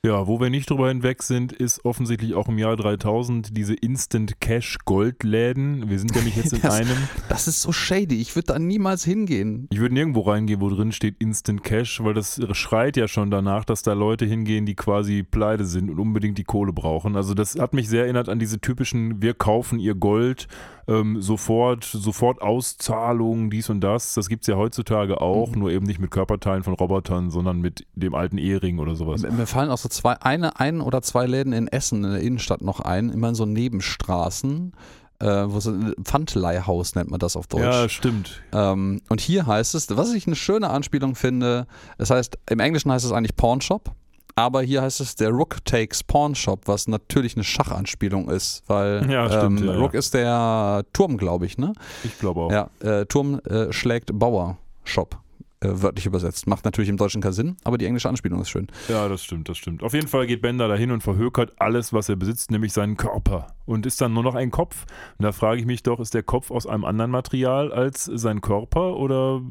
Ja, 0.05 0.27
wo 0.27 0.39
wir 0.39 0.51
nicht 0.51 0.69
drüber 0.69 0.89
hinweg 0.89 1.23
sind, 1.23 1.51
ist 1.51 1.83
offensichtlich 1.87 2.35
auch 2.35 2.47
im 2.49 2.59
Jahr 2.59 2.77
3000 2.77 3.57
diese 3.57 3.73
Instant 3.73 4.39
Cash 4.39 4.77
Goldläden. 4.85 5.89
Wir 5.89 5.99
sind 5.99 6.15
ja 6.15 6.21
nicht 6.21 6.37
jetzt 6.37 6.53
in 6.53 6.61
Das- 6.63 6.75
einem. 6.75 6.97
Das 7.31 7.49
ist 7.49 7.63
so 7.63 7.73
shady. 7.73 8.21
Ich 8.21 8.37
würde 8.37 8.49
da 8.53 8.59
niemals 8.59 9.03
hingehen. 9.03 9.67
Ich 9.73 9.81
würde 9.81 9.95
nirgendwo 9.95 10.21
reingehen, 10.21 10.61
wo 10.61 10.69
drin 10.69 10.93
steht 10.93 11.17
Instant 11.21 11.65
Cash, 11.65 12.05
weil 12.05 12.13
das 12.13 12.39
schreit 12.53 12.99
ja 12.99 13.09
schon 13.09 13.31
danach, 13.31 13.65
dass 13.65 13.83
da 13.83 13.95
Leute 13.95 14.27
hingehen, 14.27 14.67
die 14.67 14.75
quasi 14.75 15.23
pleite 15.23 15.65
sind 15.65 15.89
und 15.89 15.99
unbedingt 15.99 16.37
die 16.37 16.45
Kohle 16.45 16.75
brauchen. 16.75 17.17
Also 17.17 17.33
das 17.33 17.59
hat 17.59 17.73
mich 17.73 17.89
sehr 17.89 18.03
erinnert 18.05 18.29
an 18.29 18.39
diese 18.39 18.61
typischen, 18.61 19.23
wir 19.23 19.33
kaufen 19.33 19.79
ihr 19.79 19.95
Gold, 19.95 20.49
ähm, 20.87 21.23
sofort, 21.23 21.83
sofort 21.85 22.43
Auszahlungen, 22.43 23.49
dies 23.49 23.71
und 23.71 23.81
das. 23.81 24.13
Das 24.13 24.29
gibt 24.29 24.43
es 24.43 24.49
ja 24.49 24.57
heutzutage 24.57 25.23
auch, 25.23 25.53
Mhm. 25.53 25.59
nur 25.61 25.71
eben 25.71 25.87
nicht 25.87 25.99
mit 25.99 26.11
Körperteilen 26.11 26.63
von 26.63 26.75
Robotern, 26.75 27.31
sondern 27.31 27.63
mit 27.63 27.87
dem 27.95 28.15
alten 28.15 28.37
Ehering 28.37 28.79
oder 28.79 28.95
sowas. 28.95 29.23
Mir 29.23 29.47
fallen 29.47 29.71
auch 29.71 29.79
so 29.79 29.89
zwei, 29.95 30.15
eine, 30.21 30.61
ein 30.61 30.81
oder 30.81 31.03
zwei 31.03 31.27
Läden 31.27 31.53
in 31.53 31.69
Essen, 31.69 32.05
in 32.05 32.13
der 32.13 32.21
Innenstadt 32.21 32.63
noch 32.63 32.81
ein, 32.81 33.11
immer 33.11 33.31
in 33.31 33.35
so 33.35 33.47
Nebenstraßen, 33.47 34.73
äh, 35.21 35.27
wo 35.27 35.61
so 35.61 35.71
ein 35.71 35.95
Pfandleihhaus 36.03 36.95
nennt 36.95 37.11
man 37.11 37.21
das 37.21 37.37
auf 37.37 37.47
Deutsch. 37.47 37.63
Ja, 37.63 37.89
stimmt. 37.89 38.43
Ähm, 38.53 39.01
und 39.09 39.21
hier 39.21 39.47
heißt 39.47 39.75
es, 39.75 39.89
was 39.97 40.13
ich 40.13 40.27
eine 40.27 40.37
schöne 40.37 40.71
Anspielung 40.71 41.15
finde, 41.15 41.67
es 41.99 42.11
heißt, 42.11 42.39
im 42.51 42.61
Englischen 42.61 42.91
heißt 42.91 43.05
es 43.05 43.13
eigentlich 43.13 43.37
Pawnshop, 43.37 43.93
aber 44.37 44.63
hier 44.63 44.83
heißt 44.83 45.01
es 45.01 45.15
der 45.15 45.31
Rook 45.31 45.65
Takes 45.65 46.03
Pawnshop, 46.03 46.67
was 46.67 46.89
natürlich 46.89 47.37
eine 47.37 47.45
Schachanspielung 47.45 48.29
ist, 48.29 48.65
weil 48.67 49.09
Ja, 49.11 49.29
stimmt, 49.29 49.61
ähm, 49.61 49.67
ja, 49.67 49.73
ja. 49.75 49.79
Rook 49.79 49.95
ist 49.95 50.15
der 50.15 50.85
Turm, 50.93 51.17
glaube 51.17 51.47
ich, 51.47 51.57
ne? 51.57 51.73
Ich 52.03 52.19
glaube 52.19 52.41
auch. 52.41 52.51
Ja, 52.51 52.69
äh, 52.81 53.07
Turm 53.07 53.39
äh, 53.41 53.73
schlägt 53.73 54.11
Bauer 54.19 54.59
Shop, 54.83 55.17
äh, 55.65 55.83
wörtlich 55.83 56.07
übersetzt. 56.07 56.47
Macht 56.47 56.65
natürlich 56.65 56.89
im 56.89 56.97
Deutschen 56.97 57.23
keinen 57.23 57.33
Sinn, 57.33 57.57
aber 57.65 57.79
die 57.79 57.87
englische 57.87 58.09
Anspielung 58.09 58.41
ist 58.41 58.51
schön. 58.51 58.69
Ja, 58.89 59.09
das 59.09 59.25
stimmt, 59.25 59.49
das 59.49 59.59
stimmt. 59.59 59.83
Auf 59.83 59.95
jeden 59.95 60.09
Fall 60.09 60.27
geht 60.27 60.43
Bender 60.43 60.69
dahin 60.69 60.91
und 60.91 61.03
verhökert 61.03 61.53
alles, 61.59 61.93
was 61.93 62.09
er 62.09 62.17
besitzt, 62.17 62.51
nämlich 62.51 62.73
seinen 62.73 62.97
Körper. 62.97 63.49
Und 63.65 63.87
ist 63.87 64.01
dann 64.01 64.13
nur 64.13 64.23
noch 64.23 64.35
ein 64.35 64.51
Kopf. 64.51 64.85
Und 65.19 65.25
da 65.25 65.33
frage 65.33 65.61
ich 65.61 65.67
mich 65.67 65.83
doch, 65.83 66.01
ist 66.01 66.15
der 66.15 66.23
Kopf 66.23 66.51
aus 66.51 66.67
einem 66.67 66.85
anderen 66.85 67.11
Material 67.11 67.73
als 67.73 68.05
sein 68.05 68.41
Körper? 68.41 68.97
Oder 68.97 69.43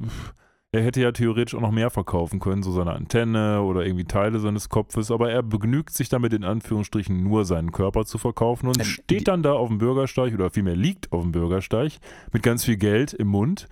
er 0.71 0.84
hätte 0.84 1.02
ja 1.02 1.12
theoretisch 1.12 1.54
auch 1.54 1.62
noch 1.62 1.71
mehr 1.71 1.91
verkaufen 1.91 2.39
können, 2.39 2.63
so 2.63 2.71
seine 2.71 2.93
Antenne 2.93 3.62
oder 3.62 3.86
irgendwie 3.86 4.06
Teile 4.06 4.39
seines 4.39 4.69
Kopfes. 4.69 5.12
Aber 5.12 5.32
er 5.32 5.43
begnügt 5.43 5.93
sich 5.93 6.10
damit 6.10 6.34
in 6.34 6.43
Anführungsstrichen 6.43 7.23
nur 7.23 7.45
seinen 7.45 7.71
Körper 7.71 8.06
zu 8.06 8.17
verkaufen 8.17 8.67
und 8.67 8.80
Ähm, 8.80 8.86
steht 8.86 9.28
dann 9.28 9.43
da 9.43 9.54
auf 9.54 9.67
dem 9.67 9.78
Bürgersteig 9.78 10.34
oder 10.34 10.49
vielmehr 10.49 10.76
liegt 10.76 11.12
auf 11.12 11.21
dem 11.21 11.32
Bürgersteig 11.32 11.99
mit 12.32 12.41
ganz 12.41 12.65
viel 12.65 12.78
Geld 12.78 13.13
im 13.13 13.28
Mund. 13.28 13.67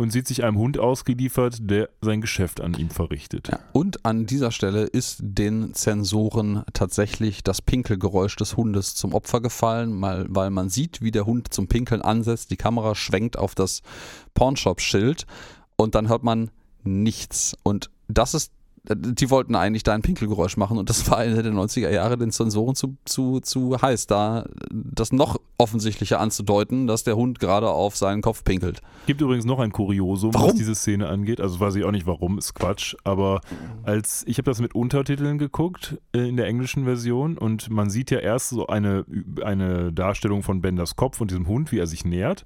Und 0.00 0.12
sieht 0.12 0.26
sich 0.26 0.44
einem 0.44 0.56
Hund 0.56 0.78
ausgeliefert, 0.78 1.58
der 1.60 1.90
sein 2.00 2.22
Geschäft 2.22 2.62
an 2.62 2.72
ihm 2.72 2.88
verrichtet. 2.88 3.48
Ja. 3.48 3.58
Und 3.72 4.06
an 4.06 4.24
dieser 4.24 4.50
Stelle 4.50 4.84
ist 4.84 5.18
den 5.20 5.74
Sensoren 5.74 6.62
tatsächlich 6.72 7.44
das 7.44 7.60
Pinkelgeräusch 7.60 8.34
des 8.36 8.56
Hundes 8.56 8.94
zum 8.94 9.12
Opfer 9.12 9.42
gefallen, 9.42 9.92
mal, 9.92 10.24
weil 10.30 10.48
man 10.48 10.70
sieht, 10.70 11.02
wie 11.02 11.10
der 11.10 11.26
Hund 11.26 11.52
zum 11.52 11.68
Pinkeln 11.68 12.00
ansetzt. 12.00 12.50
Die 12.50 12.56
Kamera 12.56 12.94
schwenkt 12.94 13.38
auf 13.38 13.54
das 13.54 13.82
Pawnshop-Schild 14.32 15.26
und 15.76 15.94
dann 15.94 16.08
hört 16.08 16.22
man 16.22 16.50
nichts. 16.82 17.54
Und 17.62 17.90
das 18.08 18.32
ist, 18.32 18.52
die 18.96 19.30
wollten 19.30 19.54
eigentlich 19.54 19.82
da 19.82 19.94
ein 19.94 20.02
Pinkelgeräusch 20.02 20.56
machen 20.56 20.78
und 20.78 20.90
das 20.90 21.10
war 21.10 21.24
Ende 21.24 21.42
der 21.42 21.52
90er 21.52 21.90
Jahre 21.90 22.18
den 22.18 22.30
Sensoren 22.30 22.74
zu, 22.74 22.96
zu, 23.04 23.40
zu 23.40 23.80
heiß, 23.80 24.06
da 24.06 24.46
das 24.70 25.12
noch 25.12 25.40
offensichtlicher 25.58 26.20
anzudeuten, 26.20 26.86
dass 26.86 27.04
der 27.04 27.16
Hund 27.16 27.38
gerade 27.38 27.68
auf 27.70 27.96
seinen 27.96 28.22
Kopf 28.22 28.44
pinkelt. 28.44 28.80
Gibt 29.06 29.20
übrigens 29.20 29.44
noch 29.44 29.58
ein 29.58 29.72
Kuriosum, 29.72 30.34
Warum? 30.34 30.48
was 30.48 30.54
diese 30.56 30.74
Szene 30.74 31.08
angeht. 31.08 31.40
Also 31.40 31.60
weiß 31.60 31.74
ich 31.76 31.84
auch 31.84 31.90
nicht 31.90 32.06
warum, 32.06 32.38
ist 32.38 32.54
Quatsch. 32.54 32.96
Aber 33.04 33.40
als 33.82 34.24
ich 34.26 34.38
habe 34.38 34.50
das 34.50 34.60
mit 34.60 34.74
Untertiteln 34.74 35.38
geguckt 35.38 35.98
äh, 36.12 36.28
in 36.28 36.36
der 36.36 36.46
englischen 36.46 36.84
Version 36.84 37.38
und 37.38 37.70
man 37.70 37.90
sieht 37.90 38.10
ja 38.10 38.18
erst 38.18 38.48
so 38.50 38.66
eine, 38.66 39.04
eine 39.42 39.92
Darstellung 39.92 40.42
von 40.42 40.60
Benders 40.60 40.96
Kopf 40.96 41.20
und 41.20 41.30
diesem 41.30 41.46
Hund, 41.46 41.72
wie 41.72 41.78
er 41.78 41.86
sich 41.86 42.04
nähert. 42.04 42.42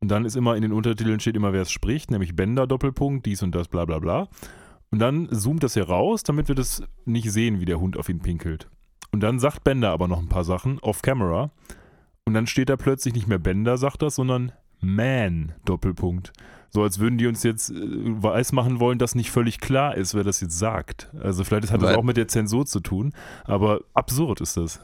Und 0.00 0.10
dann 0.10 0.24
ist 0.24 0.36
immer 0.36 0.56
in 0.56 0.62
den 0.62 0.72
Untertiteln 0.72 1.20
steht 1.20 1.36
immer, 1.36 1.52
wer 1.52 1.62
es 1.62 1.70
spricht, 1.70 2.10
nämlich 2.10 2.34
Bender 2.34 2.66
Doppelpunkt, 2.66 3.26
dies 3.26 3.42
und 3.42 3.54
das, 3.54 3.68
bla 3.68 3.84
bla 3.84 3.98
bla. 3.98 4.28
Und 4.90 4.98
dann 4.98 5.28
zoomt 5.32 5.62
das 5.62 5.74
hier 5.74 5.88
raus, 5.88 6.22
damit 6.24 6.48
wir 6.48 6.54
das 6.54 6.82
nicht 7.04 7.30
sehen, 7.30 7.60
wie 7.60 7.64
der 7.64 7.80
Hund 7.80 7.96
auf 7.96 8.08
ihn 8.08 8.20
pinkelt. 8.20 8.68
Und 9.12 9.20
dann 9.20 9.38
sagt 9.38 9.64
Bender 9.64 9.90
aber 9.90 10.08
noch 10.08 10.18
ein 10.18 10.28
paar 10.28 10.44
Sachen 10.44 10.78
off 10.80 11.02
camera. 11.02 11.50
Und 12.24 12.34
dann 12.34 12.46
steht 12.46 12.68
da 12.68 12.76
plötzlich 12.76 13.14
nicht 13.14 13.28
mehr 13.28 13.38
Bender 13.38 13.76
sagt 13.76 14.02
das, 14.02 14.16
sondern 14.16 14.52
Man, 14.80 15.52
Doppelpunkt. 15.64 16.32
So 16.70 16.82
als 16.82 17.00
würden 17.00 17.18
die 17.18 17.26
uns 17.26 17.42
jetzt 17.42 17.70
äh, 17.70 17.74
weiß 17.76 18.52
machen 18.52 18.78
wollen, 18.78 18.98
dass 18.98 19.14
nicht 19.14 19.30
völlig 19.30 19.60
klar 19.60 19.96
ist, 19.96 20.14
wer 20.14 20.22
das 20.22 20.40
jetzt 20.40 20.58
sagt. 20.58 21.10
Also 21.20 21.42
vielleicht 21.44 21.72
hat 21.72 21.82
das 21.82 21.96
auch 21.96 22.04
mit 22.04 22.16
der 22.16 22.28
Zensur 22.28 22.66
zu 22.66 22.80
tun, 22.80 23.12
aber 23.44 23.80
absurd 23.94 24.40
ist 24.40 24.56
das. 24.56 24.80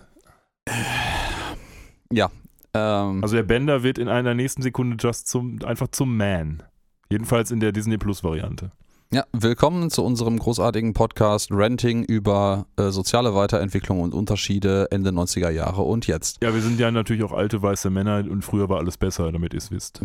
Ja. 2.12 2.30
Ähm, 2.74 3.22
Also 3.22 3.36
der 3.36 3.44
Bender 3.44 3.82
wird 3.82 3.98
in 3.98 4.08
einer 4.08 4.34
nächsten 4.34 4.62
Sekunde 4.62 4.96
just 4.98 5.28
zum, 5.28 5.60
einfach 5.64 5.88
zum 5.88 6.16
Man. 6.16 6.62
Jedenfalls 7.08 7.52
in 7.52 7.60
der 7.60 7.70
Disney 7.70 7.98
Plus 7.98 8.24
Variante. 8.24 8.72
Ja, 9.12 9.24
willkommen 9.32 9.88
zu 9.88 10.02
unserem 10.02 10.36
großartigen 10.36 10.92
Podcast 10.92 11.52
Renting 11.52 12.02
über 12.02 12.66
äh, 12.76 12.90
soziale 12.90 13.36
Weiterentwicklung 13.36 14.00
und 14.00 14.12
Unterschiede 14.12 14.88
Ende 14.90 15.10
90er 15.10 15.50
Jahre 15.50 15.82
und 15.82 16.08
jetzt. 16.08 16.42
Ja, 16.42 16.52
wir 16.52 16.60
sind 16.60 16.80
ja 16.80 16.90
natürlich 16.90 17.22
auch 17.22 17.30
alte 17.30 17.62
weiße 17.62 17.88
Männer 17.88 18.24
und 18.28 18.44
früher 18.44 18.68
war 18.68 18.78
alles 18.78 18.98
besser, 18.98 19.30
damit 19.30 19.54
ihr 19.54 19.58
es 19.58 19.70
wisst. 19.70 20.00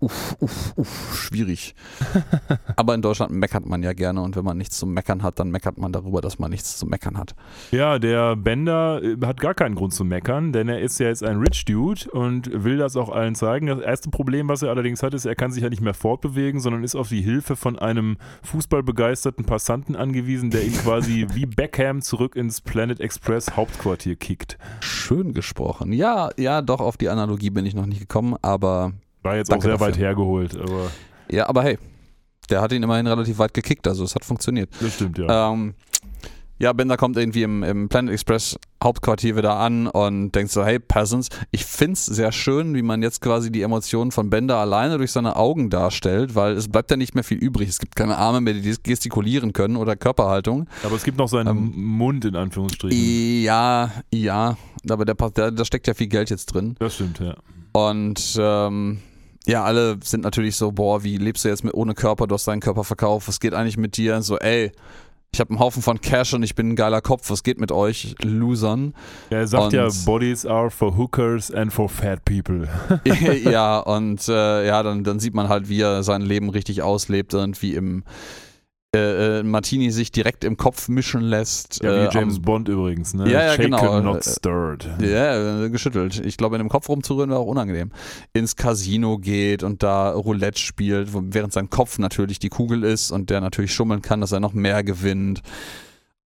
Uff, 0.00 0.36
uff, 0.40 0.72
uff, 0.74 1.18
schwierig. 1.18 1.74
Aber 2.76 2.94
in 2.94 3.02
Deutschland 3.02 3.30
meckert 3.30 3.66
man 3.66 3.82
ja 3.82 3.92
gerne 3.92 4.22
und 4.22 4.36
wenn 4.36 4.44
man 4.44 4.56
nichts 4.56 4.78
zu 4.78 4.86
meckern 4.86 5.22
hat, 5.22 5.38
dann 5.38 5.50
meckert 5.50 5.76
man 5.76 5.92
darüber, 5.92 6.22
dass 6.22 6.38
man 6.38 6.50
nichts 6.50 6.78
zu 6.78 6.86
meckern 6.86 7.18
hat. 7.18 7.34
Ja, 7.72 7.98
der 7.98 8.36
Bender 8.36 9.02
äh, 9.02 9.18
hat 9.26 9.38
gar 9.38 9.52
keinen 9.52 9.74
Grund 9.74 9.92
zu 9.92 10.02
meckern, 10.02 10.52
denn 10.52 10.70
er 10.70 10.80
ist 10.80 10.98
ja 10.98 11.08
jetzt 11.08 11.22
ein 11.22 11.40
Rich 11.40 11.66
Dude 11.66 12.10
und 12.10 12.64
will 12.64 12.78
das 12.78 12.96
auch 12.96 13.10
allen 13.10 13.34
zeigen. 13.34 13.66
Das 13.66 13.80
erste 13.80 14.08
Problem, 14.08 14.48
was 14.48 14.62
er 14.62 14.70
allerdings 14.70 15.02
hat, 15.02 15.12
ist, 15.12 15.26
er 15.26 15.34
kann 15.34 15.52
sich 15.52 15.62
ja 15.62 15.68
nicht 15.68 15.82
mehr 15.82 15.92
fortbewegen, 15.92 16.58
sondern 16.58 16.84
ist 16.84 16.94
auf 16.94 17.10
die 17.10 17.20
Hilfe 17.20 17.54
von 17.54 17.78
einem 17.78 18.16
fußballbegeisterten 18.46 19.44
Passanten 19.44 19.96
angewiesen, 19.96 20.50
der 20.50 20.64
ihn 20.64 20.72
quasi 20.72 21.26
wie 21.34 21.46
Beckham 21.46 22.00
zurück 22.00 22.36
ins 22.36 22.60
Planet 22.60 23.00
Express 23.00 23.56
Hauptquartier 23.56 24.16
kickt. 24.16 24.56
Schön 24.80 25.32
gesprochen. 25.34 25.92
Ja, 25.92 26.30
ja, 26.38 26.62
doch, 26.62 26.80
auf 26.80 26.96
die 26.96 27.08
Analogie 27.08 27.50
bin 27.50 27.66
ich 27.66 27.74
noch 27.74 27.86
nicht 27.86 28.00
gekommen, 28.00 28.36
aber 28.42 28.92
War 29.22 29.36
jetzt 29.36 29.52
auch 29.52 29.60
sehr 29.60 29.72
dafür. 29.72 29.88
weit 29.88 29.98
hergeholt, 29.98 30.56
aber 30.58 30.90
ja, 31.30 31.48
aber 31.48 31.62
hey, 31.64 31.78
der 32.48 32.60
hat 32.60 32.72
ihn 32.72 32.82
immerhin 32.82 33.06
relativ 33.06 33.38
weit 33.38 33.52
gekickt, 33.52 33.86
also 33.88 34.04
es 34.04 34.14
hat 34.14 34.24
funktioniert. 34.24 34.70
das 34.80 34.94
stimmt 34.94 35.18
ja. 35.18 35.52
Ähm, 35.52 35.74
ja, 36.58 36.72
Bender 36.72 36.96
kommt 36.96 37.16
irgendwie 37.16 37.42
im, 37.42 37.62
im 37.62 37.88
Planet 37.88 38.14
Express 38.14 38.58
Hauptquartier 38.82 39.36
wieder 39.36 39.56
an 39.56 39.86
und 39.86 40.32
denkt 40.32 40.52
so, 40.52 40.64
hey, 40.64 40.78
Peasants, 40.78 41.28
ich 41.50 41.64
find's 41.64 42.06
sehr 42.06 42.32
schön, 42.32 42.74
wie 42.74 42.82
man 42.82 43.02
jetzt 43.02 43.20
quasi 43.20 43.50
die 43.50 43.62
Emotionen 43.62 44.10
von 44.10 44.30
Bender 44.30 44.56
alleine 44.56 44.98
durch 44.98 45.12
seine 45.12 45.36
Augen 45.36 45.70
darstellt, 45.70 46.34
weil 46.34 46.52
es 46.52 46.68
bleibt 46.68 46.90
ja 46.90 46.96
nicht 46.96 47.14
mehr 47.14 47.24
viel 47.24 47.38
übrig. 47.38 47.68
Es 47.68 47.78
gibt 47.78 47.96
keine 47.96 48.16
Arme 48.16 48.40
mehr, 48.40 48.54
die 48.54 48.74
gestikulieren 48.82 49.52
können 49.52 49.76
oder 49.76 49.96
Körperhaltung. 49.96 50.66
aber 50.82 50.96
es 50.96 51.04
gibt 51.04 51.18
noch 51.18 51.28
seinen 51.28 51.48
ähm, 51.48 51.72
Mund 51.74 52.24
in 52.24 52.36
Anführungsstrichen. 52.36 53.42
Ja, 53.42 53.90
ja, 54.12 54.56
aber 54.88 55.04
der, 55.04 55.14
da, 55.14 55.50
da 55.50 55.64
steckt 55.64 55.86
ja 55.86 55.94
viel 55.94 56.08
Geld 56.08 56.30
jetzt 56.30 56.46
drin. 56.46 56.76
Das 56.78 56.94
stimmt, 56.94 57.18
ja. 57.18 57.34
Und 57.72 58.38
ähm, 58.38 58.98
ja, 59.46 59.62
alle 59.62 59.98
sind 60.02 60.24
natürlich 60.24 60.56
so, 60.56 60.72
boah, 60.72 61.04
wie 61.04 61.18
lebst 61.18 61.44
du 61.44 61.48
jetzt 61.48 61.62
mit 61.62 61.72
ohne 61.74 61.94
Körper? 61.94 62.26
Du 62.26 62.34
hast 62.34 62.48
deinen 62.48 62.60
Körper 62.60 62.82
verkauft. 62.82 63.28
Was 63.28 63.38
geht 63.38 63.54
eigentlich 63.54 63.76
mit 63.76 63.96
dir? 63.96 64.20
So, 64.22 64.38
ey, 64.38 64.72
ich 65.36 65.40
habe 65.40 65.50
einen 65.50 65.58
Haufen 65.58 65.82
von 65.82 66.00
Cash 66.00 66.32
und 66.32 66.42
ich 66.42 66.54
bin 66.54 66.70
ein 66.70 66.76
geiler 66.76 67.02
Kopf. 67.02 67.28
Was 67.28 67.42
geht 67.42 67.60
mit 67.60 67.70
euch, 67.70 68.14
Losern? 68.22 68.94
ja 69.28 69.38
er 69.38 69.46
sagt 69.46 69.64
Und- 69.64 69.72
ja, 69.74 69.88
Bodies 70.06 70.46
are 70.46 70.70
for 70.70 70.96
hookers 70.96 71.50
and 71.50 71.70
for 71.72 71.90
fat 71.90 72.24
people. 72.24 72.66
ja, 73.44 73.78
und 73.80 74.26
äh, 74.28 74.66
ja, 74.66 74.82
dann, 74.82 75.04
dann 75.04 75.20
sieht 75.20 75.34
man 75.34 75.50
halt, 75.50 75.68
wie 75.68 75.82
er 75.82 76.02
sein 76.02 76.22
Leben 76.22 76.48
richtig 76.48 76.80
auslebt, 76.82 77.34
irgendwie 77.34 77.74
im 77.74 78.02
äh, 78.96 79.38
äh, 79.40 79.42
Martini 79.42 79.90
sich 79.90 80.10
direkt 80.12 80.44
im 80.44 80.56
Kopf 80.56 80.88
mischen 80.88 81.20
lässt. 81.20 81.82
Ja, 81.82 81.92
äh, 81.92 82.08
wie 82.10 82.14
James 82.18 82.36
am- 82.36 82.42
Bond 82.42 82.68
übrigens, 82.68 83.14
ne? 83.14 83.30
Ja, 83.30 83.42
ja, 83.42 83.50
Shaken, 83.52 83.64
genau. 83.72 84.00
not 84.00 84.24
stirred. 84.24 84.88
Ja, 85.00 85.64
äh, 85.64 85.70
geschüttelt. 85.70 86.24
Ich 86.24 86.36
glaube, 86.36 86.56
in 86.56 86.62
dem 86.62 86.68
Kopf 86.68 86.88
rumzurühren 86.88 87.30
wäre 87.30 87.40
auch 87.40 87.46
unangenehm. 87.46 87.90
Ins 88.32 88.56
Casino 88.56 89.18
geht 89.18 89.62
und 89.62 89.82
da 89.82 90.10
Roulette 90.12 90.58
spielt, 90.60 91.08
während 91.12 91.52
sein 91.52 91.70
Kopf 91.70 91.98
natürlich 91.98 92.38
die 92.38 92.48
Kugel 92.48 92.84
ist 92.84 93.10
und 93.10 93.30
der 93.30 93.40
natürlich 93.40 93.72
schummeln 93.74 94.02
kann, 94.02 94.20
dass 94.20 94.32
er 94.32 94.40
noch 94.40 94.52
mehr 94.52 94.82
gewinnt. 94.84 95.42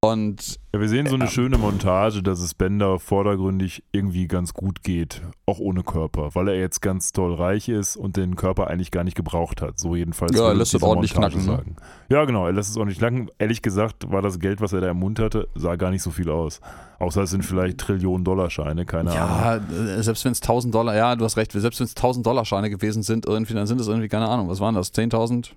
Und 0.02 0.58
Ja, 0.72 0.80
wir 0.80 0.88
sehen 0.88 1.06
so 1.08 1.14
eine 1.16 1.24
Ja. 1.24 1.30
schöne 1.30 1.58
Montage, 1.58 2.22
dass 2.22 2.40
es 2.40 2.54
Bender 2.54 2.98
vordergründig 2.98 3.82
irgendwie 3.92 4.28
ganz 4.28 4.54
gut 4.54 4.82
geht, 4.82 5.20
auch 5.44 5.58
ohne 5.58 5.82
Körper, 5.82 6.30
weil 6.34 6.48
er 6.48 6.58
jetzt 6.58 6.80
ganz 6.80 7.12
toll 7.12 7.34
reich 7.34 7.68
ist 7.68 7.96
und 7.96 8.16
den 8.16 8.34
Körper 8.34 8.68
eigentlich 8.68 8.90
gar 8.90 9.04
nicht 9.04 9.14
gebraucht 9.14 9.60
hat. 9.60 9.78
So 9.78 9.94
jedenfalls. 9.96 10.34
Ja, 10.34 10.46
er 10.48 10.54
lässt 10.54 10.72
es 10.74 10.82
ordentlich 10.82 11.14
Montage 11.14 11.34
knacken, 11.34 11.50
ne? 11.50 11.56
Sagen. 11.58 11.76
Ja, 12.08 12.24
genau, 12.24 12.46
er 12.46 12.52
lässt 12.52 12.70
es 12.70 12.78
ordentlich 12.78 12.98
knacken. 12.98 13.30
Ehrlich 13.38 13.60
gesagt 13.60 14.10
war 14.10 14.22
das 14.22 14.38
Geld, 14.38 14.62
was 14.62 14.72
er 14.72 14.80
da 14.80 14.90
im 14.90 14.98
Mund 15.00 15.18
hatte, 15.18 15.48
sah 15.54 15.76
gar 15.76 15.90
nicht 15.90 16.02
so 16.02 16.10
viel 16.10 16.30
aus. 16.30 16.62
Außer 16.98 17.24
es 17.24 17.30
sind 17.30 17.44
vielleicht 17.44 17.76
Trillionen 17.76 18.24
Dollarscheine, 18.24 18.86
keine 18.86 19.10
Ahnung. 19.10 19.70
ja, 19.76 19.96
äh, 19.98 20.02
selbst 20.02 20.24
wenn 20.24 20.32
es 20.32 20.40
1000 20.40 20.74
Dollar, 20.74 20.96
ja, 20.96 21.14
du 21.14 21.26
hast 21.26 21.36
recht, 21.36 21.52
selbst 21.52 21.78
wenn 21.78 21.84
es 21.86 21.94
1000 21.94 22.24
Dollar 22.24 22.46
Scheine 22.46 22.70
gewesen 22.70 23.02
sind, 23.02 23.26
irgendwie, 23.26 23.52
dann 23.52 23.66
sind 23.66 23.78
es 23.80 23.88
irgendwie, 23.88 24.08
keine 24.08 24.28
Ahnung, 24.28 24.48
was 24.48 24.60
waren 24.60 24.74
das, 24.74 24.94
10.000? 24.94 25.50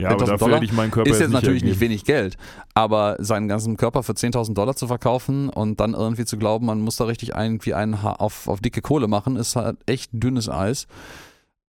Ja, 0.00 0.10
aber 0.10 0.24
10.000 0.24 0.26
dafür 0.28 0.38
Dollar 0.38 0.56
hätte 0.56 0.64
ich 0.64 0.72
meinen 0.72 0.90
Körper 0.92 1.10
ist 1.10 1.20
jetzt 1.20 1.30
natürlich 1.30 1.64
nicht 1.64 1.80
hergeben. 1.80 1.90
wenig 1.90 2.04
Geld, 2.04 2.36
aber 2.74 3.16
seinen 3.18 3.48
ganzen 3.48 3.76
Körper 3.76 4.04
für 4.04 4.12
10.000 4.12 4.54
Dollar 4.54 4.76
zu 4.76 4.86
verkaufen 4.86 5.48
und 5.48 5.80
dann 5.80 5.94
irgendwie 5.94 6.24
zu 6.24 6.38
glauben, 6.38 6.66
man 6.66 6.80
muss 6.80 6.96
da 6.96 7.04
richtig 7.04 7.30
irgendwie 7.30 7.74
einen 7.74 7.94
auf, 7.94 8.46
auf 8.46 8.60
dicke 8.60 8.80
Kohle 8.80 9.08
machen, 9.08 9.34
ist 9.34 9.56
halt 9.56 9.78
echt 9.86 10.10
dünnes 10.12 10.48
Eis. 10.48 10.86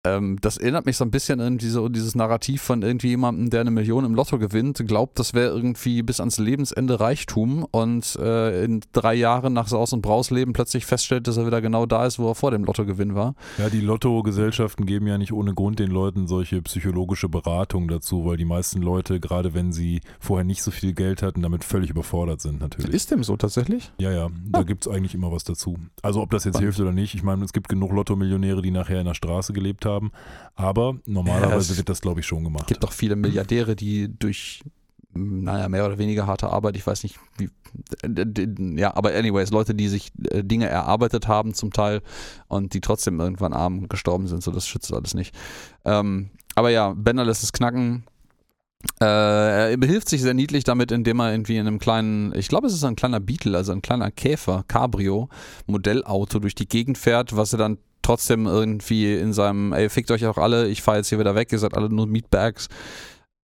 Ähm, 0.06 0.38
das 0.39 0.58
erinnert 0.58 0.86
mich 0.86 0.95
so 0.95 1.04
ein 1.04 1.12
bisschen 1.12 1.41
an 1.41 1.58
diese, 1.58 1.89
dieses 1.89 2.16
Narrativ 2.16 2.62
von 2.62 2.84
irgendwie 2.84 3.10
jemandem, 3.10 3.50
der 3.50 3.62
eine 3.62 3.72
Million 3.72 4.06
im 4.06 4.16
Lotto 4.16 4.39
gewinnt, 4.39 4.82
glaubt, 4.88 5.20
das 5.20 5.34
wäre 5.34 5.54
irgendwie 5.54 6.04
bis 6.04 6.22
ans 6.22 6.38
Lebensende 6.38 7.02
Reichtum 7.02 7.66
und 7.70 8.16
äh, 8.16 8.64
in 8.64 8.80
drei 8.93 9.14
Jahren 9.14 9.52
nach 9.52 9.68
Saus- 9.68 9.91
und 9.91 10.02
Brausleben 10.02 10.54
plötzlich 10.54 10.86
feststellt, 10.86 11.28
dass 11.28 11.36
er 11.36 11.45
wieder 11.45 11.62
genau 11.62 11.86
da 11.86 12.06
ist, 12.06 12.18
wo 12.18 12.30
er 12.30 12.36
vor 12.36 12.52
dem 12.52 12.64
Lottogewinn 12.64 13.14
war. 13.14 13.36
Ja, 13.58 13.70
die 13.70 13.82
Lotto-Gesellschaften 13.82 14.86
geben 14.86 15.06
ja 15.06 15.18
nicht 15.18 15.34
ohne 15.34 15.54
Grund 15.54 15.80
den 15.80 15.91
Leuten 15.91 16.28
solche 16.28 16.62
psychologische 16.62 17.28
Beratung 17.28 17.89
dazu, 17.89 18.24
weil 18.26 18.38
die 18.38 18.45
meisten 18.45 18.82
Leute, 18.82 19.20
gerade 19.20 19.54
wenn 19.54 19.74
sie 19.74 20.00
vorher 20.20 20.45
nicht 20.45 20.64
so 20.64 20.72
viel 20.72 20.93
Geld 20.93 21.22
hatten, 21.22 21.41
damit 21.41 21.66
völlig 21.66 21.89
überfordert 21.89 22.39
sind 22.39 22.62
natürlich. 22.62 22.93
Ist 22.93 23.12
dem 23.12 23.24
so 23.24 23.36
tatsächlich? 23.36 23.91
Ja, 23.97 24.12
ja, 24.12 24.30
da 24.50 24.64
gibt 24.64 24.88
es 24.88 24.91
eigentlich 24.93 25.14
immer 25.14 25.34
was 25.34 25.43
dazu. 25.43 25.78
Also 26.02 26.22
ob 26.22 26.32
das 26.32 26.45
jetzt 26.45 26.56
Spannend. 26.56 26.76
hilft 26.76 26.80
oder 26.80 26.93
nicht, 26.93 27.16
ich 27.16 27.24
meine, 27.24 27.43
es 27.43 27.52
gibt 27.52 27.68
genug 27.68 27.91
Lotto-Millionäre, 27.91 28.62
die 28.62 28.72
nachher 28.72 29.02
in 29.02 29.06
der 29.06 29.14
Straße 29.14 29.52
gelebt 29.52 29.86
haben, 29.86 29.89
aber 30.56 30.98
normalerweise 31.06 31.52
Ja, 31.52 31.58
es 31.58 31.78
wird 31.78 31.90
das, 31.90 32.02
glaube 32.02 32.20
ich, 32.20 32.26
schon 32.26 32.44
gemacht. 32.44 32.68
gibt 32.68 32.84
doch 32.84 32.92
viele 32.92 33.16
Milliardäre, 33.16 33.76
die 33.76 34.10
durch, 34.18 34.62
naja, 35.14 35.70
mehr 35.70 35.86
oder 35.86 35.98
weniger 35.98 36.28
harte 36.28 36.50
Arbeit, 36.50 36.76
ich 36.76 36.86
weiß 36.86 37.04
nicht 37.04 37.18
wie, 37.38 37.50
ja, 38.80 38.96
aber 38.96 39.14
anyways, 39.14 39.52
Leute, 39.52 39.76
die 39.76 39.88
sich 39.88 40.12
äh, 40.32 40.44
Dinge 40.44 40.68
erarbeitet 40.68 41.28
haben 41.28 41.54
zum 41.54 41.72
Teil 41.72 42.02
und 42.48 42.74
die 42.74 42.82
trotzdem 42.82 43.20
irgendwann 43.20 43.54
arm 43.54 43.88
gestorben 43.88 44.28
sind, 44.28 44.44
so 44.44 44.52
das 44.52 44.68
schützt 44.68 44.94
alles 44.94 45.14
nicht. 45.14 45.36
Ähm, 45.86 46.32
aber 46.56 46.70
ja, 46.72 46.94
Bender 46.94 47.26
lässt 47.26 47.44
es 47.44 47.54
knacken. 47.54 48.06
Äh, 49.02 49.72
er 49.72 49.78
behilft 49.78 50.08
sich 50.08 50.22
sehr 50.22 50.34
niedlich 50.34 50.64
damit, 50.64 50.92
indem 50.92 51.20
er 51.20 51.32
irgendwie 51.32 51.58
in 51.58 51.68
einem 51.68 51.80
kleinen, 51.80 52.34
ich 52.34 52.48
glaube, 52.48 52.68
es 52.68 52.74
ist 52.74 52.84
ein 52.86 52.96
kleiner 52.96 53.20
Beetle, 53.20 53.58
also 53.58 53.72
ein 53.74 53.82
kleiner 53.82 54.10
Käfer, 54.10 54.64
Cabrio, 54.68 55.30
Modellauto 55.68 56.40
durch 56.40 56.56
die 56.56 56.68
Gegend 56.68 56.98
fährt, 56.98 57.36
was 57.36 57.54
er 57.54 57.60
dann 57.60 57.78
trotzdem 58.10 58.47
irgendwie 58.47 59.14
in 59.14 59.34
seinem, 59.34 59.72
ey, 59.72 59.88
fickt 59.88 60.10
euch 60.10 60.26
auch 60.26 60.39
alle, 60.39 60.68
ich 60.68 60.82
fahre 60.82 60.97
jetzt 60.97 61.10
hier 61.10 61.20
wieder 61.20 61.36
weg, 61.36 61.51
ihr 61.51 61.60
seid 61.60 61.76
alle 61.76 61.89
nur 61.89 62.07
Meatbags, 62.07 62.68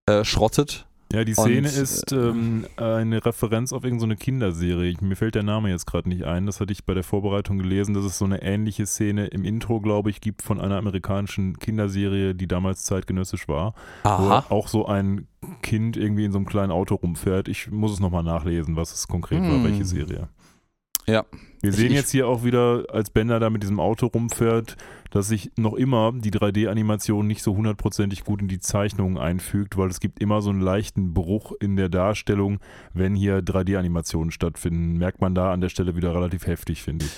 äh, 0.09 0.23
schrottet. 0.23 0.87
Ja, 1.13 1.23
die 1.23 1.35
Szene 1.35 1.69
Und, 1.69 1.77
ist 1.77 2.11
äh, 2.11 2.15
ähm, 2.15 2.65
eine 2.77 3.23
Referenz 3.23 3.73
auf 3.73 3.83
irgendeine 3.83 4.15
Kinderserie. 4.15 4.89
Ich, 4.89 5.01
mir 5.01 5.15
fällt 5.15 5.35
der 5.35 5.43
Name 5.43 5.69
jetzt 5.69 5.85
gerade 5.85 6.09
nicht 6.09 6.23
ein. 6.23 6.47
Das 6.47 6.59
hatte 6.59 6.73
ich 6.73 6.83
bei 6.83 6.95
der 6.95 7.03
Vorbereitung 7.03 7.59
gelesen, 7.59 7.93
dass 7.93 8.05
es 8.05 8.17
so 8.17 8.25
eine 8.25 8.41
ähnliche 8.41 8.87
Szene 8.87 9.27
im 9.27 9.45
Intro, 9.45 9.79
glaube 9.81 10.09
ich, 10.09 10.19
gibt 10.19 10.41
von 10.41 10.59
einer 10.59 10.77
amerikanischen 10.77 11.59
Kinderserie, 11.59 12.33
die 12.33 12.47
damals 12.47 12.85
zeitgenössisch 12.85 13.47
war. 13.47 13.75
Wo 14.03 14.09
auch 14.49 14.67
so 14.67 14.87
ein 14.87 15.27
Kind 15.61 15.95
irgendwie 15.95 16.25
in 16.25 16.31
so 16.31 16.39
einem 16.39 16.47
kleinen 16.47 16.71
Auto 16.71 16.95
rumfährt. 16.95 17.49
Ich 17.49 17.69
muss 17.69 17.93
es 17.93 17.99
nochmal 17.99 18.23
nachlesen, 18.23 18.75
was 18.75 18.91
es 18.91 19.07
konkret 19.07 19.41
war, 19.43 19.51
Hm. 19.57 19.63
welche 19.63 19.85
Serie. 19.85 20.27
Ja. 21.07 21.25
Wir 21.61 21.71
sehen 21.71 21.93
jetzt 21.93 22.11
hier 22.11 22.27
auch 22.27 22.43
wieder, 22.43 22.85
als 22.89 23.09
Bender 23.09 23.39
da 23.39 23.49
mit 23.49 23.63
diesem 23.63 23.79
Auto 23.79 24.07
rumfährt, 24.07 24.77
dass 25.09 25.27
sich 25.27 25.51
noch 25.57 25.73
immer 25.73 26.13
die 26.13 26.31
3D-Animation 26.31 27.25
nicht 27.25 27.41
so 27.41 27.55
hundertprozentig 27.55 28.23
gut 28.23 28.41
in 28.41 28.47
die 28.47 28.59
Zeichnungen 28.59 29.17
einfügt, 29.17 29.77
weil 29.77 29.89
es 29.89 29.99
gibt 29.99 30.19
immer 30.19 30.41
so 30.41 30.51
einen 30.51 30.61
leichten 30.61 31.13
Bruch 31.13 31.53
in 31.59 31.75
der 31.75 31.89
Darstellung, 31.89 32.59
wenn 32.93 33.15
hier 33.15 33.39
3D-Animationen 33.39 34.31
stattfinden. 34.31 34.97
Merkt 34.97 35.21
man 35.21 35.33
da 35.33 35.53
an 35.53 35.61
der 35.61 35.69
Stelle 35.69 35.95
wieder 35.95 36.13
relativ 36.13 36.45
heftig, 36.45 36.83
finde 36.83 37.05
ich. 37.05 37.11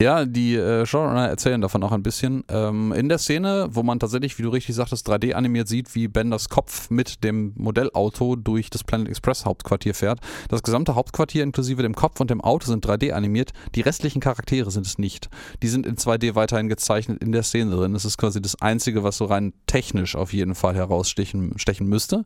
Ja, 0.00 0.24
die 0.24 0.56
äh, 0.56 0.86
Showrunner 0.86 1.28
erzählen 1.28 1.60
davon 1.60 1.82
auch 1.82 1.92
ein 1.92 2.02
bisschen. 2.02 2.42
Ähm, 2.48 2.90
in 2.92 3.10
der 3.10 3.18
Szene, 3.18 3.68
wo 3.72 3.82
man 3.82 4.00
tatsächlich, 4.00 4.38
wie 4.38 4.42
du 4.42 4.48
richtig 4.48 4.74
sagtest, 4.74 5.06
3D 5.06 5.34
animiert 5.34 5.68
sieht, 5.68 5.94
wie 5.94 6.08
Benders 6.08 6.48
Kopf 6.48 6.88
mit 6.88 7.22
dem 7.22 7.52
Modellauto 7.56 8.34
durch 8.34 8.70
das 8.70 8.82
Planet 8.82 9.08
Express 9.08 9.44
Hauptquartier 9.44 9.94
fährt. 9.94 10.20
Das 10.48 10.62
gesamte 10.62 10.94
Hauptquartier 10.94 11.42
inklusive 11.42 11.82
dem 11.82 11.94
Kopf 11.94 12.18
und 12.18 12.30
dem 12.30 12.40
Auto 12.40 12.66
sind 12.66 12.86
3D 12.86 13.12
animiert. 13.12 13.50
Die 13.74 13.82
restlichen 13.82 14.20
Charaktere 14.20 14.70
sind 14.70 14.86
es 14.86 14.96
nicht. 14.96 15.28
Die 15.62 15.68
sind 15.68 15.84
in 15.84 15.96
2D 15.96 16.34
weiterhin 16.34 16.70
gezeichnet 16.70 17.22
in 17.22 17.32
der 17.32 17.42
Szene 17.42 17.76
drin. 17.76 17.92
Das 17.92 18.06
ist 18.06 18.16
quasi 18.16 18.40
das 18.40 18.58
Einzige, 18.62 19.04
was 19.04 19.18
so 19.18 19.26
rein 19.26 19.52
technisch 19.66 20.16
auf 20.16 20.32
jeden 20.32 20.54
Fall 20.54 20.76
herausstechen 20.76 21.58
stechen 21.58 21.86
müsste. 21.86 22.24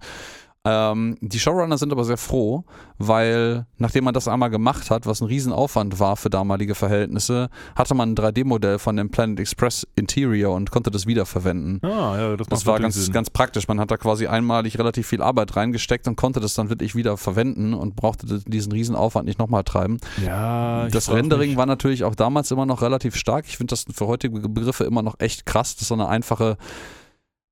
Ähm, 0.66 1.18
die 1.20 1.38
Showrunner 1.38 1.76
sind 1.76 1.92
aber 1.92 2.04
sehr 2.04 2.16
froh, 2.16 2.64
weil 2.96 3.66
nachdem 3.76 4.04
man 4.04 4.14
das 4.14 4.28
einmal 4.28 4.48
gemacht 4.48 4.90
hat, 4.90 5.04
was 5.06 5.20
ein 5.20 5.26
Riesenaufwand 5.26 6.00
war 6.00 6.16
für 6.16 6.30
damalige 6.30 6.74
Verhältnisse, 6.74 7.50
hatte 7.76 7.94
man 7.94 8.12
ein 8.12 8.14
3D-Modell 8.16 8.78
von 8.78 8.96
dem 8.96 9.10
Planet 9.10 9.40
Express 9.40 9.86
Interior 9.94 10.54
und 10.54 10.70
konnte 10.70 10.90
das 10.90 11.06
wiederverwenden. 11.06 11.80
Ah, 11.82 12.16
ja, 12.18 12.36
das, 12.38 12.46
Das 12.46 12.64
war 12.64 12.80
ganz, 12.80 12.94
Sinn. 12.94 13.12
ganz 13.12 13.28
praktisch. 13.28 13.68
Man 13.68 13.78
hat 13.78 13.90
da 13.90 13.98
quasi 13.98 14.26
einmalig 14.26 14.78
relativ 14.78 15.06
viel 15.06 15.20
Arbeit 15.20 15.54
reingesteckt 15.54 16.08
und 16.08 16.16
konnte 16.16 16.40
das 16.40 16.54
dann 16.54 16.70
wirklich 16.70 16.94
wieder 16.94 17.18
verwenden 17.18 17.74
und 17.74 17.94
brauchte 17.94 18.40
diesen 18.46 18.72
Riesenaufwand 18.72 19.26
nicht 19.26 19.38
nochmal 19.38 19.64
treiben. 19.64 19.98
Ja, 20.24 20.88
Das 20.88 21.12
Rendering 21.12 21.50
mich. 21.50 21.58
war 21.58 21.66
natürlich 21.66 22.04
auch 22.04 22.14
damals 22.14 22.50
immer 22.50 22.64
noch 22.64 22.80
relativ 22.80 23.16
stark. 23.16 23.44
Ich 23.48 23.58
finde 23.58 23.72
das 23.72 23.84
für 23.94 24.06
heutige 24.06 24.40
Begriffe 24.48 24.84
immer 24.84 25.02
noch 25.02 25.16
echt 25.20 25.44
krass. 25.44 25.74
Das 25.74 25.82
ist 25.82 25.88
so 25.88 25.94
eine 25.94 26.08
einfache 26.08 26.56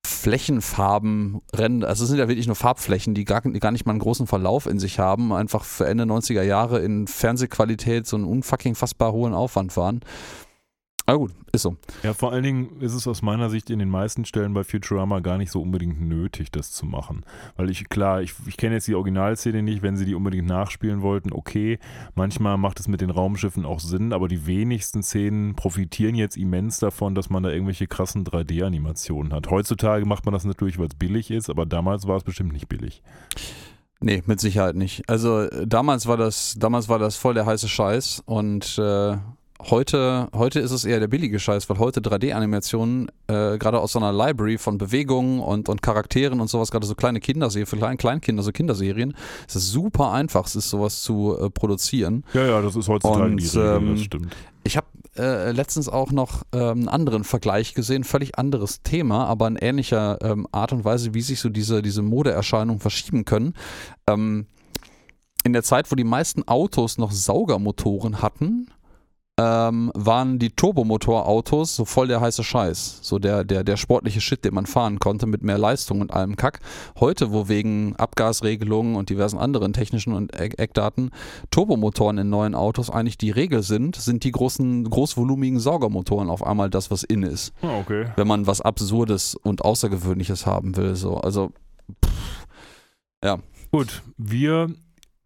Flächenfarben 0.04 1.40
rennen. 1.54 1.84
Also 1.84 2.04
es 2.04 2.10
sind 2.10 2.18
ja 2.18 2.28
wirklich 2.28 2.46
nur 2.46 2.56
Farbflächen, 2.56 3.14
die 3.14 3.24
gar, 3.24 3.40
die 3.42 3.60
gar 3.60 3.72
nicht 3.72 3.86
mal 3.86 3.92
einen 3.92 4.00
großen 4.00 4.26
Verlauf 4.26 4.66
in 4.66 4.78
sich 4.78 4.98
haben. 4.98 5.32
Einfach 5.32 5.64
für 5.64 5.86
Ende 5.86 6.04
90er 6.04 6.42
Jahre 6.42 6.80
in 6.80 7.06
Fernsehqualität 7.06 8.06
so 8.06 8.16
einen 8.16 8.24
unfucking 8.24 8.74
fassbar 8.74 9.12
hohen 9.12 9.34
Aufwand 9.34 9.76
waren. 9.76 10.00
Aber 11.12 11.18
gut, 11.18 11.32
ist 11.52 11.60
so. 11.60 11.76
Ja, 12.02 12.14
vor 12.14 12.32
allen 12.32 12.42
Dingen 12.42 12.80
ist 12.80 12.94
es 12.94 13.06
aus 13.06 13.20
meiner 13.20 13.50
Sicht 13.50 13.68
in 13.68 13.78
den 13.78 13.90
meisten 13.90 14.24
Stellen 14.24 14.54
bei 14.54 14.64
Futurama 14.64 15.20
gar 15.20 15.36
nicht 15.36 15.52
so 15.52 15.60
unbedingt 15.60 16.00
nötig, 16.00 16.50
das 16.50 16.72
zu 16.72 16.86
machen. 16.86 17.26
Weil 17.54 17.68
ich, 17.68 17.90
klar, 17.90 18.22
ich, 18.22 18.32
ich 18.46 18.56
kenne 18.56 18.76
jetzt 18.76 18.88
die 18.88 18.94
Originalszene 18.94 19.62
nicht, 19.62 19.82
wenn 19.82 19.98
sie 19.98 20.06
die 20.06 20.14
unbedingt 20.14 20.48
nachspielen 20.48 21.02
wollten, 21.02 21.30
okay. 21.34 21.78
Manchmal 22.14 22.56
macht 22.56 22.80
es 22.80 22.88
mit 22.88 23.02
den 23.02 23.10
Raumschiffen 23.10 23.66
auch 23.66 23.78
Sinn, 23.78 24.14
aber 24.14 24.26
die 24.26 24.46
wenigsten 24.46 25.02
Szenen 25.02 25.54
profitieren 25.54 26.14
jetzt 26.14 26.38
immens 26.38 26.78
davon, 26.78 27.14
dass 27.14 27.28
man 27.28 27.42
da 27.42 27.50
irgendwelche 27.50 27.86
krassen 27.86 28.24
3D-Animationen 28.24 29.34
hat. 29.34 29.50
Heutzutage 29.50 30.06
macht 30.06 30.24
man 30.24 30.32
das 30.32 30.46
natürlich, 30.46 30.78
weil 30.78 30.86
es 30.86 30.94
billig 30.94 31.30
ist, 31.30 31.50
aber 31.50 31.66
damals 31.66 32.08
war 32.08 32.16
es 32.16 32.24
bestimmt 32.24 32.54
nicht 32.54 32.70
billig. 32.70 33.02
Nee, 34.00 34.22
mit 34.24 34.40
Sicherheit 34.40 34.76
nicht. 34.76 35.06
Also 35.10 35.46
damals 35.66 36.06
war 36.06 36.16
das, 36.16 36.56
damals 36.58 36.88
war 36.88 36.98
das 36.98 37.16
voll 37.16 37.34
der 37.34 37.44
heiße 37.44 37.68
Scheiß 37.68 38.22
und 38.24 38.78
äh, 38.78 39.18
heute, 39.70 40.28
heute 40.34 40.60
ist 40.60 40.70
es 40.70 40.84
eher 40.84 41.00
der 41.00 41.08
billige 41.08 41.38
Scheiß, 41.38 41.68
weil 41.68 41.78
heute 41.78 42.00
3D-Animationen 42.00 43.08
äh, 43.28 43.58
gerade 43.58 43.80
aus 43.80 43.92
so 43.92 43.98
einer 43.98 44.12
Library 44.12 44.58
von 44.58 44.78
Bewegungen 44.78 45.40
und, 45.40 45.68
und 45.68 45.82
Charakteren 45.82 46.40
und 46.40 46.48
sowas, 46.48 46.70
gerade 46.70 46.86
so 46.86 46.94
kleine 46.94 47.20
Kinderserien, 47.20 47.66
für 47.66 47.76
kleine 47.76 47.96
Kleinkinder, 47.96 48.42
so 48.42 48.52
Kinderserien, 48.52 49.14
es 49.46 49.56
ist 49.56 49.70
super 49.70 50.12
einfach, 50.12 50.46
es 50.46 50.56
ist 50.56 50.70
sowas 50.70 51.02
zu 51.02 51.36
äh, 51.38 51.50
produzieren. 51.50 52.24
Ja, 52.34 52.46
ja, 52.46 52.62
das 52.62 52.76
ist 52.76 52.88
heutzutage 52.88 53.24
Und, 53.24 53.36
die 53.38 53.46
Regel, 53.46 53.76
ähm, 53.76 53.94
das 53.94 54.04
stimmt. 54.04 54.36
Ich 54.64 54.76
habe 54.76 54.86
äh, 55.16 55.52
letztens 55.52 55.88
auch 55.88 56.10
noch 56.10 56.42
ähm, 56.52 56.60
einen 56.70 56.88
anderen 56.88 57.24
Vergleich 57.24 57.74
gesehen, 57.74 58.04
völlig 58.04 58.38
anderes 58.38 58.82
Thema, 58.82 59.26
aber 59.26 59.48
in 59.48 59.56
ähnlicher 59.56 60.18
ähm, 60.22 60.46
Art 60.52 60.72
und 60.72 60.84
Weise, 60.84 61.14
wie 61.14 61.22
sich 61.22 61.40
so 61.40 61.48
diese, 61.48 61.82
diese 61.82 62.02
Modeerscheinungen 62.02 62.80
verschieben 62.80 63.24
können. 63.24 63.54
Ähm, 64.06 64.46
in 65.44 65.52
der 65.52 65.64
Zeit, 65.64 65.90
wo 65.90 65.96
die 65.96 66.04
meisten 66.04 66.46
Autos 66.46 66.98
noch 66.98 67.10
Saugermotoren 67.10 68.22
hatten, 68.22 68.68
ähm, 69.38 69.90
waren 69.94 70.38
die 70.38 70.50
Turbomotorautos 70.50 71.74
so 71.74 71.84
voll 71.86 72.06
der 72.06 72.20
heiße 72.20 72.44
Scheiß. 72.44 72.98
So 73.02 73.18
der, 73.18 73.44
der, 73.44 73.64
der 73.64 73.76
sportliche 73.76 74.20
Shit, 74.20 74.44
den 74.44 74.52
man 74.54 74.66
fahren 74.66 74.98
konnte 74.98 75.26
mit 75.26 75.42
mehr 75.42 75.56
Leistung 75.56 76.00
und 76.02 76.12
allem 76.12 76.36
Kack. 76.36 76.60
Heute, 77.00 77.32
wo 77.32 77.48
wegen 77.48 77.96
Abgasregelungen 77.96 78.94
und 78.94 79.08
diversen 79.08 79.38
anderen 79.38 79.72
technischen 79.72 80.12
und 80.12 80.34
Eck- 80.38 80.58
Eckdaten 80.58 81.10
Turbomotoren 81.50 82.18
in 82.18 82.28
neuen 82.28 82.54
Autos 82.54 82.90
eigentlich 82.90 83.16
die 83.16 83.30
Regel 83.30 83.62
sind, 83.62 83.96
sind 83.96 84.24
die 84.24 84.32
großen, 84.32 84.84
großvolumigen 84.84 85.60
Saugermotoren 85.60 86.28
auf 86.28 86.44
einmal 86.46 86.68
das, 86.68 86.90
was 86.90 87.02
in 87.02 87.22
ist. 87.22 87.52
Ah, 87.62 87.78
okay. 87.80 88.06
Wenn 88.16 88.28
man 88.28 88.46
was 88.46 88.60
Absurdes 88.60 89.34
und 89.34 89.64
Außergewöhnliches 89.64 90.46
haben 90.46 90.76
will. 90.76 90.94
So. 90.94 91.16
Also, 91.16 91.52
Gut, 93.70 94.02
wir 94.18 94.74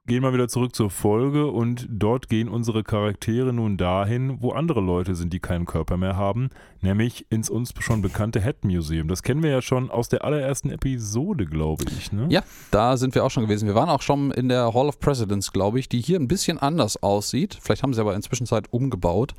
gehen 0.07 0.22
mal 0.22 0.32
wieder 0.32 0.48
zurück 0.48 0.74
zur 0.74 0.90
Folge 0.90 1.46
und 1.48 1.86
dort 1.90 2.28
gehen 2.28 2.48
unsere 2.48 2.84
Charaktere 2.84 3.52
nun 3.52 3.76
dahin, 3.76 4.40
wo 4.40 4.52
andere 4.52 4.80
Leute 4.80 5.14
sind, 5.14 5.32
die 5.32 5.40
keinen 5.40 5.66
Körper 5.66 5.96
mehr 5.96 6.16
haben, 6.16 6.50
nämlich 6.80 7.26
ins 7.30 7.50
uns 7.50 7.74
schon 7.80 8.02
bekannte 8.02 8.40
Head 8.40 8.64
Museum. 8.64 9.09
Das 9.09 9.22
kennen 9.22 9.42
wir 9.42 9.50
ja 9.50 9.62
schon 9.62 9.90
aus 9.90 10.09
der 10.09 10.24
allerersten 10.24 10.70
Episode, 10.70 11.46
glaube 11.46 11.84
ich. 11.98 12.12
Ne? 12.12 12.26
Ja. 12.30 12.42
da 12.70 12.96
sind 12.96 13.14
wir 13.14 13.24
auch 13.24 13.30
schon 13.30 13.44
gewesen. 13.44 13.66
Wir 13.66 13.74
waren 13.74 13.88
auch 13.88 14.02
schon 14.02 14.30
in 14.30 14.48
der 14.48 14.72
Hall 14.74 14.88
of 14.88 15.00
Presidents, 15.00 15.52
glaube 15.52 15.80
ich, 15.80 15.88
die 15.88 16.00
hier 16.00 16.18
ein 16.20 16.28
bisschen 16.28 16.59
anders 16.59 17.02
aussieht. 17.02 17.59
Vielleicht 17.61 17.82
haben 17.82 17.94
sie 17.94 18.00
aber 18.00 18.14
inzwischen 18.14 18.46
Zeit 18.46 18.72
umgebaut. 18.72 19.34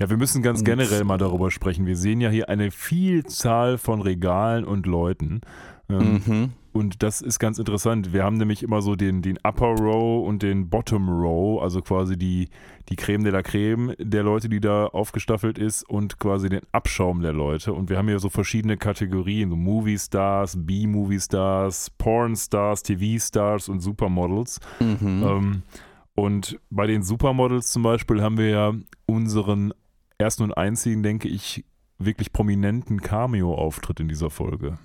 Ja, 0.00 0.10
wir 0.10 0.16
müssen 0.16 0.42
ganz 0.42 0.64
generell 0.64 1.04
mal 1.04 1.18
darüber 1.18 1.50
sprechen. 1.52 1.86
Wir 1.86 1.96
sehen 1.96 2.20
ja 2.20 2.28
hier 2.28 2.48
eine 2.48 2.70
Vielzahl 2.72 3.78
von 3.78 4.02
Regalen 4.02 4.64
und 4.64 4.86
Leuten. 4.86 5.40
Ähm, 5.88 6.20
Mhm. 6.26 6.52
Und 6.74 7.04
das 7.04 7.20
ist 7.20 7.38
ganz 7.38 7.60
interessant. 7.60 8.12
Wir 8.12 8.24
haben 8.24 8.36
nämlich 8.36 8.64
immer 8.64 8.82
so 8.82 8.96
den, 8.96 9.22
den 9.22 9.38
Upper 9.44 9.76
Row 9.76 10.26
und 10.26 10.42
den 10.42 10.68
Bottom 10.70 11.08
Row, 11.08 11.62
also 11.62 11.80
quasi 11.80 12.18
die, 12.18 12.48
die 12.88 12.96
Creme 12.96 13.22
de 13.22 13.32
la 13.32 13.42
Creme 13.42 13.94
der 14.00 14.24
Leute, 14.24 14.48
die 14.48 14.58
da 14.58 14.86
aufgestaffelt 14.86 15.56
ist 15.56 15.88
und 15.88 16.18
quasi 16.18 16.48
den 16.48 16.62
Abschaum 16.72 17.22
der 17.22 17.32
Leute. 17.32 17.72
Und 17.72 17.90
wir 17.90 17.96
haben 17.96 18.08
hier 18.08 18.18
so 18.18 18.28
verschiedene 18.28 18.76
Kategorien, 18.76 19.50
so 19.50 19.56
Movie 19.56 19.96
Stars, 19.96 20.56
B-Movie 20.58 21.20
Stars, 21.20 21.90
Porn 21.90 22.34
Stars, 22.34 22.82
TV 22.82 23.24
Stars 23.24 23.68
und 23.68 23.78
Supermodels. 23.78 24.58
Mhm. 24.80 25.22
Ähm, 25.24 25.62
und 26.16 26.58
bei 26.70 26.88
den 26.88 27.04
Supermodels 27.04 27.70
zum 27.70 27.84
Beispiel 27.84 28.20
haben 28.20 28.36
wir 28.36 28.48
ja 28.48 28.72
unseren 29.06 29.72
ersten 30.18 30.42
und 30.42 30.52
einzigen, 30.56 31.04
denke 31.04 31.28
ich, 31.28 31.64
wirklich 32.00 32.32
prominenten 32.32 33.00
Cameo-Auftritt 33.00 34.00
in 34.00 34.08
dieser 34.08 34.30
Folge. 34.30 34.76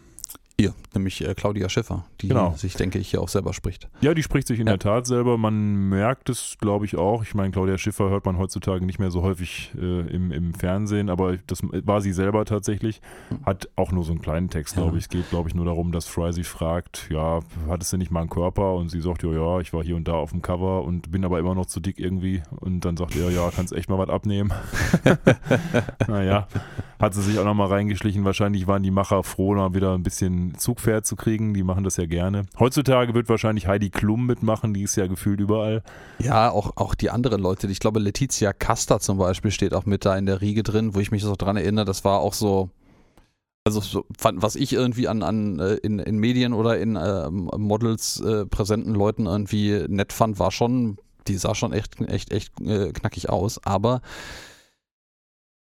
Hier, 0.60 0.74
nämlich 0.94 1.26
äh, 1.26 1.34
Claudia 1.36 1.70
Schiffer, 1.70 2.04
die 2.20 2.28
Genau. 2.28 2.54
sich, 2.58 2.74
denke 2.76 3.00
ich, 3.00 3.10
hier 3.10 3.22
auch 3.22 3.30
selber 3.30 3.54
spricht. 3.54 3.88
Ja, 4.02 4.14
die 4.14 4.24
spricht 4.24 4.46
sich 4.46 4.60
in 4.60 4.68
Ja. 4.68 4.74
der 4.74 4.80
Tat 4.80 5.08
selber. 5.08 5.38
Man 5.38 5.88
merkt 5.88 6.30
es, 6.30 6.58
glaube 6.60 6.84
ich, 6.84 6.98
auch. 6.98 7.24
Ich 7.24 7.34
meine, 7.34 7.52
Claudia 7.52 7.78
Schiffer 7.78 8.10
hört 8.10 8.26
man 8.26 8.38
heutzutage 8.38 8.86
nicht 8.86 9.00
mehr 9.00 9.10
so 9.10 9.22
häufig 9.22 9.72
äh, 9.80 10.02
im, 10.10 10.34
im 10.34 10.54
Fernsehen, 10.54 11.10
aber 11.10 11.38
das 11.48 11.62
war 11.64 12.02
sie 12.02 12.12
selber 12.12 12.44
tatsächlich. 12.44 13.00
Hat 13.46 13.70
auch 13.78 13.94
nur 13.94 14.04
so 14.04 14.12
einen 14.12 14.22
kleinen 14.22 14.50
Text, 14.50 14.76
Ja. 14.76 14.82
glaube 14.84 14.98
ich. 14.98 15.06
Es 15.06 15.10
geht, 15.10 15.30
glaube 15.30 15.48
ich, 15.48 15.56
nur 15.56 15.64
darum, 15.64 15.94
dass 15.94 16.08
Fry 16.08 16.34
sie 16.34 16.44
fragt, 16.44 17.08
ja, 17.10 17.40
hattest 17.70 17.94
du 17.94 17.98
nicht 17.98 18.12
mal 18.12 18.20
einen 18.20 18.30
Körper? 18.30 18.74
Und 18.74 18.90
sie 18.90 19.00
sagt, 19.00 19.24
ja, 19.24 19.32
ja, 19.32 19.60
ich 19.62 19.72
war 19.72 19.82
hier 19.82 19.96
und 19.96 20.10
da 20.10 20.16
auf 20.16 20.32
dem 20.32 20.42
Cover 20.42 20.84
und 20.84 21.10
bin 21.10 21.24
aber 21.24 21.40
immer 21.40 21.56
noch 21.56 21.68
zu 21.68 21.80
dick 21.80 22.00
irgendwie. 22.00 22.44
Und 22.60 22.82
dann 22.84 22.98
sagt 22.98 23.16
er, 23.16 23.30
ja, 23.32 23.50
kannst 23.56 23.72
echt 23.72 23.90
mal 23.90 23.98
was 23.98 24.10
abnehmen. 24.10 24.52
naja, 26.08 26.48
hat 27.00 27.14
sie 27.14 27.22
sich 27.22 27.40
auch 27.40 27.46
nochmal 27.46 27.68
reingeschlichen. 27.68 28.26
Wahrscheinlich 28.26 28.68
waren 28.68 28.84
die 28.84 28.92
Macher 28.92 29.24
froh, 29.24 29.54
mal 29.56 29.74
wieder 29.74 29.94
ein 29.94 30.04
bisschen 30.04 30.49
Zugpferd 30.54 31.06
zu 31.06 31.16
kriegen. 31.16 31.54
Die 31.54 31.64
machen 31.64 31.84
das 31.84 31.98
ja 31.98 32.06
gerne. 32.06 32.44
Heutzutage 32.58 33.14
wird 33.14 33.30
wahrscheinlich 33.30 33.68
Heidi 33.68 33.90
Klum 33.90 34.26
mitmachen. 34.26 34.74
Die 34.74 34.84
ist 34.84 34.96
ja 34.96 35.08
gefühlt 35.08 35.40
überall. 35.40 35.84
Ja, 36.20 36.52
auch, 36.52 36.78
auch 36.78 36.96
die 36.96 37.10
anderen 37.10 37.42
Leute. 37.42 37.68
Ich 37.68 37.80
glaube, 37.80 38.00
Letizia 38.00 38.54
Casta 38.54 39.00
zum 39.00 39.18
Beispiel 39.18 39.52
steht 39.52 39.74
auch 39.74 39.86
mit 39.86 40.06
da 40.06 40.18
in 40.18 40.26
der 40.26 40.42
Riege 40.42 40.64
drin, 40.64 40.96
wo 40.96 41.00
ich 41.00 41.12
mich 41.12 41.24
so 41.24 41.36
dran 41.36 41.58
erinnere. 41.58 41.86
Das 41.86 42.04
war 42.04 42.20
auch 42.20 42.34
so. 42.34 42.70
Also, 43.66 43.82
so, 43.82 44.06
was 44.18 44.56
ich 44.56 44.74
irgendwie 44.74 45.08
an, 45.08 45.22
an 45.22 45.60
äh, 45.60 45.76
in, 45.76 46.00
in 46.00 46.18
Medien 46.18 46.54
oder 46.54 46.80
in 46.80 46.96
äh, 46.96 47.30
Models 47.30 48.20
äh, 48.22 48.46
präsenten 48.46 48.96
Leuten 48.96 49.26
irgendwie 49.26 49.86
nett 49.88 50.14
fand, 50.14 50.40
war 50.40 50.52
schon, 50.52 50.98
die 51.28 51.36
sah 51.36 51.54
schon 51.54 51.74
echt, 51.74 52.00
echt, 52.02 52.32
echt 52.32 52.60
äh, 52.62 52.92
knackig 52.94 53.30
aus. 53.30 53.64
Aber 53.64 54.02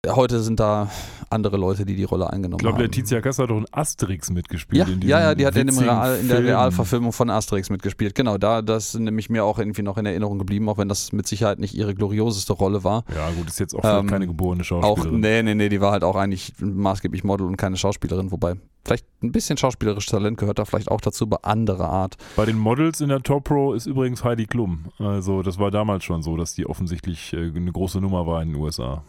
heute 0.10 0.41
sind 0.41 0.60
da 0.60 0.89
andere 1.30 1.58
Leute, 1.58 1.86
die 1.86 1.95
die 1.95 2.04
Rolle 2.04 2.30
eingenommen 2.32 2.60
Ich 2.60 2.64
glaube, 2.64 2.76
haben. 2.76 2.84
Letizia 2.84 3.22
Kassel 3.22 3.43
hat 3.43 3.49
doch 3.51 3.58
in 3.58 3.66
Asterix 3.72 4.30
mitgespielt. 4.30 4.88
Ja, 4.88 4.93
in 4.93 5.01
ja, 5.01 5.20
ja, 5.22 5.36
die 5.36 5.45
hat 5.45 5.56
in, 5.56 5.70
Real, 5.70 6.18
in 6.18 6.28
der 6.28 6.38
Film. 6.38 6.47
Realverfilmung 6.49 7.12
von 7.14 7.30
Asterix 7.30 7.70
mitgespielt. 7.70 8.14
Genau, 8.14 8.38
da 8.38 8.62
das 8.62 8.93
ist 8.93 8.99
nämlich 8.99 9.30
mir 9.30 9.43
auch 9.45 9.58
irgendwie 9.58 9.82
noch 9.82 9.97
in 9.97 10.06
Erinnerung 10.06 10.38
geblieben, 10.38 10.68
auch 10.70 10.78
wenn 10.78 10.89
das 10.89 11.12
mit 11.14 11.26
Sicherheit 11.26 11.58
nicht 11.60 11.74
ihre 11.74 11.95
glorioseste 11.95 12.54
Rolle 12.54 12.84
war. 12.84 13.04
Ja, 13.16 13.30
gut, 13.32 13.47
ist 13.47 13.60
jetzt 13.60 13.74
auch 13.74 13.80
vielleicht 13.82 14.01
Ähm, 14.01 14.08
keine 14.08 14.28
geborene 14.28 14.62
Auch, 14.62 14.66
Schauspielerin. 14.66 15.20
nee, 15.22 15.41
nee, 15.43 15.56
nee, 15.56 15.70
die 15.70 15.82
war 15.82 15.91
halt 15.93 16.04
auch 16.04 16.16
eigentlich 16.18 16.54
maßgeblich 16.60 17.24
Model 17.24 17.47
und 17.47 17.58
keine 17.58 17.78
Schauspielerin, 17.78 18.32
wobei 18.32 18.56
vielleicht 18.86 19.06
ein 19.24 19.32
bisschen 19.32 19.58
schauspielerisches 19.58 20.12
Talent 20.12 20.38
gehört 20.38 20.60
da 20.60 20.66
vielleicht 20.66 20.91
auch 20.91 20.99
dazu, 21.01 21.24
aber 21.26 21.45
andere 21.45 21.88
Art. 21.88 22.18
Bei 22.36 22.45
den 22.45 22.58
Models 22.60 22.99
in 23.01 23.08
der 23.10 23.22
Top 23.24 23.49
Row 23.49 23.74
ist 23.74 23.86
übrigens 23.88 24.24
Heidi 24.26 24.45
Klum. 24.45 24.86
Also, 24.99 25.41
das 25.41 25.58
war 25.58 25.72
damals 25.72 26.04
schon 26.04 26.22
so, 26.22 26.36
dass 26.38 26.54
die 26.54 26.68
offensichtlich 26.68 27.32
äh, 27.34 27.51
eine 27.56 27.72
große 27.72 28.01
Nummer 28.01 28.28
war 28.28 28.41
in 28.43 28.49
den 28.49 28.62
USA. 28.62 29.01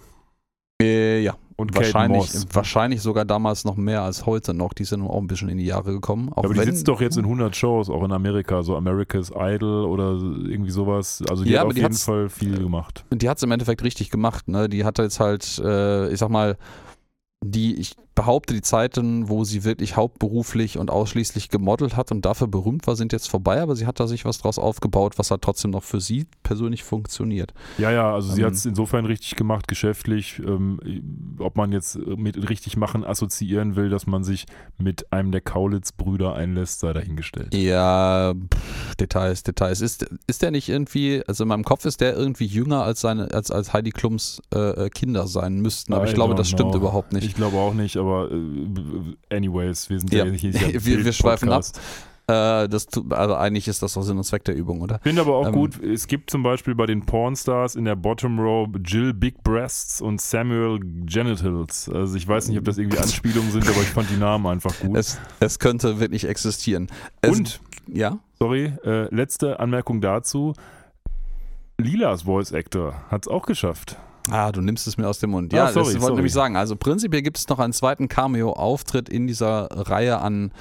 Äh, 0.83 1.21
ja, 1.23 1.35
Und 1.57 1.73
Kate 1.73 1.85
wahrscheinlich, 1.87 2.19
Moss. 2.35 2.47
wahrscheinlich 2.53 3.01
sogar 3.01 3.25
damals 3.25 3.65
noch 3.65 3.77
mehr 3.77 4.03
als 4.03 4.27
heute 4.27 4.55
noch. 4.55 4.73
Die 4.73 4.85
sind 4.85 5.03
auch 5.03 5.19
ein 5.21 5.27
bisschen 5.29 5.49
in 5.49 5.59
die 5.59 5.65
Jahre 5.67 5.93
gekommen. 5.93 6.31
Auch 6.33 6.39
aber 6.45 6.55
die 6.55 6.61
wenn, 6.61 6.67
sitzt 6.67 6.89
doch 6.89 7.01
jetzt 7.01 7.17
in 7.17 7.25
100 7.25 7.55
Shows, 7.55 7.89
auch 7.89 8.03
in 8.05 8.11
Amerika, 8.13 8.63
so 8.63 8.77
America's 8.77 9.31
Idol 9.35 9.85
oder 9.85 10.13
irgendwie 10.13 10.71
sowas. 10.73 11.23
Also 11.29 11.45
die 11.45 11.51
Ja, 11.51 11.61
hat 11.61 11.69
auf 11.69 11.75
die 11.75 11.81
jeden 11.81 11.95
Fall 11.95 12.29
viel 12.29 12.59
gemacht. 12.59 13.05
die 13.13 13.29
hat 13.29 13.37
es 13.37 13.43
im 13.45 13.53
Endeffekt 13.53 13.85
richtig 13.85 14.11
gemacht. 14.11 14.49
Ne? 14.49 14.69
Die 14.69 14.85
hat 14.85 14.99
jetzt 14.99 15.21
halt, 15.21 15.59
äh, 15.65 16.09
ich 16.13 16.19
sag 16.19 16.29
mal, 16.31 16.57
die, 17.45 17.75
ich 17.77 17.95
behaupte, 18.15 18.55
die 18.55 18.63
Zeiten, 18.63 19.29
wo 19.29 19.45
sie 19.45 19.65
wirklich 19.65 19.97
hauptberuflich 19.97 20.79
und 20.79 20.91
ausschließlich 20.91 21.49
gemodelt 21.49 21.97
hat 21.97 22.13
und 22.13 22.25
dafür 22.25 22.47
berühmt 22.47 22.87
war, 22.87 22.95
sind 22.97 23.13
jetzt 23.13 23.29
vorbei, 23.29 23.61
aber 23.61 23.75
sie 23.75 23.87
hat 23.87 23.99
da 23.99 24.07
sich 24.07 24.25
was 24.25 24.39
draus 24.39 24.59
aufgebaut, 24.59 25.19
was 25.19 25.31
halt 25.31 25.43
trotzdem 25.43 25.73
noch 25.73 25.83
für 25.83 26.01
sie 26.01 26.27
persönlich 26.43 26.85
funktioniert. 26.85 27.53
Ja, 27.79 27.91
ja, 27.91 28.15
also 28.15 28.33
sie 28.33 28.41
Ähm. 28.43 28.47
hat 28.47 28.55
es 28.55 28.65
insofern 28.67 29.05
richtig 29.07 29.35
gemacht, 29.37 29.67
geschäftlich. 29.69 30.41
Ähm, 30.47 30.79
ob 31.39 31.57
man 31.57 31.73
jetzt 31.73 31.97
mit 31.97 32.49
richtig 32.49 32.77
machen 32.77 33.05
assoziieren 33.05 33.75
will, 33.77 33.91
dass 33.91 34.07
man 34.07 34.23
sich 34.23 34.47
mit 34.79 35.13
einem 35.13 35.33
der 35.33 35.41
Kaulitz-Brüder 35.41 36.35
einlässt, 36.35 36.81
sei 36.81 36.93
dahingestellt. 36.93 37.55
Ja, 37.55 38.33
pff, 38.35 38.95
Details, 38.97 39.43
Details. 39.43 39.81
Ist, 39.81 40.07
ist 40.27 40.43
der 40.43 40.51
nicht 40.53 40.69
irgendwie, 40.69 41.23
also 41.27 41.43
in 41.45 41.49
meinem 41.49 41.65
Kopf 41.65 41.85
ist 41.85 42.01
der 42.01 42.15
irgendwie 42.17 42.47
jünger 42.47 42.85
als 42.85 43.01
seine, 43.01 43.33
als, 43.33 43.51
als 43.51 43.73
Heidi 43.73 43.91
Klums 43.91 44.41
äh, 44.55 44.59
äh, 44.87 44.91
Kinder 44.91 45.27
sein 45.27 45.61
müssten, 45.61 45.93
aber 45.95 46.05
ich 46.05 46.13
I 46.13 46.15
glaube, 46.15 46.35
don't 46.35 46.37
das 46.37 46.49
stimmt 46.49 46.71
know. 46.71 46.79
überhaupt 46.81 47.13
nicht. 47.13 47.25
Ich 47.25 47.35
glaube 47.35 47.57
auch 47.57 47.75
nicht, 47.75 47.97
aber 47.97 48.04
äh, 48.13 49.35
anyways, 49.37 49.89
wir 49.91 49.99
sind 49.99 50.13
Ja. 50.13 50.25
ja, 50.25 50.31
nicht 50.31 50.43
dieser 50.45 50.61
Wir- 50.85 51.05
wir 51.05 51.13
schweifen 51.13 51.51
ab. 51.51 51.65
Äh, 52.27 52.69
das, 52.71 52.87
also 53.11 53.35
eigentlich 53.35 53.69
ist 53.69 53.83
das 53.83 53.99
auch 53.99 54.03
Sinn 54.03 54.17
und 54.17 54.25
Zweck 54.25 54.45
der 54.45 54.55
Übung, 54.55 54.81
oder? 54.81 54.99
Finde 55.03 55.21
aber 55.21 55.35
auch 55.37 55.47
Ähm, 55.49 55.53
gut, 55.53 55.79
es 55.83 56.07
gibt 56.07 56.31
zum 56.31 56.43
Beispiel 56.43 56.75
bei 56.75 56.87
den 56.87 57.05
Pornstars 57.05 57.77
in 57.77 57.85
der 57.85 57.97
Bottom 57.97 58.39
Row 58.41 58.67
Jill 58.83 59.13
Big 59.13 59.43
Breasts 59.45 60.01
und 60.01 60.23
Samuel 60.23 60.81
Genitals. 61.05 61.87
Also 61.91 62.17
ich 62.17 62.27
weiß 62.27 62.49
nicht, 62.49 62.57
ob 62.59 62.65
das 62.65 62.79
irgendwie 62.79 62.97
Anspielungen 62.99 63.51
sind, 63.51 63.69
aber 63.69 63.77
ich 63.83 63.89
fand 63.91 64.09
die 64.09 64.17
Namen 64.17 64.47
einfach 64.47 64.75
gut. 64.81 64.97
Es, 64.97 65.19
es 65.41 65.59
könnte 65.59 66.01
wirklich 66.01 66.27
existieren. 66.27 66.87
Es, 67.21 67.37
und, 67.37 67.61
ja, 67.93 68.19
sorry, 68.39 68.73
äh, 68.87 69.15
letzte 69.15 69.61
Anmerkung 69.61 70.01
dazu. 70.01 70.55
Lilas 71.77 72.23
Voice 72.23 72.55
Actor 72.55 72.95
hat 73.11 73.27
es 73.27 73.29
auch 73.29 73.45
geschafft. 73.45 73.99
Ah, 74.31 74.53
du 74.53 74.61
nimmst 74.61 74.87
es 74.87 74.97
mir 74.97 75.09
aus 75.09 75.19
dem 75.19 75.31
Mund. 75.31 75.53
Ah, 75.53 75.57
Ja, 75.57 75.73
sorry, 75.73 75.93
das 75.93 76.01
wollte 76.01 76.13
ich 76.13 76.17
nämlich 76.17 76.33
sagen. 76.33 76.57
Also 76.57 76.77
prinzipiell 76.77 77.23
gibt 77.23 77.39
es 77.39 77.49
noch 77.49 77.59
einen 77.59 77.73
zweiten 77.73 78.09
Cameo-Auftritt 78.09 79.09
in 79.09 79.27
dieser 79.27 79.69
Reihe 79.71 80.21
an 80.21 80.53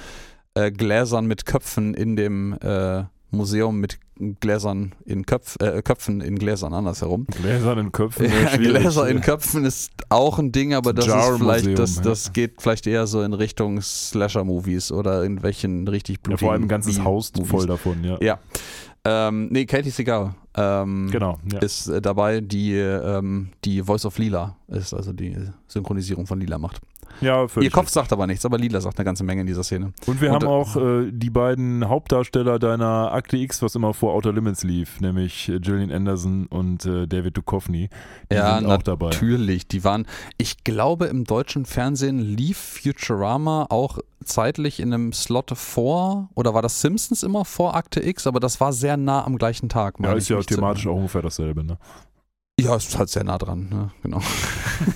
äh, 0.54 0.70
Gläsern 0.70 1.26
mit 1.26 1.46
Köpfen 1.46 1.94
in 1.94 2.16
dem 2.16 2.56
äh, 2.60 3.04
Museum 3.30 3.80
mit 3.80 3.98
Gläsern 4.40 4.92
in 5.04 5.26
Köpf, 5.26 5.56
äh, 5.60 5.82
Köpfen 5.82 6.20
in 6.20 6.38
Gläsern, 6.38 6.72
andersherum. 6.72 7.26
Gläsern 7.26 7.78
in 7.78 7.92
Köpfen. 7.92 8.26
Ja. 8.44 8.56
Gläser 8.56 9.08
in 9.08 9.20
Köpfen 9.20 9.64
ist 9.64 9.90
auch 10.08 10.38
ein 10.38 10.52
Ding, 10.52 10.72
aber 10.74 10.92
das 10.92 11.06
ist 11.06 11.12
Jar-Museum, 11.12 11.38
vielleicht, 11.40 11.78
das, 11.78 11.96
ja. 11.96 12.02
das 12.02 12.32
geht 12.32 12.62
vielleicht 12.62 12.86
eher 12.86 13.06
so 13.08 13.22
in 13.22 13.32
Richtung 13.32 13.80
Slasher-Movies 13.80 14.92
oder 14.92 15.24
in 15.24 15.42
welchen 15.42 15.88
richtig 15.88 16.18
Ja, 16.18 16.22
blutigen 16.22 16.46
vor 16.46 16.52
allem 16.52 16.62
ein 16.62 16.68
ganzes 16.68 17.02
Haus 17.02 17.32
voll 17.44 17.66
davon, 17.66 18.04
ja. 18.04 18.18
Ja. 18.20 18.38
Ähm, 19.06 19.48
nee, 19.50 19.66
Katie 19.66 19.90
Seagal 19.90 20.34
ähm, 20.56 21.08
Genau, 21.10 21.38
ja. 21.52 21.58
ist 21.58 21.88
äh, 21.88 22.00
dabei, 22.00 22.40
die 22.40 22.74
ähm, 22.74 23.50
die 23.64 23.82
Voice 23.82 24.06
of 24.06 24.16
Lila 24.18 24.56
ist, 24.68 24.94
also 24.94 25.12
die 25.12 25.36
Synchronisierung 25.66 26.26
von 26.26 26.40
Lila 26.40 26.58
macht. 26.58 26.80
Ja 27.20 27.42
Ihr 27.42 27.48
völlig 27.48 27.72
Kopf 27.72 27.88
sagt 27.88 28.12
aber 28.12 28.26
nichts, 28.26 28.44
aber 28.44 28.58
Lila 28.58 28.80
sagt 28.80 28.98
eine 28.98 29.04
ganze 29.04 29.24
Menge 29.24 29.42
in 29.42 29.46
dieser 29.46 29.64
Szene. 29.64 29.92
Und 30.06 30.20
wir 30.20 30.30
Und, 30.30 30.34
haben 30.34 30.46
äh, 30.46 30.48
auch 30.48 30.76
äh, 30.76 31.10
die 31.12 31.30
beiden 31.30 31.88
Hauptdarsteller 31.88 32.58
deiner 32.58 33.12
Akte 33.12 33.36
X, 33.36 33.62
was 33.62 33.74
immer 33.74 33.94
vor 33.94 34.14
Outer 34.14 34.32
Limits 34.32 34.64
lief, 34.64 35.00
nämlich 35.00 35.48
äh, 35.48 35.60
Gillian 35.60 35.90
Anderson 35.90 36.46
und 36.46 36.86
äh, 36.86 37.06
David 37.06 37.36
Duchovny. 37.36 37.88
Die 38.30 38.34
Ja, 38.34 38.58
sind 38.58 38.66
auch 38.70 38.82
dabei. 38.82 39.06
Natürlich, 39.06 39.68
die 39.68 39.84
waren, 39.84 40.06
ich 40.38 40.64
glaube, 40.64 41.06
im 41.06 41.24
deutschen 41.24 41.66
Fernsehen 41.66 42.18
lief 42.18 42.58
Futurama 42.58 43.66
auch 43.70 43.98
zeitlich 44.24 44.80
in 44.80 44.92
einem 44.92 45.12
Slot 45.12 45.52
vor, 45.54 46.28
oder 46.34 46.54
war 46.54 46.62
das 46.62 46.80
Simpsons 46.80 47.22
immer 47.22 47.44
vor 47.44 47.76
Akte 47.76 48.04
X, 48.04 48.26
aber 48.26 48.40
das 48.40 48.60
war 48.60 48.72
sehr 48.72 48.96
nah 48.96 49.24
am 49.24 49.36
gleichen 49.36 49.68
Tag. 49.68 49.96
Ja, 50.00 50.12
ist 50.14 50.28
ja 50.28 50.40
thematisch 50.40 50.86
auch 50.86 50.96
ungefähr 50.96 51.22
dasselbe. 51.22 51.64
Ne? 51.64 51.78
Ja, 52.58 52.76
ist 52.76 52.96
halt 52.98 53.08
sehr 53.08 53.24
nah 53.24 53.38
dran, 53.38 53.68
ne? 53.68 53.90
genau. 54.02 54.20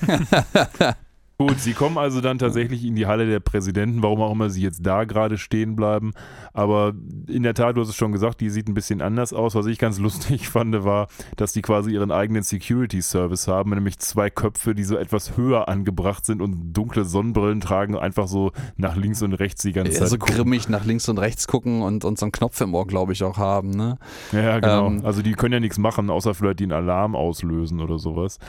Gut, 1.41 1.61
sie 1.61 1.73
kommen 1.73 1.99
also 1.99 2.21
dann 2.21 2.41
tatsächlich 2.41 2.85
in 2.85 2.97
die 2.97 3.07
Halle 3.07 3.25
der 3.25 3.39
Präsidenten, 3.39 4.03
warum 4.03 4.21
auch 4.23 4.33
immer 4.33 4.51
sie 4.51 4.61
jetzt 4.61 4.85
da 4.85 5.05
gerade 5.05 5.39
stehen 5.39 5.77
bleiben. 5.77 6.11
Aber 6.53 6.95
in 7.29 7.45
der 7.45 7.55
Tat, 7.55 7.77
du 7.77 7.81
hast 7.81 7.91
es 7.91 7.95
schon 7.95 8.11
gesagt, 8.11 8.41
die 8.41 8.51
sieht 8.51 8.67
ein 8.69 8.75
bisschen 8.75 9.01
anders 9.01 9.33
aus. 9.33 9.55
Was 9.55 9.67
ich 9.67 9.79
ganz 9.79 10.01
lustig 10.01 10.49
fand, 10.51 10.83
war, 10.83 11.07
dass 11.37 11.53
die 11.53 11.63
quasi 11.63 11.93
ihren 11.93 12.11
eigenen 12.11 12.43
Security 12.43 13.01
Service 13.03 13.47
haben, 13.47 13.71
nämlich 13.71 14.01
zwei 14.01 14.31
Köpfe, 14.31 14.75
die 14.75 14.83
so 14.83 14.97
etwas 14.97 15.37
höher 15.37 15.69
angebracht 15.69 16.27
sind 16.27 16.43
und 16.43 16.73
dunkle 16.73 17.05
Sonnenbrillen 17.05 17.61
tragen, 17.61 17.97
einfach 17.97 18.27
so 18.27 18.51
nach 18.77 18.97
links 18.97 19.23
und 19.23 19.33
rechts 19.35 19.63
die 19.63 19.73
ganze 19.73 19.93
Ja, 19.93 19.99
Zeit. 20.01 20.09
so 20.09 20.19
gucken. 20.19 20.35
grimmig 20.35 20.69
nach 20.69 20.85
links 20.85 21.09
und 21.09 21.19
rechts 21.19 21.47
gucken 21.47 21.83
und, 21.83 22.05
und 22.05 22.19
so 22.19 22.25
einen 22.27 22.33
Knopf 22.33 22.61
im 22.63 22.75
Ohr, 22.75 22.89
glaube 22.89 23.13
ich, 23.13 23.23
auch 23.23 23.39
haben. 23.39 23.71
Ne? 23.71 23.97
Ja, 24.33 24.59
genau. 24.59 24.89
Ähm, 24.89 25.03
also 25.05 25.23
die 25.23 25.35
können 25.35 25.53
ja 25.55 25.61
nichts 25.61 25.79
machen, 25.79 26.11
außer 26.11 26.35
vielleicht 26.35 26.59
den 26.59 26.73
Alarm 26.73 27.15
auslösen 27.15 27.81
oder 27.81 28.01
sowas. 28.01 28.41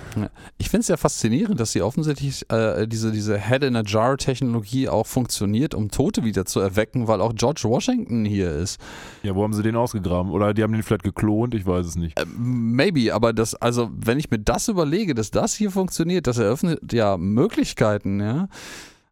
Ich 0.57 0.69
finde 0.71 0.81
es 0.81 0.87
ja 0.87 0.97
faszinierend, 0.97 1.59
dass 1.59 1.71
sie 1.73 1.83
offensichtlich 1.83 2.49
äh, 2.51 2.78
diese, 2.87 3.11
diese 3.11 3.37
Head-in-a-Jar-Technologie 3.37 4.89
auch 4.89 5.07
funktioniert, 5.07 5.73
um 5.73 5.89
Tote 5.89 6.23
wieder 6.23 6.45
zu 6.45 6.59
erwecken, 6.59 7.07
weil 7.07 7.21
auch 7.21 7.33
George 7.35 7.61
Washington 7.63 8.25
hier 8.25 8.51
ist. 8.51 8.79
Ja, 9.23 9.35
wo 9.35 9.43
haben 9.43 9.53
sie 9.53 9.63
den 9.63 9.75
ausgegraben? 9.75 10.31
Oder 10.31 10.53
die 10.53 10.63
haben 10.63 10.73
den 10.73 10.83
vielleicht 10.83 11.03
geklont, 11.03 11.55
ich 11.55 11.65
weiß 11.65 11.85
es 11.85 11.95
nicht. 11.95 12.19
Äh, 12.19 12.25
maybe, 12.37 13.13
aber 13.13 13.33
das, 13.33 13.55
also 13.55 13.89
wenn 13.93 14.19
ich 14.19 14.29
mir 14.29 14.39
das 14.39 14.67
überlege, 14.67 15.13
dass 15.13 15.31
das 15.31 15.55
hier 15.55 15.71
funktioniert, 15.71 16.27
das 16.27 16.37
eröffnet 16.37 16.79
ja 16.91 17.17
Möglichkeiten, 17.17 18.19
ja. 18.19 18.47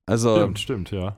Also, 0.06 0.38
Stimmt, 0.38 0.60
stimmt, 0.60 0.92
ja. 0.92 1.18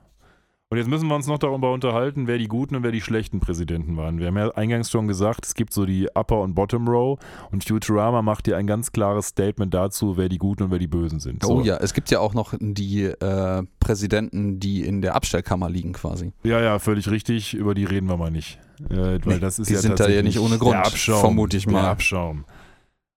Und 0.72 0.78
jetzt 0.78 0.88
müssen 0.88 1.08
wir 1.08 1.16
uns 1.16 1.26
noch 1.26 1.40
darüber 1.40 1.74
unterhalten, 1.74 2.28
wer 2.28 2.38
die 2.38 2.48
guten 2.48 2.76
und 2.76 2.84
wer 2.84 2.92
die 2.92 3.02
schlechten 3.02 3.40
Präsidenten 3.40 3.98
waren. 3.98 4.20
Wir 4.20 4.28
haben 4.28 4.38
ja 4.38 4.52
eingangs 4.52 4.92
schon 4.92 5.08
gesagt, 5.08 5.44
es 5.44 5.56
gibt 5.56 5.74
so 5.74 5.84
die 5.84 6.08
Upper 6.14 6.42
und 6.42 6.54
Bottom 6.54 6.88
Row 6.88 7.18
und 7.52 7.64
Futurama 7.64 8.22
macht 8.22 8.46
dir 8.46 8.56
ein 8.56 8.68
ganz 8.68 8.92
klares 8.92 9.30
Statement 9.30 9.74
dazu, 9.74 10.16
wer 10.16 10.30
die 10.30 10.38
guten 10.38 10.62
und 10.62 10.72
wer 10.72 10.78
die 10.78 10.86
bösen 10.86 11.20
sind. 11.20 11.44
oh 11.44 11.48
So. 11.48 11.62
ja, 11.64 11.78
es 11.78 11.96
gibt 11.96 12.12
ja 12.12 12.20
auch 12.20 12.36
noch 12.36 12.54
die 12.60 13.06
äh, 13.06 13.64
Präsidenten, 13.80 14.60
die 14.60 14.86
in 14.86 15.02
der 15.02 15.16
Abstellkammer 15.16 15.72
liegen 15.72 15.94
quasi. 15.94 16.34
Ja, 16.44 16.62
ja, 16.62 16.78
völlig 16.78 17.10
richtig. 17.10 17.56
Über 17.56 17.74
die 17.74 17.86
reden 17.86 18.08
wir 18.08 18.18
mal 18.18 18.30
nicht. 18.30 18.60
Äh, 18.92 18.96
weil 18.96 19.20
Nee, 19.26 19.40
das 19.40 19.58
ist 19.58 19.72
die 19.72 19.74
ja 19.74 19.80
sind 19.80 20.00
da 20.00 20.08
ja 20.08 20.22
nicht 20.22 20.38
ohne 20.38 20.60
Grund, 20.60 20.76
Abschaum, 20.76 21.20
vermute 21.20 21.58
ich 21.58 21.66
mal. 21.66 21.82
Der 21.82 21.90
Abschaum. 21.90 22.46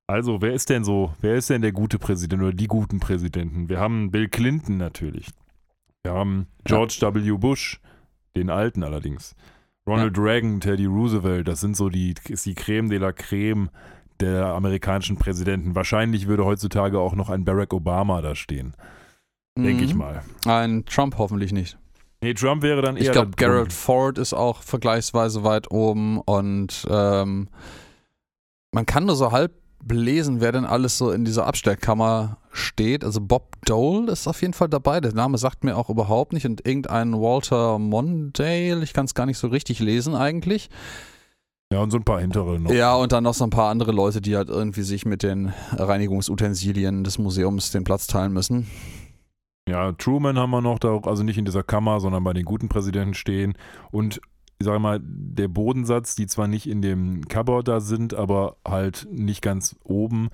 Also, 0.07 0.40
wer 0.40 0.55
ist 0.55 0.70
denn 0.70 0.84
so, 0.84 1.12
wer 1.20 1.34
ist 1.34 1.50
denn 1.50 1.61
der 1.61 1.72
gute 1.72 1.98
Präsident 1.98 2.42
oder 2.42 2.55
die 2.55 2.66
guten 2.66 2.98
Präsidenten? 2.98 3.68
Wir 3.68 3.78
haben 3.78 4.11
Bill 4.11 4.30
Clinton 4.30 4.78
natürlich. 4.78 5.26
Wir 6.05 6.12
haben 6.14 6.46
George 6.64 6.98
W. 7.00 7.30
Bush, 7.38 7.80
den 8.36 8.50
alten 8.50 8.82
allerdings. 8.82 9.34
Ronald 9.86 10.18
Reagan, 10.18 10.61
Teddy 10.61 10.86
Roosevelt, 10.86 11.46
das 11.48 11.61
sind 11.61 11.76
so 11.76 11.88
die, 11.88 12.14
ist 12.28 12.44
die 12.46 12.55
Creme 12.55 12.88
de 12.88 12.98
la 12.98 13.12
Creme 13.12 13.70
der 14.20 14.46
amerikanischen 14.46 15.16
Präsidenten. 15.16 15.74
Wahrscheinlich 15.74 16.26
würde 16.28 16.44
heutzutage 16.44 16.98
auch 16.98 17.14
noch 17.14 17.30
ein 17.30 17.44
Barack 17.44 17.72
Obama 17.72 18.20
da 18.20 18.34
stehen. 18.34 18.74
Denke 19.57 19.84
ich 19.84 19.92
Mhm. 19.94 19.98
mal. 19.98 20.22
Ein 20.46 20.84
Trump 20.86 21.18
hoffentlich 21.18 21.53
nicht. 21.53 21.78
Nee, 22.20 22.34
Trump 22.34 22.62
wäre 22.62 22.82
dann 22.82 22.96
eher. 22.96 23.03
Ich 23.07 23.12
glaube. 23.12 23.32
Gerald 23.36 23.72
Ford 23.72 24.18
ist 24.18 24.32
auch 24.32 24.62
vergleichsweise 24.62 25.42
weit 25.44 25.70
oben 25.70 26.20
und 26.20 26.86
ähm, 26.88 27.48
man 28.72 28.86
kann 28.86 29.07
nur 29.07 29.16
so 29.16 29.32
halb 29.32 29.53
lesen, 29.91 30.41
wer 30.41 30.53
denn 30.53 30.64
alles 30.64 30.99
so 30.99 31.11
in 31.11 31.24
dieser 31.24 31.47
Abstellkammer 31.47 32.39
steht. 32.53 33.05
Also 33.05 33.20
Bob 33.20 33.57
Dole 33.64 34.12
ist 34.12 34.26
auf 34.28 34.41
jeden 34.43 34.55
Fall 34.55 34.68
dabei. 34.68 35.01
Der 35.01 35.12
Name 35.12 35.39
sagt 35.39 35.64
mir 35.64 35.76
auch 35.76 35.91
überhaupt 35.91 36.33
nicht. 36.33 36.47
Und 36.47 36.66
irgendein 36.66 37.14
Walter 37.14 37.78
Mondale, 37.78 38.83
ich 38.83 38.93
kann 38.93 39.07
es 39.07 39.14
gar 39.14 39.26
nicht 39.26 39.39
so 39.39 39.49
richtig 39.49 39.80
lesen 39.80 40.14
eigentlich. 40.14 40.70
Ja, 41.72 41.80
und 41.80 41.91
so 41.91 41.97
ein 41.97 42.05
paar 42.05 42.20
hintere 42.20 42.61
noch. 42.61 42.70
Ja, 42.70 42.95
und 42.97 43.12
dann 43.12 43.24
noch 43.24 43.35
so 43.35 43.45
ein 43.45 43.51
paar 43.51 43.70
andere 43.70 43.93
Leute, 43.93 44.20
die 44.20 44.37
halt 44.37 44.51
irgendwie 44.51 44.83
sich 44.83 45.07
mit 45.07 45.22
den 45.22 45.55
Reinigungsutensilien 45.72 47.03
des 47.03 47.18
Museums 47.18 47.70
den 47.70 47.85
Platz 47.85 48.07
teilen 48.07 48.33
müssen. 48.33 48.66
Ja, 49.68 49.93
Truman 49.93 50.39
haben 50.39 50.51
wir 50.51 50.61
noch 50.61 50.78
da, 50.78 50.99
also 51.05 51.22
nicht 51.22 51.39
in 51.39 51.45
dieser 51.45 51.62
Kammer, 51.62 52.01
sondern 52.01 52.24
bei 52.24 52.35
den 52.35 52.45
guten 52.45 52.68
Präsidenten 52.68 53.14
stehen. 53.14 53.55
Und 53.91 54.20
ich 54.63 54.67
sage 54.67 54.79
mal, 54.79 55.01
der 55.03 55.49
Bodensatz, 55.49 56.15
die 56.15 56.27
zwar 56.27 56.47
nicht 56.47 56.69
in 56.69 56.83
dem 56.83 57.27
Cupboard 57.29 57.67
da 57.69 57.81
sind, 57.81 58.15
aber 58.15 58.57
halt 58.67 59.09
nicht 59.11 59.43
ganz 59.43 59.77
oben, 59.85 60.29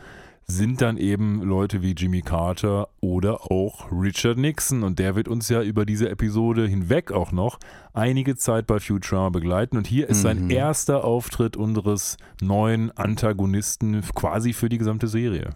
sind 0.50 0.80
dann 0.80 0.96
eben 0.96 1.42
Leute 1.42 1.82
wie 1.82 1.92
Jimmy 1.92 2.22
Carter 2.22 2.88
oder 3.00 3.50
auch 3.50 3.92
Richard 3.92 4.38
Nixon. 4.38 4.82
Und 4.82 4.98
der 4.98 5.14
wird 5.14 5.28
uns 5.28 5.48
ja 5.50 5.62
über 5.62 5.84
diese 5.84 6.08
Episode 6.08 6.66
hinweg 6.66 7.12
auch 7.12 7.32
noch 7.32 7.58
einige 7.92 8.34
Zeit 8.36 8.66
bei 8.66 8.78
Futurama 8.80 9.28
begleiten. 9.28 9.76
Und 9.76 9.86
hier 9.86 10.08
ist 10.08 10.22
sein 10.22 10.44
Mhm. 10.44 10.50
erster 10.50 11.04
Auftritt 11.04 11.56
unseres 11.58 12.16
neuen 12.40 12.90
Antagonisten 12.96 14.00
quasi 14.14 14.52
für 14.54 14.68
die 14.70 14.78
gesamte 14.78 15.06
Serie. 15.08 15.50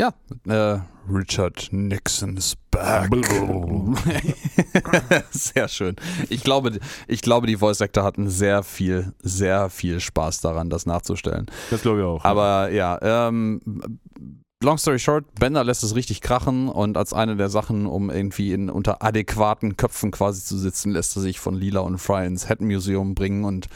Ja, 0.00 0.14
äh, 0.48 0.80
Richard 1.12 1.68
Nixon 1.72 2.38
is 2.38 2.56
back. 2.70 3.10
sehr 5.30 5.68
schön. 5.68 5.94
Ich 6.30 6.42
glaube, 6.42 6.78
ich 7.06 7.20
glaube, 7.20 7.46
die 7.46 7.58
Voice 7.58 7.82
Actor 7.82 8.02
hatten 8.02 8.30
sehr 8.30 8.62
viel, 8.62 9.12
sehr 9.18 9.68
viel 9.68 10.00
Spaß 10.00 10.40
daran, 10.40 10.70
das 10.70 10.86
nachzustellen. 10.86 11.44
Das 11.68 11.82
glaube 11.82 11.98
ich 11.98 12.04
auch. 12.06 12.24
Aber 12.24 12.70
ja, 12.70 12.98
ähm, 13.02 13.60
long 14.64 14.78
story 14.78 14.98
short, 14.98 15.26
Bender 15.38 15.64
lässt 15.64 15.84
es 15.84 15.94
richtig 15.94 16.22
krachen 16.22 16.70
und 16.70 16.96
als 16.96 17.12
eine 17.12 17.36
der 17.36 17.50
Sachen, 17.50 17.84
um 17.84 18.08
irgendwie 18.08 18.54
in 18.54 18.70
unter 18.70 19.02
adäquaten 19.02 19.76
Köpfen 19.76 20.12
quasi 20.12 20.42
zu 20.42 20.56
sitzen, 20.56 20.92
lässt 20.92 21.14
er 21.14 21.20
sich 21.20 21.40
von 21.40 21.54
Lila 21.54 21.80
und 21.80 21.98
Fry 21.98 22.26
ins 22.26 22.48
Head 22.48 22.62
Museum 22.62 23.14
bringen 23.14 23.44
und 23.44 23.68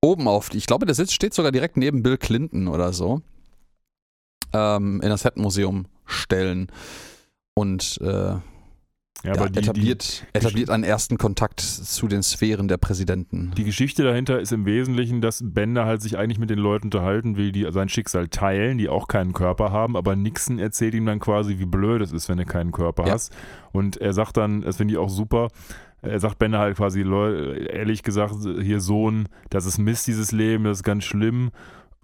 oben 0.00 0.28
auf, 0.28 0.54
ich 0.54 0.66
glaube, 0.66 0.86
der 0.86 0.94
Sitz 0.94 1.12
steht 1.12 1.34
sogar 1.34 1.52
direkt 1.52 1.76
neben 1.76 2.02
Bill 2.02 2.16
Clinton 2.16 2.68
oder 2.68 2.94
so, 2.94 3.20
ähm, 4.52 5.00
in 5.02 5.08
das 5.08 5.22
Head 5.22 5.36
Museum 5.36 5.86
stellen 6.06 6.68
und 7.54 7.98
äh, 8.02 8.06
Ja, 9.24 9.34
ja, 9.36 9.48
die, 9.48 9.58
etabliert, 9.60 10.26
etabliert 10.32 10.68
einen 10.70 10.82
ersten 10.84 11.16
Kontakt 11.16 11.60
zu 11.60 12.08
den 12.08 12.22
Sphären 12.24 12.66
der 12.66 12.76
Präsidenten. 12.76 13.50
die, 13.50 13.56
die 13.56 13.64
Geschichte 13.64 14.02
dahinter 14.02 14.40
ist 14.40 14.50
im 14.52 14.66
Wesentlichen, 14.66 15.20
dass 15.20 15.40
Bender 15.44 15.84
halt 15.86 16.02
sich 16.02 16.18
eigentlich 16.18 16.38
mit 16.40 16.50
den 16.50 16.58
Leuten 16.58 16.86
unterhalten 16.88 17.36
will, 17.36 17.52
die 17.52 17.66
sein 17.70 17.88
Schicksal 17.88 18.26
teilen, 18.28 18.78
die 18.78 18.88
auch 18.88 19.06
keinen 19.06 19.32
Körper 19.32 19.70
haben, 19.70 19.96
aber 19.96 20.16
Nixon 20.16 20.58
erzählt 20.58 20.94
ihm 20.94 21.06
dann 21.06 21.20
quasi, 21.20 21.58
wie 21.60 21.66
blöd 21.66 22.02
es 22.02 22.10
ist, 22.12 22.28
wenn 22.28 22.38
du 22.38 22.44
keinen 22.46 22.72
Körper 22.72 23.06
Ja. 23.06 23.12
hast. 23.12 23.32
Und 23.70 23.96
er 23.98 24.12
sagt 24.12 24.36
dann, 24.38 24.62
das 24.62 24.78
finde 24.78 24.94
ich 24.94 24.98
auch 24.98 25.10
super, 25.10 25.48
er 26.04 26.18
sagt 26.18 26.40
Bender 26.40 26.58
halt 26.58 26.76
quasi, 26.76 27.02
"Leu- 27.02 27.52
ehrlich 27.52 28.02
gesagt, 28.02 28.34
hier 28.60 28.80
Sohn, 28.80 29.28
das 29.50 29.66
ist 29.66 29.78
Mist, 29.78 30.08
dieses 30.08 30.32
Leben, 30.32 30.64
das 30.64 30.78
ist 30.78 30.82
ganz 30.82 31.04
schlimm. 31.04 31.52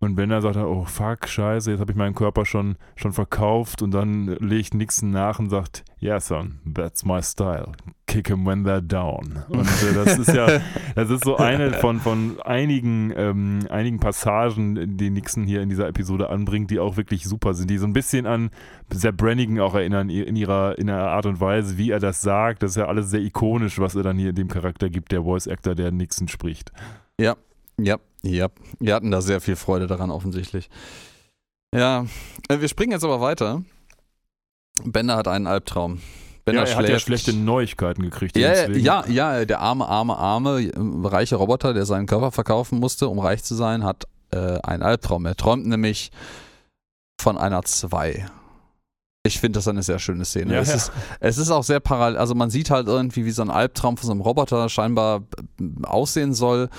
Und 0.01 0.15
Bender 0.15 0.41
sagt 0.41 0.55
dann, 0.55 0.65
oh 0.65 0.85
fuck, 0.85 1.27
scheiße, 1.27 1.73
jetzt 1.73 1.81
habe 1.81 1.91
ich 1.91 1.99
meinen 1.99 2.15
Körper 2.15 2.45
schon, 2.45 2.77
schon 2.95 3.13
verkauft 3.13 3.83
und 3.83 3.91
dann 3.91 4.27
legt 4.39 4.75
Nixon 4.75 5.11
nach 5.11 5.41
und 5.41 5.51
sagt, 5.51 5.85
yeah 6.01 6.21
son, 6.21 6.61
that's 6.73 7.05
my 7.05 7.21
style. 7.21 7.73
Kick 8.07 8.31
'em 8.31 8.47
when 8.47 8.65
they're 8.65 8.81
down. 8.81 9.43
Und 9.49 9.67
äh, 9.67 9.95
das 9.95 10.17
ist 10.19 10.33
ja, 10.33 10.61
das 10.95 11.11
ist 11.11 11.25
so 11.25 11.37
eine 11.37 11.73
von, 11.75 11.99
von 11.99 12.41
einigen, 12.43 13.13
ähm, 13.17 13.67
einigen 13.71 13.99
Passagen, 13.99 14.97
die 14.97 15.11
Nixon 15.11 15.45
hier 15.45 15.63
in 15.63 15.69
dieser 15.69 15.89
Episode 15.89 16.31
anbringt, 16.31 16.71
die 16.71 16.79
auch 16.79 16.97
wirklich 16.97 17.25
super 17.25 17.53
sind, 17.55 17.69
die 17.69 17.79
so 17.79 17.87
ein 17.87 17.93
bisschen 17.93 18.25
an 18.25 18.51
Sepp 18.93 19.17
Brannigan 19.17 19.59
auch 19.59 19.75
erinnern 19.75 20.11
in 20.11 20.37
ihrer, 20.37 20.79
in 20.79 20.87
der 20.87 21.09
Art 21.09 21.27
und 21.27 21.41
Weise, 21.41 21.77
wie 21.77 21.91
er 21.91 21.99
das 21.99 22.23
sagt. 22.23 22.63
Das 22.63 22.71
ist 22.71 22.77
ja 22.77 22.87
alles 22.87 23.11
sehr 23.11 23.21
ikonisch, 23.21 23.81
was 23.81 23.97
er 23.97 24.05
dann 24.05 24.17
hier 24.17 24.31
in 24.31 24.37
dem 24.37 24.49
Charakter 24.49 24.89
gibt, 24.89 25.11
der 25.11 25.25
Voice 25.25 25.49
Actor, 25.49 25.75
der 25.75 25.91
Nixon 25.91 26.29
spricht. 26.29 26.73
Ja, 27.21 27.37
ja, 27.81 27.97
ja. 28.23 28.49
Wir 28.79 28.95
hatten 28.95 29.11
da 29.11 29.21
sehr 29.21 29.41
viel 29.41 29.57
Freude 29.57 29.87
daran, 29.87 30.11
offensichtlich. 30.11 30.69
Ja, 31.75 32.07
äh, 32.49 32.61
wir 32.61 32.69
springen 32.69 32.93
jetzt 32.93 33.05
aber 33.05 33.21
weiter. 33.21 33.63
Bender 34.85 35.17
hat 35.17 35.29
einen 35.29 35.47
Albtraum. 35.47 36.01
Bender 36.45 36.65
ja, 36.65 36.69
er 36.69 36.77
hat 36.77 36.83
ja 36.85 36.89
schläft. 36.99 37.07
schlechte 37.07 37.33
Neuigkeiten 37.35 38.03
gekriegt. 38.03 38.37
Ja, 38.37 38.69
ja, 38.71 39.05
ja, 39.07 39.45
der 39.45 39.61
arme, 39.61 39.87
arme, 39.87 40.17
arme, 40.17 40.63
äh, 40.63 40.73
reiche 41.07 41.37
Roboter, 41.37 41.75
der 41.75 41.85
seinen 41.85 42.07
Körper 42.07 42.33
verkaufen 42.33 42.79
musste, 42.79 43.09
um 43.09 43.19
reich 43.19 43.45
zu 43.45 43.55
sein, 43.55 43.85
hat 43.85 44.05
äh, 44.31 44.59
einen 44.63 44.83
Albtraum. 44.83 45.27
Er 45.27 45.37
träumt 45.37 45.67
nämlich 45.67 46.11
von 47.21 47.37
einer 47.37 47.63
2. 47.63 48.27
Ich 49.25 49.41
finde 49.41 49.59
das 49.59 49.69
eine 49.69 49.83
sehr 49.83 49.99
schöne 49.99 50.25
Szene. 50.25 50.55
Ja, 50.55 50.61
es, 50.61 50.69
ja. 50.69 50.75
Ist, 50.77 50.93
es 51.21 51.39
ist 51.39 51.51
auch 51.51 51.65
sehr 51.65 51.81
parallel. 51.81 52.19
Also 52.19 52.35
man 52.35 52.51
sieht 52.51 52.71
halt 52.71 52.87
irgendwie, 52.87 53.27
wie 53.27 53.31
so 53.31 53.43
ein 53.43 53.51
Albtraum 53.51 53.97
von 53.97 54.07
so 54.07 54.13
einem 54.13 54.21
Roboter 54.23 54.69
scheinbar 54.69 55.25
äh, 55.61 55.85
aussehen 55.85 56.33
soll. 56.33 56.71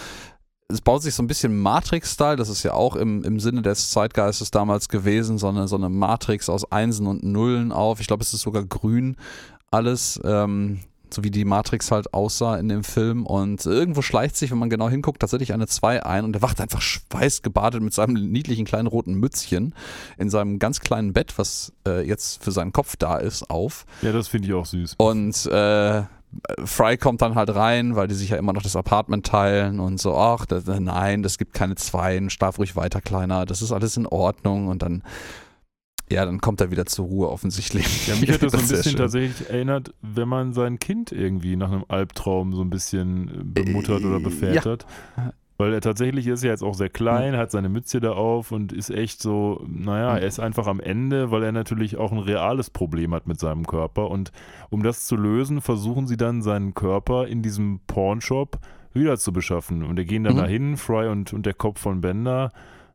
Es 0.71 0.81
baut 0.81 1.01
sich 1.01 1.15
so 1.15 1.23
ein 1.23 1.27
bisschen 1.27 1.59
Matrix-Style, 1.59 2.35
das 2.35 2.47
ist 2.47 2.61
ja 2.61 2.73
auch 2.73 2.95
im, 2.95 3.23
im 3.23 3.39
Sinne 3.39 3.63
des 3.63 3.89
Zeitgeistes 3.89 4.51
damals 4.51 4.87
gewesen, 4.87 5.39
so 5.39 5.47
eine, 5.47 5.67
so 5.67 5.75
eine 5.75 5.89
Matrix 5.89 6.47
aus 6.47 6.71
Einsen 6.71 7.07
und 7.07 7.23
Nullen 7.23 7.71
auf. 7.71 7.99
Ich 7.99 8.05
glaube, 8.05 8.21
es 8.21 8.35
ist 8.35 8.41
sogar 8.41 8.63
grün 8.63 9.15
alles, 9.71 10.19
ähm, 10.23 10.81
so 11.11 11.23
wie 11.23 11.31
die 11.31 11.43
Matrix 11.43 11.89
halt 11.89 12.13
aussah 12.13 12.57
in 12.57 12.69
dem 12.69 12.83
Film. 12.83 13.25
Und 13.25 13.65
irgendwo 13.65 14.03
schleicht 14.03 14.35
sich, 14.35 14.51
wenn 14.51 14.59
man 14.59 14.69
genau 14.69 14.89
hinguckt, 14.89 15.19
tatsächlich 15.19 15.53
eine 15.53 15.65
2 15.65 16.05
ein 16.05 16.23
und 16.23 16.35
er 16.35 16.43
wacht 16.43 16.61
einfach 16.61 16.81
schweißgebadet 16.81 17.81
mit 17.81 17.95
seinem 17.95 18.31
niedlichen 18.31 18.65
kleinen 18.65 18.87
roten 18.87 19.15
Mützchen 19.15 19.73
in 20.19 20.29
seinem 20.29 20.59
ganz 20.59 20.81
kleinen 20.81 21.13
Bett, 21.13 21.33
was 21.37 21.73
äh, 21.87 22.07
jetzt 22.07 22.43
für 22.43 22.51
seinen 22.51 22.73
Kopf 22.73 22.95
da 22.95 23.17
ist, 23.17 23.49
auf. 23.49 23.87
ja, 24.03 24.11
das 24.11 24.27
finde 24.27 24.49
ich 24.49 24.53
auch 24.53 24.67
süß. 24.67 24.95
Und 24.99 25.47
äh, 25.47 26.03
Fry 26.63 26.97
kommt 26.97 27.21
dann 27.21 27.35
halt 27.35 27.53
rein, 27.55 27.95
weil 27.95 28.07
die 28.07 28.13
sich 28.15 28.29
ja 28.29 28.37
immer 28.37 28.53
noch 28.53 28.61
das 28.61 28.75
Apartment 28.75 29.25
teilen 29.25 29.79
und 29.79 29.99
so, 29.99 30.15
ach, 30.15 30.45
das, 30.45 30.65
nein, 30.65 31.23
das 31.23 31.37
gibt 31.37 31.53
keine 31.53 31.75
Zweien, 31.75 32.29
schlaf 32.29 32.59
ruhig 32.59 32.75
weiter, 32.75 33.01
Kleiner, 33.01 33.45
das 33.45 33.61
ist 33.61 33.71
alles 33.71 33.97
in 33.97 34.05
Ordnung 34.05 34.67
und 34.67 34.83
dann, 34.83 35.03
ja, 36.11 36.25
dann 36.25 36.39
kommt 36.39 36.61
er 36.61 36.69
wieder 36.71 36.85
zur 36.85 37.05
Ruhe 37.05 37.29
offensichtlich. 37.29 38.07
Ja, 38.07 38.15
mich 38.15 38.31
hat 38.31 38.43
das 38.43 38.51
so 38.51 38.57
ein 38.59 38.67
bisschen 38.67 38.95
tatsächlich 38.95 39.49
erinnert, 39.49 39.93
wenn 40.01 40.27
man 40.27 40.53
sein 40.53 40.77
Kind 40.79 41.11
irgendwie 41.11 41.55
nach 41.55 41.71
einem 41.71 41.85
Albtraum 41.87 42.53
so 42.53 42.61
ein 42.61 42.69
bisschen 42.69 43.55
äh, 43.55 43.63
bemuttert 43.63 44.03
oder 44.03 44.17
Äh, 44.17 44.23
bevätert. 44.23 44.85
Weil 45.61 45.73
er 45.73 45.81
tatsächlich 45.81 46.25
ist 46.25 46.41
ja 46.41 46.51
jetzt 46.51 46.63
auch 46.63 46.73
sehr 46.73 46.89
klein, 46.89 47.35
hat 47.35 47.51
seine 47.51 47.67
Mütze 47.67 47.99
da 47.99 48.13
auf 48.13 48.53
und 48.53 48.71
ist 48.71 48.89
echt 48.89 49.21
so, 49.21 49.61
naja, 49.67 50.17
er 50.17 50.25
ist 50.25 50.39
einfach 50.39 50.67
am 50.67 50.79
Ende, 50.79 51.31
weil 51.31 51.43
er 51.43 51.51
natürlich 51.51 51.97
auch 51.97 52.13
ein 52.13 52.17
reales 52.17 52.69
Problem 52.69 53.13
hat 53.13 53.27
mit 53.27 53.41
seinem 53.41 53.67
Körper. 53.67 54.09
Und 54.09 54.31
um 54.69 54.83
das 54.83 55.05
zu 55.05 55.17
lösen, 55.17 55.59
versuchen 55.59 56.07
sie 56.07 56.15
dann 56.15 56.41
seinen 56.41 56.73
Körper 56.75 57.27
in 57.27 57.41
diesem 57.41 57.81
Pornshop 57.87 58.57
wieder 58.93 59.17
zu 59.17 59.33
beschaffen. 59.33 59.83
Und 59.83 59.97
die 59.97 60.05
gehen 60.05 60.23
dann 60.23 60.35
Mhm. 60.35 60.39
dahin, 60.39 60.77
Fry 60.77 61.09
und, 61.09 61.33
und 61.33 61.45
der 61.45 61.53
Kopf 61.55 61.81
von 61.81 61.99
Bender. 61.99 62.51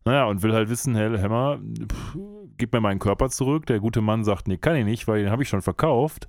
Naja, 0.06 0.24
und 0.24 0.42
will 0.42 0.54
halt 0.54 0.70
wissen, 0.70 0.94
hey, 0.94 1.18
Hammer, 1.18 1.58
pff, 1.58 2.16
gib 2.56 2.72
mir 2.72 2.80
meinen 2.80 2.98
Körper 2.98 3.28
zurück. 3.28 3.66
Der 3.66 3.78
gute 3.78 4.00
Mann 4.00 4.24
sagt, 4.24 4.48
nee, 4.48 4.56
kann 4.56 4.76
ich 4.76 4.86
nicht, 4.86 5.06
weil 5.06 5.22
den 5.22 5.30
habe 5.30 5.42
ich 5.42 5.50
schon 5.50 5.60
verkauft. 5.62 6.28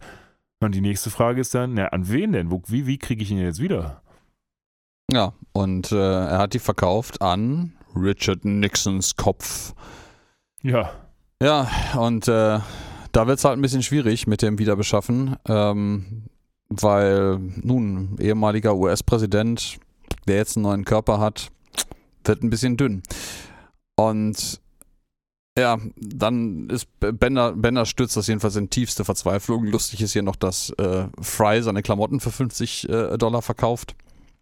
Und 0.62 0.76
die 0.76 0.82
nächste 0.82 1.10
Frage 1.10 1.40
ist 1.40 1.56
dann, 1.56 1.76
na, 1.76 1.88
an 1.88 2.10
wen 2.12 2.34
denn? 2.34 2.52
Wo, 2.52 2.62
wie 2.68 2.88
wie 2.88 2.98
kriege 2.98 3.24
ich 3.24 3.32
ihn 3.32 3.38
jetzt 3.38 3.62
wieder? 3.62 4.02
Ja, 5.12 5.34
und 5.54 5.92
äh, 5.92 5.96
er 5.96 6.38
hat 6.40 6.54
die 6.54 6.60
verkauft 6.60 7.22
an 7.22 7.74
Richard 7.96 8.44
Nixons 8.44 9.16
Kopf. 9.16 9.74
Ja, 10.62 10.92
Ja, 11.42 11.70
und 11.98 12.28
äh, 12.28 12.60
da 13.12 13.28
wird 13.28 13.40
es 13.40 13.46
halt 13.46 13.58
ein 13.58 13.62
bisschen 13.62 13.84
schwierig 13.84 14.26
mit 14.26 14.42
dem 14.42 14.58
Wiederbeschaffen, 14.58 15.36
ähm, 15.48 16.24
weil 16.70 17.38
nun, 17.38 18.18
ehemaliger 18.20 18.76
US-Präsident, 18.76 19.78
der 20.28 20.38
jetzt 20.38 20.56
einen 20.56 20.64
neuen 20.64 20.86
Körper 20.86 21.20
hat, 21.20 21.50
wird 22.24 22.42
ein 22.42 22.50
bisschen 22.50 22.78
dünn. 22.78 23.04
Und 23.96 24.62
ja, 25.58 25.78
dann 25.96 26.70
ist 26.70 26.88
Bender, 27.00 27.54
Bender 27.54 27.86
stürzt 27.86 28.18
das 28.18 28.28
jedenfalls 28.28 28.56
in 28.56 28.70
tiefste 28.70 29.06
Verzweiflung. 29.06 29.66
Lustig 29.66 30.02
ist 30.02 30.14
hier 30.14 30.24
noch, 30.24 30.36
dass 30.36 30.72
äh, 30.72 31.08
Fry 31.22 31.62
seine 31.62 31.82
Klamotten 31.82 32.20
für 32.20 32.32
50 32.32 32.90
äh, 32.90 33.18
Dollar 33.18 33.42
verkauft. 33.42 33.96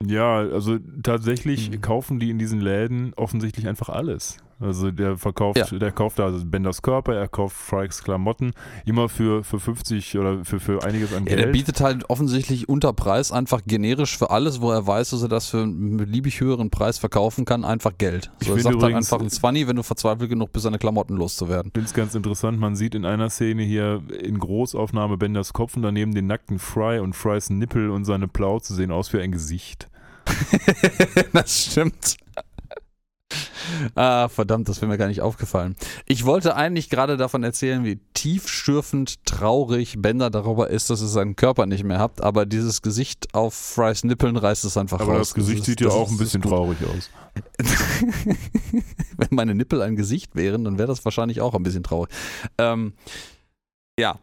Ja, 0.08 0.38
also 0.38 0.78
tatsächlich 1.04 1.70
Mhm. 1.72 1.82
kaufen 1.82 2.20
die 2.20 2.30
in 2.30 2.40
diesen 2.40 2.60
Läden 2.62 3.14
offensichtlich 3.16 3.68
einfach 3.68 3.90
alles. 3.90 4.38
Also 4.60 4.92
der 4.92 5.18
verkauft, 5.18 5.58
Ja. 5.58 5.66
der 5.78 5.92
kauft 5.92 6.20
da 6.20 6.26
also 6.26 6.46
Benders 6.46 6.82
Körper, 6.82 7.16
er 7.16 7.28
kauft 7.28 7.58
Frykes 7.58 8.02
Klamotten, 8.04 8.52
immer 8.86 9.10
für, 9.10 9.44
für 9.44 9.60
50 9.60 10.18
oder 10.18 10.46
für, 10.46 10.60
für 10.60 10.84
einiges 10.86 11.12
an 11.12 11.24
Ja, 11.26 11.36
Geld. 11.36 11.40
der 11.40 11.48
bietet 11.48 11.82
halt 11.82 12.10
offensichtlich 12.10 12.70
unter 12.70 12.94
Preis 12.94 13.34
einfach 13.34 13.62
generisch 13.66 14.18
für 14.18 14.30
alles, 14.30 14.62
wo 14.62 14.72
er 14.72 14.88
weiß, 14.88 15.10
dass 15.10 15.22
er 15.22 15.28
das 15.28 15.50
für 15.50 15.64
einen 15.64 15.98
beliebig 15.98 16.40
höheren 16.40 16.70
Preis 16.70 16.98
verkaufen 16.98 17.44
kann, 17.44 17.66
einfach 17.66 17.98
Geld. 17.98 18.32
Ich 18.40 18.48
So, 18.48 18.54
er 18.54 18.58
finde 18.58 18.64
sagt 18.64 18.76
dann 18.76 18.92
übrigens- 18.92 19.12
einfach 19.12 19.26
ein 19.26 19.30
20, 19.30 19.68
wenn 19.68 19.76
du 19.76 19.84
verzweifelt 19.84 20.30
genug 20.30 20.54
bist, 20.54 20.64
seine 20.64 20.78
Klamotten 20.78 21.18
loszuwerden. 21.18 21.68
Ich 21.68 21.74
finde 21.74 21.88
es 21.88 21.94
ganz 21.94 22.16
interessant, 22.16 22.58
man 22.58 22.76
sieht 22.78 22.96
in 22.96 23.04
einer 23.06 23.30
Szene 23.30 23.64
hier 23.64 24.02
in 24.22 24.40
Großaufnahme 24.40 25.18
Benders 25.18 25.52
Kopf 25.52 25.76
und 25.76 25.82
daneben 25.82 26.14
den 26.14 26.28
nackten 26.28 26.58
Fry 26.60 27.00
und 27.00 27.16
Frys 27.18 27.50
Nippel 27.50 27.90
und 27.90 28.06
seine 28.06 28.30
Plauze 28.30 28.74
sehen 28.76 28.92
aus 28.92 29.12
wie 29.12 29.20
ein 29.20 29.32
Gesicht. 29.34 29.90
das 31.34 31.66
stimmt. 31.66 32.18
ah, 33.96 34.28
verdammt, 34.30 34.70
das 34.70 34.82
wäre 34.82 34.92
mir 34.92 34.98
gar 34.98 35.08
nicht 35.08 35.22
aufgefallen. 35.22 35.76
Ich 36.06 36.26
wollte 36.26 36.56
eigentlich 36.56 36.90
gerade 36.90 37.18
davon 37.18 37.44
erzählen, 37.44 37.84
wie 37.84 38.00
tiefschürfend 38.14 39.26
traurig 39.26 39.96
Bender 39.98 40.30
darüber 40.30 40.70
ist, 40.70 40.90
dass 40.90 41.02
er 41.02 41.08
seinen 41.08 41.36
Körper 41.36 41.66
nicht 41.66 41.84
mehr 41.84 42.00
hat, 42.00 42.22
aber 42.22 42.46
dieses 42.46 42.82
Gesicht 42.82 43.34
auf 43.34 43.54
Frys 43.56 44.04
Nippeln 44.04 44.38
reißt 44.38 44.66
es 44.66 44.78
einfach 44.78 45.00
Aber 45.00 45.14
raus. 45.14 45.30
das 45.30 45.34
Gesicht 45.34 45.60
ist- 45.62 45.66
sieht 45.66 45.82
ja 45.82 45.88
das 45.88 45.96
auch 45.96 46.08
ein 46.10 46.18
das 46.18 46.20
bisschen 46.20 46.42
traurig 46.42 46.78
aus. 46.86 47.10
Wenn 49.18 49.28
meine 49.32 49.56
Nippel 49.56 49.82
ein 49.82 49.96
Gesicht 49.96 50.36
wären, 50.36 50.64
dann 50.64 50.78
wäre 50.78 50.88
das 50.88 51.04
wahrscheinlich 51.04 51.42
auch 51.42 51.56
ein 51.56 51.64
bisschen 51.64 51.84
traurig. 51.84 52.12
Ähm, 52.60 52.94
ja. 54.00 54.20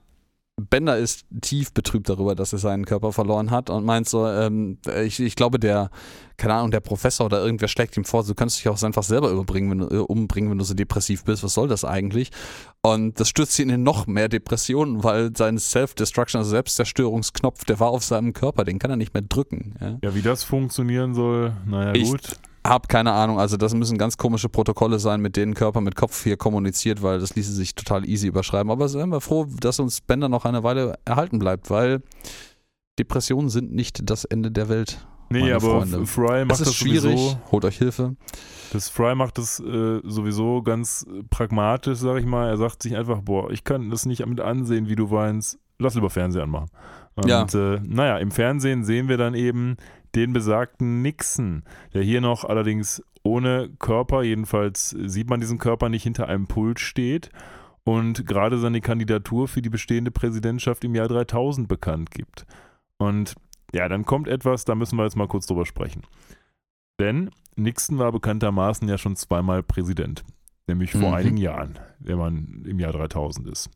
Bender 0.67 0.99
ist 0.99 1.25
tief 1.41 1.73
betrübt 1.73 2.09
darüber, 2.09 2.35
dass 2.35 2.53
er 2.53 2.59
seinen 2.59 2.85
Körper 2.85 3.13
verloren 3.13 3.51
hat 3.51 3.71
und 3.71 3.85
meint 3.85 4.09
so, 4.09 4.27
ähm, 4.27 4.79
ich, 5.05 5.21
ich 5.21 5.37
glaube, 5.37 5.59
der, 5.59 5.91
keine 6.37 6.55
Ahnung, 6.55 6.71
der 6.71 6.81
Professor 6.81 7.27
oder 7.27 7.43
irgendwer 7.45 7.69
schlägt 7.69 7.97
ihm 7.97 8.05
vor, 8.05 8.25
du 8.25 8.35
kannst 8.35 8.59
dich 8.59 8.69
auch 8.69 8.83
einfach 8.83 9.03
selber 9.03 9.31
überbringen, 9.31 9.71
wenn 9.71 9.79
du, 9.79 9.87
äh, 9.95 9.99
umbringen, 9.99 10.51
wenn 10.51 10.59
du 10.59 10.65
so 10.65 10.75
depressiv 10.75 11.25
bist. 11.25 11.43
Was 11.43 11.55
soll 11.55 11.69
das 11.69 11.85
eigentlich? 11.85 12.31
Und 12.83 13.21
das 13.21 13.29
stürzt 13.29 13.59
ihn 13.59 13.71
in 13.71 13.83
noch 13.83 14.07
mehr 14.07 14.29
Depressionen, 14.29 15.05
weil 15.05 15.31
sein 15.37 15.59
Self-Destruction, 15.59 16.39
also 16.39 16.51
Selbstzerstörungsknopf, 16.51 17.65
der 17.65 17.81
war 17.81 17.89
auf 17.91 18.05
seinem 18.05 18.33
Körper, 18.33 18.65
den 18.65 18.79
kann 18.79 18.91
er 18.91 18.97
nicht 18.97 19.15
mehr 19.15 19.23
drücken. 19.23 19.75
Ja? 19.81 19.99
Ja, 20.03 20.15
wie 20.15 20.23
das 20.23 20.45
funktionieren 20.45 21.15
soll, 21.15 21.53
naja 21.67 21.95
Ich- 21.95 22.11
gut. 22.11 22.23
Hab 22.71 22.89
keine 22.89 23.13
Ahnung, 23.13 23.39
also 23.41 23.57
das 23.57 23.75
müssen 23.75 23.99
ganz 23.99 24.17
komische 24.17 24.49
Protokolle 24.49 24.99
sein, 25.01 25.21
mit 25.21 25.37
denen 25.37 25.55
Körper 25.55 25.81
mit 25.81 25.97
Kopf 25.97 26.23
hier 26.23 26.37
kommuniziert, 26.37 27.03
weil 27.03 27.19
das 27.19 27.35
ließe 27.35 27.53
sich 27.53 27.75
total 27.75 28.09
easy 28.09 28.29
überschreiben. 28.29 28.71
Aber 28.71 28.89
sind 28.89 29.11
wir 29.11 29.21
froh, 29.21 29.47
dass 29.61 29.81
uns 29.81 30.01
Bender 30.01 30.29
noch 30.29 30.45
eine 30.45 30.63
Weile 30.63 30.95
erhalten 31.05 31.39
bleibt, 31.41 31.69
weil 31.69 32.01
Depressionen 32.99 33.49
sind 33.49 33.73
nicht 33.73 34.09
das 34.09 34.25
Ende 34.25 34.51
der 34.51 34.69
Welt. 34.69 35.07
Nee, 35.33 35.53
aber 35.53 35.81
Freunde. 35.81 36.07
Fry 36.07 36.45
macht 36.45 36.55
Es 36.55 36.61
ist 36.61 36.67
das 36.69 36.75
schwierig, 36.77 37.03
sowieso. 37.03 37.39
holt 37.53 37.65
euch 37.65 37.79
Hilfe. 37.79 38.17
Das 38.73 38.89
Fry 38.89 39.15
macht 39.15 39.39
das 39.39 39.61
äh, 39.61 40.01
sowieso 40.05 40.63
ganz 40.63 41.07
äh, 41.09 41.23
pragmatisch, 41.31 41.99
sag 41.99 42.19
ich 42.19 42.27
mal. 42.27 42.49
Er 42.49 42.57
sagt 42.57 42.83
sich 42.83 42.97
einfach, 42.97 43.21
boah, 43.23 43.51
ich 43.51 43.63
kann 43.63 43.91
das 43.91 44.07
nicht 44.07 44.27
mit 44.27 44.41
ansehen, 44.41 44.89
wie 44.89 44.97
du 44.97 45.11
weinst. 45.11 45.59
Lass 45.79 45.95
lieber 45.95 46.11
Fernseher 46.11 46.43
anmachen. 46.43 46.69
Und 47.15 47.29
Ja. 47.29 47.45
äh, 47.45 47.81
naja, 47.85 48.19
im 48.19 48.33
Fernsehen 48.33 48.85
sehen 48.85 49.09
wir 49.09 49.17
dann 49.19 49.35
eben 49.35 49.77
den 50.15 50.33
besagten 50.33 51.03
Nixon, 51.03 51.63
der 51.95 52.03
hier 52.03 52.21
noch 52.21 52.45
allerdings 52.45 53.03
ohne 53.23 53.69
Körper, 53.79 54.23
jedenfalls 54.23 54.91
sieht 54.91 55.29
man 55.29 55.41
diesen 55.41 55.59
Körper 55.59 55.89
nicht 55.89 56.03
hinter 56.03 56.29
einem 56.29 56.47
Pult 56.47 56.81
steht. 56.81 57.31
und 57.83 58.27
gerade 58.27 58.59
seine 58.59 58.81
Kandidatur 58.83 59.49
für 59.49 59.63
die 59.63 59.71
bestehende 59.71 60.11
Präsidentschaft 60.11 60.85
im 60.85 60.95
Jahr 60.95 61.09
3000 61.09 61.67
bekannt 61.67 62.11
gibt. 62.11 62.45
Und 62.99 63.35
ja, 63.73 63.89
dann 63.89 64.05
kommt 64.05 64.29
etwas, 64.29 64.65
da 64.67 64.75
müssen 64.75 64.97
wir 64.99 65.05
jetzt 65.05 65.17
mal 65.17 65.27
kurz 65.29 65.47
drüber 65.47 65.65
sprechen. 65.65 66.03
Denn 67.01 67.31
Nixon 67.57 67.99
war 67.99 68.13
bekanntermaßen 68.13 68.87
ja 68.89 68.99
schon 68.99 69.17
zweimal 69.17 69.63
Präsident, 69.63 70.25
nämlich 70.67 70.93
vor 70.93 71.09
Mhm. 71.09 71.15
einigen 71.15 71.37
Jahren, 71.39 71.79
wenn 71.99 72.19
man 72.19 72.63
im 72.67 72.79
Jahr 72.79 72.93
3000 72.93 73.49
ist. 73.49 73.71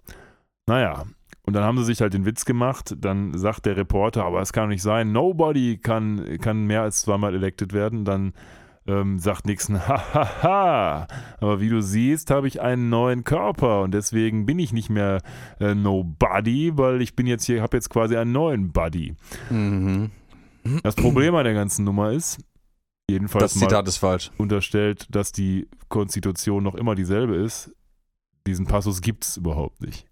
Naja, 0.66 1.04
und 1.46 1.52
dann 1.54 1.62
haben 1.64 1.78
sie 1.78 1.84
sich 1.84 2.00
halt 2.00 2.14
den 2.14 2.24
Witz 2.24 2.44
gemacht, 2.44 2.94
dann 2.98 3.36
sagt 3.36 3.66
der 3.66 3.76
Reporter, 3.76 4.24
aber 4.24 4.40
es 4.40 4.52
kann 4.52 4.68
nicht 4.68 4.82
sein, 4.82 5.12
nobody 5.12 5.78
kann, 5.78 6.38
kann 6.40 6.66
mehr 6.66 6.82
als 6.82 7.02
zweimal 7.02 7.34
elected 7.34 7.72
werden, 7.72 8.04
dann 8.04 8.32
ähm, 8.86 9.18
sagt 9.18 9.46
Nixon, 9.46 9.78
hahaha, 9.88 11.06
aber 11.40 11.60
wie 11.60 11.68
du 11.68 11.80
siehst, 11.82 12.30
habe 12.30 12.48
ich 12.48 12.60
einen 12.60 12.88
neuen 12.90 13.24
Körper 13.24 13.82
und 13.82 13.92
deswegen 13.94 14.46
bin 14.46 14.58
ich 14.58 14.72
nicht 14.72 14.90
mehr 14.90 15.20
äh, 15.60 15.74
nobody, 15.74 16.76
weil 16.76 17.02
ich 17.02 17.14
bin 17.16 17.26
jetzt 17.26 17.44
hier, 17.44 17.62
habe 17.62 17.76
jetzt 17.76 17.90
quasi 17.90 18.16
einen 18.16 18.32
neuen 18.32 18.72
Buddy. 18.72 19.14
Mhm. 19.50 20.10
Das 20.82 20.94
Problem 20.94 21.34
an 21.34 21.44
der 21.44 21.54
ganzen 21.54 21.84
Nummer 21.84 22.10
ist, 22.12 22.38
jedenfalls 23.10 23.52
Das 23.52 23.56
mal 23.56 23.68
Zitat 23.68 23.88
ist 23.88 23.98
falsch. 23.98 24.30
unterstellt, 24.38 25.06
dass 25.14 25.30
die 25.32 25.68
Konstitution 25.88 26.62
noch 26.62 26.74
immer 26.74 26.94
dieselbe 26.94 27.36
ist. 27.36 27.70
Diesen 28.46 28.66
Passus 28.66 29.00
gibt 29.02 29.24
es 29.24 29.36
überhaupt 29.36 29.82
nicht. 29.82 30.06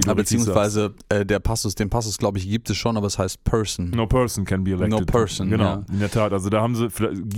Wie 0.00 0.06
du 0.06 0.10
Aber 0.10 0.22
beziehungsweise 0.22 0.94
äh, 1.10 1.26
der 1.26 1.40
Passus, 1.40 1.74
den 1.74 1.90
Passus, 1.90 2.16
glaube 2.16 2.38
ich, 2.38 2.48
gibt 2.48 2.70
es 2.70 2.76
schon, 2.78 2.96
aber 2.96 3.06
es 3.06 3.18
heißt 3.18 3.44
Person. 3.44 3.90
No 3.90 4.06
person 4.06 4.46
can 4.46 4.64
be 4.64 4.70
elected. 4.70 4.98
No 4.98 5.04
person, 5.04 5.50
Genau, 5.50 5.64
ja. 5.64 5.82
in 5.92 5.98
der 6.00 6.10
Tat. 6.10 6.32
Also 6.32 6.48
da 6.48 6.62
haben 6.62 6.74
sie, 6.74 6.88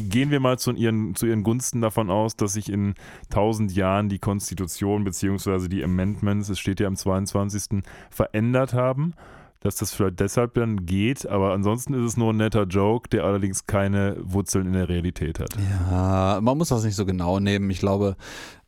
gehen 0.08 0.30
wir 0.30 0.38
mal 0.38 0.58
zu 0.58 0.72
ihren, 0.72 1.16
zu 1.16 1.26
ihren 1.26 1.42
Gunsten 1.42 1.80
davon 1.80 2.08
aus, 2.10 2.36
dass 2.36 2.52
sich 2.52 2.70
in 2.70 2.94
tausend 3.30 3.74
Jahren 3.74 4.08
die 4.08 4.18
Konstitution 4.20 5.02
beziehungsweise 5.02 5.68
die 5.68 5.82
Amendments, 5.82 6.48
es 6.48 6.60
steht 6.60 6.78
ja 6.78 6.86
am 6.86 6.94
22. 6.96 7.82
verändert 8.10 8.74
haben. 8.74 9.14
Dass 9.60 9.76
das 9.76 9.92
vielleicht 9.94 10.18
deshalb 10.18 10.54
dann 10.54 10.86
geht, 10.86 11.24
aber 11.24 11.52
ansonsten 11.52 11.94
ist 11.94 12.02
es 12.02 12.16
nur 12.16 12.32
ein 12.32 12.36
netter 12.36 12.64
Joke, 12.64 13.08
der 13.10 13.22
allerdings 13.22 13.64
keine 13.66 14.16
Wurzeln 14.20 14.66
in 14.66 14.72
der 14.72 14.88
Realität 14.88 15.38
hat. 15.38 15.50
Ja, 15.80 16.40
man 16.42 16.58
muss 16.58 16.70
das 16.70 16.82
nicht 16.82 16.96
so 16.96 17.06
genau 17.06 17.38
nehmen. 17.38 17.70
Ich 17.70 17.78
glaube, 17.78 18.16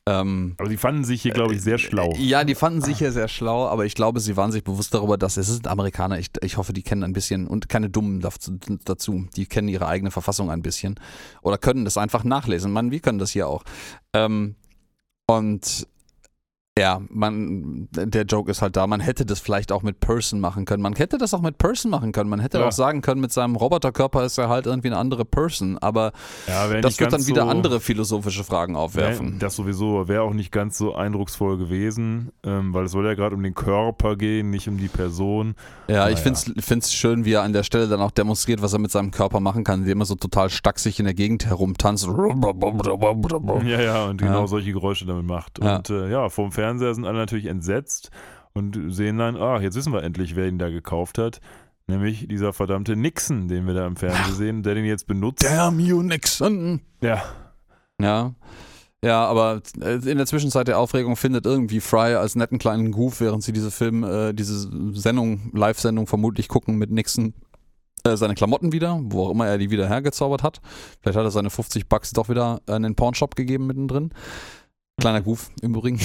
ähm, 0.06 0.54
Aber 0.58 0.68
sie 0.68 0.76
fanden 0.76 1.04
sich 1.04 1.22
hier, 1.22 1.32
glaube 1.32 1.54
ich, 1.54 1.62
sehr 1.62 1.78
schlau. 1.78 2.14
Ja, 2.18 2.44
die 2.44 2.54
fanden 2.54 2.82
sich 2.82 3.00
ja 3.00 3.10
sehr 3.10 3.28
schlau, 3.28 3.66
aber 3.68 3.86
ich 3.86 3.94
glaube, 3.94 4.20
sie 4.20 4.36
waren 4.36 4.52
sich 4.52 4.62
bewusst 4.62 4.92
darüber, 4.92 5.16
dass 5.16 5.38
es 5.38 5.46
sind 5.46 5.66
Amerikaner. 5.66 6.18
Ich, 6.18 6.30
ich 6.42 6.58
hoffe, 6.58 6.74
die 6.74 6.82
kennen 6.82 7.04
ein 7.04 7.14
bisschen 7.14 7.46
und 7.46 7.68
keine 7.70 7.88
Dummen 7.88 8.20
dazu. 8.84 9.26
Die 9.34 9.46
kennen 9.46 9.68
ihre 9.68 9.86
eigene 9.86 10.10
Verfassung 10.10 10.50
ein 10.50 10.62
bisschen 10.62 11.00
oder 11.40 11.56
können 11.56 11.84
das 11.86 11.96
einfach 11.96 12.22
nachlesen. 12.22 12.70
Man, 12.70 12.90
wir 12.90 13.00
können 13.00 13.18
das 13.18 13.30
hier 13.30 13.48
auch. 13.48 13.64
Ähm, 14.12 14.56
und 15.26 15.86
ja, 16.76 17.00
man, 17.08 17.86
der 17.92 18.24
Joke 18.24 18.50
ist 18.50 18.60
halt 18.60 18.74
da. 18.74 18.88
Man 18.88 18.98
hätte 18.98 19.24
das 19.24 19.38
vielleicht 19.38 19.70
auch 19.70 19.82
mit 19.84 20.00
Person 20.00 20.40
machen 20.40 20.64
können. 20.64 20.82
Man 20.82 20.94
hätte 20.96 21.18
das 21.18 21.32
auch 21.32 21.40
mit 21.40 21.56
Person 21.56 21.88
machen 21.92 22.10
können. 22.10 22.28
Man 22.28 22.40
hätte 22.40 22.58
Ja. 22.58 22.66
auch 22.66 22.72
sagen 22.72 23.00
können, 23.00 23.20
mit 23.20 23.30
seinem 23.32 23.54
Roboterkörper 23.54 24.24
ist 24.24 24.38
er 24.38 24.48
halt 24.48 24.66
irgendwie 24.66 24.88
eine 24.88 24.96
andere 24.96 25.24
Person. 25.24 25.78
Aber 25.78 26.10
Ja, 26.48 26.66
das 26.80 26.98
wird 26.98 27.12
dann 27.12 27.28
wieder 27.28 27.42
so- 27.44 27.48
andere 27.48 27.78
philosophische 27.78 28.42
Fragen 28.42 28.74
aufwerfen. 28.74 29.38
Das 29.38 29.54
sowieso 29.54 30.08
wäre 30.08 30.22
auch 30.22 30.32
nicht 30.32 30.50
ganz 30.50 30.76
so 30.76 30.96
eindrucksvoll 30.96 31.58
gewesen, 31.58 32.32
ähm, 32.42 32.74
weil 32.74 32.86
es 32.86 32.90
soll 32.90 33.06
ja 33.06 33.14
gerade 33.14 33.36
um 33.36 33.42
den 33.44 33.54
Körper 33.54 34.16
gehen, 34.16 34.50
nicht 34.50 34.66
um 34.66 34.76
die 34.76 34.88
Person. 34.88 35.54
Ja, 35.86 36.08
ich 36.08 36.14
Naja. 36.14 36.16
find's 36.24 36.50
find's 36.58 36.92
schön, 36.92 37.24
wie 37.24 37.34
er 37.34 37.42
an 37.44 37.52
der 37.52 37.62
Stelle 37.62 37.86
dann 37.86 38.00
auch 38.00 38.10
demonstriert, 38.10 38.62
was 38.62 38.72
er 38.72 38.80
mit 38.80 38.90
seinem 38.90 39.12
Körper 39.12 39.38
machen 39.38 39.62
kann, 39.62 39.82
indem 39.82 40.00
er 40.00 40.06
so 40.06 40.16
total 40.16 40.50
stacksig 40.50 40.98
in 40.98 41.04
der 41.04 41.14
Gegend 41.14 41.46
herumtanzt. 41.46 42.04
Ja, 42.08 43.80
ja, 43.80 44.04
und 44.06 44.16
genau 44.16 44.40
Ja. 44.40 44.46
solche 44.48 44.72
Geräusche 44.72 45.06
damit 45.06 45.24
macht. 45.24 45.60
Ja. 45.62 45.76
Und 45.76 45.90
äh, 45.90 46.10
ja, 46.10 46.28
vorm 46.28 46.50
Fernseher 46.50 46.63
sind 46.72 47.04
alle 47.04 47.18
natürlich 47.18 47.46
entsetzt 47.46 48.10
und 48.52 48.92
sehen 48.92 49.18
dann, 49.18 49.36
ah, 49.36 49.60
jetzt 49.60 49.74
wissen 49.74 49.92
wir 49.92 50.02
endlich, 50.02 50.36
wer 50.36 50.48
ihn 50.48 50.58
da 50.58 50.70
gekauft 50.70 51.18
hat. 51.18 51.40
Nämlich 51.86 52.28
dieser 52.28 52.52
verdammte 52.54 52.96
Nixon, 52.96 53.48
den 53.48 53.66
wir 53.66 53.74
da 53.74 53.86
im 53.86 53.96
Fernsehen 53.96 54.34
sehen, 54.36 54.62
der 54.62 54.74
den 54.74 54.86
jetzt 54.86 55.06
benutzt. 55.06 55.44
Damn 55.44 55.80
you, 55.80 56.02
Nixon! 56.02 56.80
Ja, 57.02 57.22
Ja. 58.00 58.34
Ja, 59.04 59.26
aber 59.26 59.60
äh, 59.82 59.96
in 59.96 60.16
der 60.16 60.24
Zwischenzeit 60.24 60.66
der 60.66 60.78
Aufregung 60.78 61.16
findet 61.16 61.44
irgendwie 61.44 61.80
Fry 61.80 62.14
als 62.14 62.36
netten 62.36 62.58
kleinen 62.58 62.90
Goof, 62.90 63.20
während 63.20 63.42
sie 63.42 63.52
diese 63.52 63.70
Film, 63.70 64.02
äh, 64.02 64.32
diese 64.32 64.70
Sendung, 64.98 65.50
Live-Sendung 65.52 66.06
vermutlich 66.06 66.48
gucken 66.48 66.76
mit 66.76 66.90
Nixon, 66.90 67.34
äh, 68.04 68.16
seine 68.16 68.34
Klamotten 68.34 68.72
wieder, 68.72 68.98
wo 69.02 69.26
auch 69.26 69.30
immer 69.30 69.46
er 69.46 69.58
die 69.58 69.70
wieder 69.70 69.86
hergezaubert 69.86 70.42
hat. 70.42 70.62
Vielleicht 71.00 71.18
hat 71.18 71.24
er 71.24 71.30
seine 71.30 71.50
50 71.50 71.86
Bucks 71.86 72.12
doch 72.12 72.30
wieder 72.30 72.62
in 72.66 72.82
den 72.82 72.94
Pornshop 72.94 73.36
gegeben 73.36 73.66
mittendrin. 73.66 74.10
Kleiner 75.00 75.22
Goof 75.22 75.50
im 75.60 75.74
Übrigen. 75.74 75.98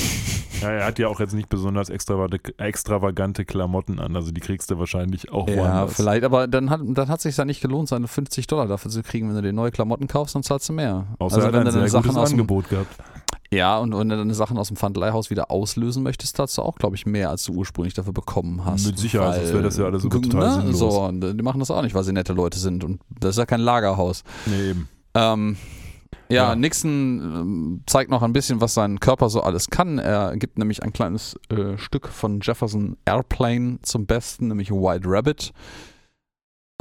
ja, 0.62 0.70
er 0.72 0.86
hat 0.86 0.98
ja 1.00 1.08
auch 1.08 1.20
jetzt 1.20 1.34
nicht 1.34 1.48
besonders 1.48 1.90
extravagante, 1.90 3.46
Klamotten 3.46 4.00
an, 4.00 4.16
also 4.16 4.32
die 4.32 4.42
kriegst 4.42 4.72
du 4.72 4.80
wahrscheinlich 4.80 5.32
auch 5.32 5.48
Ja, 5.48 5.58
woanders. 5.58 5.94
vielleicht, 5.96 6.24
aber 6.24 6.48
dann 6.48 6.70
hat 6.70 6.82
dann 6.84 7.08
hat 7.08 7.22
sich 7.22 7.38
ja 7.38 7.46
nicht 7.46 7.62
gelohnt, 7.62 7.88
seine 7.88 8.08
50 8.08 8.48
Dollar 8.48 8.68
dafür 8.68 8.90
zu 8.90 9.04
kriegen, 9.04 9.30
wenn 9.30 9.36
du 9.36 9.42
dir 9.44 9.54
neue 9.54 9.72
Klamotten 9.72 10.08
kaufst, 10.08 10.36
dann 10.36 10.44
zahlst 10.44 10.68
du 10.70 10.74
mehr. 10.74 11.06
Außer 11.20 11.36
also 11.36 11.48
er 11.48 11.54
wenn 11.54 11.60
hat 11.60 11.66
du 11.68 11.68
ein 11.68 11.74
sehr 11.74 11.82
gutes 11.82 11.92
Sachen 11.92 12.18
aus 12.18 12.30
dem, 12.30 12.40
Angebot 12.40 12.70
gehabt. 12.70 12.96
ja 13.52 13.78
und 13.78 13.96
wenn 13.96 14.10
du 14.10 14.18
deine 14.18 14.34
Sachen 14.34 14.58
aus 14.58 14.70
dem 14.70 14.76
Pfandleihhaus 14.76 15.30
wieder 15.30 15.52
auslösen 15.52 16.02
möchtest, 16.02 16.36
zahlst 16.36 16.58
du 16.58 16.64
auch, 16.64 16.76
glaube 16.76 16.96
ich, 16.96 17.06
mehr, 17.06 17.30
als 17.30 17.44
du 17.44 17.54
ursprünglich 17.54 17.94
dafür 17.94 18.14
bekommen 18.14 18.66
hast. 18.66 18.88
Mit 18.88 18.98
Sicherheit, 18.98 19.36
sonst 19.36 19.54
wäre 19.54 19.64
das 19.64 19.78
ja 19.78 19.86
alles 19.86 20.02
super 20.02 20.20
total 20.20 20.64
ne? 20.66 20.74
sinnlos. 20.74 20.80
So, 20.80 21.12
die 21.12 21.44
machen 21.44 21.60
das 21.60 21.70
auch 21.70 21.84
nicht, 21.84 21.94
weil 21.94 22.04
sie 22.04 22.12
nette 22.12 22.34
Leute 22.34 22.58
sind 22.58 22.84
und 22.84 23.00
das 23.20 23.32
ist 23.32 23.38
ja 23.38 23.46
kein 23.46 23.62
Lagerhaus. 23.62 24.24
Nee, 24.48 24.72
eben. 24.72 24.90
Ähm, 25.14 25.58
ja, 26.30 26.50
Ja. 26.50 26.56
Nixon 26.56 26.92
ähm, 26.92 27.84
zeigt 27.86 28.12
noch 28.12 28.22
ein 28.22 28.34
bisschen, 28.34 28.62
was 28.62 28.74
sein 28.74 29.00
Körper 29.00 29.30
so 29.30 29.42
alles 29.42 29.70
kann. 29.70 29.98
Er 30.00 30.36
gibt 30.38 30.58
nämlich 30.58 30.84
ein 30.84 30.94
kleines 30.94 31.40
äh, 31.50 31.78
Stück 31.78 32.08
von 32.08 32.40
Jefferson 32.42 32.98
Airplane 33.06 33.80
zum 33.82 34.06
Besten, 34.06 34.48
nämlich 34.48 34.72
White 34.72 35.06
Rabbit. 35.06 35.52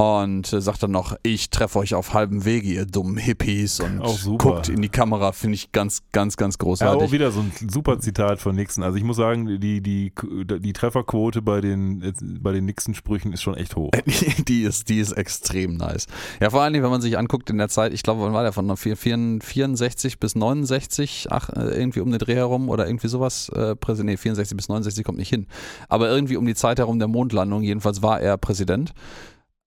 Und 0.01 0.53
äh, 0.53 0.61
sagt 0.61 0.81
dann 0.81 0.91
noch, 0.91 1.17
ich 1.23 1.49
treffe 1.49 1.77
euch 1.77 1.93
auf 1.93 2.13
halbem 2.13 2.45
Wege, 2.45 2.69
ihr 2.69 2.85
dummen 2.85 3.17
Hippies. 3.17 3.81
Und 3.81 3.99
Auch 3.99 4.17
super. 4.17 4.51
guckt 4.53 4.69
in 4.69 4.81
die 4.81 4.87
Kamera, 4.87 5.33
finde 5.33 5.55
ich 5.55 5.73
ganz, 5.73 6.03
ganz, 6.13 6.37
ganz 6.37 6.53
Ja, 6.53 6.63
großartig. 6.63 7.03
auch 7.09 7.11
wieder 7.11 7.31
so 7.31 7.41
ein 7.41 7.51
super 7.69 7.99
Zitat 7.99 8.39
von 8.39 8.55
Nixon. 8.55 8.85
Also 8.85 8.97
ich 8.97 9.03
muss 9.03 9.17
sagen, 9.17 9.59
die, 9.59 9.81
die, 9.81 10.13
die 10.13 10.71
Trefferquote 10.73 11.41
bei 11.41 11.59
den, 11.59 12.13
bei 12.41 12.53
den 12.53 12.63
Nixon-Sprüchen 12.63 13.33
ist 13.33 13.41
schon 13.41 13.55
echt 13.55 13.75
hoch. 13.75 13.91
die, 14.47 14.61
ist, 14.61 14.87
die 14.87 14.99
ist 14.99 15.11
extrem 15.11 15.75
nice. 15.75 16.07
Ja, 16.39 16.49
vor 16.49 16.61
allen 16.61 16.71
Dingen, 16.71 16.83
wenn 16.85 16.91
man 16.91 17.01
sich 17.01 17.17
anguckt 17.17 17.49
in 17.49 17.57
der 17.57 17.67
Zeit, 17.67 17.91
ich 17.93 18.01
glaube, 18.01 18.21
wann 18.21 18.31
war 18.31 18.43
der 18.43 18.53
von 18.53 18.77
64 18.77 20.17
bis 20.17 20.35
69, 20.35 21.27
ach, 21.29 21.49
äh, 21.49 21.77
irgendwie 21.77 21.99
um 21.99 22.09
den 22.09 22.19
Dreh 22.19 22.35
herum 22.35 22.69
oder 22.69 22.87
irgendwie 22.87 23.09
sowas, 23.09 23.49
äh, 23.49 23.75
Präsident, 23.75 24.11
nee, 24.11 24.15
64 24.17 24.55
bis 24.55 24.69
69 24.69 25.03
kommt 25.03 25.17
nicht 25.17 25.27
hin. 25.27 25.47
Aber 25.89 26.09
irgendwie 26.09 26.37
um 26.37 26.45
die 26.45 26.55
Zeit 26.55 26.79
herum 26.79 26.99
der 26.99 27.09
Mondlandung, 27.09 27.63
jedenfalls 27.63 28.01
war 28.01 28.21
er 28.21 28.37
Präsident. 28.37 28.93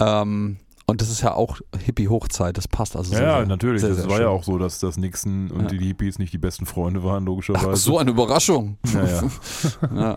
Ähm, 0.07 0.57
und 0.87 1.01
das 1.01 1.11
ist 1.11 1.23
ja 1.23 1.33
auch 1.35 1.59
Hippie-Hochzeit, 1.79 2.57
das 2.59 2.67
passt 2.69 2.97
also 2.97 3.13
Ja, 3.13 3.19
sehr, 3.19 3.27
ja, 3.29 3.47
natürlich. 3.47 3.81
sehr, 3.81 3.91
das 3.91 3.99
sehr 4.01 4.09
war 4.11 4.17
ja 4.21 4.27
schön. 4.27 4.33
auch 4.37 4.43
so, 4.43 4.59
dass, 4.59 4.79
dass 4.81 4.97
Nixon 4.97 5.51
und 5.51 5.63
Ja. 5.63 5.69
die 5.69 5.79
Hippies 5.79 6.19
nicht 6.19 6.33
die 6.33 6.39
besten 6.39 6.67
Freunde 6.67 7.03
waren, 7.05 7.25
logischerweise. 7.25 7.69
Ach, 7.71 7.77
so 7.77 7.99
eine 7.99 8.11
Überraschung. 8.11 8.79
Ja, 8.93 9.05
ja. 9.07 9.23
ja. 9.95 10.17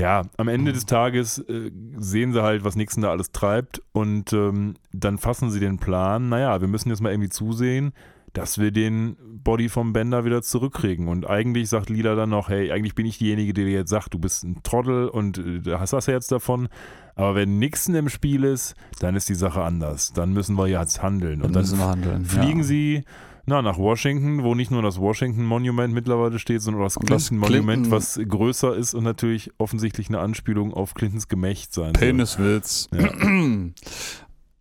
Ja, 0.00 0.22
am 0.38 0.48
Ende 0.48 0.72
des 0.72 0.86
Tages 0.86 1.38
äh, 1.40 1.70
sehen 1.98 2.32
sie 2.32 2.42
halt, 2.42 2.64
was 2.64 2.74
Nixon 2.74 3.02
da 3.02 3.10
alles 3.10 3.32
treibt 3.32 3.82
und 3.92 4.32
ähm, 4.32 4.74
dann 4.92 5.18
fassen 5.18 5.50
sie 5.50 5.60
den 5.60 5.76
Plan, 5.78 6.30
naja, 6.30 6.58
wir 6.62 6.68
müssen 6.68 6.88
jetzt 6.88 7.02
mal 7.02 7.10
irgendwie 7.12 7.28
zusehen, 7.28 7.92
dass 8.32 8.58
wir 8.58 8.70
den 8.70 9.16
Body 9.42 9.68
vom 9.68 9.92
Bender 9.92 10.24
wieder 10.24 10.42
zurückkriegen. 10.42 11.08
Und 11.08 11.28
eigentlich 11.28 11.68
sagt 11.68 11.90
Lila 11.90 12.14
dann 12.14 12.30
noch, 12.30 12.48
hey, 12.48 12.70
eigentlich 12.70 12.94
bin 12.94 13.06
ich 13.06 13.18
diejenige, 13.18 13.52
die 13.52 13.64
dir 13.64 13.70
jetzt 13.72 13.90
sagt, 13.90 14.14
du 14.14 14.18
bist 14.18 14.44
ein 14.44 14.62
Trottel 14.62 15.08
und 15.08 15.38
äh, 15.38 15.62
hast 15.78 15.92
das 15.92 16.06
ja 16.06 16.14
jetzt 16.14 16.30
davon. 16.30 16.68
Aber 17.16 17.34
wenn 17.34 17.58
Nixon 17.58 17.94
im 17.94 18.08
Spiel 18.08 18.44
ist, 18.44 18.74
dann 19.00 19.16
ist 19.16 19.28
die 19.28 19.34
Sache 19.34 19.62
anders. 19.62 20.12
Dann 20.12 20.32
müssen 20.32 20.56
wir 20.56 20.68
jetzt 20.68 21.02
handeln. 21.02 21.40
Dann 21.40 21.48
Und 21.48 21.56
dann 21.56 21.62
müssen 21.62 21.78
wir 21.78 21.88
handeln. 21.88 22.24
fliegen 22.24 22.60
ja. 22.60 22.64
sie 22.64 23.04
na, 23.46 23.62
nach 23.62 23.78
Washington, 23.78 24.44
wo 24.44 24.54
nicht 24.54 24.70
nur 24.70 24.82
das 24.82 25.00
Washington 25.00 25.44
Monument 25.44 25.92
mittlerweile 25.92 26.38
steht, 26.38 26.62
sondern 26.62 26.82
auch 26.82 26.86
das 26.86 26.96
Und 26.98 27.10
das 27.10 27.28
Clinton 27.28 27.38
Monument, 27.48 27.82
Clinton- 27.88 27.90
was 27.90 28.20
größer 28.28 28.76
ist 28.76 28.94
und 28.94 29.02
natürlich 29.02 29.50
offensichtlich 29.58 30.08
eine 30.08 30.20
Anspielung 30.20 30.72
auf 30.72 30.94
Clintons 30.94 31.26
Gemächt 31.26 31.74
sein 31.74 31.86
soll. 31.86 31.92
Peniswitz. 31.94 32.88
Ja. 32.92 33.10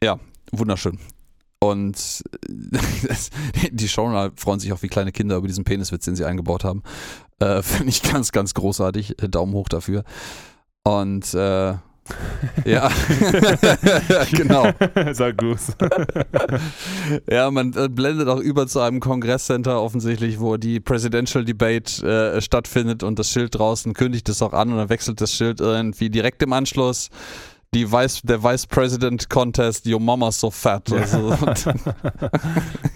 Ja, 0.01 0.17
wunderschön. 0.53 0.97
Und 1.59 2.23
äh, 2.47 3.69
die 3.71 3.87
Showrunner 3.87 4.31
freuen 4.35 4.59
sich 4.59 4.71
auch 4.71 4.81
wie 4.81 4.87
kleine 4.87 5.11
Kinder 5.11 5.37
über 5.37 5.47
diesen 5.47 5.65
Peniswitz, 5.65 6.05
den 6.05 6.15
sie 6.15 6.25
eingebaut 6.25 6.63
haben. 6.63 6.83
Äh, 7.39 7.61
Finde 7.63 7.89
ich 7.89 8.01
ganz, 8.01 8.31
ganz 8.31 8.53
großartig. 8.53 9.21
Äh, 9.21 9.29
Daumen 9.29 9.53
hoch 9.53 9.69
dafür. 9.69 10.03
Und 10.83 11.33
äh, 11.33 11.75
ja, 12.65 12.89
genau. 14.31 14.71
Sag 15.11 15.37
du's. 15.37 15.73
Ja, 17.29 17.51
man 17.51 17.71
äh, 17.73 17.87
blendet 17.87 18.27
auch 18.27 18.39
über 18.39 18.65
zu 18.65 18.79
einem 18.79 18.99
Kongresscenter 18.99 19.79
offensichtlich, 19.79 20.39
wo 20.39 20.57
die 20.57 20.79
Presidential 20.79 21.45
Debate 21.45 22.01
äh, 22.03 22.41
stattfindet 22.41 23.03
und 23.03 23.19
das 23.19 23.29
Schild 23.29 23.59
draußen 23.59 23.93
kündigt 23.93 24.27
es 24.29 24.41
auch 24.41 24.53
an 24.53 24.71
und 24.71 24.77
dann 24.77 24.89
wechselt 24.89 25.21
das 25.21 25.33
Schild 25.33 25.59
irgendwie 25.61 26.09
direkt 26.09 26.41
im 26.41 26.53
Anschluss. 26.53 27.09
Die 27.75 27.91
Vice, 27.91 28.21
der 28.23 28.43
Vice 28.43 28.65
President 28.65 29.29
Contest, 29.29 29.85
Your 29.85 29.99
Mama's 29.99 30.39
so 30.39 30.49
fat. 30.49 30.89
Ja. 30.89 30.97
Also, 31.01 31.29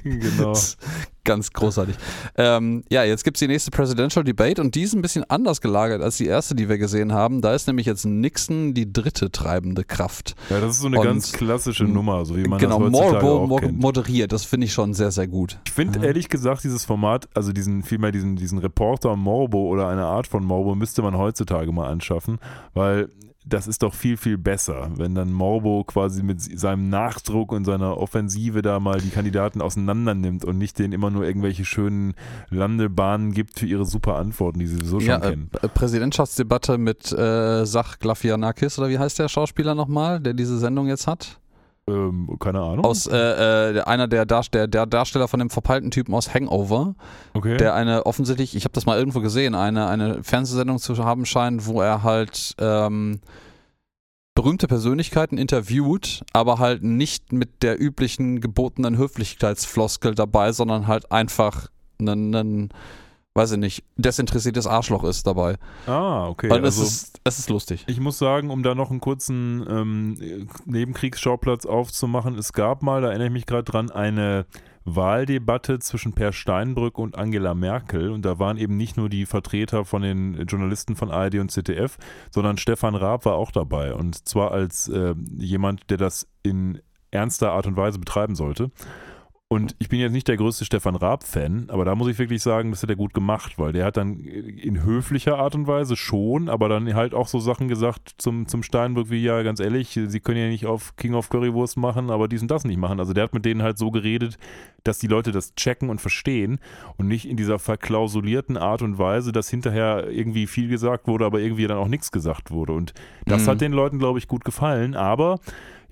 genau. 0.03 0.53
Ganz 1.26 1.53
großartig. 1.53 1.95
Ähm, 2.36 2.84
ja, 2.89 3.03
jetzt 3.03 3.24
gibt 3.24 3.38
es 3.38 3.39
die 3.39 3.47
nächste 3.47 3.69
Presidential 3.69 4.26
Debate 4.26 4.59
und 4.59 4.74
die 4.74 4.82
ist 4.82 4.93
ein 4.95 5.03
bisschen 5.03 5.24
anders 5.30 5.61
gelagert 5.61 6.01
als 6.01 6.17
die 6.17 6.26
erste, 6.26 6.55
die 6.55 6.67
wir 6.69 6.80
gesehen 6.80 7.13
haben. 7.13 7.41
Da 7.41 7.53
ist 7.53 7.67
nämlich 7.67 7.86
jetzt 7.86 8.03
Nixon 8.05 8.74
die 8.74 8.91
dritte 8.91 9.30
treibende 9.32 9.84
Kraft. 9.84 10.36
Ja, 10.49 10.59
das 10.59 10.71
ist 10.71 10.82
so 10.82 10.88
eine 10.88 10.99
Und- 10.99 11.05
ganz 11.05 11.32
klassische 11.32 11.84
Nummer, 11.86 12.26
so 12.26 12.36
wie 12.36 12.43
man 12.45 12.57
genau, 12.59 12.80
das 12.80 12.88
heutzutage 12.88 13.11
Marlboro 13.13 13.43
auch 13.43 13.47
mo 13.47 13.55
kennt. 13.57 13.80
moderiert. 13.80 14.32
Das 14.32 14.43
finde 14.43 14.65
ich 14.65 14.74
schon 14.74 14.95
sehr, 14.95 15.11
sehr 15.11 15.28
gut. 15.28 15.59
Ich 15.67 15.71
finde 15.74 16.03
ehrlich 16.05 16.30
gesagt, 16.30 16.63
dieses 16.63 16.84
Format, 16.84 17.30
also 17.36 17.53
diesen, 17.53 17.84
vielmehr 17.84 18.11
diesen, 18.11 18.36
diesen 18.38 18.57
Reporter 18.57 19.15
Morbo 19.15 19.67
oder 19.67 19.88
eine 19.88 20.05
Art 20.05 20.26
von 20.26 20.43
Morbo 20.43 20.74
müsste 20.74 21.03
man 21.03 21.15
heutzutage 21.15 21.71
mal 21.71 21.88
anschaffen, 21.89 22.39
weil 22.74 23.07
das 23.46 23.68
ist 23.68 23.84
doch 23.84 23.94
viel, 23.94 24.18
viel 24.18 24.38
besser, 24.38 24.89
wenn 24.96 25.16
dann 25.16 25.32
Morbo 25.34 25.84
quasi 25.84 26.24
mit 26.24 26.41
seinem 26.41 26.89
Nachdruck 26.89 27.52
und 27.52 27.66
seiner 27.66 27.98
Offensive 27.98 28.62
da 28.62 28.80
mal 28.80 29.02
die 29.02 29.10
Kandidaten 29.10 29.62
auseinander 29.62 30.14
nimmt 30.16 30.46
und 30.46 30.58
nicht 30.58 30.80
denen 30.80 30.94
immer 30.94 31.10
nur 31.10 31.26
irgendwelche 31.26 31.66
schönen 31.66 32.14
Landebahnen 32.50 33.32
gibt 33.34 33.60
für 33.60 33.66
ihre 33.66 33.86
super 33.86 34.16
Antworten, 34.16 34.60
die 34.60 34.68
sie 34.68 34.76
sowieso 34.78 35.00
schon 35.00 35.10
Ja, 35.10 35.18
äh, 35.18 35.32
kennen. 35.32 35.50
äh, 35.62 35.68
Präsidentschaftsdebatte 35.68 36.78
mit 36.78 37.12
äh, 37.12 37.66
Sach 37.66 38.00
Glafianakis 38.00 38.80
oder 38.80 38.89
wie 38.89 39.00
heißt 39.00 39.20
der 39.20 39.28
Schauspieler 39.28 39.76
nochmal, 39.76 40.20
der 40.20 40.34
diese 40.34 40.58
Sendung 40.58 40.88
jetzt 40.88 41.08
hat? 41.08 41.39
Ähm, 41.90 42.30
keine 42.40 42.62
Ahnung. 42.62 42.86
Aus 42.86 43.08
äh, 43.08 43.18
äh, 43.18 43.82
einer 43.82 44.08
der, 44.08 44.26
Darst 44.26 44.54
der, 44.54 44.68
Darsteller 44.68 45.28
von 45.28 45.40
dem 45.40 45.50
verpeilten 45.50 45.92
Typen 45.92 46.14
aus 46.14 46.34
Hangover, 46.34 46.96
okay. 47.34 47.58
der 47.58 47.74
eine 47.74 48.06
offensichtlich, 48.06 48.56
ich 48.56 48.64
habe 48.64 48.74
das 48.74 48.86
mal 48.86 48.98
irgendwo 48.98 49.20
gesehen, 49.20 49.54
eine, 49.54 49.88
eine 49.88 50.24
Fernsehsendung 50.24 50.80
zu 50.80 50.96
haben 51.04 51.26
scheint, 51.26 51.66
wo 51.66 51.82
er 51.82 52.04
halt 52.04 52.56
ähm, 52.60 53.20
berühmte 54.34 54.68
Persönlichkeiten 54.68 55.38
interviewt, 55.38 56.24
aber 56.32 56.58
halt 56.58 56.84
nicht 56.84 57.34
mit 57.34 57.64
der 57.64 57.82
üblichen 57.82 58.40
gebotenen 58.40 58.98
Höflichkeitsfloskel 58.98 60.16
dabei, 60.16 60.54
sondern 60.54 60.88
halt 60.88 61.12
einfach 61.12 61.68
ein, 62.00 62.34
ein 62.34 62.70
weiß 63.36 63.54
ich 63.54 63.58
nicht, 63.58 63.84
desinteressiertes 63.98 64.68
Arschloch 64.68 65.04
ist 65.04 65.26
dabei. 65.26 65.58
ah, 65.88 66.28
okay. 66.28 66.50
Weil 66.50 66.64
also, 66.64 66.84
es, 66.84 66.92
ist, 66.92 67.22
es 67.24 67.40
ist 67.40 67.50
lustig. 67.50 67.84
Ich 67.88 68.00
muss 68.00 68.18
sagen, 68.18 68.50
um 68.52 68.62
da 68.64 68.76
noch 68.76 68.92
einen 68.92 69.00
kurzen 69.00 69.66
ähm, 69.68 70.48
Nebenkriegsschauplatz 70.66 71.66
aufzumachen, 71.66 72.38
es 72.38 72.54
gab 72.54 72.84
mal, 72.84 73.02
da 73.02 73.10
erinnere 73.10 73.28
ich 73.28 73.34
mich 73.34 73.46
gerade 73.46 73.64
dran, 73.64 73.90
eine 73.90 74.46
Wahldebatte 74.86 75.80
zwischen 75.80 76.14
Per 76.14 76.34
Steinbrück 76.34 76.98
und 76.98 77.18
Angela 77.18 77.54
Merkel 77.54 78.12
und 78.12 78.24
da 78.24 78.38
waren 78.38 78.58
eben 78.58 78.76
nicht 78.78 78.98
nur 78.98 79.10
die 79.10 79.26
Vertreter 79.26 79.86
von 79.86 80.02
den 80.02 80.46
Journalisten 80.46 80.96
von 80.96 81.10
ARD 81.10 81.36
und 81.36 81.50
ZDF, 81.50 81.98
sondern 82.32 82.58
Stefan 82.58 82.96
Raab 82.96 83.26
war 83.26 83.36
auch 83.36 83.52
dabei 83.52 83.94
und 83.94 84.28
zwar 84.28 84.52
als 84.52 84.90
äh, 84.90 85.16
jemand, 85.38 85.90
der 85.90 85.98
das 85.98 86.28
in 86.44 86.82
ernster 87.12 87.52
Art 87.52 87.68
und 87.68 87.78
Weise 87.78 88.00
betreiben 88.00 88.36
sollte. 88.36 88.72
Und 89.54 89.76
ich 89.80 89.89
bin 89.89 89.99
jetzt 89.99 90.12
nicht 90.14 90.28
der 90.28 90.38
größte 90.38 90.66
Stefan 90.66 90.95
Raab-Fan, 90.95 91.66
aber 91.70 91.86
da 91.86 91.93
muss 91.95 92.08
ich 92.08 92.18
wirklich 92.18 92.41
sagen, 92.41 92.72
das 92.72 92.82
hat 92.82 92.89
er 92.89 92.95
gut 92.95 93.14
gemacht, 93.14 93.60
weil 93.60 93.72
der 93.72 93.86
hat 93.86 93.97
dann 93.97 94.20
in 94.20 94.84
höflicher 94.84 95.38
Art 95.38 95.54
und 95.56 95.68
Weise 95.68 95.95
schon, 95.95 96.49
aber 96.49 96.70
dann 96.70 96.93
halt 96.95 97.14
auch 97.14 97.28
so 97.28 97.39
Sachen 97.39 97.68
gesagt 97.68 98.16
zum, 98.18 98.47
zum 98.47 98.64
Steinbrück 98.64 99.10
wie, 99.10 99.22
ja, 99.24 99.41
ganz 99.43 99.60
ehrlich, 99.60 99.89
sie 100.08 100.20
können 100.20 100.39
ja 100.39 100.47
nicht 100.47 100.66
auf 100.66 100.95
King 100.95 101.14
of 101.14 101.30
Currywurst 101.30 101.78
machen, 101.78 102.10
aber 102.10 102.28
dies 102.28 102.41
und 102.41 102.49
das 102.49 102.66
nicht 102.66 102.78
machen. 102.78 102.99
Also 102.99 103.14
der 103.14 103.26
hat 103.26 103.34
mit 103.34 103.45
denen 103.45 103.62
halt 103.62 103.78
so 103.78 103.91
geredet, 103.91 104.38
dass 104.84 104.99
die 104.99 105.08
Leute 105.08 105.32
das 105.32 105.56
checken 105.56 105.89
und 105.89 106.01
verstehen 106.01 106.60
und 106.97 107.08
nicht 107.08 107.30
in 107.30 107.38
dieser 107.38 107.60
verklausulierten 107.60 108.58
Art 108.58 108.82
und 108.82 108.97
Weise, 108.97 109.32
dass 109.32 109.49
hinterher 109.49 110.10
irgendwie 110.10 110.47
viel 110.47 110.68
gesagt 110.68 111.08
wurde, 111.08 111.26
aber 111.26 111.39
irgendwie 111.39 111.68
dann 111.68 111.78
auch 111.78 111.88
nichts 111.88 112.12
gesagt 112.12 112.51
wurde. 112.51 112.74
Und 112.74 112.93
das 113.26 113.43
Mhm. 113.45 113.51
hat 113.51 113.62
den 113.62 113.72
Leuten, 113.72 113.99
glaube 113.99 114.20
ich, 114.20 114.28
gut 114.28 114.43
gefallen, 114.45 114.95
aber 114.95 115.39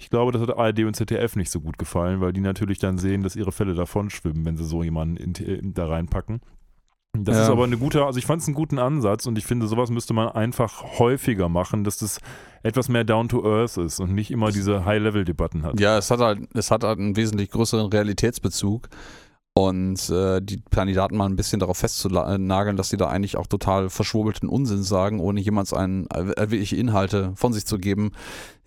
ich 0.01 0.09
glaube, 0.09 0.31
das 0.31 0.41
hat 0.41 0.57
ARD 0.57 0.79
und 0.85 0.95
ZDF 0.95 1.35
nicht 1.35 1.51
so 1.51 1.61
gut 1.61 1.77
gefallen, 1.77 2.21
weil 2.21 2.33
die 2.33 2.41
natürlich 2.41 2.79
dann 2.79 2.97
sehen, 2.97 3.21
dass 3.23 3.35
ihre 3.35 3.51
Fälle 3.51 3.75
davon 3.75 4.09
schwimmen, 4.09 4.45
wenn 4.45 4.57
sie 4.57 4.63
so 4.65 4.81
jemanden 4.83 5.15
in, 5.17 5.33
in, 5.35 5.73
da 5.73 5.85
reinpacken. 5.87 6.41
Das 7.13 7.35
Ja. 7.35 7.43
ist 7.43 7.49
aber 7.49 7.65
eine 7.65 7.77
gute, 7.77 8.05
also 8.05 8.17
ich 8.17 8.25
fand 8.25 8.41
es 8.41 8.47
einen 8.47 8.55
guten 8.55 8.79
Ansatz 8.79 9.25
und 9.27 9.37
ich 9.37 9.45
finde, 9.45 9.67
sowas 9.67 9.89
müsste 9.91 10.13
man 10.13 10.29
einfach 10.29 10.97
häufiger 10.97 11.49
machen, 11.49 11.83
dass 11.83 11.97
das 11.97 12.19
etwas 12.63 12.89
mehr 12.89 13.03
down 13.03 13.29
to 13.29 13.45
earth 13.45 13.77
ist 13.77 13.99
und 13.99 14.13
nicht 14.13 14.31
immer 14.31 14.51
diese 14.51 14.85
High-Level-Debatten 14.85 15.63
hat. 15.63 15.79
Ja, 15.79 15.97
es 15.97 16.09
hat 16.09 16.19
halt, 16.21 16.47
es 16.55 16.71
hat 16.71 16.83
halt 16.83 16.97
einen 16.99 17.15
wesentlich 17.15 17.51
größeren 17.51 17.87
Realitätsbezug. 17.87 18.87
Und 19.53 20.09
äh, 20.09 20.39
die 20.41 20.61
Kandidaten 20.71 21.17
mal 21.17 21.25
ein 21.25 21.35
bisschen 21.35 21.59
darauf 21.59 21.77
festzunageln, 21.77 22.77
dass 22.77 22.87
sie 22.87 22.95
da 22.95 23.09
eigentlich 23.09 23.35
auch 23.35 23.47
total 23.47 23.89
verschwurbelten 23.89 24.47
Unsinn 24.47 24.81
sagen, 24.81 25.19
ohne 25.19 25.41
jemals 25.41 25.73
einen, 25.73 26.07
äh, 26.09 26.25
wirkliche 26.49 26.77
Inhalte 26.77 27.33
von 27.35 27.51
sich 27.51 27.65
zu 27.65 27.77
geben, 27.77 28.11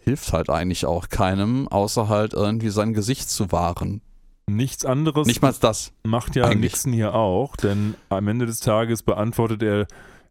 hilft 0.04 0.32
halt 0.32 0.50
eigentlich 0.50 0.86
auch 0.86 1.08
keinem, 1.08 1.66
außer 1.68 2.08
halt 2.08 2.34
irgendwie 2.34 2.68
sein 2.68 2.92
Gesicht 2.92 3.30
zu 3.30 3.50
wahren. 3.52 4.00
Nichts 4.46 4.84
anderes 4.84 5.26
Nicht 5.26 5.40
mal 5.40 5.54
das. 5.58 5.92
macht 6.02 6.36
ja 6.36 6.44
eigentlich. 6.44 6.72
Nixon 6.72 6.92
hier 6.92 7.14
auch, 7.14 7.56
denn 7.56 7.94
am 8.10 8.28
Ende 8.28 8.44
des 8.44 8.60
Tages 8.60 9.02
beantwortet 9.02 9.62
er 9.62 9.86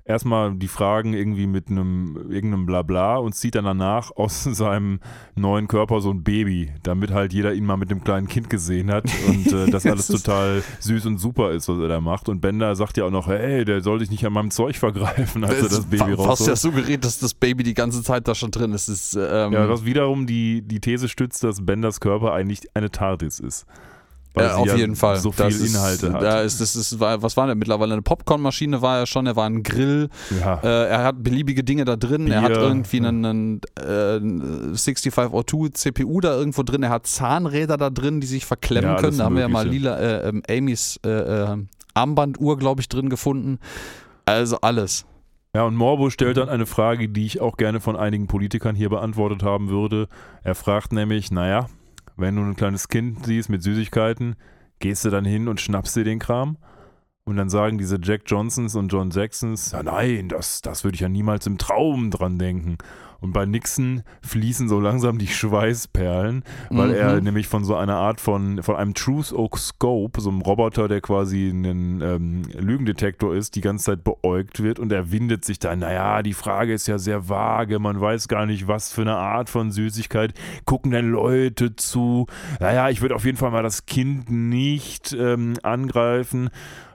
erstmal 0.05 0.55
die 0.55 0.67
Fragen 0.67 1.13
irgendwie 1.13 1.47
mit 1.47 1.69
einem 1.69 2.17
irgendeinem 2.29 2.65
Blabla 2.65 3.17
und 3.17 3.33
zieht 3.33 3.55
dann 3.55 3.65
danach 3.65 4.11
aus 4.15 4.43
seinem 4.51 4.99
neuen 5.35 5.67
Körper 5.67 6.01
so 6.01 6.11
ein 6.11 6.23
Baby, 6.23 6.71
damit 6.83 7.11
halt 7.11 7.33
jeder 7.33 7.53
ihn 7.53 7.65
mal 7.65 7.77
mit 7.77 7.91
dem 7.91 8.03
kleinen 8.03 8.27
Kind 8.27 8.49
gesehen 8.49 8.91
hat 8.91 9.05
und 9.27 9.51
äh, 9.51 9.65
das 9.71 9.85
alles 9.85 10.07
total 10.07 10.63
süß 10.79 11.05
und 11.05 11.17
super 11.19 11.51
ist, 11.51 11.69
was 11.69 11.79
er 11.79 11.87
da 11.87 12.01
macht. 12.01 12.29
Und 12.29 12.41
Bender 12.41 12.75
sagt 12.75 12.97
ja 12.97 13.05
auch 13.05 13.11
noch, 13.11 13.27
hey, 13.27 13.65
der 13.65 13.81
soll 13.81 13.99
sich 13.99 14.11
nicht 14.11 14.25
an 14.25 14.33
meinem 14.33 14.51
Zeug 14.51 14.75
vergreifen, 14.75 15.43
als 15.43 15.61
er 15.61 15.69
das 15.69 15.85
Baby 15.85 16.15
fast 16.17 16.47
ja 16.47 16.55
suggeriert, 16.55 17.05
dass 17.05 17.19
das 17.19 17.33
Baby 17.33 17.63
die 17.63 17.73
ganze 17.73 18.03
Zeit 18.03 18.27
da 18.27 18.35
schon 18.35 18.51
drin 18.51 18.73
ist. 18.73 18.89
ist 18.89 19.15
ähm, 19.15 19.53
Ja, 19.53 19.69
was 19.69 19.85
wiederum 19.85 20.27
die, 20.27 20.61
die 20.61 20.79
These 20.79 21.07
stützt, 21.07 21.43
dass 21.43 21.65
Benders 21.65 21.99
Körper 21.99 22.33
eigentlich 22.33 22.61
eine 22.73 22.91
TARDIS 22.91 23.39
ist. 23.39 23.65
Weil 24.33 24.45
Ja, 24.45 24.55
sie 24.55 24.59
auf 24.61 24.67
ja 24.67 24.75
jeden 24.75 24.95
Fall. 24.95 25.17
So 25.17 25.31
viel 25.31 25.45
Das 25.45 25.55
ist, 25.55 25.75
Inhalte 25.75 26.11
hat. 26.13 26.23
Da 26.23 26.41
ist, 26.41 26.59
das 26.59 26.75
ist, 26.75 26.99
was 26.99 27.37
war 27.37 27.47
denn 27.47 27.57
mittlerweile? 27.57 27.93
Eine 27.93 28.01
Popcornmaschine 28.01 28.81
war 28.81 28.99
er 28.99 29.05
schon, 29.05 29.27
er 29.27 29.35
war 29.35 29.45
ein 29.45 29.61
Grill, 29.61 30.09
ja. 30.39 30.59
äh, 30.63 30.87
er 30.89 31.03
hat 31.03 31.23
beliebige 31.23 31.63
Dinge 31.63 31.85
da 31.85 31.95
drin, 31.95 32.27
er 32.31 32.41
hat 32.41 32.53
Bier. 32.53 32.61
irgendwie 32.61 32.97
einen, 32.97 33.25
einen 33.25 33.61
äh, 34.71 34.75
6502 34.75 35.69
CPU 35.73 36.19
da 36.19 36.35
irgendwo 36.35 36.63
drin, 36.63 36.81
er 36.83 36.89
hat 36.89 37.05
Zahnräder 37.05 37.77
da 37.77 37.89
drin, 37.89 38.21
die 38.21 38.27
sich 38.27 38.45
verklemmen 38.45 38.91
Ja, 38.91 38.97
können. 38.97 39.17
Da 39.17 39.25
haben 39.25 39.35
wir 39.35 39.41
ja 39.43 39.47
mal 39.49 39.67
lila 39.67 39.99
äh, 39.99 40.29
ähm, 40.29 40.41
Amys 40.49 40.99
äh, 41.05 41.09
äh, 41.09 41.57
Armbanduhr, 41.93 42.57
glaube 42.57 42.81
ich, 42.81 42.89
drin 42.89 43.09
gefunden. 43.09 43.59
Also 44.25 44.57
alles. 44.61 45.05
Ja, 45.55 45.65
und 45.65 45.75
Morbo 45.75 46.09
stellt 46.09 46.37
dann 46.37 46.49
eine 46.49 46.65
Frage, 46.65 47.09
die 47.09 47.27
ich 47.27 47.39
auch 47.39 47.57
gerne 47.57 47.79
von 47.79 47.95
einigen 47.95 48.25
Politikern 48.25 48.75
hier 48.75 48.89
beantwortet 48.89 49.43
haben 49.43 49.69
würde. 49.69 50.07
Er 50.41 50.55
fragt 50.55 50.91
nämlich, 50.93 51.29
naja, 51.29 51.67
wenn 52.17 52.35
du 52.35 52.41
ein 52.41 52.55
kleines 52.55 52.87
Kind 52.87 53.25
siehst 53.25 53.49
mit 53.49 53.63
Süßigkeiten, 53.63 54.35
gehst 54.79 55.05
du 55.05 55.09
dann 55.09 55.25
hin 55.25 55.47
und 55.47 55.61
schnappst 55.61 55.95
dir 55.95 56.03
den 56.03 56.19
Kram? 56.19 56.57
Und 57.25 57.37
dann 57.37 57.49
sagen 57.49 57.77
diese 57.77 57.99
Jack 58.01 58.23
Johnsons 58.25 58.75
und 58.75 58.89
John 58.89 59.09
Jacksons, 59.09 59.71
ja 59.71 59.81
nein, 59.81 60.27
das, 60.27 60.61
das 60.61 60.83
würde 60.83 60.95
ich 60.95 61.01
ja 61.01 61.09
niemals 61.09 61.47
im 61.47 61.57
Traum 61.57 62.11
dran 62.11 62.37
denken. 62.37 62.77
Und 63.23 63.31
bei 63.31 63.45
Nixon 63.45 64.03
fließen 64.21 64.67
so 64.67 64.81
langsam 64.81 65.17
die 65.17 65.27
Schweißperlen, 65.27 66.43
weil 66.69 66.89
Mhm. 66.89 66.93
er 66.95 67.21
nämlich 67.21 67.47
von 67.47 67.63
so 67.63 67.73
einer 67.75 67.95
Art 67.95 68.19
von, 68.19 68.61
von 68.61 68.75
einem 68.75 68.93
Truth 68.93 69.31
Oak 69.31 69.57
Scope, 69.57 70.19
so 70.19 70.29
einem 70.29 70.41
Roboter, 70.41 70.89
der 70.89 70.99
quasi 70.99 71.47
ein 71.49 72.01
ähm, 72.01 72.41
Lügendetektor 72.53 73.33
ist, 73.33 73.55
die 73.55 73.61
ganze 73.61 73.85
Zeit 73.85 74.03
beäugt 74.03 74.61
wird 74.61 74.77
und 74.77 74.91
er 74.91 75.11
windet 75.13 75.45
sich 75.45 75.57
dann, 75.57 75.79
naja, 75.79 76.21
die 76.21 76.33
Frage 76.33 76.73
ist 76.73 76.87
ja 76.87 76.97
sehr 76.99 77.29
vage, 77.29 77.79
man 77.79 78.01
weiß 78.01 78.27
gar 78.27 78.45
nicht, 78.45 78.67
was 78.67 78.91
für 78.91 79.01
eine 79.01 79.15
Art 79.15 79.49
von 79.49 79.71
Süßigkeit, 79.71 80.33
gucken 80.65 80.91
denn 80.91 81.09
Leute 81.09 81.77
zu, 81.77 82.27
naja, 82.59 82.89
ich 82.89 83.01
würde 83.01 83.15
auf 83.15 83.23
jeden 83.23 83.37
Fall 83.37 83.51
mal 83.51 83.63
das 83.63 83.85
Kind 83.85 84.29
nicht 84.29 85.13
ähm, 85.17 85.53
angreifen. 85.63 86.49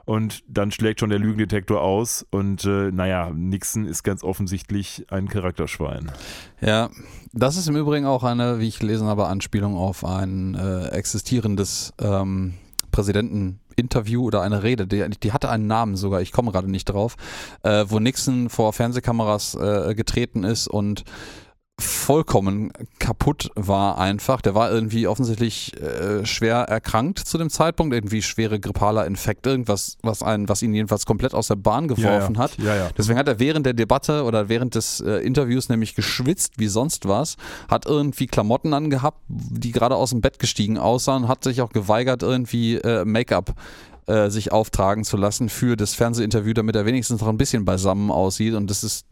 Und 0.09 0.43
dann 0.47 0.71
schlägt 0.71 1.01
schon 1.01 1.11
der 1.11 1.19
Lügendetektor 1.19 1.81
aus 1.81 2.25
und 2.31 2.65
äh, 2.65 2.89
naja, 2.91 3.29
Nixon 3.31 3.85
ist 3.85 4.01
ganz 4.01 4.23
offensichtlich 4.23 5.05
ein 5.11 5.27
Charakterschwein. 5.27 6.11
Ja, 6.61 6.89
das 7.31 7.57
ist 7.57 7.69
im 7.69 7.75
Übrigen 7.75 8.07
auch 8.07 8.23
eine, 8.23 8.57
wie 8.57 8.67
ich 8.67 8.79
gelesen 8.79 9.05
habe, 9.05 9.27
Anspielung 9.27 9.77
auf 9.77 10.03
ein 10.03 10.55
äh, 10.55 10.87
existierendes 10.87 11.93
ähm, 12.01 12.55
Präsidenteninterview 12.89 14.23
oder 14.23 14.41
eine 14.41 14.63
Rede. 14.63 14.87
Die, 14.87 15.07
die 15.11 15.31
hatte 15.31 15.47
einen 15.51 15.67
Namen 15.67 15.95
sogar, 15.95 16.21
ich 16.21 16.31
komme 16.31 16.51
gerade 16.51 16.71
nicht 16.71 16.85
drauf, 16.85 17.15
äh, 17.61 17.85
wo 17.87 17.99
Nixon 17.99 18.49
vor 18.49 18.73
Fernsehkameras 18.73 19.53
äh, 19.53 19.93
getreten 19.93 20.43
ist 20.43 20.67
und 20.67 21.03
vollkommen 21.79 22.71
kaputt 22.99 23.51
war 23.55 23.97
einfach. 23.97 24.41
Der 24.41 24.55
war 24.55 24.71
irgendwie 24.71 25.07
offensichtlich 25.07 25.73
äh, 25.81 26.25
schwer 26.25 26.57
erkrankt 26.57 27.19
zu 27.19 27.37
dem 27.37 27.49
Zeitpunkt, 27.49 27.93
irgendwie 27.93 28.21
schwere 28.21 28.59
grippaler 28.59 29.05
Infekt, 29.05 29.47
irgendwas, 29.47 29.97
was 30.01 30.21
einen, 30.23 30.49
was 30.49 30.61
ihn 30.61 30.73
jedenfalls 30.73 31.05
komplett 31.05 31.33
aus 31.33 31.47
der 31.47 31.55
Bahn 31.55 31.87
geworfen 31.87 32.35
ja, 32.35 32.41
hat. 32.41 32.57
Ja, 32.57 32.75
ja. 32.75 32.89
Deswegen 32.97 33.17
hat 33.17 33.27
er 33.27 33.39
während 33.39 33.65
der 33.65 33.73
Debatte 33.73 34.23
oder 34.23 34.49
während 34.49 34.75
des 34.75 34.99
äh, 34.99 35.17
Interviews 35.17 35.69
nämlich 35.69 35.95
geschwitzt 35.95 36.53
wie 36.57 36.67
sonst 36.67 37.07
was, 37.07 37.37
hat 37.69 37.85
irgendwie 37.85 38.27
Klamotten 38.27 38.73
angehabt, 38.73 39.21
die 39.27 39.71
gerade 39.71 39.95
aus 39.95 40.11
dem 40.11 40.21
Bett 40.21 40.39
gestiegen 40.39 40.77
aussahen, 40.77 41.27
hat 41.27 41.43
sich 41.43 41.61
auch 41.61 41.71
geweigert, 41.71 42.23
irgendwie 42.23 42.75
äh, 42.75 43.05
Make-up 43.05 43.55
äh, 44.07 44.29
sich 44.29 44.51
auftragen 44.51 45.03
zu 45.03 45.17
lassen 45.17 45.49
für 45.49 45.75
das 45.75 45.93
Fernsehinterview, 45.93 46.53
damit 46.53 46.75
er 46.75 46.85
wenigstens 46.85 47.21
noch 47.21 47.27
ein 47.27 47.37
bisschen 47.37 47.65
beisammen 47.65 48.11
aussieht. 48.11 48.53
Und 48.53 48.69
das 48.69 48.83
ist 48.83 49.05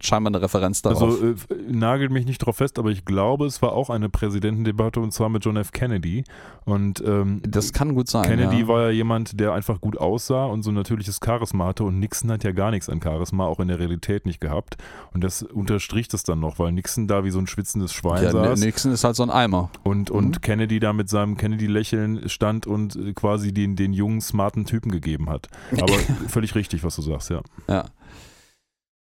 scheinbar 0.00 0.30
eine 0.30 0.42
Referenz 0.42 0.82
darauf. 0.82 1.02
Also 1.02 1.26
äh, 1.26 1.34
nagelt 1.70 2.10
mich 2.10 2.26
nicht 2.26 2.38
drauf 2.38 2.56
fest, 2.56 2.78
aber 2.78 2.90
ich 2.90 3.04
glaube, 3.04 3.46
es 3.46 3.62
war 3.62 3.72
auch 3.72 3.90
eine 3.90 4.08
Präsidentendebatte 4.08 5.00
und 5.00 5.12
zwar 5.12 5.28
mit 5.28 5.44
John 5.44 5.56
F. 5.56 5.72
Kennedy. 5.72 6.24
Und 6.64 7.02
ähm, 7.04 7.42
das 7.46 7.72
kann 7.72 7.94
gut 7.94 8.08
sein. 8.08 8.24
Kennedy 8.24 8.60
ja. 8.60 8.68
war 8.68 8.82
ja 8.82 8.90
jemand, 8.90 9.38
der 9.40 9.52
einfach 9.52 9.80
gut 9.80 9.98
aussah 9.98 10.46
und 10.46 10.62
so 10.62 10.70
ein 10.70 10.74
natürliches 10.74 11.18
Charisma 11.24 11.66
hatte 11.66 11.84
und 11.84 11.98
Nixon 11.98 12.30
hat 12.30 12.44
ja 12.44 12.52
gar 12.52 12.70
nichts 12.70 12.88
an 12.88 13.00
Charisma, 13.02 13.46
auch 13.46 13.60
in 13.60 13.68
der 13.68 13.78
Realität 13.78 14.26
nicht 14.26 14.40
gehabt. 14.40 14.76
Und 15.12 15.24
das 15.24 15.42
unterstricht 15.42 16.14
es 16.14 16.22
dann 16.22 16.40
noch, 16.40 16.58
weil 16.58 16.72
Nixon 16.72 17.08
da 17.08 17.24
wie 17.24 17.30
so 17.30 17.38
ein 17.38 17.46
schwitzendes 17.46 17.92
Schwein 17.92 18.22
ja, 18.22 18.30
saß. 18.30 18.60
Nixon 18.60 18.92
ist 18.92 19.04
halt 19.04 19.16
so 19.16 19.22
ein 19.22 19.30
Eimer. 19.30 19.70
Und, 19.82 20.10
und 20.10 20.36
mhm. 20.36 20.40
Kennedy 20.40 20.80
da 20.80 20.92
mit 20.92 21.08
seinem 21.08 21.36
Kennedy-Lächeln 21.36 22.28
stand 22.28 22.66
und 22.66 22.96
äh, 22.96 23.12
quasi 23.12 23.52
den, 23.52 23.76
den 23.76 23.92
jungen, 23.92 24.20
smarten 24.22 24.64
Typen 24.64 24.90
gegeben 24.90 25.28
hat. 25.28 25.48
Aber 25.72 25.92
völlig 26.28 26.54
richtig, 26.54 26.84
was 26.84 26.96
du 26.96 27.02
sagst, 27.02 27.30
ja. 27.30 27.42
Ja. 27.68 27.84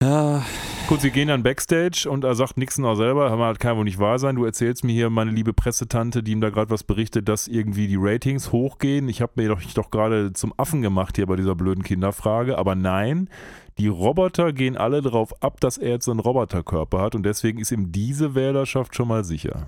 Ja. 0.01 0.45
Gut, 0.87 1.01
sie 1.01 1.11
gehen 1.11 1.29
dann 1.29 1.43
Backstage 1.43 2.09
und 2.09 2.25
er 2.25 2.35
sagt 2.35 2.57
Nixon 2.57 2.85
auch 2.85 2.95
selber, 2.95 3.31
hör 3.31 3.55
kann 3.57 3.77
wohl 3.77 3.85
nicht 3.85 3.99
wahr 3.99 4.19
sein. 4.19 4.37
Du 4.37 4.45
erzählst 4.45 4.85
mir 4.85 4.93
hier, 4.93 5.11
meine 5.11 5.33
liebe 5.33 5.53
Pressetante, 5.53 6.23
die 6.23 6.33
ihm 6.33 6.41
da 6.41 6.51
gerade 6.51 6.71
was 6.71 6.85
berichtet, 6.85 7.29
dass 7.29 7.49
irgendwie 7.49 7.89
die 7.89 7.99
Ratings 7.99 8.53
hochgehen. 8.53 9.09
Ich 9.09 9.21
habe 9.21 9.33
mir 9.37 9.49
doch, 9.49 9.61
doch 9.75 9.91
gerade 9.91 10.33
zum 10.33 10.55
Affen 10.57 10.83
gemacht 10.83 11.17
hier 11.17 11.27
bei 11.27 11.37
dieser 11.37 11.57
blöden 11.57 11.83
Kinderfrage. 11.83 12.57
Aber 12.57 12.75
nein, 12.75 13.29
die 13.77 13.89
Roboter 13.89 14.53
gehen 14.53 14.77
alle 14.77 15.03
darauf 15.03 15.43
ab, 15.43 15.61
dass 15.61 15.79
er 15.79 15.91
jetzt 15.91 16.09
einen 16.09 16.21
Roboterkörper 16.21 17.01
hat 17.01 17.15
und 17.15 17.25
deswegen 17.25 17.59
ist 17.59 17.73
ihm 17.73 17.93
diese 17.93 18.35
Wählerschaft 18.35 18.95
schon 18.95 19.09
mal 19.09 19.25
sicher. 19.25 19.67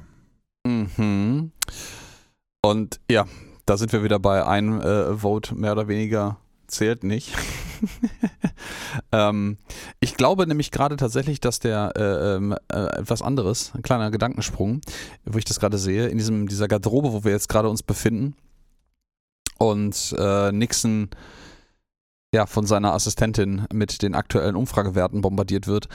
Mhm. 0.67 1.51
Und 2.63 3.01
ja, 3.11 3.27
da 3.71 3.77
sind 3.77 3.93
wir 3.93 4.03
wieder 4.03 4.19
bei 4.19 4.45
ein 4.45 4.81
äh, 4.81 5.17
Vote 5.17 5.55
mehr 5.55 5.71
oder 5.71 5.87
weniger 5.87 6.39
zählt 6.67 7.05
nicht. 7.05 7.33
ähm, 9.13 9.59
ich 10.01 10.17
glaube 10.17 10.45
nämlich 10.49 10.73
gerade 10.73 10.97
tatsächlich, 10.97 11.39
dass 11.39 11.61
der 11.61 11.93
äh, 11.97 12.35
ähm, 12.35 12.57
äh, 12.67 12.99
etwas 12.99 13.23
anderes, 13.23 13.71
ein 13.77 13.83
kleiner 13.83 14.11
Gedankensprung, 14.11 14.81
wo 15.25 15.39
ich 15.39 15.45
das 15.45 15.61
gerade 15.61 15.79
sehe, 15.79 16.09
in 16.09 16.19
diesem, 16.19 16.49
dieser 16.49 16.67
Garderobe, 16.67 17.13
wo 17.13 17.23
wir 17.23 17.31
jetzt 17.31 17.49
gerade 17.49 17.69
uns 17.69 17.85
befinden 17.85 18.35
und 19.59 20.17
äh, 20.19 20.51
Nixon 20.51 21.09
ja, 22.35 22.47
von 22.47 22.67
seiner 22.67 22.93
Assistentin 22.93 23.67
mit 23.73 24.03
den 24.03 24.17
aktuellen 24.17 24.57
Umfragewerten 24.57 25.21
bombardiert 25.21 25.69
wird, 25.69 25.89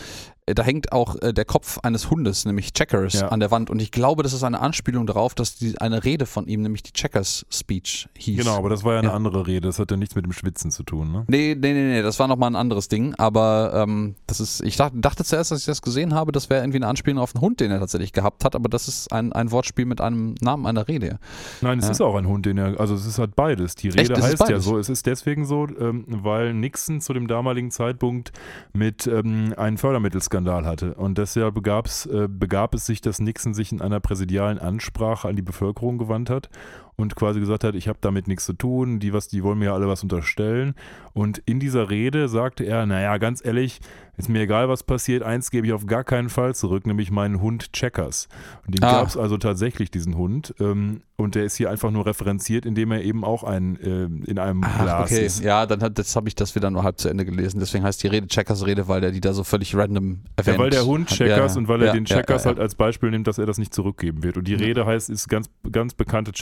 da 0.54 0.62
hängt 0.62 0.92
auch 0.92 1.20
äh, 1.22 1.34
der 1.34 1.46
Kopf 1.46 1.80
eines 1.82 2.12
Hundes, 2.12 2.46
nämlich 2.46 2.74
Checkers, 2.74 3.14
ja. 3.14 3.30
an 3.30 3.40
der 3.40 3.50
Wand. 3.50 3.72
Und 3.72 3.82
ich 3.82 3.90
glaube, 3.90 4.22
das 4.22 4.32
ist 4.32 4.44
eine 4.44 4.60
Anspielung 4.60 5.08
darauf, 5.08 5.34
dass 5.34 5.56
die, 5.56 5.80
eine 5.82 6.04
Rede 6.04 6.28
von 6.28 6.48
ihm, 6.48 6.62
nämlich 6.62 6.84
die 6.84 6.94
Checkers 6.94 7.48
Speech 7.52 8.08
hieß. 8.16 8.38
Genau, 8.38 8.56
aber 8.56 8.70
das 8.70 8.84
war 8.84 8.94
ja 8.94 9.00
eine 9.00 9.08
ja. 9.08 9.14
andere 9.16 9.48
Rede. 9.48 9.68
Das 9.68 9.80
hat 9.80 9.90
ja 9.90 9.98
nichts 9.98 10.14
mit 10.14 10.24
dem 10.24 10.34
Schwitzen 10.34 10.70
zu 10.70 10.84
tun, 10.84 11.12
ne? 11.12 11.24
Nee, 11.28 11.58
nee, 11.60 11.74
nee, 11.74 11.94
nee. 11.94 12.02
Das 12.04 12.20
war 12.20 12.28
nochmal 12.28 12.52
ein 12.52 12.56
anderes 12.56 12.90
Ding. 12.90 13.16
Aber 13.16 13.72
ähm, 13.74 14.16
das 14.28 14.40
ist, 14.40 14.62
ich 14.62 14.76
dachte, 14.76 15.00
dachte, 15.00 15.24
zuerst, 15.24 15.52
als 15.52 15.62
ich 15.62 15.66
das 15.66 15.82
gesehen 15.82 16.14
habe, 16.14 16.32
das 16.32 16.52
wäre 16.52 16.62
irgendwie 16.62 16.78
eine 16.78 16.88
Anspielung 16.88 17.20
auf 17.20 17.34
einen 17.34 17.42
Hund, 17.42 17.60
den 17.60 17.72
er 17.72 17.80
tatsächlich 17.80 18.14
gehabt 18.14 18.46
hat. 18.46 18.56
Aber 18.56 18.70
das 18.70 18.88
ist 18.88 19.12
ein, 19.12 19.34
ein 19.34 19.50
Wortspiel 19.50 19.86
mit 19.86 20.00
einem 20.00 20.36
Namen 20.42 20.68
einer 20.68 20.88
Rede. 20.88 21.18
Nein, 21.62 21.80
es 21.80 21.86
ja. 21.86 21.92
ist 21.92 22.02
auch 22.02 22.16
ein 22.16 22.28
Hund, 22.28 22.46
den 22.46 22.60
er, 22.60 22.80
also 22.80 22.94
es 22.94 23.08
ist 23.08 23.18
halt 23.18 23.36
beides. 23.36 23.74
Die 23.76 23.90
Rede 23.90 24.14
Echt? 24.14 24.22
heißt 24.22 24.48
ja 24.48 24.60
so. 24.60 24.78
Es 24.78 24.90
ist 24.90 25.08
deswegen 25.08 25.46
so, 25.46 25.68
ähm, 25.80 26.06
weil 26.08 26.54
Nixon 26.54 27.02
zu 27.02 27.14
dem 27.14 27.28
damaligen 27.28 27.72
Zeitpunkt 27.72 28.32
mit 28.74 29.08
ähm, 29.08 29.56
einem 29.58 29.80
Fördermittelskandal 29.80 30.35
hatte. 30.66 30.96
Und 30.96 31.18
deshalb 31.18 31.56
äh, 31.56 32.28
begab 32.28 32.74
es 32.74 32.86
sich, 32.86 33.02
dass 33.02 33.20
Nixon 33.20 33.54
sich 33.54 33.72
in 33.72 33.82
einer 33.82 34.00
präsidialen 34.00 34.60
Ansprache 34.60 35.28
an 35.28 35.36
die 35.36 35.42
Bevölkerung 35.42 35.98
gewandt 35.98 36.30
hat 36.30 36.50
und 36.96 37.16
quasi 37.16 37.40
gesagt 37.40 37.64
hat, 37.64 37.76
ich 37.76 37.88
habe 37.88 38.00
damit 38.02 38.28
nichts 38.28 38.46
zu 38.46 38.54
tun, 38.54 39.00
die, 39.00 39.14
was, 39.14 39.28
die 39.28 39.44
wollen 39.44 39.60
mir 39.60 39.74
alle 39.74 39.88
was 39.88 40.04
unterstellen. 40.04 40.76
Und 41.14 41.40
in 41.46 41.60
dieser 41.60 41.90
Rede 41.90 42.28
sagte 42.28 42.64
er, 42.64 42.86
naja, 42.86 43.18
ganz 43.18 43.44
ehrlich, 43.44 43.80
ist 44.18 44.30
mir 44.30 44.42
egal, 44.42 44.70
was 44.70 44.84
passiert, 44.84 45.24
eins 45.24 45.52
gebe 45.52 45.68
ich 45.68 45.74
auf 45.74 45.86
gar 45.86 46.04
keinen 46.04 46.30
Fall 46.30 46.56
zurück, 46.56 46.88
nämlich 46.88 47.12
meinen 47.12 47.42
Hund 47.42 47.74
Checkers. 47.74 48.28
Und 48.66 48.76
den 48.76 48.84
ah. 48.84 48.92
gab 48.94 49.08
es 49.08 49.18
also 49.18 49.38
tatsächlich, 49.38 49.92
diesen 49.92 50.16
Hund. 50.16 50.54
Ähm, 50.60 51.02
und 51.18 51.36
der 51.36 51.46
ist 51.46 51.56
hier 51.56 51.70
einfach 51.70 51.92
nur 51.92 52.06
referenziert, 52.06 52.66
indem 52.66 52.92
er 52.92 53.02
eben 53.02 53.24
auch 53.24 53.44
ein, 53.44 53.80
äh, 53.80 54.30
in 54.30 54.38
einem 54.38 54.62
Ach, 54.66 54.84
Glas 54.84 55.12
okay. 55.12 55.26
ist. 55.26 55.44
Ja, 55.44 55.66
dann 55.66 55.82
hat, 55.82 55.98
das 55.98 56.16
habe 56.16 56.28
ich 56.28 56.36
das 56.36 56.56
wieder 56.56 56.70
nur 56.70 56.84
halb 56.84 57.00
zu 57.00 57.08
Ende 57.08 57.26
gelesen. 57.26 57.60
Deswegen 57.60 57.84
heißt 57.84 58.04
die 58.04 58.08
Rede 58.08 58.28
Checkers 58.28 58.66
Rede, 58.66 58.88
weil 58.88 59.02
der 59.02 59.12
die 59.12 59.22
da 59.22 59.34
so 59.34 59.44
völlig 59.44 59.76
random 59.76 60.20
erwähnt. 60.36 60.58
Ja, 60.58 60.64
weil 60.64 60.70
der 60.70 60.86
Hund 60.86 61.08
Checkers 61.08 61.56
ja, 61.56 61.60
und 61.60 61.68
weil 61.68 61.82
er 61.82 61.88
ja, 61.88 61.94
den 61.94 62.06
Checkers 62.06 62.44
ja, 62.44 62.50
halt 62.50 62.60
als 62.60 62.76
Beispiel 62.76 63.12
nimmt, 63.12 63.28
dass 63.28 63.38
er 63.38 63.46
das 63.46 63.58
nicht 63.58 63.74
zurückgeben 63.74 64.24
wird. 64.24 64.38
Und 64.38 64.48
die 64.48 64.56
Rede 64.56 64.86
heißt, 64.86 65.10
ist 65.10 65.30
ganz, 65.30 65.50
ganz 65.72 65.94
bekannte 65.94 66.34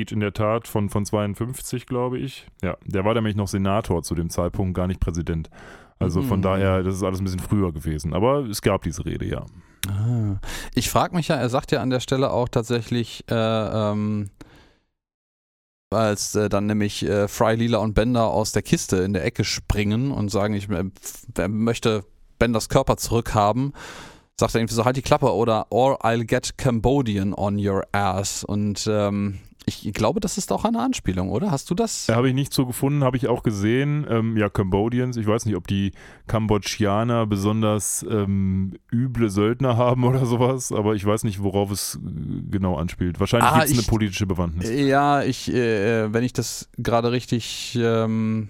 Checkers-Speech 0.00 0.12
in 0.12 0.20
der 0.20 0.32
Tat 0.32 0.68
von, 0.68 0.88
von 0.88 1.04
52, 1.04 1.86
glaube 1.86 2.18
ich. 2.18 2.46
Ja, 2.62 2.76
der 2.84 3.04
war 3.04 3.14
nämlich 3.14 3.36
noch 3.36 3.48
Senator 3.48 4.02
zu 4.02 4.14
dem 4.14 4.30
Zeitpunkt, 4.30 4.74
gar 4.74 4.86
nicht 4.86 5.00
Präsident. 5.00 5.50
Also 5.98 6.22
von 6.22 6.38
mhm. 6.38 6.44
daher, 6.44 6.82
das 6.82 6.96
ist 6.96 7.02
alles 7.02 7.20
ein 7.20 7.24
bisschen 7.24 7.40
früher 7.40 7.72
gewesen. 7.72 8.14
Aber 8.14 8.46
es 8.46 8.62
gab 8.62 8.82
diese 8.82 9.04
Rede, 9.04 9.26
ja. 9.26 9.44
Ah. 9.88 10.38
Ich 10.74 10.90
frage 10.90 11.14
mich 11.14 11.28
ja, 11.28 11.36
er 11.36 11.48
sagt 11.48 11.72
ja 11.72 11.82
an 11.82 11.90
der 11.90 12.00
Stelle 12.00 12.30
auch 12.30 12.48
tatsächlich, 12.48 13.24
äh, 13.30 13.34
ähm, 13.34 14.30
als 15.90 16.34
äh, 16.34 16.48
dann 16.48 16.66
nämlich 16.66 17.02
äh, 17.02 17.28
Fry, 17.28 17.56
Lila 17.56 17.78
und 17.78 17.94
Bender 17.94 18.28
aus 18.28 18.52
der 18.52 18.62
Kiste 18.62 18.98
in 18.98 19.12
der 19.12 19.24
Ecke 19.24 19.44
springen 19.44 20.12
und 20.12 20.30
sagen, 20.30 20.54
ich 20.54 20.68
äh, 20.70 21.48
möchte 21.48 22.04
Benders 22.38 22.68
Körper 22.68 22.96
zurückhaben, 22.96 23.74
sagt 24.38 24.54
er 24.54 24.60
irgendwie 24.60 24.74
so, 24.74 24.84
halt 24.84 24.96
die 24.96 25.02
Klappe 25.02 25.34
oder 25.34 25.66
or 25.70 26.02
I'll 26.04 26.24
get 26.24 26.56
Cambodian 26.56 27.34
on 27.34 27.58
your 27.58 27.82
ass. 27.92 28.44
Und 28.44 28.88
ähm, 28.90 29.40
ich 29.66 29.92
glaube, 29.92 30.20
das 30.20 30.38
ist 30.38 30.52
auch 30.52 30.64
eine 30.64 30.80
Anspielung, 30.80 31.30
oder? 31.30 31.50
Hast 31.50 31.70
du 31.70 31.74
das? 31.74 32.06
Da 32.06 32.16
habe 32.16 32.28
ich 32.28 32.34
nicht 32.34 32.52
so 32.52 32.66
gefunden, 32.66 33.04
habe 33.04 33.16
ich 33.16 33.28
auch 33.28 33.42
gesehen. 33.42 34.06
Ähm, 34.08 34.36
ja, 34.36 34.48
Cambodians. 34.48 35.16
Ich 35.16 35.26
weiß 35.26 35.46
nicht, 35.46 35.56
ob 35.56 35.66
die 35.66 35.92
Kambodschaner 36.26 37.26
besonders 37.26 38.04
ähm, 38.08 38.74
üble 38.92 39.30
Söldner 39.30 39.76
haben 39.76 40.04
oder 40.10 40.26
sowas, 40.26 40.72
aber 40.72 40.94
ich 40.94 41.04
weiß 41.04 41.24
nicht, 41.24 41.42
worauf 41.42 41.70
es 41.70 41.96
äh, 41.96 42.42
genau 42.50 42.76
anspielt. 42.76 43.20
Wahrscheinlich 43.20 43.50
ah, 43.50 43.58
gibt 43.60 43.70
es 43.70 43.78
eine 43.78 43.86
politische 43.86 44.26
Bewandtnis. 44.26 44.70
Ja, 44.70 45.22
ich, 45.22 45.52
äh, 45.52 46.12
wenn 46.12 46.24
ich 46.24 46.32
das 46.32 46.68
gerade 46.76 47.12
richtig 47.12 47.78
ähm, 47.80 48.48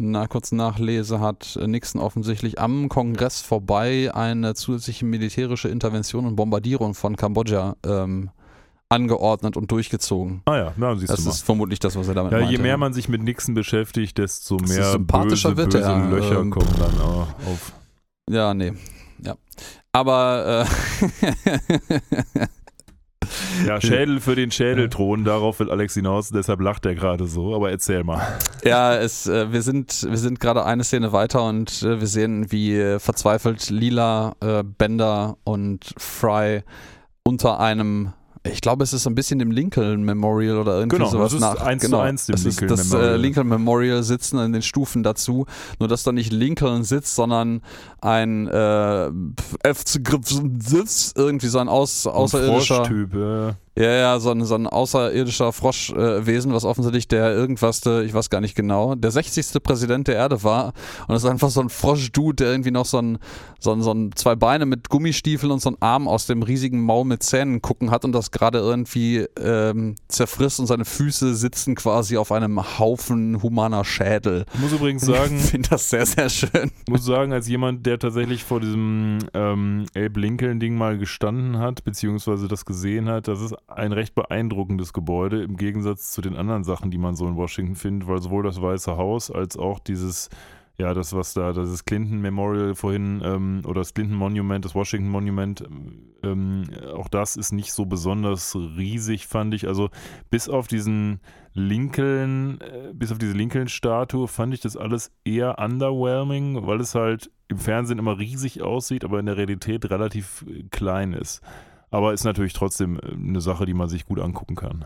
na, 0.00 0.28
kurz 0.28 0.52
nachlese, 0.52 1.20
hat 1.20 1.58
Nixon 1.60 2.00
offensichtlich 2.00 2.58
am 2.58 2.88
Kongress 2.88 3.40
vorbei 3.40 4.14
eine 4.14 4.54
zusätzliche 4.54 5.04
militärische 5.04 5.68
Intervention 5.68 6.24
und 6.24 6.36
Bombardierung 6.36 6.94
von 6.94 7.16
Kambodscha 7.16 7.76
ähm, 7.84 8.30
angeordnet 8.88 9.56
und 9.56 9.70
durchgezogen. 9.70 10.42
Ah 10.46 10.56
ja, 10.56 10.72
na, 10.76 10.96
siehst 10.96 11.10
das 11.10 11.18
du 11.18 11.24
mal. 11.24 11.30
ist 11.30 11.42
vermutlich 11.42 11.78
das, 11.78 11.96
was 11.96 12.08
er 12.08 12.14
damit 12.14 12.32
ja, 12.32 12.38
meinte. 12.38 12.52
Je 12.52 12.58
mehr 12.58 12.76
man 12.78 12.92
sich 12.92 13.08
mit 13.08 13.22
Nixon 13.22 13.54
beschäftigt, 13.54 14.18
desto 14.18 14.56
mehr 14.56 14.92
sympathischer 14.92 15.50
böse, 15.50 15.72
wird 15.72 15.84
böse 15.84 16.16
Löcher 16.16 16.40
ähm, 16.40 16.50
kommen 16.50 16.74
dann 16.78 17.00
auf. 17.00 17.72
Ja, 18.30 18.54
nee. 18.54 18.72
Ja. 19.22 19.36
Aber 19.92 20.66
äh 21.22 22.46
Ja, 23.66 23.80
Schädel 23.80 24.20
für 24.20 24.34
den 24.34 24.50
Schädelthron, 24.50 25.24
darauf 25.24 25.60
will 25.60 25.70
Alex 25.70 25.94
hinaus, 25.94 26.30
deshalb 26.30 26.60
lacht 26.60 26.86
er 26.86 26.94
gerade 26.94 27.26
so, 27.26 27.54
aber 27.54 27.70
erzähl 27.70 28.04
mal. 28.04 28.38
Ja, 28.64 28.94
es, 28.94 29.26
äh, 29.26 29.52
wir 29.52 29.62
sind, 29.62 30.06
wir 30.08 30.16
sind 30.16 30.40
gerade 30.40 30.64
eine 30.64 30.84
Szene 30.84 31.12
weiter 31.12 31.42
und 31.44 31.82
äh, 31.82 32.00
wir 32.00 32.06
sehen, 32.06 32.50
wie 32.50 32.76
äh, 32.76 32.98
verzweifelt 32.98 33.70
Lila, 33.70 34.34
äh, 34.40 34.62
Bender 34.62 35.36
und 35.44 35.94
Fry 35.98 36.62
unter 37.22 37.60
einem 37.60 38.12
ich 38.52 38.60
glaube, 38.60 38.84
es 38.84 38.92
ist 38.92 39.06
ein 39.06 39.14
bisschen 39.14 39.38
dem 39.38 39.50
Lincoln 39.50 40.02
Memorial 40.02 40.58
oder 40.58 40.78
irgendwie 40.78 40.98
genau, 40.98 41.10
sowas 41.10 41.32
das 41.32 41.40
nach. 41.40 41.54
Ist 41.54 41.62
eins 41.62 41.82
genau, 41.82 41.98
zu 41.98 42.02
eins 42.02 42.26
dem 42.26 42.32
das 42.32 42.44
Lincoln 42.44 42.68
ist 42.68 42.78
das 42.78 42.90
Memorial. 42.90 43.16
Lincoln 43.20 43.48
Memorial 43.48 44.02
sitzen 44.02 44.38
in 44.38 44.52
den 44.52 44.62
Stufen 44.62 45.02
dazu. 45.02 45.46
Nur 45.78 45.88
dass 45.88 46.02
da 46.02 46.12
nicht 46.12 46.32
Lincoln 46.32 46.84
sitzt, 46.84 47.14
sondern 47.14 47.62
ein 48.00 48.46
äh, 48.48 49.10
sitzt, 49.64 51.16
irgendwie 51.16 51.48
so 51.48 51.58
ein 51.58 51.68
Aus, 51.68 52.06
außerirdischer. 52.06 52.84
Ein 52.84 53.56
ja. 53.82 54.08
Ja, 54.08 54.20
so 54.20 54.30
ein, 54.30 54.44
so 54.44 54.54
ein 54.54 54.66
außerirdischer 54.66 55.52
Froschwesen, 55.52 56.50
äh, 56.50 56.54
was 56.54 56.64
offensichtlich 56.64 57.08
der 57.08 57.32
irgendwas, 57.32 57.80
der, 57.80 58.02
ich 58.02 58.14
weiß 58.14 58.30
gar 58.30 58.40
nicht 58.40 58.54
genau, 58.54 58.94
der 58.94 59.10
60. 59.10 59.62
Präsident 59.62 60.08
der 60.08 60.14
Erde 60.14 60.42
war. 60.42 60.72
Und 61.06 61.10
das 61.10 61.24
ist 61.24 61.28
einfach 61.28 61.50
so 61.50 61.60
ein 61.60 61.68
Froschdude, 61.68 62.36
der 62.36 62.52
irgendwie 62.52 62.70
noch 62.70 62.86
so 62.86 62.98
ein, 62.98 63.18
so 63.60 63.72
ein, 63.72 63.82
so 63.82 63.92
ein 63.92 64.12
zwei 64.14 64.34
Beine 64.34 64.66
mit 64.66 64.88
Gummistiefeln 64.88 65.52
und 65.52 65.60
so 65.60 65.68
einen 65.68 65.76
Arm 65.80 66.08
aus 66.08 66.26
dem 66.26 66.42
riesigen 66.42 66.80
Maul 66.80 67.04
mit 67.04 67.22
Zähnen 67.22 67.60
gucken 67.60 67.90
hat 67.90 68.04
und 68.04 68.12
das 68.12 68.30
gerade 68.30 68.58
irgendwie 68.58 69.26
ähm, 69.38 69.96
zerfrisst 70.08 70.60
und 70.60 70.66
seine 70.66 70.84
Füße 70.84 71.34
sitzen 71.34 71.74
quasi 71.74 72.16
auf 72.16 72.32
einem 72.32 72.78
Haufen 72.78 73.42
humaner 73.42 73.84
Schädel. 73.84 74.46
Ich 74.54 74.60
muss 74.60 74.72
übrigens 74.72 75.02
sagen, 75.06 75.36
ich 75.36 75.50
finde 75.50 75.68
das 75.68 75.90
sehr, 75.90 76.06
sehr 76.06 76.28
schön. 76.30 76.70
Ich 76.86 76.92
muss 76.92 77.04
sagen, 77.04 77.32
als 77.32 77.46
jemand, 77.48 77.84
der 77.84 77.98
tatsächlich 77.98 78.44
vor 78.44 78.60
diesem 78.60 79.18
ähm, 79.34 79.86
Abe 79.94 80.20
Lincoln-Ding 80.20 80.76
mal 80.76 80.96
gestanden 80.96 81.58
hat, 81.58 81.84
beziehungsweise 81.84 82.48
das 82.48 82.64
gesehen 82.64 83.08
hat, 83.08 83.28
das 83.28 83.40
ist 83.40 83.54
ein 83.68 83.92
recht 83.92 84.14
beeindruckendes 84.14 84.92
Gebäude 84.92 85.42
im 85.42 85.56
Gegensatz 85.56 86.12
zu 86.12 86.20
den 86.20 86.36
anderen 86.36 86.64
Sachen, 86.64 86.90
die 86.90 86.98
man 86.98 87.14
so 87.14 87.26
in 87.28 87.36
Washington 87.36 87.76
findet, 87.76 88.08
weil 88.08 88.20
sowohl 88.20 88.42
das 88.42 88.60
Weiße 88.60 88.96
Haus 88.96 89.30
als 89.30 89.56
auch 89.56 89.78
dieses 89.78 90.28
Ja, 90.80 90.94
das, 90.94 91.12
was 91.12 91.34
da, 91.34 91.52
das 91.52 91.70
ist 91.70 91.86
Clinton 91.86 92.20
Memorial 92.20 92.76
vorhin 92.76 93.20
ähm, 93.24 93.62
oder 93.64 93.80
das 93.80 93.94
Clinton 93.94 94.16
Monument, 94.16 94.64
das 94.64 94.76
Washington 94.76 95.10
Monument, 95.10 95.64
ähm, 96.22 96.64
auch 96.94 97.08
das 97.08 97.34
ist 97.34 97.50
nicht 97.50 97.72
so 97.72 97.84
besonders 97.84 98.54
riesig, 98.54 99.26
fand 99.26 99.54
ich. 99.54 99.66
Also 99.66 99.90
bis 100.30 100.48
auf 100.48 100.68
diesen 100.68 101.18
Lincoln, 101.52 102.60
äh, 102.60 102.92
bis 102.94 103.10
auf 103.10 103.18
diese 103.18 103.32
Lincoln-Statue 103.32 104.28
fand 104.28 104.54
ich 104.54 104.60
das 104.60 104.76
alles 104.76 105.10
eher 105.24 105.58
underwhelming, 105.58 106.64
weil 106.64 106.80
es 106.80 106.94
halt 106.94 107.32
im 107.48 107.58
Fernsehen 107.58 107.98
immer 107.98 108.16
riesig 108.18 108.62
aussieht, 108.62 109.04
aber 109.04 109.18
in 109.18 109.26
der 109.26 109.36
Realität 109.36 109.90
relativ 109.90 110.44
äh, 110.48 110.62
klein 110.70 111.12
ist. 111.12 111.42
Aber 111.90 112.12
ist 112.12 112.24
natürlich 112.24 112.52
trotzdem 112.52 112.98
äh, 112.98 113.12
eine 113.12 113.40
Sache, 113.40 113.66
die 113.66 113.74
man 113.74 113.88
sich 113.88 114.06
gut 114.06 114.20
angucken 114.20 114.54
kann. 114.54 114.84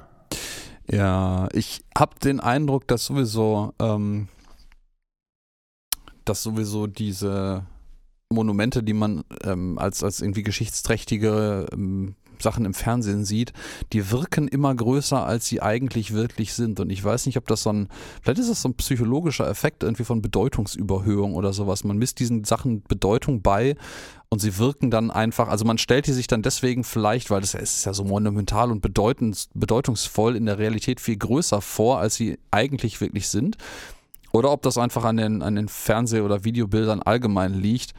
Ja, 0.91 1.49
ich 1.53 1.85
habe 1.97 2.19
den 2.19 2.41
Eindruck, 2.41 2.89
dass 2.89 3.07
sowieso 3.07 3.73
ähm, 3.79 4.29
dass 6.25 6.43
sowieso 6.43 6.87
diese 6.87 7.67
Monumente, 8.31 8.83
die 8.83 8.95
man 8.95 9.25
ähm, 9.45 9.79
als, 9.79 10.03
als 10.03 10.21
irgendwie 10.21 10.43
geschichtsträchtige 10.43 11.67
ähm, 11.73 12.15
Sachen 12.43 12.65
im 12.65 12.75
Fernsehen 12.75 13.25
sieht, 13.25 13.53
die 13.93 14.11
wirken 14.11 14.49
immer 14.49 14.75
größer, 14.75 15.25
als 15.25 15.47
sie 15.47 15.63
eigentlich 15.63 16.13
wirklich 16.13 16.53
sind. 16.55 16.81
Und 16.81 16.91
ich 16.91 17.03
weiß 17.03 17.27
nicht, 17.27 17.39
ob 17.39 17.47
das 17.47 17.63
so 17.63 17.73
ein, 17.73 17.89
vielleicht 18.23 18.41
ist 18.41 18.51
das 18.51 18.63
so 18.63 18.69
ein 18.69 18.75
psychologischer 18.75 19.49
Effekt 19.49 19.83
irgendwie 19.83 20.05
von 20.05 20.23
Bedeutungsüberhöhung 20.23 21.35
oder 21.35 21.53
sowas. 21.53 21.85
Man 21.85 21.99
misst 21.99 22.21
diesen 22.21 22.45
Sachen 22.45 22.83
Bedeutung 22.83 23.43
bei 23.43 23.77
und 24.33 24.41
sie 24.41 24.57
wirken 24.57 24.91
dann 24.91 25.11
einfach, 25.11 25.49
also 25.49 25.67
man 25.67 25.77
stellt 25.77 26.07
die 26.07 26.13
sich 26.13 26.27
dann 26.27 26.41
deswegen 26.41 26.85
vielleicht, 26.85 27.31
weil 27.31 27.43
das 27.43 27.53
ist 27.53 27.85
ja 27.85 27.93
so 27.93 28.05
monumental 28.05 28.71
und 28.71 28.81
bedeutend, 28.81 29.49
bedeutungsvoll 29.53 30.37
in 30.37 30.47
der 30.47 30.59
Realität 30.59 31.01
viel 31.01 31.19
größer 31.19 31.61
vor, 31.61 31.99
als 31.99 32.15
sie 32.15 32.39
eigentlich 32.51 33.01
wirklich 33.03 33.29
sind. 33.29 33.59
Oder 34.33 34.51
ob 34.51 34.63
das 34.63 34.79
einfach 34.79 35.05
an 35.05 35.19
den, 35.19 35.43
an 35.43 35.57
den 35.57 35.69
Fernseh- 35.69 36.23
oder 36.23 36.45
Videobildern 36.45 37.03
allgemein 37.03 37.53
liegt. 37.53 37.93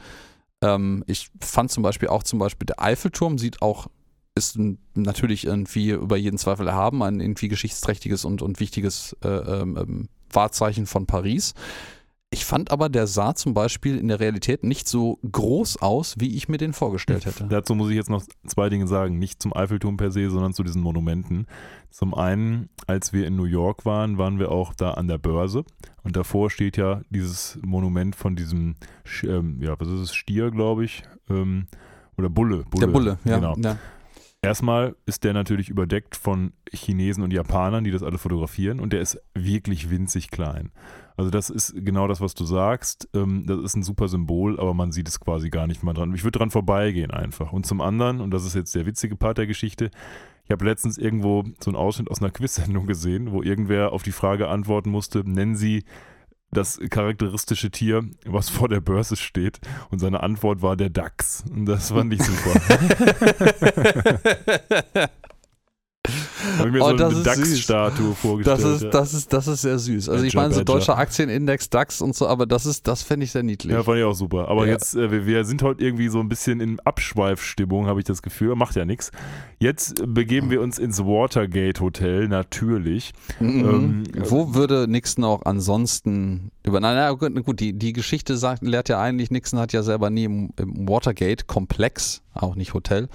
Ähm, 0.60 1.04
ich 1.06 1.30
fand 1.40 1.70
zum 1.70 1.84
Beispiel 1.84 2.08
auch 2.08 2.24
zum 2.24 2.40
Beispiel 2.40 2.66
der 2.66 2.82
Eiffelturm 2.82 3.38
sieht 3.38 3.62
auch, 3.62 3.86
ist 4.36 4.58
natürlich 4.94 5.46
irgendwie 5.46 5.90
über 5.90 6.16
jeden 6.16 6.38
Zweifel 6.38 6.66
erhaben, 6.66 7.02
ein 7.02 7.20
irgendwie 7.20 7.48
geschichtsträchtiges 7.48 8.24
und, 8.24 8.42
und 8.42 8.60
wichtiges 8.60 9.16
äh, 9.22 9.28
ähm, 9.28 9.76
ähm 9.76 10.08
Wahrzeichen 10.32 10.86
von 10.86 11.06
Paris. 11.06 11.54
Ich 12.30 12.44
fand 12.44 12.72
aber, 12.72 12.88
der 12.88 13.06
sah 13.06 13.36
zum 13.36 13.54
Beispiel 13.54 13.96
in 13.96 14.08
der 14.08 14.18
Realität 14.18 14.64
nicht 14.64 14.88
so 14.88 15.20
groß 15.30 15.80
aus, 15.80 16.16
wie 16.18 16.36
ich 16.36 16.48
mir 16.48 16.56
den 16.56 16.72
vorgestellt 16.72 17.26
hätte. 17.26 17.46
Dazu 17.48 17.76
muss 17.76 17.90
ich 17.90 17.94
jetzt 17.94 18.10
noch 18.10 18.24
zwei 18.44 18.68
Dinge 18.68 18.88
sagen. 18.88 19.20
Nicht 19.20 19.40
zum 19.40 19.54
Eiffelturm 19.54 19.96
per 19.96 20.10
se, 20.10 20.28
sondern 20.28 20.52
zu 20.52 20.64
diesen 20.64 20.82
Monumenten. 20.82 21.46
Zum 21.90 22.12
einen, 22.12 22.70
als 22.88 23.12
wir 23.12 23.28
in 23.28 23.36
New 23.36 23.44
York 23.44 23.84
waren, 23.84 24.18
waren 24.18 24.40
wir 24.40 24.50
auch 24.50 24.74
da 24.74 24.94
an 24.94 25.06
der 25.06 25.18
Börse. 25.18 25.64
Und 26.02 26.16
davor 26.16 26.50
steht 26.50 26.76
ja 26.76 27.02
dieses 27.10 27.56
Monument 27.62 28.16
von 28.16 28.34
diesem, 28.34 28.74
ähm, 29.22 29.62
ja, 29.62 29.78
was 29.78 29.86
ist 29.86 30.00
es, 30.00 30.14
Stier, 30.16 30.50
glaube 30.50 30.84
ich. 30.84 31.04
Ähm, 31.30 31.68
oder 32.18 32.30
Bulle, 32.30 32.64
Bulle. 32.68 32.86
Der 32.86 32.92
Bulle, 32.92 33.18
ja. 33.24 33.36
Genau. 33.36 33.56
ja. 33.58 33.78
Erstmal 34.44 34.96
ist 35.06 35.24
der 35.24 35.32
natürlich 35.32 35.68
überdeckt 35.68 36.16
von 36.16 36.52
Chinesen 36.72 37.22
und 37.22 37.32
Japanern, 37.32 37.84
die 37.84 37.90
das 37.90 38.02
alle 38.02 38.18
fotografieren. 38.18 38.80
Und 38.80 38.92
der 38.92 39.00
ist 39.00 39.20
wirklich 39.34 39.90
winzig 39.90 40.30
klein. 40.30 40.70
Also 41.16 41.30
das 41.30 41.50
ist 41.50 41.74
genau 41.76 42.08
das, 42.08 42.20
was 42.20 42.34
du 42.34 42.44
sagst. 42.44 43.08
Ähm, 43.14 43.44
das 43.46 43.60
ist 43.60 43.76
ein 43.76 43.82
super 43.82 44.08
Symbol, 44.08 44.58
aber 44.58 44.74
man 44.74 44.92
sieht 44.92 45.08
es 45.08 45.20
quasi 45.20 45.50
gar 45.50 45.66
nicht 45.66 45.82
mal 45.82 45.92
dran. 45.92 46.14
Ich 46.14 46.24
würde 46.24 46.38
dran 46.38 46.50
vorbeigehen 46.50 47.10
einfach. 47.10 47.52
Und 47.52 47.66
zum 47.66 47.80
anderen, 47.80 48.20
und 48.20 48.32
das 48.32 48.44
ist 48.44 48.54
jetzt 48.54 48.74
der 48.74 48.86
witzige 48.86 49.16
Part 49.16 49.38
der 49.38 49.46
Geschichte, 49.46 49.90
ich 50.44 50.50
habe 50.50 50.64
letztens 50.64 50.98
irgendwo 50.98 51.44
so 51.58 51.70
einen 51.70 51.76
Ausschnitt 51.76 52.10
aus 52.10 52.20
einer 52.20 52.30
Quiz-Sendung 52.30 52.86
gesehen, 52.86 53.32
wo 53.32 53.42
irgendwer 53.42 53.92
auf 53.92 54.02
die 54.02 54.12
Frage 54.12 54.48
antworten 54.48 54.90
musste, 54.90 55.28
nennen 55.28 55.56
Sie 55.56 55.84
das 56.54 56.80
charakteristische 56.90 57.70
Tier, 57.70 58.04
was 58.24 58.48
vor 58.48 58.68
der 58.68 58.80
Börse 58.80 59.16
steht. 59.16 59.60
Und 59.90 59.98
seine 59.98 60.22
Antwort 60.22 60.62
war 60.62 60.76
der 60.76 60.90
Dachs. 60.90 61.44
Und 61.50 61.66
das 61.66 61.90
fand 61.90 62.14
ich 62.14 62.22
super. 62.22 62.60
Habe 66.58 66.68
ich 66.68 66.74
mir 66.74 66.82
oh, 66.82 66.96
so 66.96 67.04
eine 67.04 67.22
DAX-Statue 67.22 68.14
vorgestellt. 68.14 68.58
Das 68.58 68.82
ist, 68.82 68.94
das, 68.94 69.14
ist, 69.14 69.32
das 69.32 69.46
ist 69.46 69.62
sehr 69.62 69.78
süß. 69.78 70.08
Also 70.08 70.22
Badger, 70.22 70.26
ich 70.26 70.34
meine, 70.34 70.54
so 70.54 70.64
deutscher 70.64 70.98
Aktienindex, 70.98 71.70
DAX 71.70 72.00
und 72.00 72.14
so, 72.14 72.26
aber 72.26 72.46
das 72.46 72.66
ist, 72.66 72.86
das 72.86 73.02
fände 73.02 73.24
ich 73.24 73.32
sehr 73.32 73.42
niedlich. 73.42 73.72
Ja, 73.72 73.82
fand 73.82 73.98
ich 73.98 74.04
auch 74.04 74.14
super. 74.14 74.48
Aber 74.48 74.66
ja. 74.66 74.72
jetzt, 74.72 74.94
äh, 74.94 75.10
wir, 75.10 75.26
wir, 75.26 75.44
sind 75.44 75.62
heute 75.62 75.84
irgendwie 75.84 76.08
so 76.08 76.20
ein 76.20 76.28
bisschen 76.28 76.60
in 76.60 76.80
Abschweifstimmung, 76.80 77.86
habe 77.86 78.00
ich 78.00 78.06
das 78.06 78.22
Gefühl. 78.22 78.54
Macht 78.56 78.76
ja 78.76 78.84
nichts. 78.84 79.10
Jetzt 79.58 80.02
begeben 80.06 80.50
wir 80.50 80.60
uns 80.60 80.78
ins 80.78 81.00
Watergate 81.00 81.80
Hotel, 81.80 82.28
natürlich. 82.28 83.12
Mhm. 83.40 83.64
Ähm, 83.64 84.02
Wo 84.28 84.54
würde 84.54 84.86
Nixon 84.88 85.24
auch 85.24 85.42
ansonsten 85.44 86.50
über, 86.64 86.80
naja, 86.80 87.10
gut, 87.12 87.60
die, 87.60 87.72
die 87.72 87.92
Geschichte 87.92 88.36
sagt, 88.36 88.62
lehrt 88.62 88.88
ja 88.88 89.00
eigentlich, 89.00 89.30
Nixon 89.30 89.58
hat 89.58 89.72
ja 89.72 89.82
selber 89.82 90.10
nie 90.10 90.24
im, 90.24 90.50
im 90.58 90.88
Watergate-Komplex, 90.88 92.22
auch 92.32 92.56
nicht 92.56 92.74
Hotel, 92.74 93.08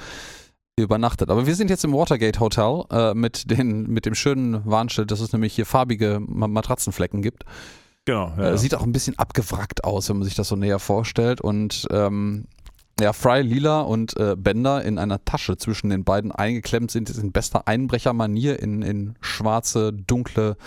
übernachtet. 0.83 1.29
Aber 1.29 1.47
wir 1.47 1.55
sind 1.55 1.69
jetzt 1.69 1.83
im 1.83 1.93
Watergate 1.93 2.39
Hotel 2.39 2.83
äh, 2.91 3.13
mit, 3.13 3.49
den, 3.51 3.87
mit 3.87 4.05
dem 4.05 4.15
schönen 4.15 4.65
Warnschild, 4.65 5.11
dass 5.11 5.19
es 5.19 5.33
nämlich 5.33 5.53
hier 5.53 5.65
farbige 5.65 6.19
Matratzenflecken 6.19 7.21
gibt. 7.21 7.43
Genau. 8.05 8.33
Ja, 8.37 8.51
äh, 8.51 8.57
sieht 8.57 8.75
auch 8.75 8.83
ein 8.83 8.91
bisschen 8.91 9.19
abgewrackt 9.19 9.83
aus, 9.83 10.09
wenn 10.09 10.17
man 10.17 10.25
sich 10.25 10.35
das 10.35 10.47
so 10.47 10.55
näher 10.55 10.79
vorstellt. 10.79 11.41
Und 11.41 11.87
ähm, 11.91 12.45
ja, 12.99 13.13
Fry, 13.13 13.41
Lila 13.41 13.81
und 13.81 14.17
äh, 14.17 14.35
Bender 14.37 14.83
in 14.83 14.97
einer 14.97 15.23
Tasche 15.23 15.57
zwischen 15.57 15.89
den 15.89 16.03
beiden 16.03 16.31
eingeklemmt 16.31 16.91
sind, 16.91 17.09
in 17.09 17.31
bester 17.31 17.67
Einbrechermanier 17.67 18.59
in, 18.59 18.81
in 18.81 19.15
schwarze, 19.21 19.93
dunkle 19.93 20.57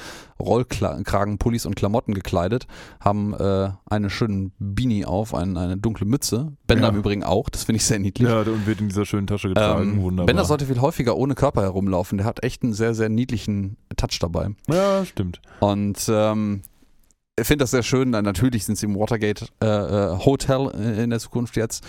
Rollkragenpullis 0.41 1.67
und 1.67 1.77
Klamotten 1.77 2.15
gekleidet, 2.15 2.67
haben 3.01 3.35
äh, 3.35 3.71
einen 3.89 4.11
schönen 4.11 4.53
Beanie 4.59 5.05
auf, 5.05 5.35
ein, 5.35 5.57
eine 5.57 5.77
dunkle 5.77 6.07
Mütze. 6.07 6.53
Bender 6.67 6.89
ja. 6.89 6.91
im 6.91 6.97
Übrigen 6.97 7.23
auch, 7.23 7.49
das 7.49 7.65
finde 7.65 7.77
ich 7.77 7.85
sehr 7.85 7.99
niedlich. 7.99 8.29
Ja, 8.29 8.41
und 8.41 8.67
wird 8.67 8.81
in 8.81 8.89
dieser 8.89 9.07
schönen 9.07 9.27
Tasche 9.27 9.49
getragen, 9.49 9.95
ähm, 9.95 10.03
wunderbar. 10.03 10.27
Bender 10.27 10.45
sollte 10.45 10.67
viel 10.67 10.81
häufiger 10.81 11.17
ohne 11.17 11.35
Körper 11.35 11.63
herumlaufen, 11.63 12.19
der 12.19 12.27
hat 12.27 12.43
echt 12.43 12.63
einen 12.63 12.73
sehr, 12.73 12.95
sehr 12.95 13.09
niedlichen 13.09 13.77
Touch 13.97 14.19
dabei. 14.21 14.51
Ja, 14.69 15.05
stimmt. 15.05 15.41
Und 15.61 16.05
ähm, 16.09 16.63
ich 17.39 17.47
finde 17.47 17.63
das 17.63 17.71
sehr 17.71 17.83
schön. 17.83 18.11
Natürlich 18.11 18.65
sind 18.65 18.77
sie 18.77 18.87
im 18.87 18.99
Watergate 18.99 19.47
äh, 19.63 19.67
äh 19.67 20.19
Hotel 20.19 20.69
in 21.03 21.11
der 21.11 21.19
Zukunft 21.19 21.57
jetzt. 21.57 21.83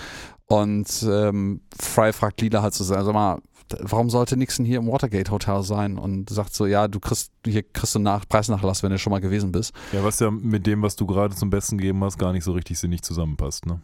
Und 0.54 1.04
ähm, 1.10 1.62
Fry 1.76 2.14
fragt 2.14 2.40
Lila 2.42 2.62
halt 2.62 2.76
so, 2.76 2.84
sag 2.84 3.12
mal, 3.12 3.40
warum 3.80 4.12
sollte 4.12 4.38
Nixon 4.38 4.66
hier 4.66 4.78
im 4.78 4.88
Watergate 4.88 5.32
Hotel 5.32 5.64
sein? 5.64 5.98
Und 5.98 6.30
sagt 6.30 6.54
so, 6.54 6.68
ja, 6.68 6.88
du 6.88 7.00
kriegst 7.00 7.32
hier 7.44 7.64
kriegst 7.64 7.96
du 7.96 8.00
nach 8.00 8.28
Preisnachlass, 8.30 8.84
wenn 8.84 8.92
du 8.92 9.00
schon 9.00 9.10
mal 9.10 9.20
gewesen 9.20 9.52
bist. 9.52 9.74
Ja, 9.94 10.04
was 10.04 10.20
ja 10.20 10.30
mit 10.30 10.68
dem, 10.68 10.84
was 10.84 10.96
du 10.96 11.08
gerade 11.08 11.36
zum 11.36 11.50
Besten 11.50 11.80
gegeben 11.80 12.04
hast, 12.04 12.20
gar 12.20 12.34
nicht 12.34 12.44
so 12.44 12.52
richtig 12.52 12.78
sinnig 12.78 13.02
zusammenpasst, 13.02 13.66
ne? 13.66 13.82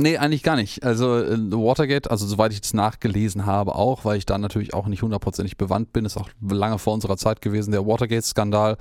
Nee, 0.00 0.18
eigentlich 0.18 0.44
gar 0.44 0.54
nicht. 0.54 0.84
Also 0.84 1.16
äh, 1.18 1.36
Watergate, 1.50 2.10
also 2.10 2.26
soweit 2.26 2.52
ich 2.52 2.60
es 2.62 2.74
nachgelesen 2.74 3.44
habe, 3.44 3.74
auch, 3.74 4.04
weil 4.04 4.18
ich 4.18 4.26
da 4.26 4.38
natürlich 4.38 4.74
auch 4.74 4.86
nicht 4.86 5.02
hundertprozentig 5.02 5.56
bewandt 5.56 5.92
bin, 5.92 6.04
ist 6.04 6.16
auch 6.16 6.30
lange 6.40 6.78
vor 6.78 6.94
unserer 6.94 7.16
Zeit 7.16 7.42
gewesen, 7.42 7.72
der 7.72 7.86
Watergate-Skandal 7.86 8.76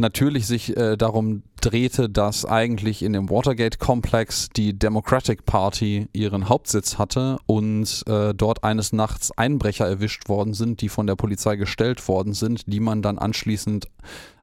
natürlich 0.00 0.46
sich 0.46 0.76
äh, 0.76 0.96
darum 0.96 1.42
drehte, 1.60 2.08
dass 2.08 2.44
eigentlich 2.44 3.02
in 3.02 3.12
dem 3.12 3.30
Watergate-Komplex 3.30 4.48
die 4.56 4.78
Democratic 4.78 5.44
Party 5.44 6.08
ihren 6.12 6.48
Hauptsitz 6.48 6.98
hatte 6.98 7.38
und 7.46 8.02
äh, 8.06 8.34
dort 8.34 8.64
eines 8.64 8.92
Nachts 8.92 9.30
Einbrecher 9.36 9.86
erwischt 9.86 10.28
worden 10.28 10.54
sind, 10.54 10.80
die 10.80 10.88
von 10.88 11.06
der 11.06 11.16
Polizei 11.16 11.56
gestellt 11.56 12.06
worden 12.08 12.32
sind, 12.32 12.64
die 12.66 12.80
man 12.80 13.02
dann 13.02 13.18
anschließend 13.18 13.88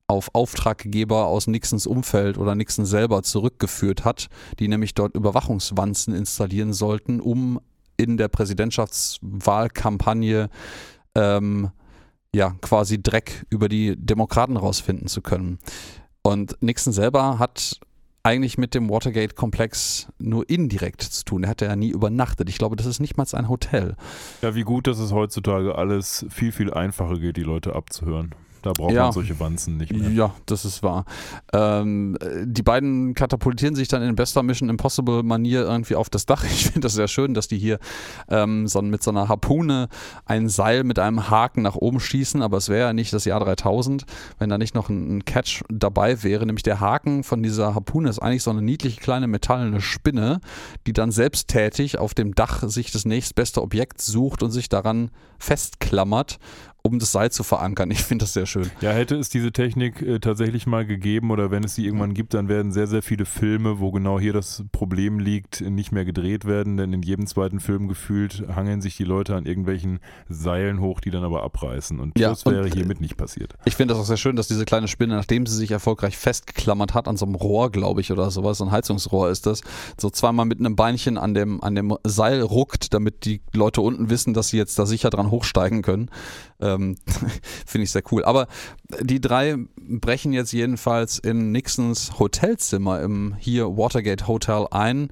auf 0.08 0.30
Auftraggeber 0.34 1.26
aus 1.26 1.48
Nixons 1.48 1.86
Umfeld 1.86 2.38
oder 2.38 2.56
Nixon 2.56 2.86
selber 2.86 3.24
zurückgeführt 3.24 4.06
hat, 4.06 4.28
die 4.60 4.70
nämlich 4.70 4.94
dort 4.94 5.16
Überwachungswanzen 5.16 6.16
installieren 6.16 6.72
sollten, 6.72 7.20
um 7.20 7.60
in 7.98 8.16
der 8.16 8.30
Präsidentschaftswahlkampagne 8.30 10.50
ähm, 11.16 11.72
ja, 12.36 12.56
quasi 12.62 13.02
Dreck 13.02 13.45
über 13.49 13.70
die 13.70 13.95
Demokraten 13.95 14.58
rausfinden 14.58 15.08
zu 15.08 15.22
können. 15.22 15.60
Und 16.22 16.62
Nixon 16.62 16.94
selber 16.94 17.40
hat 17.40 17.80
eigentlich 18.24 18.58
mit 18.58 18.76
dem 18.76 18.90
Watergate-Komplex 18.90 20.10
nur 20.20 20.49
indirekt 20.49 21.02
zu 21.02 21.24
tun. 21.24 21.44
Er 21.45 21.49
hat 21.52 21.62
ja 21.62 21.76
nie 21.78 21.90
übernachtet. 21.90 22.49
Ich 22.49 22.58
glaube, 22.58 22.76
das 22.76 22.86
ist 22.86 22.99
nicht 22.99 23.16
mal 23.16 23.26
ein 23.32 23.48
Hotel. 23.48 23.95
Ja, 24.41 24.54
wie 24.54 24.64
gut, 24.64 24.88
dass 24.88 24.99
es 24.99 25.14
heutzutage 25.14 25.76
alles 25.76 26.26
viel, 26.30 26.52
viel 26.52 26.74
einfacher 26.74 27.20
geht, 27.20 27.38
die 27.38 27.44
Leute 27.44 27.74
abzuhören. 27.74 28.36
Da 28.68 28.73
braucht 28.73 28.94
ja. 28.94 29.03
man 29.03 29.11
solche 29.14 29.39
Wanzen 29.39 29.77
nicht 29.77 29.94
mehr. 29.94 30.10
Ja, 30.11 30.35
das 30.45 30.65
ist 30.65 30.84
wahr. 30.84 31.06
Ähm, 31.53 32.18
die 32.44 32.64
beiden 32.64 33.14
katapultieren 33.14 33.76
sich 33.76 33.88
dann 33.88 34.02
in 34.02 34.14
bester 34.15 34.44
Mission 34.44 34.68
Impossible 34.68 35.23
Manier 35.23 35.61
irgendwie 35.61 35.95
auf 35.95 36.10
das 36.10 36.26
Dach. 36.26 36.44
Ich 36.57 36.65
finde 36.65 36.81
das 36.81 36.94
sehr 36.94 37.07
schön, 37.07 37.34
dass 37.34 37.48
die 37.48 37.57
hier 37.60 37.77
ähm, 38.30 38.68
so 38.68 38.81
mit 38.81 39.03
so 39.03 39.11
einer 39.11 39.30
Harpune 39.30 39.89
ein 40.26 40.49
Seil 40.49 40.84
mit 40.84 40.98
einem 40.98 41.30
Haken 41.30 41.61
nach 41.61 41.76
oben 41.76 41.99
schießen, 41.99 42.41
aber 42.41 42.57
es 42.57 42.68
wäre 42.68 42.88
ja 42.88 42.94
nicht 42.94 43.14
das 43.14 43.26
Jahr 43.26 43.39
3000, 43.39 44.03
wenn 44.39 44.49
da 44.49 44.57
nicht 44.57 44.76
noch 44.76 44.89
ein, 44.89 45.18
ein 45.18 45.26
Catch 45.26 45.64
dabei 45.69 46.23
wäre. 46.23 46.45
Nämlich 46.45 46.64
der 46.64 46.80
Haken 46.81 47.23
von 47.23 47.44
dieser 47.44 47.76
Harpune 47.76 48.10
ist 48.10 48.19
eigentlich 48.19 48.44
so 48.44 48.49
eine 48.49 48.61
niedliche 48.61 48.99
kleine 48.99 49.27
metallene 49.27 49.80
Spinne, 49.80 50.41
die 50.88 50.94
dann 50.94 51.11
selbsttätig 51.11 51.99
auf 51.99 52.14
dem 52.14 52.34
Dach 52.35 52.64
sich 52.68 52.91
das 52.91 53.06
nächstbeste 53.06 53.61
Objekt 53.61 54.02
sucht 54.02 54.44
und 54.44 54.52
sich 54.52 54.68
daran 54.68 55.11
festklammert 55.38 56.39
um 56.88 57.00
das 57.00 57.12
Seil 57.12 57.32
zu 57.32 57.44
verankern. 57.44 57.92
Ich 57.92 58.04
finde 58.04 58.24
das 58.24 58.34
sehr 58.34 58.46
schön. 58.46 58.70
Ja, 58.82 58.92
hätte 58.92 59.16
es 59.16 59.30
diese 59.30 59.52
Technik 59.52 60.02
äh, 60.02 60.20
tatsächlich 60.20 60.68
mal 60.68 60.86
gegeben 60.86 61.32
oder 61.32 61.52
wenn 61.52 61.64
es 61.64 61.76
sie 61.76 61.86
irgendwann 61.86 62.14
gibt, 62.14 62.34
dann 62.34 62.48
werden 62.48 62.72
sehr, 62.72 62.88
sehr 62.88 63.02
viele 63.02 63.26
Filme, 63.26 63.80
wo 63.80 63.92
genau 63.92 64.20
hier 64.20 64.34
das 64.34 64.64
Problem 64.72 65.20
liegt, 65.20 65.62
nicht 65.62 65.92
mehr 65.92 66.06
gedreht 66.06 66.46
werden, 66.46 66.78
denn 66.78 66.94
in 66.94 67.02
jedem 67.02 67.28
zweiten 67.28 67.60
Film 67.60 67.88
gefühlt 67.88 68.44
hangeln 68.54 68.82
sich 68.82 68.98
die 68.98 69.04
Leute 69.04 69.36
an 69.36 69.46
irgendwelchen 69.46 70.00
Seilen 70.30 70.82
hoch, 70.82 71.00
die 71.00 71.12
dann 71.12 71.24
aber 71.24 71.44
abreißen. 71.44 72.00
Und 72.00 72.18
Ja, 72.18 72.30
das 72.30 72.46
wäre 72.46 72.64
und, 72.64 72.74
hiermit 72.74 73.02
nicht 73.02 73.18
passiert. 73.18 73.54
Ich 73.66 73.76
finde 73.76 73.94
das 73.94 74.02
auch 74.02 74.08
sehr 74.08 74.18
schön, 74.18 74.36
dass 74.36 74.48
diese 74.48 74.66
kleine 74.66 74.88
Spinne, 74.88 75.16
nachdem 75.16 75.46
sie 75.46 75.56
sich 75.56 75.72
erfolgreich 75.72 76.18
festgeklammert 76.18 76.94
hat, 76.94 77.08
an 77.08 77.18
so 77.18 77.26
einem 77.26 77.36
Rohr, 77.36 77.72
glaube 77.72 78.02
ich, 78.02 78.12
oder 78.12 78.32
sowas, 78.32 78.60
so 78.60 78.66
ein 78.66 78.72
Heizungsrohr 78.72 79.30
ist 79.30 79.46
das, 79.46 79.62
so 80.00 80.10
zweimal 80.10 80.46
mit 80.46 80.60
einem 80.60 80.76
Beinchen 80.76 81.18
an 81.18 81.34
dem, 81.34 81.64
an 81.64 81.76
dem 81.76 81.98
Seil 82.04 82.42
ruckt, 82.42 82.94
damit 82.94 83.26
die 83.26 83.42
Leute 83.54 83.82
unten 83.82 84.10
wissen, 84.10 84.34
dass 84.34 84.50
sie 84.50 84.58
jetzt 84.58 84.78
da 84.80 84.86
sicher 84.86 85.10
dran 85.10 85.32
hochsteigen 85.32 85.82
können. 85.82 86.10
Ähm, 86.60 86.98
finde 87.66 87.84
ich 87.84 87.92
sehr 87.92 88.04
cool. 88.12 88.24
Aber 88.26 88.48
die 89.02 89.22
drei 89.22 89.58
brechen 89.78 90.34
jetzt 90.34 90.52
jedenfalls 90.52 91.20
in 91.20 91.52
Nixons 91.52 92.20
Hotelzimmer 92.20 93.02
im 93.02 93.36
hier 93.40 93.78
Watergate 93.78 94.28
Hotel 94.28 94.68
ein 94.72 95.10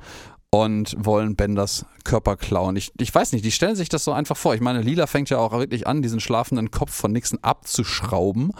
und 0.50 0.96
wollen 0.98 1.36
Benders 1.36 1.86
Körper 2.04 2.38
klauen. 2.38 2.76
Ich, 2.76 2.92
ich 3.00 3.14
weiß 3.14 3.34
nicht, 3.34 3.44
die 3.44 3.52
stellen 3.52 3.76
sich 3.76 3.90
das 3.90 4.04
so 4.04 4.14
einfach 4.14 4.38
vor. 4.38 4.56
Ich 4.56 4.62
meine, 4.62 4.82
Lila 4.82 5.08
fängt 5.08 5.30
ja 5.30 5.38
auch 5.38 5.52
wirklich 5.52 5.88
an, 5.88 6.02
diesen 6.02 6.20
schlafenden 6.20 6.72
Kopf 6.72 6.94
von 6.94 7.12
Nixon 7.12 7.40
abzuschrauben. 7.42 8.52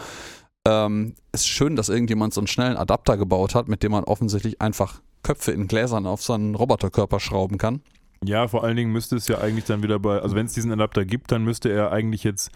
Ähm, 0.68 1.16
ist 1.32 1.48
schön, 1.48 1.76
dass 1.76 1.90
irgendjemand 1.90 2.34
so 2.34 2.42
einen 2.42 2.48
schnellen 2.48 2.76
Adapter 2.76 3.18
gebaut 3.18 3.56
hat, 3.56 3.68
mit 3.68 3.84
dem 3.84 3.92
man 3.92 4.04
offensichtlich 4.04 4.62
einfach 4.62 5.02
Köpfe 5.24 5.52
in 5.52 5.68
Gläsern 5.68 6.06
auf 6.06 6.22
so 6.22 6.34
einen 6.34 6.56
Roboterkörper 6.56 7.20
schrauben 7.20 7.58
kann. 7.58 7.82
Ja, 8.28 8.48
vor 8.48 8.64
allen 8.64 8.76
Dingen 8.76 8.92
müsste 8.92 9.16
es 9.16 9.28
ja 9.28 9.40
eigentlich 9.40 9.66
dann 9.66 9.84
wieder 9.84 10.00
bei, 10.00 10.20
also 10.20 10.36
wenn 10.36 10.46
es 10.46 10.54
diesen 10.54 10.72
Adapter 10.72 11.06
gibt, 11.06 11.32
dann 11.32 11.44
müsste 11.44 11.70
er 11.72 11.92
eigentlich 11.92 12.24
jetzt 12.24 12.52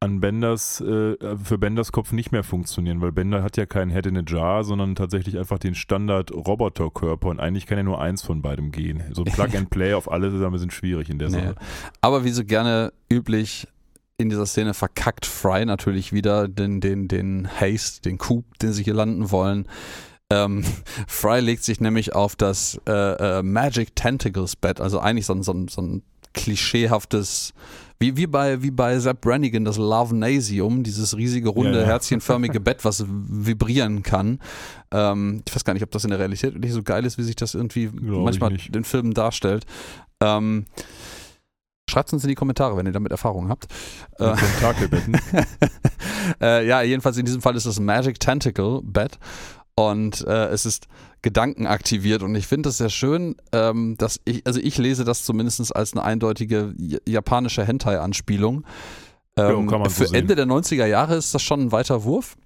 an 0.00 0.20
Benders, 0.20 0.80
äh, 0.80 1.16
für 1.42 1.58
Benders 1.58 1.90
Kopf 1.90 2.12
nicht 2.12 2.30
mehr 2.30 2.44
funktionieren, 2.44 3.00
weil 3.00 3.10
Bender 3.10 3.42
hat 3.42 3.56
ja 3.56 3.66
keinen 3.66 3.90
Head 3.90 4.06
in 4.06 4.16
a 4.16 4.22
Jar, 4.24 4.62
sondern 4.62 4.94
tatsächlich 4.94 5.36
einfach 5.38 5.58
den 5.58 5.74
Standard-Roboterkörper 5.74 7.28
und 7.28 7.40
eigentlich 7.40 7.66
kann 7.66 7.78
ja 7.78 7.84
nur 7.84 8.00
eins 8.00 8.22
von 8.22 8.40
beidem 8.40 8.70
gehen. 8.70 9.02
So 9.12 9.24
ein 9.24 9.32
Plug 9.32 9.56
and 9.56 9.70
Play 9.70 9.94
auf 9.94 10.10
alle 10.10 10.30
zusammen 10.30 10.58
sind 10.58 10.72
schwierig 10.72 11.10
in 11.10 11.18
der 11.18 11.30
Nee. 11.30 11.34
Sache. 11.40 11.54
Aber 12.00 12.24
wie 12.24 12.30
so 12.30 12.44
gerne 12.44 12.92
üblich 13.12 13.66
in 14.18 14.30
dieser 14.30 14.46
Szene 14.46 14.74
verkackt 14.74 15.26
Fry 15.26 15.64
natürlich 15.64 16.12
wieder 16.12 16.48
den, 16.48 16.80
den, 16.80 17.08
den 17.08 17.48
Haste, 17.48 18.02
den 18.02 18.18
Coup, 18.18 18.44
den 18.60 18.72
sie 18.72 18.82
hier 18.84 18.94
landen 18.94 19.30
wollen. 19.30 19.66
Ähm, 20.30 20.62
Fry 21.06 21.40
legt 21.40 21.64
sich 21.64 21.80
nämlich 21.80 22.14
auf 22.14 22.36
das 22.36 22.80
äh, 22.86 22.92
äh, 23.38 23.42
Magic 23.42 23.96
Tentacles 23.96 24.56
Bett, 24.56 24.80
also 24.80 25.00
eigentlich 25.00 25.26
so 25.26 25.34
ein, 25.34 25.42
so 25.42 25.52
ein, 25.52 25.68
so 25.68 25.80
ein 25.80 26.02
klischeehaftes, 26.34 27.54
wie, 27.98 28.16
wie, 28.16 28.26
bei, 28.26 28.62
wie 28.62 28.70
bei 28.70 28.98
Sepp 28.98 29.22
Brannigan, 29.22 29.64
das 29.64 29.76
Lovenasium, 29.76 30.84
dieses 30.84 31.16
riesige, 31.16 31.48
runde, 31.48 31.72
Ja, 31.78 31.80
ja. 31.80 31.86
herzchenförmige 31.86 32.60
Bett, 32.60 32.84
was 32.84 33.04
vibrieren 33.08 34.02
kann. 34.02 34.38
Ähm, 34.92 35.42
ich 35.48 35.54
weiß 35.54 35.64
gar 35.64 35.72
nicht, 35.72 35.82
ob 35.82 35.90
das 35.90 36.04
in 36.04 36.10
der 36.10 36.18
Realität 36.18 36.54
wirklich 36.54 36.72
so 36.72 36.82
geil 36.82 37.04
ist, 37.04 37.18
wie 37.18 37.22
sich 37.24 37.36
das 37.36 37.54
irgendwie 37.54 37.86
Glaub 37.86 38.02
ich 38.20 38.24
manchmal 38.24 38.52
nicht. 38.52 38.76
in 38.76 38.84
Filmen 38.84 39.14
darstellt. 39.14 39.64
Ähm, 40.20 40.66
Schreibt 41.90 42.12
uns 42.12 42.22
in 42.22 42.28
die 42.28 42.34
Kommentare, 42.34 42.76
wenn 42.76 42.84
ihr 42.84 42.92
damit 42.92 43.12
Erfahrung 43.12 43.48
habt. 43.48 43.66
Äh, 44.18 44.34
Tentakelbetten. 44.34 45.18
äh, 46.42 46.66
ja, 46.66 46.82
jedenfalls 46.82 47.16
in 47.16 47.24
diesem 47.24 47.40
Fall 47.40 47.56
ist 47.56 47.64
das 47.64 47.80
Magic 47.80 48.20
Tentacle 48.20 48.82
Bed 48.82 49.18
und 49.78 50.26
äh, 50.26 50.46
es 50.46 50.66
ist 50.66 50.88
gedankenaktiviert 51.22 52.24
und 52.24 52.34
ich 52.34 52.48
finde 52.48 52.68
das 52.68 52.78
sehr 52.78 52.88
schön, 52.88 53.36
ähm, 53.52 53.94
dass 53.96 54.20
ich, 54.24 54.44
also 54.44 54.58
ich 54.58 54.76
lese 54.76 55.04
das 55.04 55.24
zumindest 55.24 55.74
als 55.74 55.92
eine 55.92 56.02
eindeutige 56.02 56.74
japanische 57.06 57.64
Hentai-Anspielung. 57.64 58.64
Ähm, 59.36 59.66
man 59.66 59.88
so 59.88 60.04
für. 60.04 60.14
Ende 60.14 60.34
der 60.34 60.46
90er 60.46 60.86
Jahre 60.86 61.14
ist 61.14 61.32
das 61.32 61.42
schon 61.42 61.60
ein 61.60 61.72
weiter 61.72 62.02
Wurf. 62.02 62.36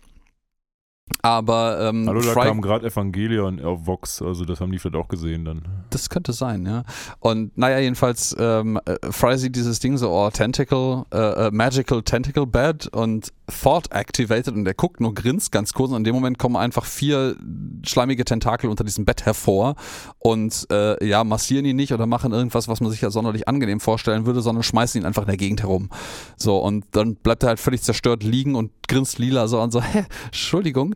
Aber 1.21 1.81
ähm, 1.89 2.07
Hallo, 2.09 2.21
da 2.21 2.33
Fry- 2.33 2.47
kam 2.49 2.63
gerade 2.63 2.87
Evangelion 2.87 3.61
auf 3.61 3.87
Vox, 3.87 4.23
also 4.23 4.45
das 4.45 4.61
haben 4.61 4.73
die 4.73 4.79
vielleicht 4.79 4.97
auch 4.97 5.09
gesehen 5.09 5.45
dann. 5.45 5.63
Das 5.91 6.09
könnte 6.09 6.33
sein, 6.33 6.65
ja. 6.67 6.85
Und 7.21 7.57
naja, 7.59 7.79
jedenfalls, 7.81 8.35
ähm, 8.39 8.81
äh, 8.87 8.97
Fry 9.11 9.37
sieht 9.37 9.55
dieses 9.55 9.79
Ding 9.79 9.97
so, 9.99 10.11
oh, 10.11 10.31
Tentacle, 10.31 11.05
äh, 11.13 11.47
äh, 11.47 11.51
Magical 11.51 12.03
Tentacle 12.03 12.47
Bed 12.47 12.89
und 12.89 13.33
Thought 13.63 13.93
activated 13.93 14.55
und 14.55 14.67
er 14.67 14.75
guckt 14.75 15.01
nur, 15.01 15.13
grinst 15.15 15.53
ganz 15.53 15.73
kurz 15.75 15.91
und 15.91 15.99
in 15.99 16.05
dem 16.05 16.15
Moment 16.15 16.39
kommen 16.39 16.57
einfach 16.57 16.85
vier 16.87 17.37
schleimige 17.85 18.25
Tentakel 18.25 18.71
unter 18.71 18.83
diesem 18.85 19.05
Bett 19.05 19.25
hervor 19.27 19.75
und 20.19 20.67
äh, 20.73 21.05
ja, 21.07 21.25
massieren 21.25 21.67
ihn 21.67 21.77
nicht 21.77 21.93
oder 21.93 22.07
machen 22.07 22.33
irgendwas, 22.33 22.69
was 22.69 22.81
man 22.81 22.91
sich 22.91 23.01
ja 23.01 23.11
sonderlich 23.11 23.47
angenehm 23.49 23.81
vorstellen 23.81 24.25
würde, 24.25 24.41
sondern 24.41 24.63
schmeißen 24.63 25.01
ihn 25.01 25.07
einfach 25.07 25.23
in 25.23 25.29
der 25.29 25.37
Gegend 25.37 25.63
herum. 25.63 25.91
So, 26.37 26.59
und 26.59 26.85
dann 26.93 27.17
bleibt 27.17 27.43
er 27.43 27.51
halt 27.51 27.61
völlig 27.61 27.83
zerstört 27.83 28.23
liegen 28.23 28.55
und 28.55 28.71
grinst 28.89 29.19
lila 29.19 29.47
so 29.49 29.61
und 29.61 29.71
so, 29.73 29.83
hä, 29.83 30.05
Entschuldigung. 30.27 30.92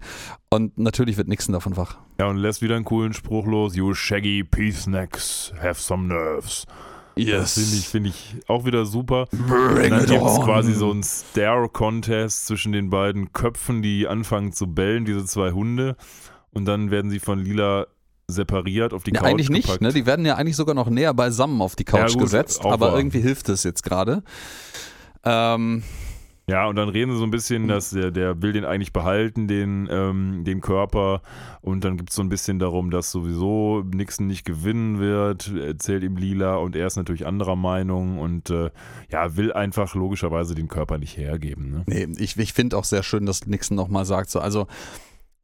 Und 0.50 0.78
natürlich 0.78 1.16
wird 1.16 1.28
Nixon 1.28 1.52
davon 1.52 1.76
wach. 1.76 1.96
Ja, 2.18 2.26
und 2.28 2.36
lässt 2.38 2.62
wieder 2.62 2.76
einen 2.76 2.84
coolen 2.84 3.12
Spruch 3.12 3.46
los. 3.46 3.74
You 3.76 3.94
shaggy 3.94 4.44
peace 4.44 4.86
necks, 4.86 5.52
have 5.62 5.80
some 5.80 6.08
nerves. 6.08 6.66
Das 7.18 7.54
finde 7.54 7.76
ich, 7.76 7.88
finde 7.88 8.08
ich 8.10 8.36
auch 8.46 8.66
wieder 8.66 8.84
super. 8.84 9.24
Bring 9.30 9.88
dann 9.90 10.04
gibt 10.04 10.22
es 10.22 10.40
quasi 10.40 10.74
so 10.74 10.90
einen 10.90 11.02
Stare-Contest 11.02 12.46
zwischen 12.46 12.72
den 12.72 12.90
beiden 12.90 13.32
Köpfen, 13.32 13.80
die 13.80 14.06
anfangen 14.06 14.52
zu 14.52 14.66
bellen, 14.66 15.06
diese 15.06 15.24
zwei 15.24 15.52
Hunde. 15.52 15.96
Und 16.52 16.66
dann 16.66 16.90
werden 16.90 17.10
sie 17.10 17.18
von 17.18 17.38
Lila 17.38 17.86
separiert 18.28 18.92
auf 18.92 19.02
die 19.02 19.12
Ja, 19.14 19.20
Couch 19.20 19.30
eigentlich 19.30 19.48
nicht, 19.48 19.62
gepackt. 19.64 19.80
ne? 19.82 19.92
Die 19.94 20.04
werden 20.04 20.26
ja 20.26 20.34
eigentlich 20.34 20.56
sogar 20.56 20.74
noch 20.74 20.90
näher 20.90 21.14
beisammen 21.14 21.62
auf 21.62 21.74
die 21.74 21.84
Couch 21.84 22.00
Ja, 22.00 22.06
gut, 22.08 22.22
gesetzt, 22.22 22.64
aber 22.66 22.88
wahr. 22.90 22.98
irgendwie 22.98 23.20
hilft 23.20 23.48
es 23.48 23.62
jetzt 23.64 23.82
gerade. 23.82 24.22
Ähm, 25.24 25.82
Ja, 26.48 26.68
und 26.68 26.76
dann 26.76 26.88
reden 26.88 27.10
sie 27.10 27.18
so 27.18 27.24
ein 27.24 27.32
bisschen, 27.32 27.66
dass 27.66 27.90
der, 27.90 28.12
der 28.12 28.40
will 28.40 28.52
den 28.52 28.64
eigentlich 28.64 28.92
behalten, 28.92 29.48
den, 29.48 29.88
ähm, 29.90 30.44
den 30.44 30.60
Körper. 30.60 31.20
Und 31.60 31.82
dann 31.82 31.96
gibt 31.96 32.10
es 32.10 32.16
so 32.16 32.22
ein 32.22 32.28
bisschen 32.28 32.60
darum, 32.60 32.92
dass 32.92 33.10
sowieso 33.10 33.82
Nixon 33.82 34.28
nicht 34.28 34.44
gewinnen 34.44 35.00
wird, 35.00 35.52
erzählt 35.52 36.04
ihm 36.04 36.16
Lila. 36.16 36.54
Und 36.56 36.76
er 36.76 36.86
ist 36.86 36.94
natürlich 36.94 37.26
anderer 37.26 37.56
Meinung 37.56 38.18
und 38.18 38.50
äh, 38.50 38.70
ja, 39.10 39.36
will 39.36 39.52
einfach 39.52 39.96
logischerweise 39.96 40.54
den 40.54 40.68
Körper 40.68 40.98
nicht 40.98 41.16
hergeben. 41.16 41.70
Ne? 41.70 41.82
nee, 41.86 42.06
ich, 42.22 42.36
ich 42.36 42.52
finde 42.52 42.76
auch 42.76 42.84
sehr 42.84 43.02
schön, 43.02 43.26
dass 43.26 43.44
Nixon 43.46 43.76
nochmal 43.76 44.04
sagt, 44.04 44.30
so, 44.30 44.38
also, 44.38 44.68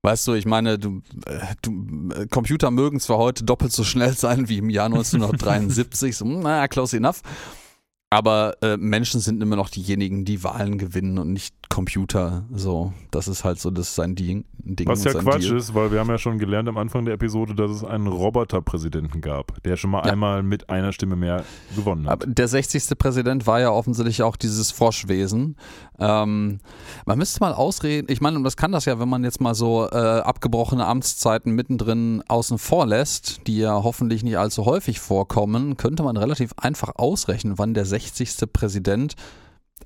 weißt 0.02 0.28
du, 0.28 0.34
ich 0.34 0.46
meine, 0.46 0.78
du, 0.78 1.02
äh, 1.26 1.40
du 1.62 2.10
äh, 2.14 2.26
Computer 2.28 2.70
mögen 2.70 3.00
zwar 3.00 3.18
heute 3.18 3.42
doppelt 3.44 3.72
so 3.72 3.82
schnell 3.82 4.12
sein 4.16 4.48
wie 4.48 4.58
im 4.58 4.70
Jahr 4.70 4.86
1973, 4.94 6.16
so, 6.16 6.24
naja, 6.24 6.68
close 6.68 6.96
enough. 6.96 7.22
Aber 8.12 8.56
äh, 8.60 8.76
Menschen 8.76 9.20
sind 9.20 9.43
immer 9.43 9.56
noch 9.56 9.70
diejenigen, 9.70 10.26
die 10.26 10.44
Wahlen 10.44 10.76
gewinnen 10.76 11.16
und 11.18 11.32
nicht 11.32 11.55
Computer. 11.70 12.44
So, 12.52 12.93
das 13.10 13.26
ist 13.26 13.43
halt 13.44 13.59
so, 13.59 13.70
das 13.70 13.89
ist 13.89 13.94
sein 13.94 14.14
Ding. 14.14 14.44
Was 14.84 15.02
ja 15.05 15.14
Quatsch 15.14 15.44
Deal. 15.48 15.56
ist, 15.56 15.74
weil 15.74 15.90
wir 15.90 15.98
haben 16.01 16.10
ja 16.10 16.18
schon 16.18 16.39
gelernt 16.39 16.68
am 16.68 16.76
Anfang 16.76 17.06
der 17.06 17.14
Episode, 17.14 17.55
dass 17.55 17.70
es 17.70 17.82
einen 17.84 18.06
Roboterpräsidenten 18.09 19.22
gab, 19.22 19.62
der 19.64 19.76
schon 19.78 19.90
mal 19.90 20.05
Ja. 20.05 20.12
einmal 20.12 20.43
mit 20.43 20.68
einer 20.68 20.93
Stimme 20.93 21.16
mehr 21.16 21.44
gewonnen 21.74 22.06
hat. 22.06 22.12
Aber 22.24 22.26
der 22.26 22.48
60. 22.48 22.98
Präsident 22.98 23.47
war 23.47 23.60
ja 23.60 23.70
offensichtlich 23.70 24.22
auch 24.22 24.36
dieses 24.36 24.70
Froschwesen. 24.72 25.56
Ähm, 26.02 26.58
man 27.06 27.18
müsste 27.18 27.38
mal 27.38 27.52
ausreden, 27.52 28.08
ich 28.10 28.20
meine, 28.20 28.36
und 28.36 28.42
das 28.42 28.56
kann 28.56 28.72
das 28.72 28.86
ja, 28.86 28.98
wenn 28.98 29.08
man 29.08 29.22
jetzt 29.22 29.40
mal 29.40 29.54
so 29.54 29.88
äh, 29.88 29.96
abgebrochene 29.96 30.84
Amtszeiten 30.84 31.52
mittendrin 31.52 32.24
außen 32.26 32.58
vor 32.58 32.86
lässt, 32.86 33.46
die 33.46 33.58
ja 33.58 33.84
hoffentlich 33.84 34.24
nicht 34.24 34.36
allzu 34.36 34.66
häufig 34.66 34.98
vorkommen, 34.98 35.76
könnte 35.76 36.02
man 36.02 36.16
relativ 36.16 36.54
einfach 36.56 36.96
ausrechnen, 36.96 37.56
wann 37.56 37.72
der 37.72 37.84
60. 37.84 38.52
Präsident, 38.52 39.14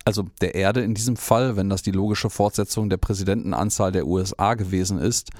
also 0.06 0.24
der 0.40 0.54
Erde 0.54 0.82
in 0.82 0.94
diesem 0.94 1.16
Fall, 1.16 1.56
wenn 1.56 1.68
das 1.68 1.82
die 1.82 1.90
logische 1.90 2.30
Fortsetzung 2.30 2.88
der 2.88 2.96
Präsidentenanzahl 2.96 3.92
der 3.92 4.06
USA 4.06 4.54
gewesen 4.54 4.98
ist, 4.98 5.30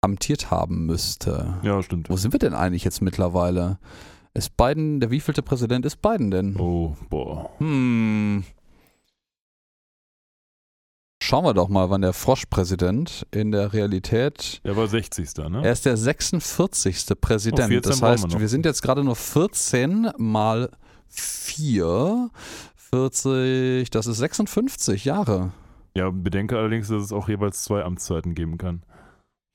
amtiert 0.00 0.50
haben 0.50 0.86
müsste. 0.86 1.60
ja, 1.62 1.80
stimmt. 1.80 2.10
Wo 2.10 2.16
sind 2.16 2.32
wir 2.34 2.40
denn 2.40 2.54
eigentlich 2.54 2.82
jetzt 2.82 3.02
mittlerweile? 3.02 3.78
Ist 4.34 4.56
Biden, 4.56 4.98
der 4.98 5.12
wievielte 5.12 5.42
Präsident 5.42 5.86
ist 5.86 6.02
Biden 6.02 6.32
denn? 6.32 6.56
Oh, 6.58 6.96
boah. 7.08 7.50
Hm. 7.58 8.42
Schauen 11.24 11.44
wir 11.44 11.54
doch 11.54 11.68
mal, 11.68 11.88
wann 11.88 12.02
der 12.02 12.14
Froschpräsident 12.14 13.28
in 13.30 13.52
der 13.52 13.72
Realität. 13.72 14.60
Er 14.64 14.76
war 14.76 14.88
60. 14.88 15.36
Ne? 15.50 15.60
Er 15.62 15.70
ist 15.70 15.86
der 15.86 15.96
46. 15.96 17.06
Präsident. 17.20 17.66
Oh, 17.66 17.68
14 17.68 17.90
das 17.90 18.02
heißt, 18.02 18.32
wir 18.32 18.40
wir, 18.40 18.48
sind 18.48 18.66
jetzt 18.66 18.82
gerade 18.82 19.04
nur 19.04 19.14
14 19.14 20.10
mal 20.18 20.68
4. 21.10 22.28
40, 22.90 23.88
das 23.90 24.08
ist 24.08 24.16
56 24.18 25.04
Jahre. 25.04 25.52
Ja, 25.94 26.10
bedenke 26.10 26.58
allerdings, 26.58 26.88
dass 26.88 27.04
es 27.04 27.12
auch 27.12 27.28
jeweils 27.28 27.62
zwei 27.62 27.84
Amtszeiten 27.84 28.34
geben 28.34 28.58
kann. 28.58 28.82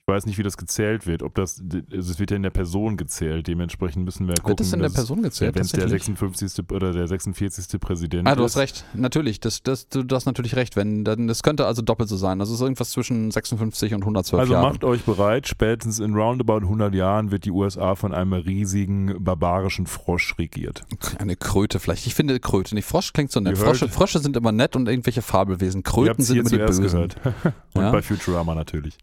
Ich 0.09 0.13
weiß 0.13 0.25
nicht, 0.25 0.37
wie 0.37 0.43
das 0.43 0.55
gezählt 0.55 1.05
wird. 1.05 1.21
Ob 1.21 1.35
das, 1.35 1.61
also 1.91 2.11
es 2.13 2.17
wird 2.17 2.31
ja 2.31 2.37
in 2.37 2.43
der 2.43 2.49
Person 2.49 2.95
gezählt. 2.95 3.45
Dementsprechend 3.47 4.05
müssen 4.05 4.25
wir 4.25 4.35
gucken. 4.35 4.51
Wird 4.51 4.59
das 4.61 4.71
in 4.71 4.79
der 4.79 4.87
Person 4.89 5.21
gezählt? 5.21 5.53
Wenn 5.55 5.63
es 5.63 5.71
der 5.73 5.81
tatsächlich? 5.81 6.05
56. 6.05 6.71
oder 6.71 6.93
der 6.93 7.09
46. 7.09 7.77
Präsident 7.77 8.25
Ah, 8.25 8.33
du 8.35 8.45
ist. 8.45 8.53
hast 8.55 8.57
recht. 8.61 8.85
Natürlich, 8.93 9.41
das, 9.41 9.63
das, 9.63 9.89
du 9.89 10.05
hast 10.15 10.25
natürlich 10.25 10.55
recht. 10.55 10.77
Wenn, 10.77 11.03
dann, 11.03 11.27
das 11.27 11.43
könnte 11.43 11.65
also 11.65 11.81
doppelt 11.81 12.07
so 12.07 12.15
sein. 12.15 12.39
Also 12.39 12.53
es 12.53 12.59
ist 12.61 12.63
irgendwas 12.63 12.91
zwischen 12.91 13.31
56 13.31 13.93
und 13.95 14.03
112 14.03 14.39
Also 14.39 14.53
Jahren. 14.53 14.63
macht 14.71 14.85
euch 14.85 15.01
bereit, 15.03 15.45
spätestens 15.49 15.99
in 15.99 16.15
roundabout 16.15 16.59
100 16.65 16.95
Jahren 16.95 17.31
wird 17.31 17.43
die 17.43 17.51
USA 17.51 17.95
von 17.95 18.13
einem 18.13 18.31
riesigen 18.31 19.21
barbarischen 19.21 19.87
Frosch 19.87 20.35
regiert. 20.39 20.85
Eine 21.19 21.35
Kröte 21.35 21.81
vielleicht. 21.81 22.07
Ich 22.07 22.15
finde 22.15 22.39
Kröte 22.39 22.75
nicht. 22.75 22.85
Frosch 22.87 23.11
klingt 23.11 23.33
so 23.33 23.41
nett. 23.41 23.57
Frosche, 23.57 23.89
Frösche 23.89 24.19
sind 24.19 24.37
immer 24.37 24.53
nett 24.53 24.77
und 24.77 24.87
irgendwelche 24.87 25.21
Fabelwesen. 25.21 25.83
Kröten 25.83 26.23
sind 26.23 26.37
immer 26.37 26.49
die 26.49 26.59
Bösen. 26.59 26.85
gehört. 26.85 27.17
Und 27.73 27.81
Ja. 27.81 27.91
bei 27.91 28.01
Futurama 28.01 28.55
natürlich. 28.55 28.97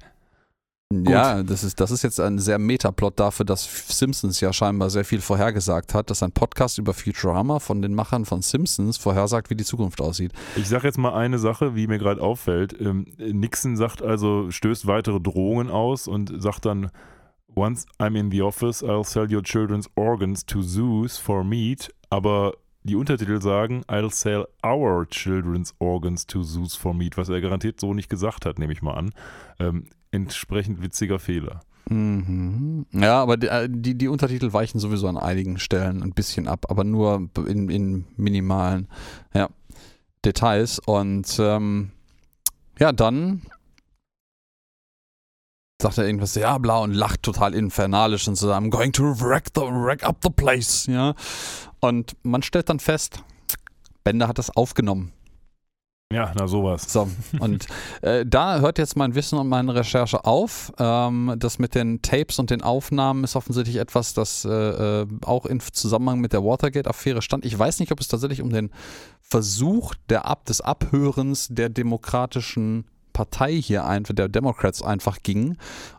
Ja, 0.92 1.42
das 1.42 1.64
ist, 1.64 1.80
das 1.80 1.90
ist 1.90 2.02
jetzt 2.02 2.20
ein 2.20 2.38
sehr 2.38 2.58
Metaplot 2.58 3.18
dafür, 3.18 3.44
dass 3.44 3.64
Simpsons 3.88 4.40
ja 4.40 4.52
scheinbar 4.52 4.90
sehr 4.90 5.04
viel 5.04 5.20
vorhergesagt 5.20 5.94
hat, 5.94 6.10
dass 6.10 6.22
ein 6.22 6.32
Podcast 6.32 6.78
über 6.78 6.94
Futurama 6.94 7.58
von 7.58 7.82
den 7.82 7.94
Machern 7.94 8.24
von 8.24 8.42
Simpsons 8.42 8.96
vorhersagt, 8.96 9.50
wie 9.50 9.56
die 9.56 9.64
Zukunft 9.64 10.00
aussieht. 10.00 10.32
Ich 10.56 10.68
sage 10.68 10.86
jetzt 10.86 10.98
mal 10.98 11.14
eine 11.14 11.38
Sache, 11.38 11.74
wie 11.74 11.86
mir 11.86 11.98
gerade 11.98 12.22
auffällt. 12.22 12.78
Ähm, 12.80 13.06
Nixon 13.18 13.76
sagt 13.76 14.02
also, 14.02 14.50
stößt 14.50 14.86
weitere 14.86 15.20
Drohungen 15.20 15.70
aus 15.70 16.06
und 16.06 16.32
sagt 16.40 16.66
dann, 16.66 16.90
once 17.56 17.86
I'm 17.98 18.18
in 18.18 18.30
the 18.30 18.42
office, 18.42 18.82
I'll 18.82 19.04
sell 19.04 19.32
your 19.32 19.42
children's 19.42 19.88
organs 19.96 20.44
to 20.46 20.62
zoos 20.62 21.16
for 21.16 21.44
meat. 21.44 21.92
Aber 22.10 22.52
die 22.84 22.96
Untertitel 22.96 23.40
sagen, 23.40 23.82
I'll 23.88 24.12
sell 24.12 24.46
our 24.64 25.08
children's 25.08 25.74
organs 25.78 26.26
to 26.26 26.42
zoos 26.42 26.74
for 26.76 26.94
meat, 26.94 27.16
was 27.16 27.28
er 27.28 27.40
garantiert 27.40 27.80
so 27.80 27.94
nicht 27.94 28.10
gesagt 28.10 28.44
hat, 28.46 28.58
nehme 28.58 28.72
ich 28.72 28.82
mal 28.82 28.94
an. 28.94 29.14
Ähm, 29.58 29.86
entsprechend 30.10 30.82
witziger 30.82 31.18
Fehler. 31.18 31.60
Mhm. 31.88 32.86
Ja, 32.92 33.20
aber 33.22 33.36
die, 33.36 33.48
äh, 33.48 33.68
die 33.70 34.08
Untertitel 34.08 34.52
weichen 34.52 34.80
sowieso 34.80 35.08
an 35.08 35.16
einigen 35.16 35.58
Stellen 35.58 36.02
ein 36.02 36.12
bisschen 36.12 36.46
ab, 36.46 36.66
aber 36.68 36.84
nur 36.84 37.28
in, 37.46 37.68
in 37.68 38.04
minimalen 38.16 38.88
ja, 39.34 39.48
Details. 40.24 40.78
Und 40.78 41.36
ähm, 41.38 41.90
ja, 42.78 42.92
dann 42.92 43.42
sagt 45.84 45.98
er 45.98 46.06
irgendwas, 46.06 46.34
ja, 46.34 46.56
bla, 46.56 46.78
und 46.78 46.94
lacht 46.94 47.22
total 47.22 47.52
infernalisch 47.54 48.26
und 48.26 48.36
so, 48.36 48.50
I'm 48.50 48.70
going 48.70 48.90
to 48.92 49.02
wreck, 49.20 49.48
the, 49.54 49.60
wreck 49.60 50.02
up 50.02 50.16
the 50.22 50.30
place, 50.30 50.86
ja. 50.86 51.14
Und 51.80 52.16
man 52.22 52.42
stellt 52.42 52.70
dann 52.70 52.80
fest, 52.80 53.22
Bender 54.02 54.26
hat 54.26 54.38
das 54.38 54.48
aufgenommen. 54.56 55.12
Ja, 56.10 56.32
na 56.38 56.46
sowas. 56.46 56.90
So, 56.90 57.10
und 57.38 57.66
äh, 58.00 58.24
da 58.24 58.60
hört 58.60 58.78
jetzt 58.78 58.96
mein 58.96 59.14
Wissen 59.14 59.38
und 59.38 59.48
meine 59.48 59.74
Recherche 59.74 60.24
auf. 60.24 60.72
Ähm, 60.78 61.34
das 61.38 61.58
mit 61.58 61.74
den 61.74 62.00
Tapes 62.00 62.38
und 62.38 62.48
den 62.48 62.62
Aufnahmen 62.62 63.22
ist 63.22 63.36
offensichtlich 63.36 63.76
etwas, 63.76 64.14
das 64.14 64.46
äh, 64.46 64.50
äh, 65.02 65.06
auch 65.22 65.44
in 65.44 65.60
Zusammenhang 65.60 66.20
mit 66.20 66.32
der 66.32 66.44
Watergate-Affäre 66.44 67.20
stand. 67.20 67.44
Ich 67.44 67.58
weiß 67.58 67.80
nicht, 67.80 67.92
ob 67.92 68.00
es 68.00 68.08
tatsächlich 68.08 68.40
um 68.40 68.50
den 68.50 68.70
Versuch 69.20 69.94
der 70.08 70.24
Ab 70.24 70.46
des 70.46 70.62
Abhörens 70.62 71.48
der 71.50 71.68
demokratischen 71.68 72.86
Partei 73.14 73.54
hier 73.54 73.86
einfach, 73.86 74.12
der 74.14 74.28
Democrats 74.28 74.82
einfach 74.82 75.22
ging 75.22 75.56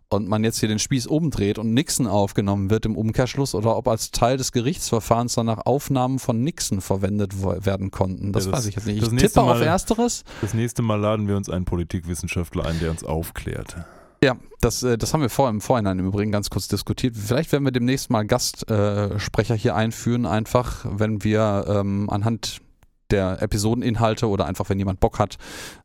und 0.10 0.28
man 0.28 0.44
jetzt 0.44 0.60
hier 0.60 0.70
den 0.70 0.78
Spieß 0.78 1.08
umdreht 1.08 1.58
und 1.58 1.74
Nixon 1.74 2.06
aufgenommen 2.06 2.70
wird 2.70 2.86
im 2.86 2.96
Umkehrschluss 2.96 3.56
oder 3.56 3.76
ob 3.76 3.88
als 3.88 4.12
Teil 4.12 4.38
des 4.38 4.52
Gerichtsverfahrens 4.52 5.34
danach 5.34 5.66
Aufnahmen 5.66 6.20
von 6.20 6.44
Nixon 6.44 6.82
verwendet 6.82 7.42
werden 7.42 7.90
konnten. 7.90 8.32
Das, 8.34 8.46
Ja, 8.46 8.52
das- 8.52 8.60
weiß 8.60 8.66
ich 8.68 8.76
jetzt 8.76 8.86
nicht. 8.86 9.02
Ich 9.02 9.10
tippe 9.10 9.42
auf 9.42 9.48
Mal- 9.58 9.64
Ersteres. 9.64 10.24
Das 10.42 10.54
nächste 10.54 10.84
Mal 10.84 11.00
laden 11.00 11.28
wir 11.28 11.36
uns 11.38 11.50
einen 11.50 11.66
Politikwissenschaftler 11.66 12.66
ein, 12.68 12.80
der 12.80 12.92
uns 12.92 13.04
aufklärt. 13.04 13.76
Ja, 14.24 14.36
das, 14.62 14.82
äh, 14.84 14.98
das 14.98 15.14
haben 15.14 15.22
wir 15.22 15.30
vor, 15.30 15.50
im 15.50 15.62
Vorhinein 15.62 16.00
im 16.00 16.08
Übrigen 16.08 16.32
ganz 16.32 16.50
kurz 16.50 16.68
diskutiert. 16.68 17.16
Vielleicht 17.16 17.52
werden 17.52 17.64
wir 17.64 17.72
demnächst 17.72 18.10
mal 18.10 18.26
Gastsprecher 18.26 19.56
äh, 19.56 19.58
hier 19.58 19.76
einführen, 19.76 20.26
einfach 20.26 20.86
wenn 20.90 21.24
wir 21.24 21.66
ähm, 21.68 22.10
anhand 22.10 22.60
der 23.16 23.42
Episodeninhalte 23.42 24.28
oder 24.28 24.46
einfach 24.46 24.70
wenn 24.70 24.78
jemand 24.80 25.00
Bock 25.00 25.20
hat, 25.20 25.38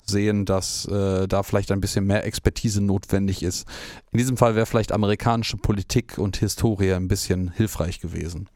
sehen, 0.04 0.44
dass 0.44 0.86
äh, 0.86 1.28
da 1.28 1.42
vielleicht 1.42 1.70
ein 1.72 1.80
bisschen 1.80 2.04
mehr 2.06 2.24
Expertise 2.26 2.82
notwendig 2.82 3.42
ist. 3.42 3.66
In 4.12 4.18
diesem 4.18 4.36
Fall 4.36 4.54
wäre 4.56 4.66
vielleicht 4.66 4.92
amerikanische 4.92 5.56
Politik 5.56 6.18
und 6.18 6.36
Historie 6.36 6.92
ein 6.92 7.08
bisschen 7.08 7.50
hilfreich 7.52 8.00
gewesen. 8.00 8.48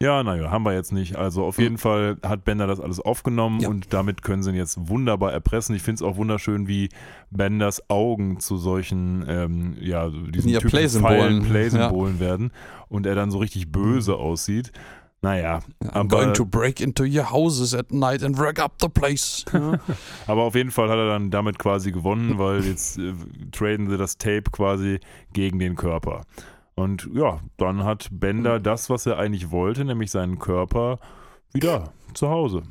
Ja, 0.00 0.24
naja, 0.24 0.50
haben 0.50 0.64
wir 0.64 0.74
jetzt 0.74 0.90
nicht. 0.92 1.14
Also 1.14 1.44
auf 1.44 1.58
jeden 1.60 1.78
Fall 1.78 2.16
hat 2.24 2.44
Bender 2.44 2.66
das 2.66 2.80
alles 2.80 2.98
aufgenommen 2.98 3.60
Ja. 3.60 3.68
und 3.68 3.92
damit 3.92 4.22
können 4.22 4.42
sie 4.42 4.50
ihn 4.50 4.56
jetzt 4.56 4.88
wunderbar 4.88 5.32
erpressen. 5.32 5.76
Ich 5.76 5.82
finde 5.82 5.96
es 5.96 6.02
auch 6.02 6.16
wunderschön, 6.16 6.66
wie 6.66 6.88
Benders 7.30 7.88
Augen 7.88 8.40
zu 8.40 8.56
solchen, 8.56 9.24
ähm, 9.28 9.76
ja, 9.80 10.08
diesen 10.10 10.50
Ja, 10.50 10.58
Play-Symbolen. 10.58 11.20
Pfeilen, 11.20 11.42
Play-Symbolen 11.44 12.18
werden 12.18 12.50
und 12.88 13.06
er 13.06 13.14
dann 13.14 13.30
so 13.30 13.38
richtig 13.38 13.70
böse 13.70 14.16
aussieht. 14.16 14.72
Naja, 15.22 15.60
I'm 15.80 15.90
Aber- 15.92 16.08
going 16.08 16.34
to 16.34 16.44
break 16.44 16.80
into 16.80 17.04
your 17.04 17.30
houses 17.30 17.74
at 17.74 17.92
night 17.92 18.24
and 18.24 18.36
wreck 18.38 18.58
up 18.58 18.74
the 18.80 18.88
place. 18.88 19.44
Ja. 19.52 19.78
aber 20.26 20.42
auf 20.42 20.56
jeden 20.56 20.72
Fall 20.72 20.88
hat 20.88 20.96
er 20.98 21.06
dann 21.06 21.30
damit 21.30 21.60
quasi 21.60 21.92
gewonnen, 21.92 22.38
weil 22.38 22.64
jetzt 22.64 22.98
äh, 22.98 23.14
traden 23.52 23.88
sie 23.88 23.96
das 23.96 24.18
Tape 24.18 24.50
quasi 24.50 24.98
gegen 25.32 25.60
den 25.60 25.76
Körper. 25.76 26.22
Und 26.74 27.08
ja, 27.14 27.38
dann 27.56 27.84
hat 27.84 28.08
Bender 28.10 28.58
das, 28.58 28.90
was 28.90 29.06
er 29.06 29.18
eigentlich 29.18 29.52
wollte, 29.52 29.84
nämlich 29.84 30.10
seinen 30.10 30.40
Körper 30.40 30.98
wieder 31.52 31.92
zu 32.14 32.28
Hause. 32.28 32.64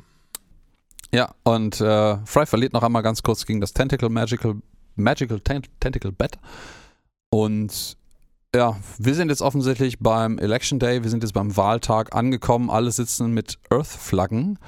Ja, 1.14 1.30
und 1.44 1.80
äh, 1.80 2.18
Fry 2.26 2.44
verliert 2.44 2.74
noch 2.74 2.82
einmal 2.82 3.02
ganz 3.02 3.22
kurz 3.22 3.46
gegen 3.46 3.60
das 3.60 3.72
Tentacle 3.72 4.08
Magical, 4.10 4.56
Magical 4.96 5.40
Tent 5.40 5.70
Tentacle 5.80 6.12
Bat. 6.12 6.38
Und 7.30 7.96
ja, 8.54 8.76
wir 8.98 9.14
sind 9.14 9.30
jetzt 9.30 9.42
offensichtlich 9.42 9.98
beim 9.98 10.38
Election 10.38 10.78
Day, 10.78 11.02
wir 11.02 11.10
sind 11.10 11.22
jetzt 11.22 11.32
beim 11.32 11.56
Wahltag 11.56 12.14
angekommen, 12.14 12.68
alle 12.70 12.90
sitzen 12.90 13.32
mit 13.32 13.58
Earth-Flaggen. 13.70 14.58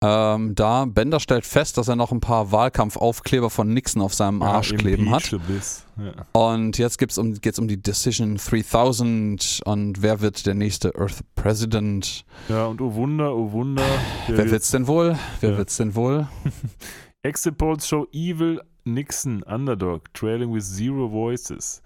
Ähm, 0.00 0.54
da 0.54 0.84
Bender 0.84 1.18
stellt 1.18 1.44
fest, 1.44 1.76
dass 1.76 1.88
er 1.88 1.96
noch 1.96 2.12
ein 2.12 2.20
paar 2.20 2.52
Wahlkampfaufkleber 2.52 3.50
von 3.50 3.74
Nixon 3.74 4.00
auf 4.00 4.14
seinem 4.14 4.42
Arsch 4.42 4.70
Ja, 4.70 4.76
kleben 4.78 5.10
hat. 5.10 5.28
Ja. 5.32 6.12
Und 6.40 6.78
jetzt 6.78 6.98
geht's 6.98 7.18
um, 7.18 7.34
geht's 7.34 7.58
um 7.58 7.66
die 7.66 7.82
Decision 7.82 8.36
3000 8.36 9.62
und 9.64 10.00
wer 10.00 10.20
wird 10.20 10.46
der 10.46 10.54
nächste 10.54 10.94
Earth 10.94 11.24
President? 11.34 12.24
Ja, 12.48 12.66
und 12.66 12.80
oh 12.80 12.94
Wunder, 12.94 13.34
oh 13.34 13.50
Wunder. 13.50 13.82
der 14.28 14.36
Wer 14.36 14.44
wird- 14.44 14.50
wird's 14.52 14.70
denn 14.70 14.86
wohl? 14.86 15.18
Wer 15.40 15.50
Ja. 15.52 15.56
wird's 15.58 15.76
denn 15.78 15.96
wohl? 15.96 16.28
Exit 17.24 17.58
Polls 17.58 17.88
show 17.88 18.06
evil 18.12 18.60
Nixon 18.84 19.42
Underdog, 19.42 20.14
trailing 20.14 20.54
with 20.54 20.64
zero 20.64 21.08
voices. 21.08 21.82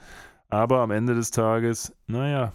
Aber 0.52 0.80
am 0.80 0.90
Ende 0.90 1.14
des 1.14 1.30
Tages, 1.30 1.94
naja. 2.06 2.52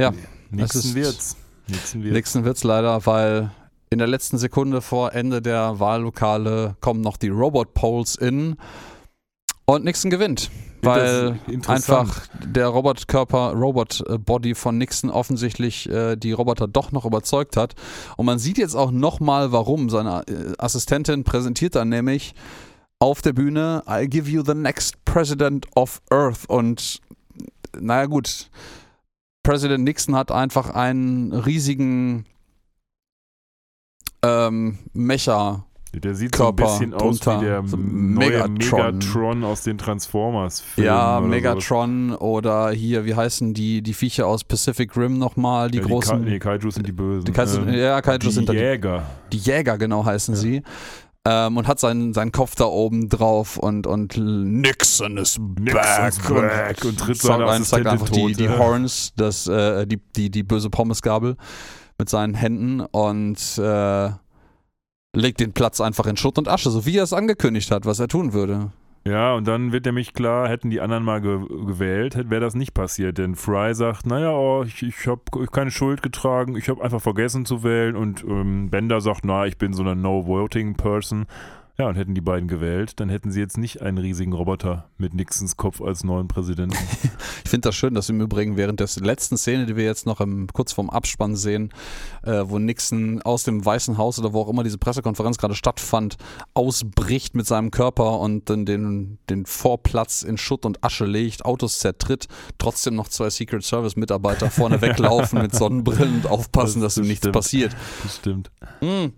Ja, 0.00 0.12
Nixon 0.50 0.80
ist- 0.80 0.94
wird's. 0.96 1.36
Nixon 1.68 2.02
wird's. 2.02 2.14
Nixon 2.14 2.44
wird's 2.44 2.64
leider, 2.64 3.06
weil 3.06 3.52
in 3.90 3.98
der 4.00 4.08
letzten 4.08 4.38
Sekunde 4.38 4.80
vor 4.80 5.12
Ende 5.12 5.40
der 5.40 5.78
Wahllokale 5.78 6.74
kommen 6.80 7.00
noch 7.00 7.16
die 7.16 7.28
Robot 7.28 7.74
Polls 7.74 8.16
in 8.16 8.56
und 9.66 9.84
Nixon 9.84 10.10
gewinnt. 10.10 10.50
Weil 10.82 11.38
einfach 11.68 12.26
der 12.42 12.66
Robotkörper, 12.68 13.52
Robot-Body 13.52 14.54
von 14.56 14.76
Nixon 14.78 15.10
offensichtlich 15.10 15.88
äh, 15.90 16.16
die 16.16 16.32
Roboter 16.32 16.66
doch 16.66 16.90
noch 16.90 17.04
überzeugt 17.04 17.56
hat. 17.56 17.74
Und 18.16 18.26
man 18.26 18.38
sieht 18.40 18.58
jetzt 18.58 18.74
auch 18.74 18.90
nochmal, 18.90 19.52
warum. 19.52 19.90
Seine 19.90 20.22
äh, 20.26 20.54
Assistentin 20.58 21.22
präsentiert 21.22 21.74
dann 21.76 21.90
nämlich 21.90 22.34
auf 23.00 23.22
der 23.22 23.32
Bühne, 23.32 23.82
I 23.88 24.06
give 24.08 24.30
you 24.30 24.42
the 24.44 24.54
next 24.54 25.04
president 25.04 25.66
of 25.74 26.00
Earth. 26.10 26.44
Und 26.48 27.00
naja 27.78 28.06
gut, 28.06 28.50
Präsident 29.42 29.84
Nixon 29.84 30.14
hat 30.14 30.30
einfach 30.30 30.70
einen 30.70 31.32
riesigen 31.32 32.26
ähm, 34.22 34.78
Mecha 34.92 35.64
Der 35.94 36.14
sieht 36.14 36.32
Körper 36.32 36.66
so 36.66 36.72
ein 36.84 36.90
bisschen 36.90 36.94
aus 36.94 37.20
drunter, 37.20 37.40
wie 37.40 37.44
der 37.46 37.66
so 37.66 37.76
neue 37.78 38.28
Megatron. 38.30 38.58
Megatron 38.58 39.44
aus 39.44 39.62
den 39.62 39.78
Transformers-Filmen. 39.78 40.86
Ja, 40.86 41.20
Megatron 41.22 42.14
oder 42.14 42.70
hier, 42.70 43.06
wie 43.06 43.14
heißen 43.14 43.54
die, 43.54 43.80
die 43.80 43.94
Viecher 43.94 44.26
aus 44.26 44.44
Pacific 44.44 44.94
Rim 44.94 45.16
nochmal, 45.18 45.70
die 45.70 45.78
ja, 45.78 45.84
großen. 45.84 46.18
Die, 46.26 46.38
Ka 46.38 46.54
nee, 46.54 46.58
Kaijus 46.58 46.74
sind 46.74 46.86
die 46.86 46.92
Bösen. 46.92 47.24
die 47.24 47.32
Kaiju, 47.32 47.62
Ähm, 47.62 47.72
ja, 47.72 48.02
Kaiju 48.02 48.18
die 48.18 48.30
sind 48.30 48.46
da 48.46 48.52
die, 48.52 48.58
Jäger. 48.58 49.06
die 49.32 49.38
Jäger, 49.38 49.78
genau 49.78 50.04
heißen 50.04 50.34
Ja. 50.34 50.40
sie. 50.40 50.62
Ähm, 51.28 51.58
und 51.58 51.66
hat 51.68 51.78
seinen, 51.78 52.14
seinen 52.14 52.32
Kopf 52.32 52.54
da 52.54 52.64
oben 52.64 53.10
drauf 53.10 53.58
und, 53.58 53.86
und 53.86 54.16
Nixon 54.16 55.18
is 55.18 55.36
back. 55.38 55.74
back 55.74 56.84
und 56.84 56.98
tritt 56.98 57.20
seine 57.20 57.46
ein- 57.46 57.62
zeigt 57.62 57.86
einfach 57.86 58.08
die, 58.08 58.32
die 58.32 58.44
Ja. 58.44 58.56
Horns, 58.58 59.12
das, 59.16 59.46
äh, 59.46 59.86
die, 59.86 59.98
die, 60.16 60.30
die 60.30 60.42
böse 60.42 60.70
Pommesgabel 60.70 61.36
mit 61.98 62.08
seinen 62.08 62.32
Händen 62.32 62.80
und 62.80 63.36
äh, 63.58 64.10
legt 65.14 65.40
den 65.40 65.52
Platz 65.52 65.82
einfach 65.82 66.06
in 66.06 66.16
Schutt 66.16 66.38
und 66.38 66.48
Asche, 66.48 66.70
so 66.70 66.86
wie 66.86 66.96
er 66.96 67.04
es 67.04 67.12
angekündigt 67.12 67.70
hat, 67.70 67.84
was 67.84 67.98
er 68.00 68.08
tun 68.08 68.32
würde. 68.32 68.72
Ja, 69.04 69.32
und 69.34 69.48
dann 69.48 69.72
wird 69.72 69.86
nämlich 69.86 70.12
klar, 70.12 70.46
hätten 70.48 70.68
die 70.68 70.80
anderen 70.82 71.04
mal 71.04 71.22
ge 71.22 71.38
gewählt, 71.48 72.16
hätte- 72.16 72.28
wäre 72.30 72.42
das 72.42 72.54
nicht 72.54 72.74
passiert. 72.74 73.16
Denn 73.16 73.34
Fry 73.34 73.74
sagt, 73.74 74.06
naja, 74.06 74.30
oh, 74.32 74.62
ich, 74.62 74.82
ich 74.82 75.06
habe 75.06 75.22
keine 75.50 75.70
Schuld 75.70 76.02
getragen, 76.02 76.54
ich 76.54 76.68
habe 76.68 76.82
einfach 76.84 77.00
vergessen 77.00 77.46
zu 77.46 77.62
wählen. 77.64 77.96
Und 77.96 78.22
ähm, 78.24 78.68
Bender 78.68 79.00
sagt, 79.00 79.24
na, 79.24 79.46
ich 79.46 79.56
bin 79.56 79.72
so 79.72 79.82
eine 79.82 79.96
No-Voting-Person. 79.96 81.26
Ja, 81.80 81.88
und 81.88 81.94
hätten 81.94 82.14
die 82.14 82.20
beiden 82.20 82.46
gewählt, 82.46 83.00
dann 83.00 83.08
hätten 83.08 83.32
sie 83.32 83.40
jetzt 83.40 83.56
nicht 83.56 83.80
einen 83.80 83.96
riesigen 83.96 84.34
Roboter 84.34 84.90
mit 84.98 85.14
Nixons 85.14 85.56
Kopf 85.56 85.80
als 85.80 86.04
neuen 86.04 86.28
Präsidenten. 86.28 86.76
ich 87.44 87.48
finde 87.48 87.68
das 87.68 87.74
schön, 87.74 87.94
dass 87.94 88.10
im 88.10 88.20
Übrigen 88.20 88.58
während 88.58 88.80
der 88.80 88.88
letzten 89.00 89.38
Szene, 89.38 89.64
die 89.64 89.76
wir 89.76 89.84
jetzt 89.84 90.04
noch 90.04 90.20
im, 90.20 90.46
kurz 90.52 90.74
vorm 90.74 90.90
Abspann 90.90 91.36
sehen, 91.36 91.72
äh, 92.22 92.42
wo 92.44 92.58
Nixon 92.58 93.22
aus 93.22 93.44
dem 93.44 93.64
Weißen 93.64 93.96
Haus 93.96 94.18
oder 94.18 94.34
wo 94.34 94.42
auch 94.42 94.50
immer 94.50 94.62
diese 94.62 94.76
Pressekonferenz 94.76 95.38
gerade 95.38 95.54
stattfand, 95.54 96.18
ausbricht 96.52 97.34
mit 97.34 97.46
seinem 97.46 97.70
Körper 97.70 98.20
und 98.20 98.50
dann 98.50 98.66
den, 98.66 99.18
den 99.30 99.46
Vorplatz 99.46 100.22
in 100.22 100.36
Schutt 100.36 100.66
und 100.66 100.84
Asche 100.84 101.06
legt, 101.06 101.46
Autos 101.46 101.78
zertritt, 101.78 102.28
trotzdem 102.58 102.94
noch 102.94 103.08
zwei 103.08 103.30
Secret 103.30 103.64
Service 103.64 103.96
Mitarbeiter 103.96 104.50
vorne 104.50 104.82
weglaufen 104.82 105.40
mit 105.40 105.54
Sonnenbrillen 105.54 106.16
und 106.16 106.26
aufpassen, 106.26 106.82
das 106.82 106.96
dass 106.96 107.02
ihm 107.02 107.08
nichts 107.08 107.26
passiert. 107.32 107.74
Das 108.02 108.16
stimmt. 108.16 108.50
Mm. 108.82 109.14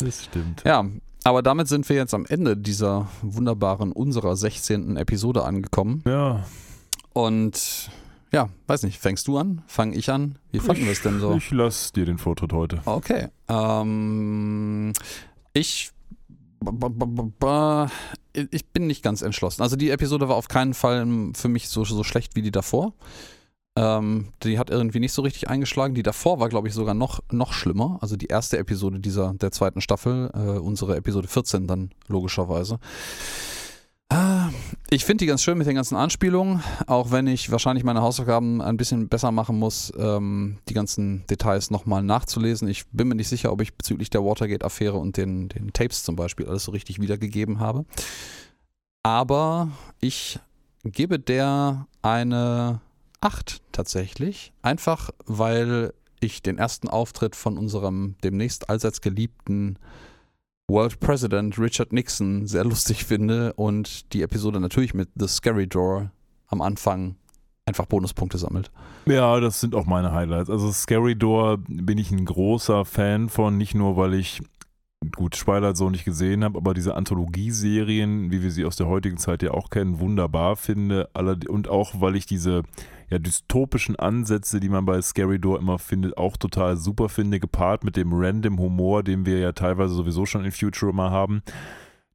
Das 0.00 0.24
stimmt. 0.24 0.62
Ja, 0.64 0.84
aber 1.28 1.42
damit 1.42 1.68
sind 1.68 1.86
wir 1.90 1.96
jetzt 1.96 2.14
am 2.14 2.24
Ende 2.24 2.56
dieser 2.56 3.08
wunderbaren, 3.20 3.92
unserer 3.92 4.34
16. 4.34 4.96
Episode 4.96 5.44
angekommen. 5.44 6.02
Ja. 6.06 6.44
Und 7.12 7.90
ja, 8.32 8.48
weiß 8.66 8.84
nicht, 8.84 8.98
fängst 8.98 9.28
du 9.28 9.36
an? 9.36 9.62
Fang 9.66 9.92
ich 9.92 10.10
an? 10.10 10.38
Wie 10.52 10.58
fanden 10.58 10.84
wir 10.84 10.92
es 10.92 11.02
denn 11.02 11.20
so? 11.20 11.34
Ich 11.34 11.50
lass 11.50 11.92
dir 11.92 12.06
den 12.06 12.16
Vortritt 12.16 12.54
heute. 12.54 12.80
Okay. 12.86 13.28
Ähm, 13.48 14.94
ich. 15.52 15.92
Ich 18.50 18.66
bin 18.66 18.86
nicht 18.86 19.02
ganz 19.02 19.20
entschlossen. 19.20 19.60
Also 19.60 19.76
die 19.76 19.90
Episode 19.90 20.30
war 20.30 20.36
auf 20.36 20.48
keinen 20.48 20.72
Fall 20.72 21.06
für 21.34 21.48
mich 21.48 21.68
so, 21.68 21.84
so 21.84 22.02
schlecht 22.04 22.36
wie 22.36 22.42
die 22.42 22.50
davor. 22.50 22.94
Ähm, 23.78 24.28
die 24.42 24.58
hat 24.58 24.70
irgendwie 24.70 24.98
nicht 24.98 25.12
so 25.12 25.22
richtig 25.22 25.48
eingeschlagen. 25.48 25.94
Die 25.94 26.02
davor 26.02 26.40
war, 26.40 26.48
glaube 26.48 26.66
ich, 26.66 26.74
sogar 26.74 26.94
noch, 26.94 27.20
noch 27.30 27.52
schlimmer. 27.52 27.98
Also 28.00 28.16
die 28.16 28.26
erste 28.26 28.58
Episode 28.58 28.98
dieser 28.98 29.34
der 29.34 29.52
zweiten 29.52 29.80
Staffel, 29.80 30.30
äh, 30.34 30.58
unsere 30.58 30.96
Episode 30.96 31.28
14 31.28 31.68
dann 31.68 31.90
logischerweise. 32.08 32.80
Ah, 34.10 34.48
ich 34.88 35.04
finde 35.04 35.22
die 35.22 35.26
ganz 35.26 35.42
schön 35.42 35.58
mit 35.58 35.66
den 35.66 35.74
ganzen 35.74 35.94
Anspielungen, 35.94 36.62
auch 36.86 37.10
wenn 37.10 37.26
ich 37.26 37.52
wahrscheinlich 37.52 37.84
meine 37.84 38.00
Hausaufgaben 38.00 38.62
ein 38.62 38.78
bisschen 38.78 39.08
besser 39.08 39.30
machen 39.32 39.58
muss, 39.58 39.92
ähm, 39.98 40.58
die 40.68 40.74
ganzen 40.74 41.26
Details 41.26 41.70
nochmal 41.70 42.02
nachzulesen. 42.02 42.68
Ich 42.68 42.88
bin 42.88 43.06
mir 43.08 43.14
nicht 43.14 43.28
sicher, 43.28 43.52
ob 43.52 43.60
ich 43.60 43.76
bezüglich 43.76 44.08
der 44.08 44.24
Watergate-Affäre 44.24 44.96
und 44.96 45.18
den, 45.18 45.50
den 45.50 45.74
Tapes 45.74 46.04
zum 46.04 46.16
Beispiel 46.16 46.46
alles 46.46 46.64
so 46.64 46.72
richtig 46.72 47.00
wiedergegeben 47.02 47.60
habe. 47.60 47.84
Aber 49.02 49.68
ich 50.00 50.40
gebe 50.84 51.18
der 51.18 51.86
eine 52.00 52.80
8 53.20 53.62
tatsächlich. 53.72 54.52
Einfach 54.62 55.10
weil 55.26 55.92
ich 56.20 56.42
den 56.42 56.58
ersten 56.58 56.88
Auftritt 56.88 57.36
von 57.36 57.58
unserem 57.58 58.16
demnächst 58.24 58.68
allseits 58.68 59.00
geliebten 59.00 59.78
World 60.68 61.00
President 61.00 61.58
Richard 61.58 61.92
Nixon 61.92 62.46
sehr 62.46 62.64
lustig 62.64 63.04
finde 63.04 63.54
und 63.54 64.12
die 64.12 64.22
Episode 64.22 64.60
natürlich 64.60 64.94
mit 64.94 65.08
The 65.14 65.26
Scary 65.26 65.66
Door 65.66 66.10
am 66.48 66.60
Anfang 66.60 67.16
einfach 67.64 67.86
Bonuspunkte 67.86 68.38
sammelt. 68.38 68.70
Ja, 69.06 69.40
das 69.40 69.60
sind 69.60 69.74
auch 69.74 69.86
meine 69.86 70.12
Highlights. 70.12 70.50
Also 70.50 70.72
Scary 70.72 71.16
Door 71.16 71.58
bin 71.68 71.98
ich 71.98 72.10
ein 72.10 72.24
großer 72.24 72.84
Fan 72.84 73.28
von, 73.28 73.56
nicht 73.56 73.74
nur 73.74 73.96
weil 73.96 74.14
ich 74.14 74.42
gut 75.14 75.34
Twilight 75.34 75.76
so 75.76 75.90
nicht 75.90 76.04
gesehen 76.04 76.44
habe, 76.44 76.58
aber 76.58 76.74
diese 76.74 76.94
Anthologieserien, 76.96 78.30
wie 78.30 78.42
wir 78.42 78.50
sie 78.50 78.64
aus 78.64 78.76
der 78.76 78.88
heutigen 78.88 79.16
Zeit 79.16 79.42
ja 79.42 79.52
auch 79.52 79.70
kennen, 79.70 80.00
wunderbar 80.00 80.56
finde. 80.56 81.08
Und 81.48 81.68
auch 81.68 82.00
weil 82.00 82.16
ich 82.16 82.26
diese 82.26 82.62
ja, 83.08 83.18
dystopischen 83.18 83.96
Ansätze, 83.96 84.60
die 84.60 84.68
man 84.68 84.84
bei 84.84 85.00
Scary 85.00 85.38
Door 85.38 85.60
immer 85.60 85.78
findet, 85.78 86.18
auch 86.18 86.36
total 86.36 86.76
super 86.76 87.08
finde, 87.08 87.40
gepaart 87.40 87.84
mit 87.84 87.96
dem 87.96 88.12
random 88.12 88.58
Humor, 88.58 89.02
den 89.02 89.24
wir 89.24 89.38
ja 89.38 89.52
teilweise 89.52 89.94
sowieso 89.94 90.26
schon 90.26 90.44
in 90.44 90.52
Futurama 90.52 91.10
haben. 91.10 91.42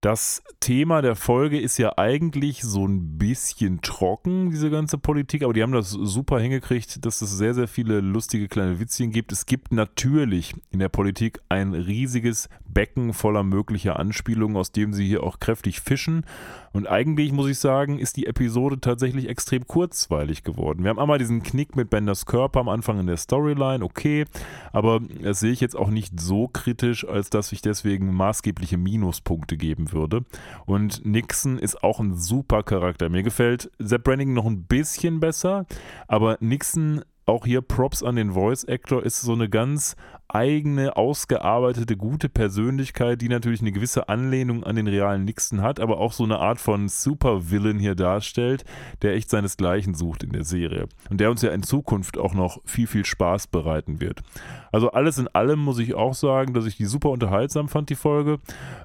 Das 0.03 0.43
Thema 0.59 1.01
der 1.01 1.15
Folge 1.15 1.57
ist 1.61 1.77
ja 1.77 1.97
eigentlich 1.97 2.61
so 2.61 2.85
ein 2.85 3.17
bisschen 3.17 3.79
trocken, 3.79 4.49
diese 4.49 4.69
ganze 4.69 4.97
Politik, 4.97 5.43
aber 5.43 5.53
die 5.53 5.63
haben 5.63 5.71
das 5.71 5.91
super 5.91 6.41
hingekriegt, 6.41 7.05
dass 7.05 7.21
es 7.21 7.31
sehr, 7.31 7.53
sehr 7.53 7.69
viele 7.69 8.01
lustige 8.01 8.49
kleine 8.49 8.81
Witzchen 8.81 9.11
gibt. 9.11 9.31
Es 9.31 9.45
gibt 9.45 9.71
natürlich 9.71 10.55
in 10.71 10.79
der 10.79 10.89
Politik 10.89 11.39
ein 11.47 11.73
riesiges 11.73 12.49
Becken 12.73 13.13
voller 13.13 13.43
möglicher 13.43 13.99
Anspielungen, 13.99 14.57
aus 14.57 14.71
dem 14.71 14.93
sie 14.93 15.07
hier 15.07 15.23
auch 15.23 15.39
kräftig 15.39 15.81
fischen. 15.81 16.25
Und 16.71 16.87
eigentlich 16.87 17.31
muss 17.31 17.49
ich 17.49 17.59
sagen, 17.59 17.99
ist 17.99 18.17
die 18.17 18.25
Episode 18.25 18.79
tatsächlich 18.81 19.29
extrem 19.29 19.67
kurzweilig 19.67 20.43
geworden. 20.43 20.83
Wir 20.83 20.89
haben 20.89 20.99
einmal 20.99 21.19
diesen 21.19 21.43
Knick 21.43 21.75
mit 21.75 21.89
Benders 21.89 22.25
Körper 22.25 22.59
am 22.61 22.69
Anfang 22.69 22.99
in 22.99 23.07
der 23.07 23.17
Storyline, 23.17 23.83
okay, 23.83 24.25
aber 24.71 24.99
das 25.21 25.39
sehe 25.39 25.51
ich 25.51 25.61
jetzt 25.61 25.75
auch 25.75 25.89
nicht 25.89 26.19
so 26.19 26.47
kritisch, 26.47 27.07
als 27.07 27.29
dass 27.29 27.51
ich 27.51 27.61
deswegen 27.61 28.13
maßgebliche 28.13 28.77
Minuspunkte 28.77 29.55
geben 29.55 29.91
würde. 29.91 30.25
Und 30.65 31.05
Nixon 31.05 31.59
ist 31.59 31.83
auch 31.83 31.99
ein 31.99 32.15
super 32.15 32.63
Charakter. 32.63 33.09
Mir 33.09 33.23
gefällt 33.23 33.69
Sepp 33.77 34.03
Brannigan 34.03 34.33
noch 34.33 34.45
ein 34.45 34.63
bisschen 34.63 35.19
besser, 35.19 35.65
aber 36.07 36.37
Nixon 36.39 37.03
auch 37.25 37.45
hier 37.45 37.61
Props 37.61 38.03
an 38.03 38.17
den 38.17 38.33
Voice 38.33 38.65
Actor 38.67 39.03
ist 39.03 39.21
so 39.21 39.33
eine 39.33 39.49
ganz 39.49 39.95
eigene, 40.33 40.97
ausgearbeitete, 40.97 41.95
gute 41.95 42.27
Persönlichkeit, 42.27 43.21
die 43.21 43.29
natürlich 43.29 43.61
eine 43.61 43.71
gewisse 43.71 44.09
Anlehnung 44.09 44.63
an 44.63 44.75
den 44.75 44.87
realen 44.87 45.25
Nixon 45.25 45.61
hat, 45.61 45.79
aber 45.79 45.99
auch 45.99 46.11
so 46.11 46.23
eine 46.23 46.39
Art 46.39 46.59
von 46.59 46.89
Supervillain 46.89 47.77
hier 47.77 47.95
darstellt, 47.95 48.65
der 49.03 49.13
echt 49.13 49.29
seinesgleichen 49.29 49.93
sucht 49.93 50.23
in 50.23 50.31
der 50.31 50.43
Serie. 50.43 50.87
Und 51.09 51.19
der 51.19 51.29
uns 51.29 51.43
ja 51.43 51.51
in 51.51 51.61
Zukunft 51.61 52.17
auch 52.17 52.33
noch 52.33 52.59
viel, 52.65 52.87
viel 52.87 53.05
Spaß 53.05 53.47
bereiten 53.47 54.01
wird. 54.01 54.21
Also 54.71 54.91
alles 54.91 55.19
in 55.19 55.27
allem 55.27 55.59
muss 55.59 55.77
ich 55.77 55.93
auch 55.93 56.15
sagen, 56.15 56.55
dass 56.55 56.65
ich 56.65 56.77
die 56.77 56.85
super 56.85 57.09
unterhaltsam 57.09 57.69
fand, 57.69 57.91
die 57.91 57.95
Folge. 57.95 58.39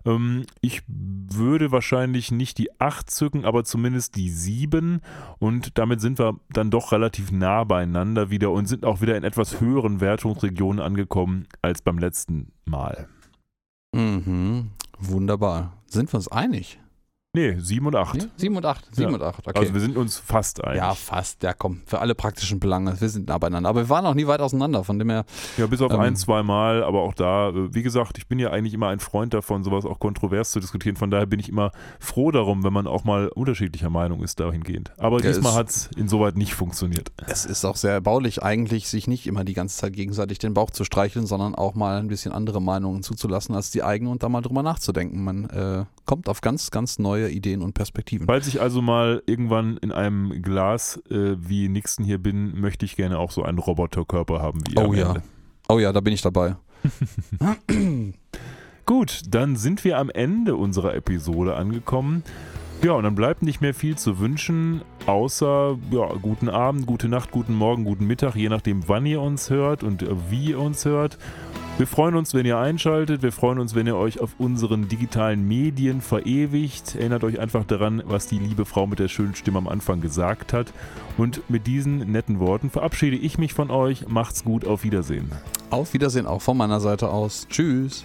Ähm, 0.05 0.45
ich 0.61 0.83
würde 0.87 1.73
wahrscheinlich 1.73 2.31
nicht 2.31 2.59
die 2.59 2.79
8 2.79 3.11
zücken, 3.11 3.47
aber 3.47 3.65
zumindest 3.65 4.17
die 4.17 4.29
7. 4.29 5.01
Und 5.39 5.79
damit 5.79 6.03
sind 6.03 6.19
wir 6.19 6.39
dann 6.51 6.71
doch 6.71 6.93
relativ 6.93 7.33
nah 7.33 7.65
beieinander 7.65 8.29
wieder 8.29 8.51
und 8.51 8.67
sind 8.67 8.85
auch 8.85 9.01
wieder 9.01 9.17
in 9.17 9.25
etwas 9.25 9.61
höheren 9.63 10.03
Wertungsregionen 10.03 10.81
angekommen 10.81 11.38
als 11.63 11.83
beim 11.83 11.99
letzten 11.99 12.53
Mal. 12.65 13.09
Mhm. 13.93 14.71
Wunderbar. 14.99 15.73
Sind 15.87 16.13
wir 16.13 16.17
uns 16.17 16.29
einig? 16.29 16.81
Nee, 17.39 17.55
7 17.57 17.87
und 17.87 17.95
8. 17.95 18.17
Ja, 18.17 18.29
7 18.37 18.57
und 18.57 18.65
8, 18.65 18.97
7 18.97 19.09
ja. 19.09 19.15
und 19.15 19.23
8, 19.23 19.47
okay. 19.47 19.59
Also 19.61 19.73
wir 19.75 19.81
sind 19.81 19.97
uns 19.97 20.19
fast 20.19 20.65
einig. 20.65 20.79
Ja, 20.79 20.93
fast, 20.95 21.45
ja 21.45 21.53
komm, 21.53 21.83
für 21.87 22.01
alle 22.01 22.17
praktischen 22.17 22.59
Belange, 22.59 23.01
wir 23.01 23.09
sind 23.09 23.29
nah 23.29 23.39
beieinander. 23.39 23.69
Aber 23.69 23.83
wir 23.83 23.89
waren 23.89 24.05
auch 24.07 24.15
nie 24.15 24.27
weit 24.27 24.41
auseinander, 24.41 24.83
von 24.83 24.99
dem 24.99 25.09
her. 25.09 25.25
Ja, 25.57 25.69
bis 25.69 25.81
auf 25.81 25.93
ähm, 25.93 26.01
ein, 26.01 26.17
zwei 26.17 26.43
Mal, 26.43 26.83
aber 26.83 27.03
auch 27.03 27.15
da, 27.15 27.51
äh, 27.51 27.73
wie 27.73 27.85
gesagt, 27.85 28.19
ich 28.19 28.27
bin 28.27 28.41
ja 28.41 28.51
eigentlich 28.51 28.75
immer 28.75 28.89
ein 28.89 28.99
Freund 28.99 29.35
davon, 29.35 29.63
sowas 29.63 29.85
auch 29.85 30.01
kontrovers 30.01 30.51
zu 30.51 30.59
diskutieren. 30.59 30.97
Von 30.97 31.13
daher 31.13 31.27
bin 31.27 31.39
ich 31.39 31.49
immer 31.49 31.71
froh 32.01 32.33
darum, 32.33 32.65
wenn 32.65 32.73
man 32.73 32.89
auch 32.89 33.05
mal 33.05 33.29
unterschiedlicher 33.29 33.89
Meinung 33.89 34.25
ist 34.25 34.41
dahingehend. 34.41 34.91
Aber 34.99 35.23
ja, 35.23 35.29
diesmal 35.29 35.55
hat 35.55 35.71
es 35.71 35.91
insoweit 35.97 36.37
nicht 36.37 36.55
funktioniert. 36.55 37.13
Es 37.29 37.45
ist 37.45 37.65
auch 37.65 37.77
sehr 37.77 37.93
erbaulich 37.93 38.43
eigentlich, 38.43 38.89
sich 38.89 39.07
nicht 39.07 39.29
immer 39.29 39.45
die 39.45 39.55
ganze 39.55 39.77
Zeit 39.77 39.93
gegenseitig 39.93 40.41
den 40.41 40.55
Bauch 40.55 40.71
zu 40.71 40.83
streicheln, 40.83 41.27
sondern 41.27 41.55
auch 41.55 41.77
mal 41.77 42.01
ein 42.01 42.09
bisschen 42.09 42.33
andere 42.33 42.61
Meinungen 42.61 43.05
zuzulassen 43.05 43.55
als 43.55 43.71
die 43.71 43.85
eigene 43.85 44.11
und 44.11 44.25
da 44.25 44.29
mal 44.29 44.41
drüber 44.41 44.65
nachzudenken. 44.65 45.23
Man 45.23 45.45
äh, 45.51 45.85
kommt 46.05 46.29
auf 46.29 46.41
ganz, 46.41 46.73
ganz 46.73 46.99
neue 46.99 47.28
Ideen 47.31 47.63
und 47.63 47.75
Perspektiven. 47.75 48.27
Falls 48.27 48.47
ich 48.47 48.61
also 48.61 48.83
mal 48.83 49.23
irgendwann 49.27 49.77
in 49.79 49.93
einem 49.93 50.43
Glas 50.43 51.03
äh, 51.11 51.37
wie 51.39 51.69
Nixon 51.69 52.05
hier 52.05 52.19
bin, 52.19 52.61
möchte 52.61 52.85
ich 52.85 52.97
gerne 52.97 53.19
auch 53.19 53.31
so 53.31 53.43
einen 53.43 53.59
Roboterkörper 53.59 54.41
haben 54.41 54.61
wie 54.69 54.79
Oh 54.79 54.93
ja. 54.93 55.09
Ende. 55.09 55.23
Oh 55.69 55.79
ja, 55.79 55.93
da 55.93 56.01
bin 56.01 56.15
ich 56.15 56.23
dabei. 56.23 56.57
Gut, 58.87 59.23
dann 59.29 59.57
sind 59.57 59.85
wir 59.85 59.99
am 59.99 60.09
Ende 60.09 60.57
unserer 60.57 60.95
Episode 60.95 61.57
angekommen. 61.57 62.23
Ja, 62.83 62.93
und 62.93 63.03
dann 63.03 63.17
bleibt 63.17 63.43
nicht 63.43 63.61
mehr 63.61 63.75
viel 63.75 63.99
zu 63.99 64.21
wünschen, 64.21 64.83
außer 65.07 65.77
ja, 65.91 66.07
guten 66.23 66.49
Abend, 66.49 66.87
gute 66.87 67.09
Nacht, 67.09 67.33
guten 67.33 67.55
Morgen, 67.55 67.85
guten 67.85 68.07
Mittag, 68.07 68.37
je 68.37 68.49
nachdem, 68.49 68.89
wann 68.89 69.05
ihr 69.05 69.21
uns 69.21 69.51
hört 69.51 69.83
und 69.83 70.03
äh, 70.03 70.15
wie 70.31 70.51
ihr 70.51 70.61
uns 70.61 70.85
hört. 70.85 71.19
Wir 71.79 71.87
freuen 71.87 72.17
uns, 72.17 72.35
wenn 72.35 72.45
ihr 72.45 72.59
einschaltet. 72.59 73.23
Wir 73.23 73.31
freuen 73.31 73.61
uns, 73.61 73.77
wenn 73.77 73.87
ihr 73.87 73.95
euch 73.95 74.19
auf 74.19 74.31
unseren 74.39 74.89
digitalen 74.89 75.47
Medien 75.47 76.01
verewigt. 76.01 76.97
Erinnert 76.97 77.23
euch 77.23 77.39
einfach 77.39 77.63
daran, 77.63 78.03
was 78.05 78.27
die 78.27 78.41
liebe 78.41 78.65
Frau 78.65 78.89
mit 78.89 78.99
der 78.99 79.07
schönen 79.07 79.37
Stimme 79.37 79.59
am 79.59 79.69
Anfang 79.69 80.01
gesagt 80.01 80.53
hat. 80.53 80.73
Und 81.17 81.49
mit 81.49 81.69
diesen 81.69 82.11
netten 82.11 82.41
Worten 82.41 82.71
verabschiede 82.71 83.17
ich 83.17 83.39
mich 83.39 83.55
von 83.55 83.71
euch. 83.71 84.09
Macht's 84.09 84.43
gut, 84.43 84.67
auf 84.67 84.83
Wiedersehen. 84.83 85.31
Auf 85.71 85.95
Wiedersehen 85.95 86.27
auch 86.27 86.43
von 86.43 86.57
meiner 86.57 86.81
Seite 86.81 87.11
aus. 87.11 87.47
Tschüss. 87.49 88.05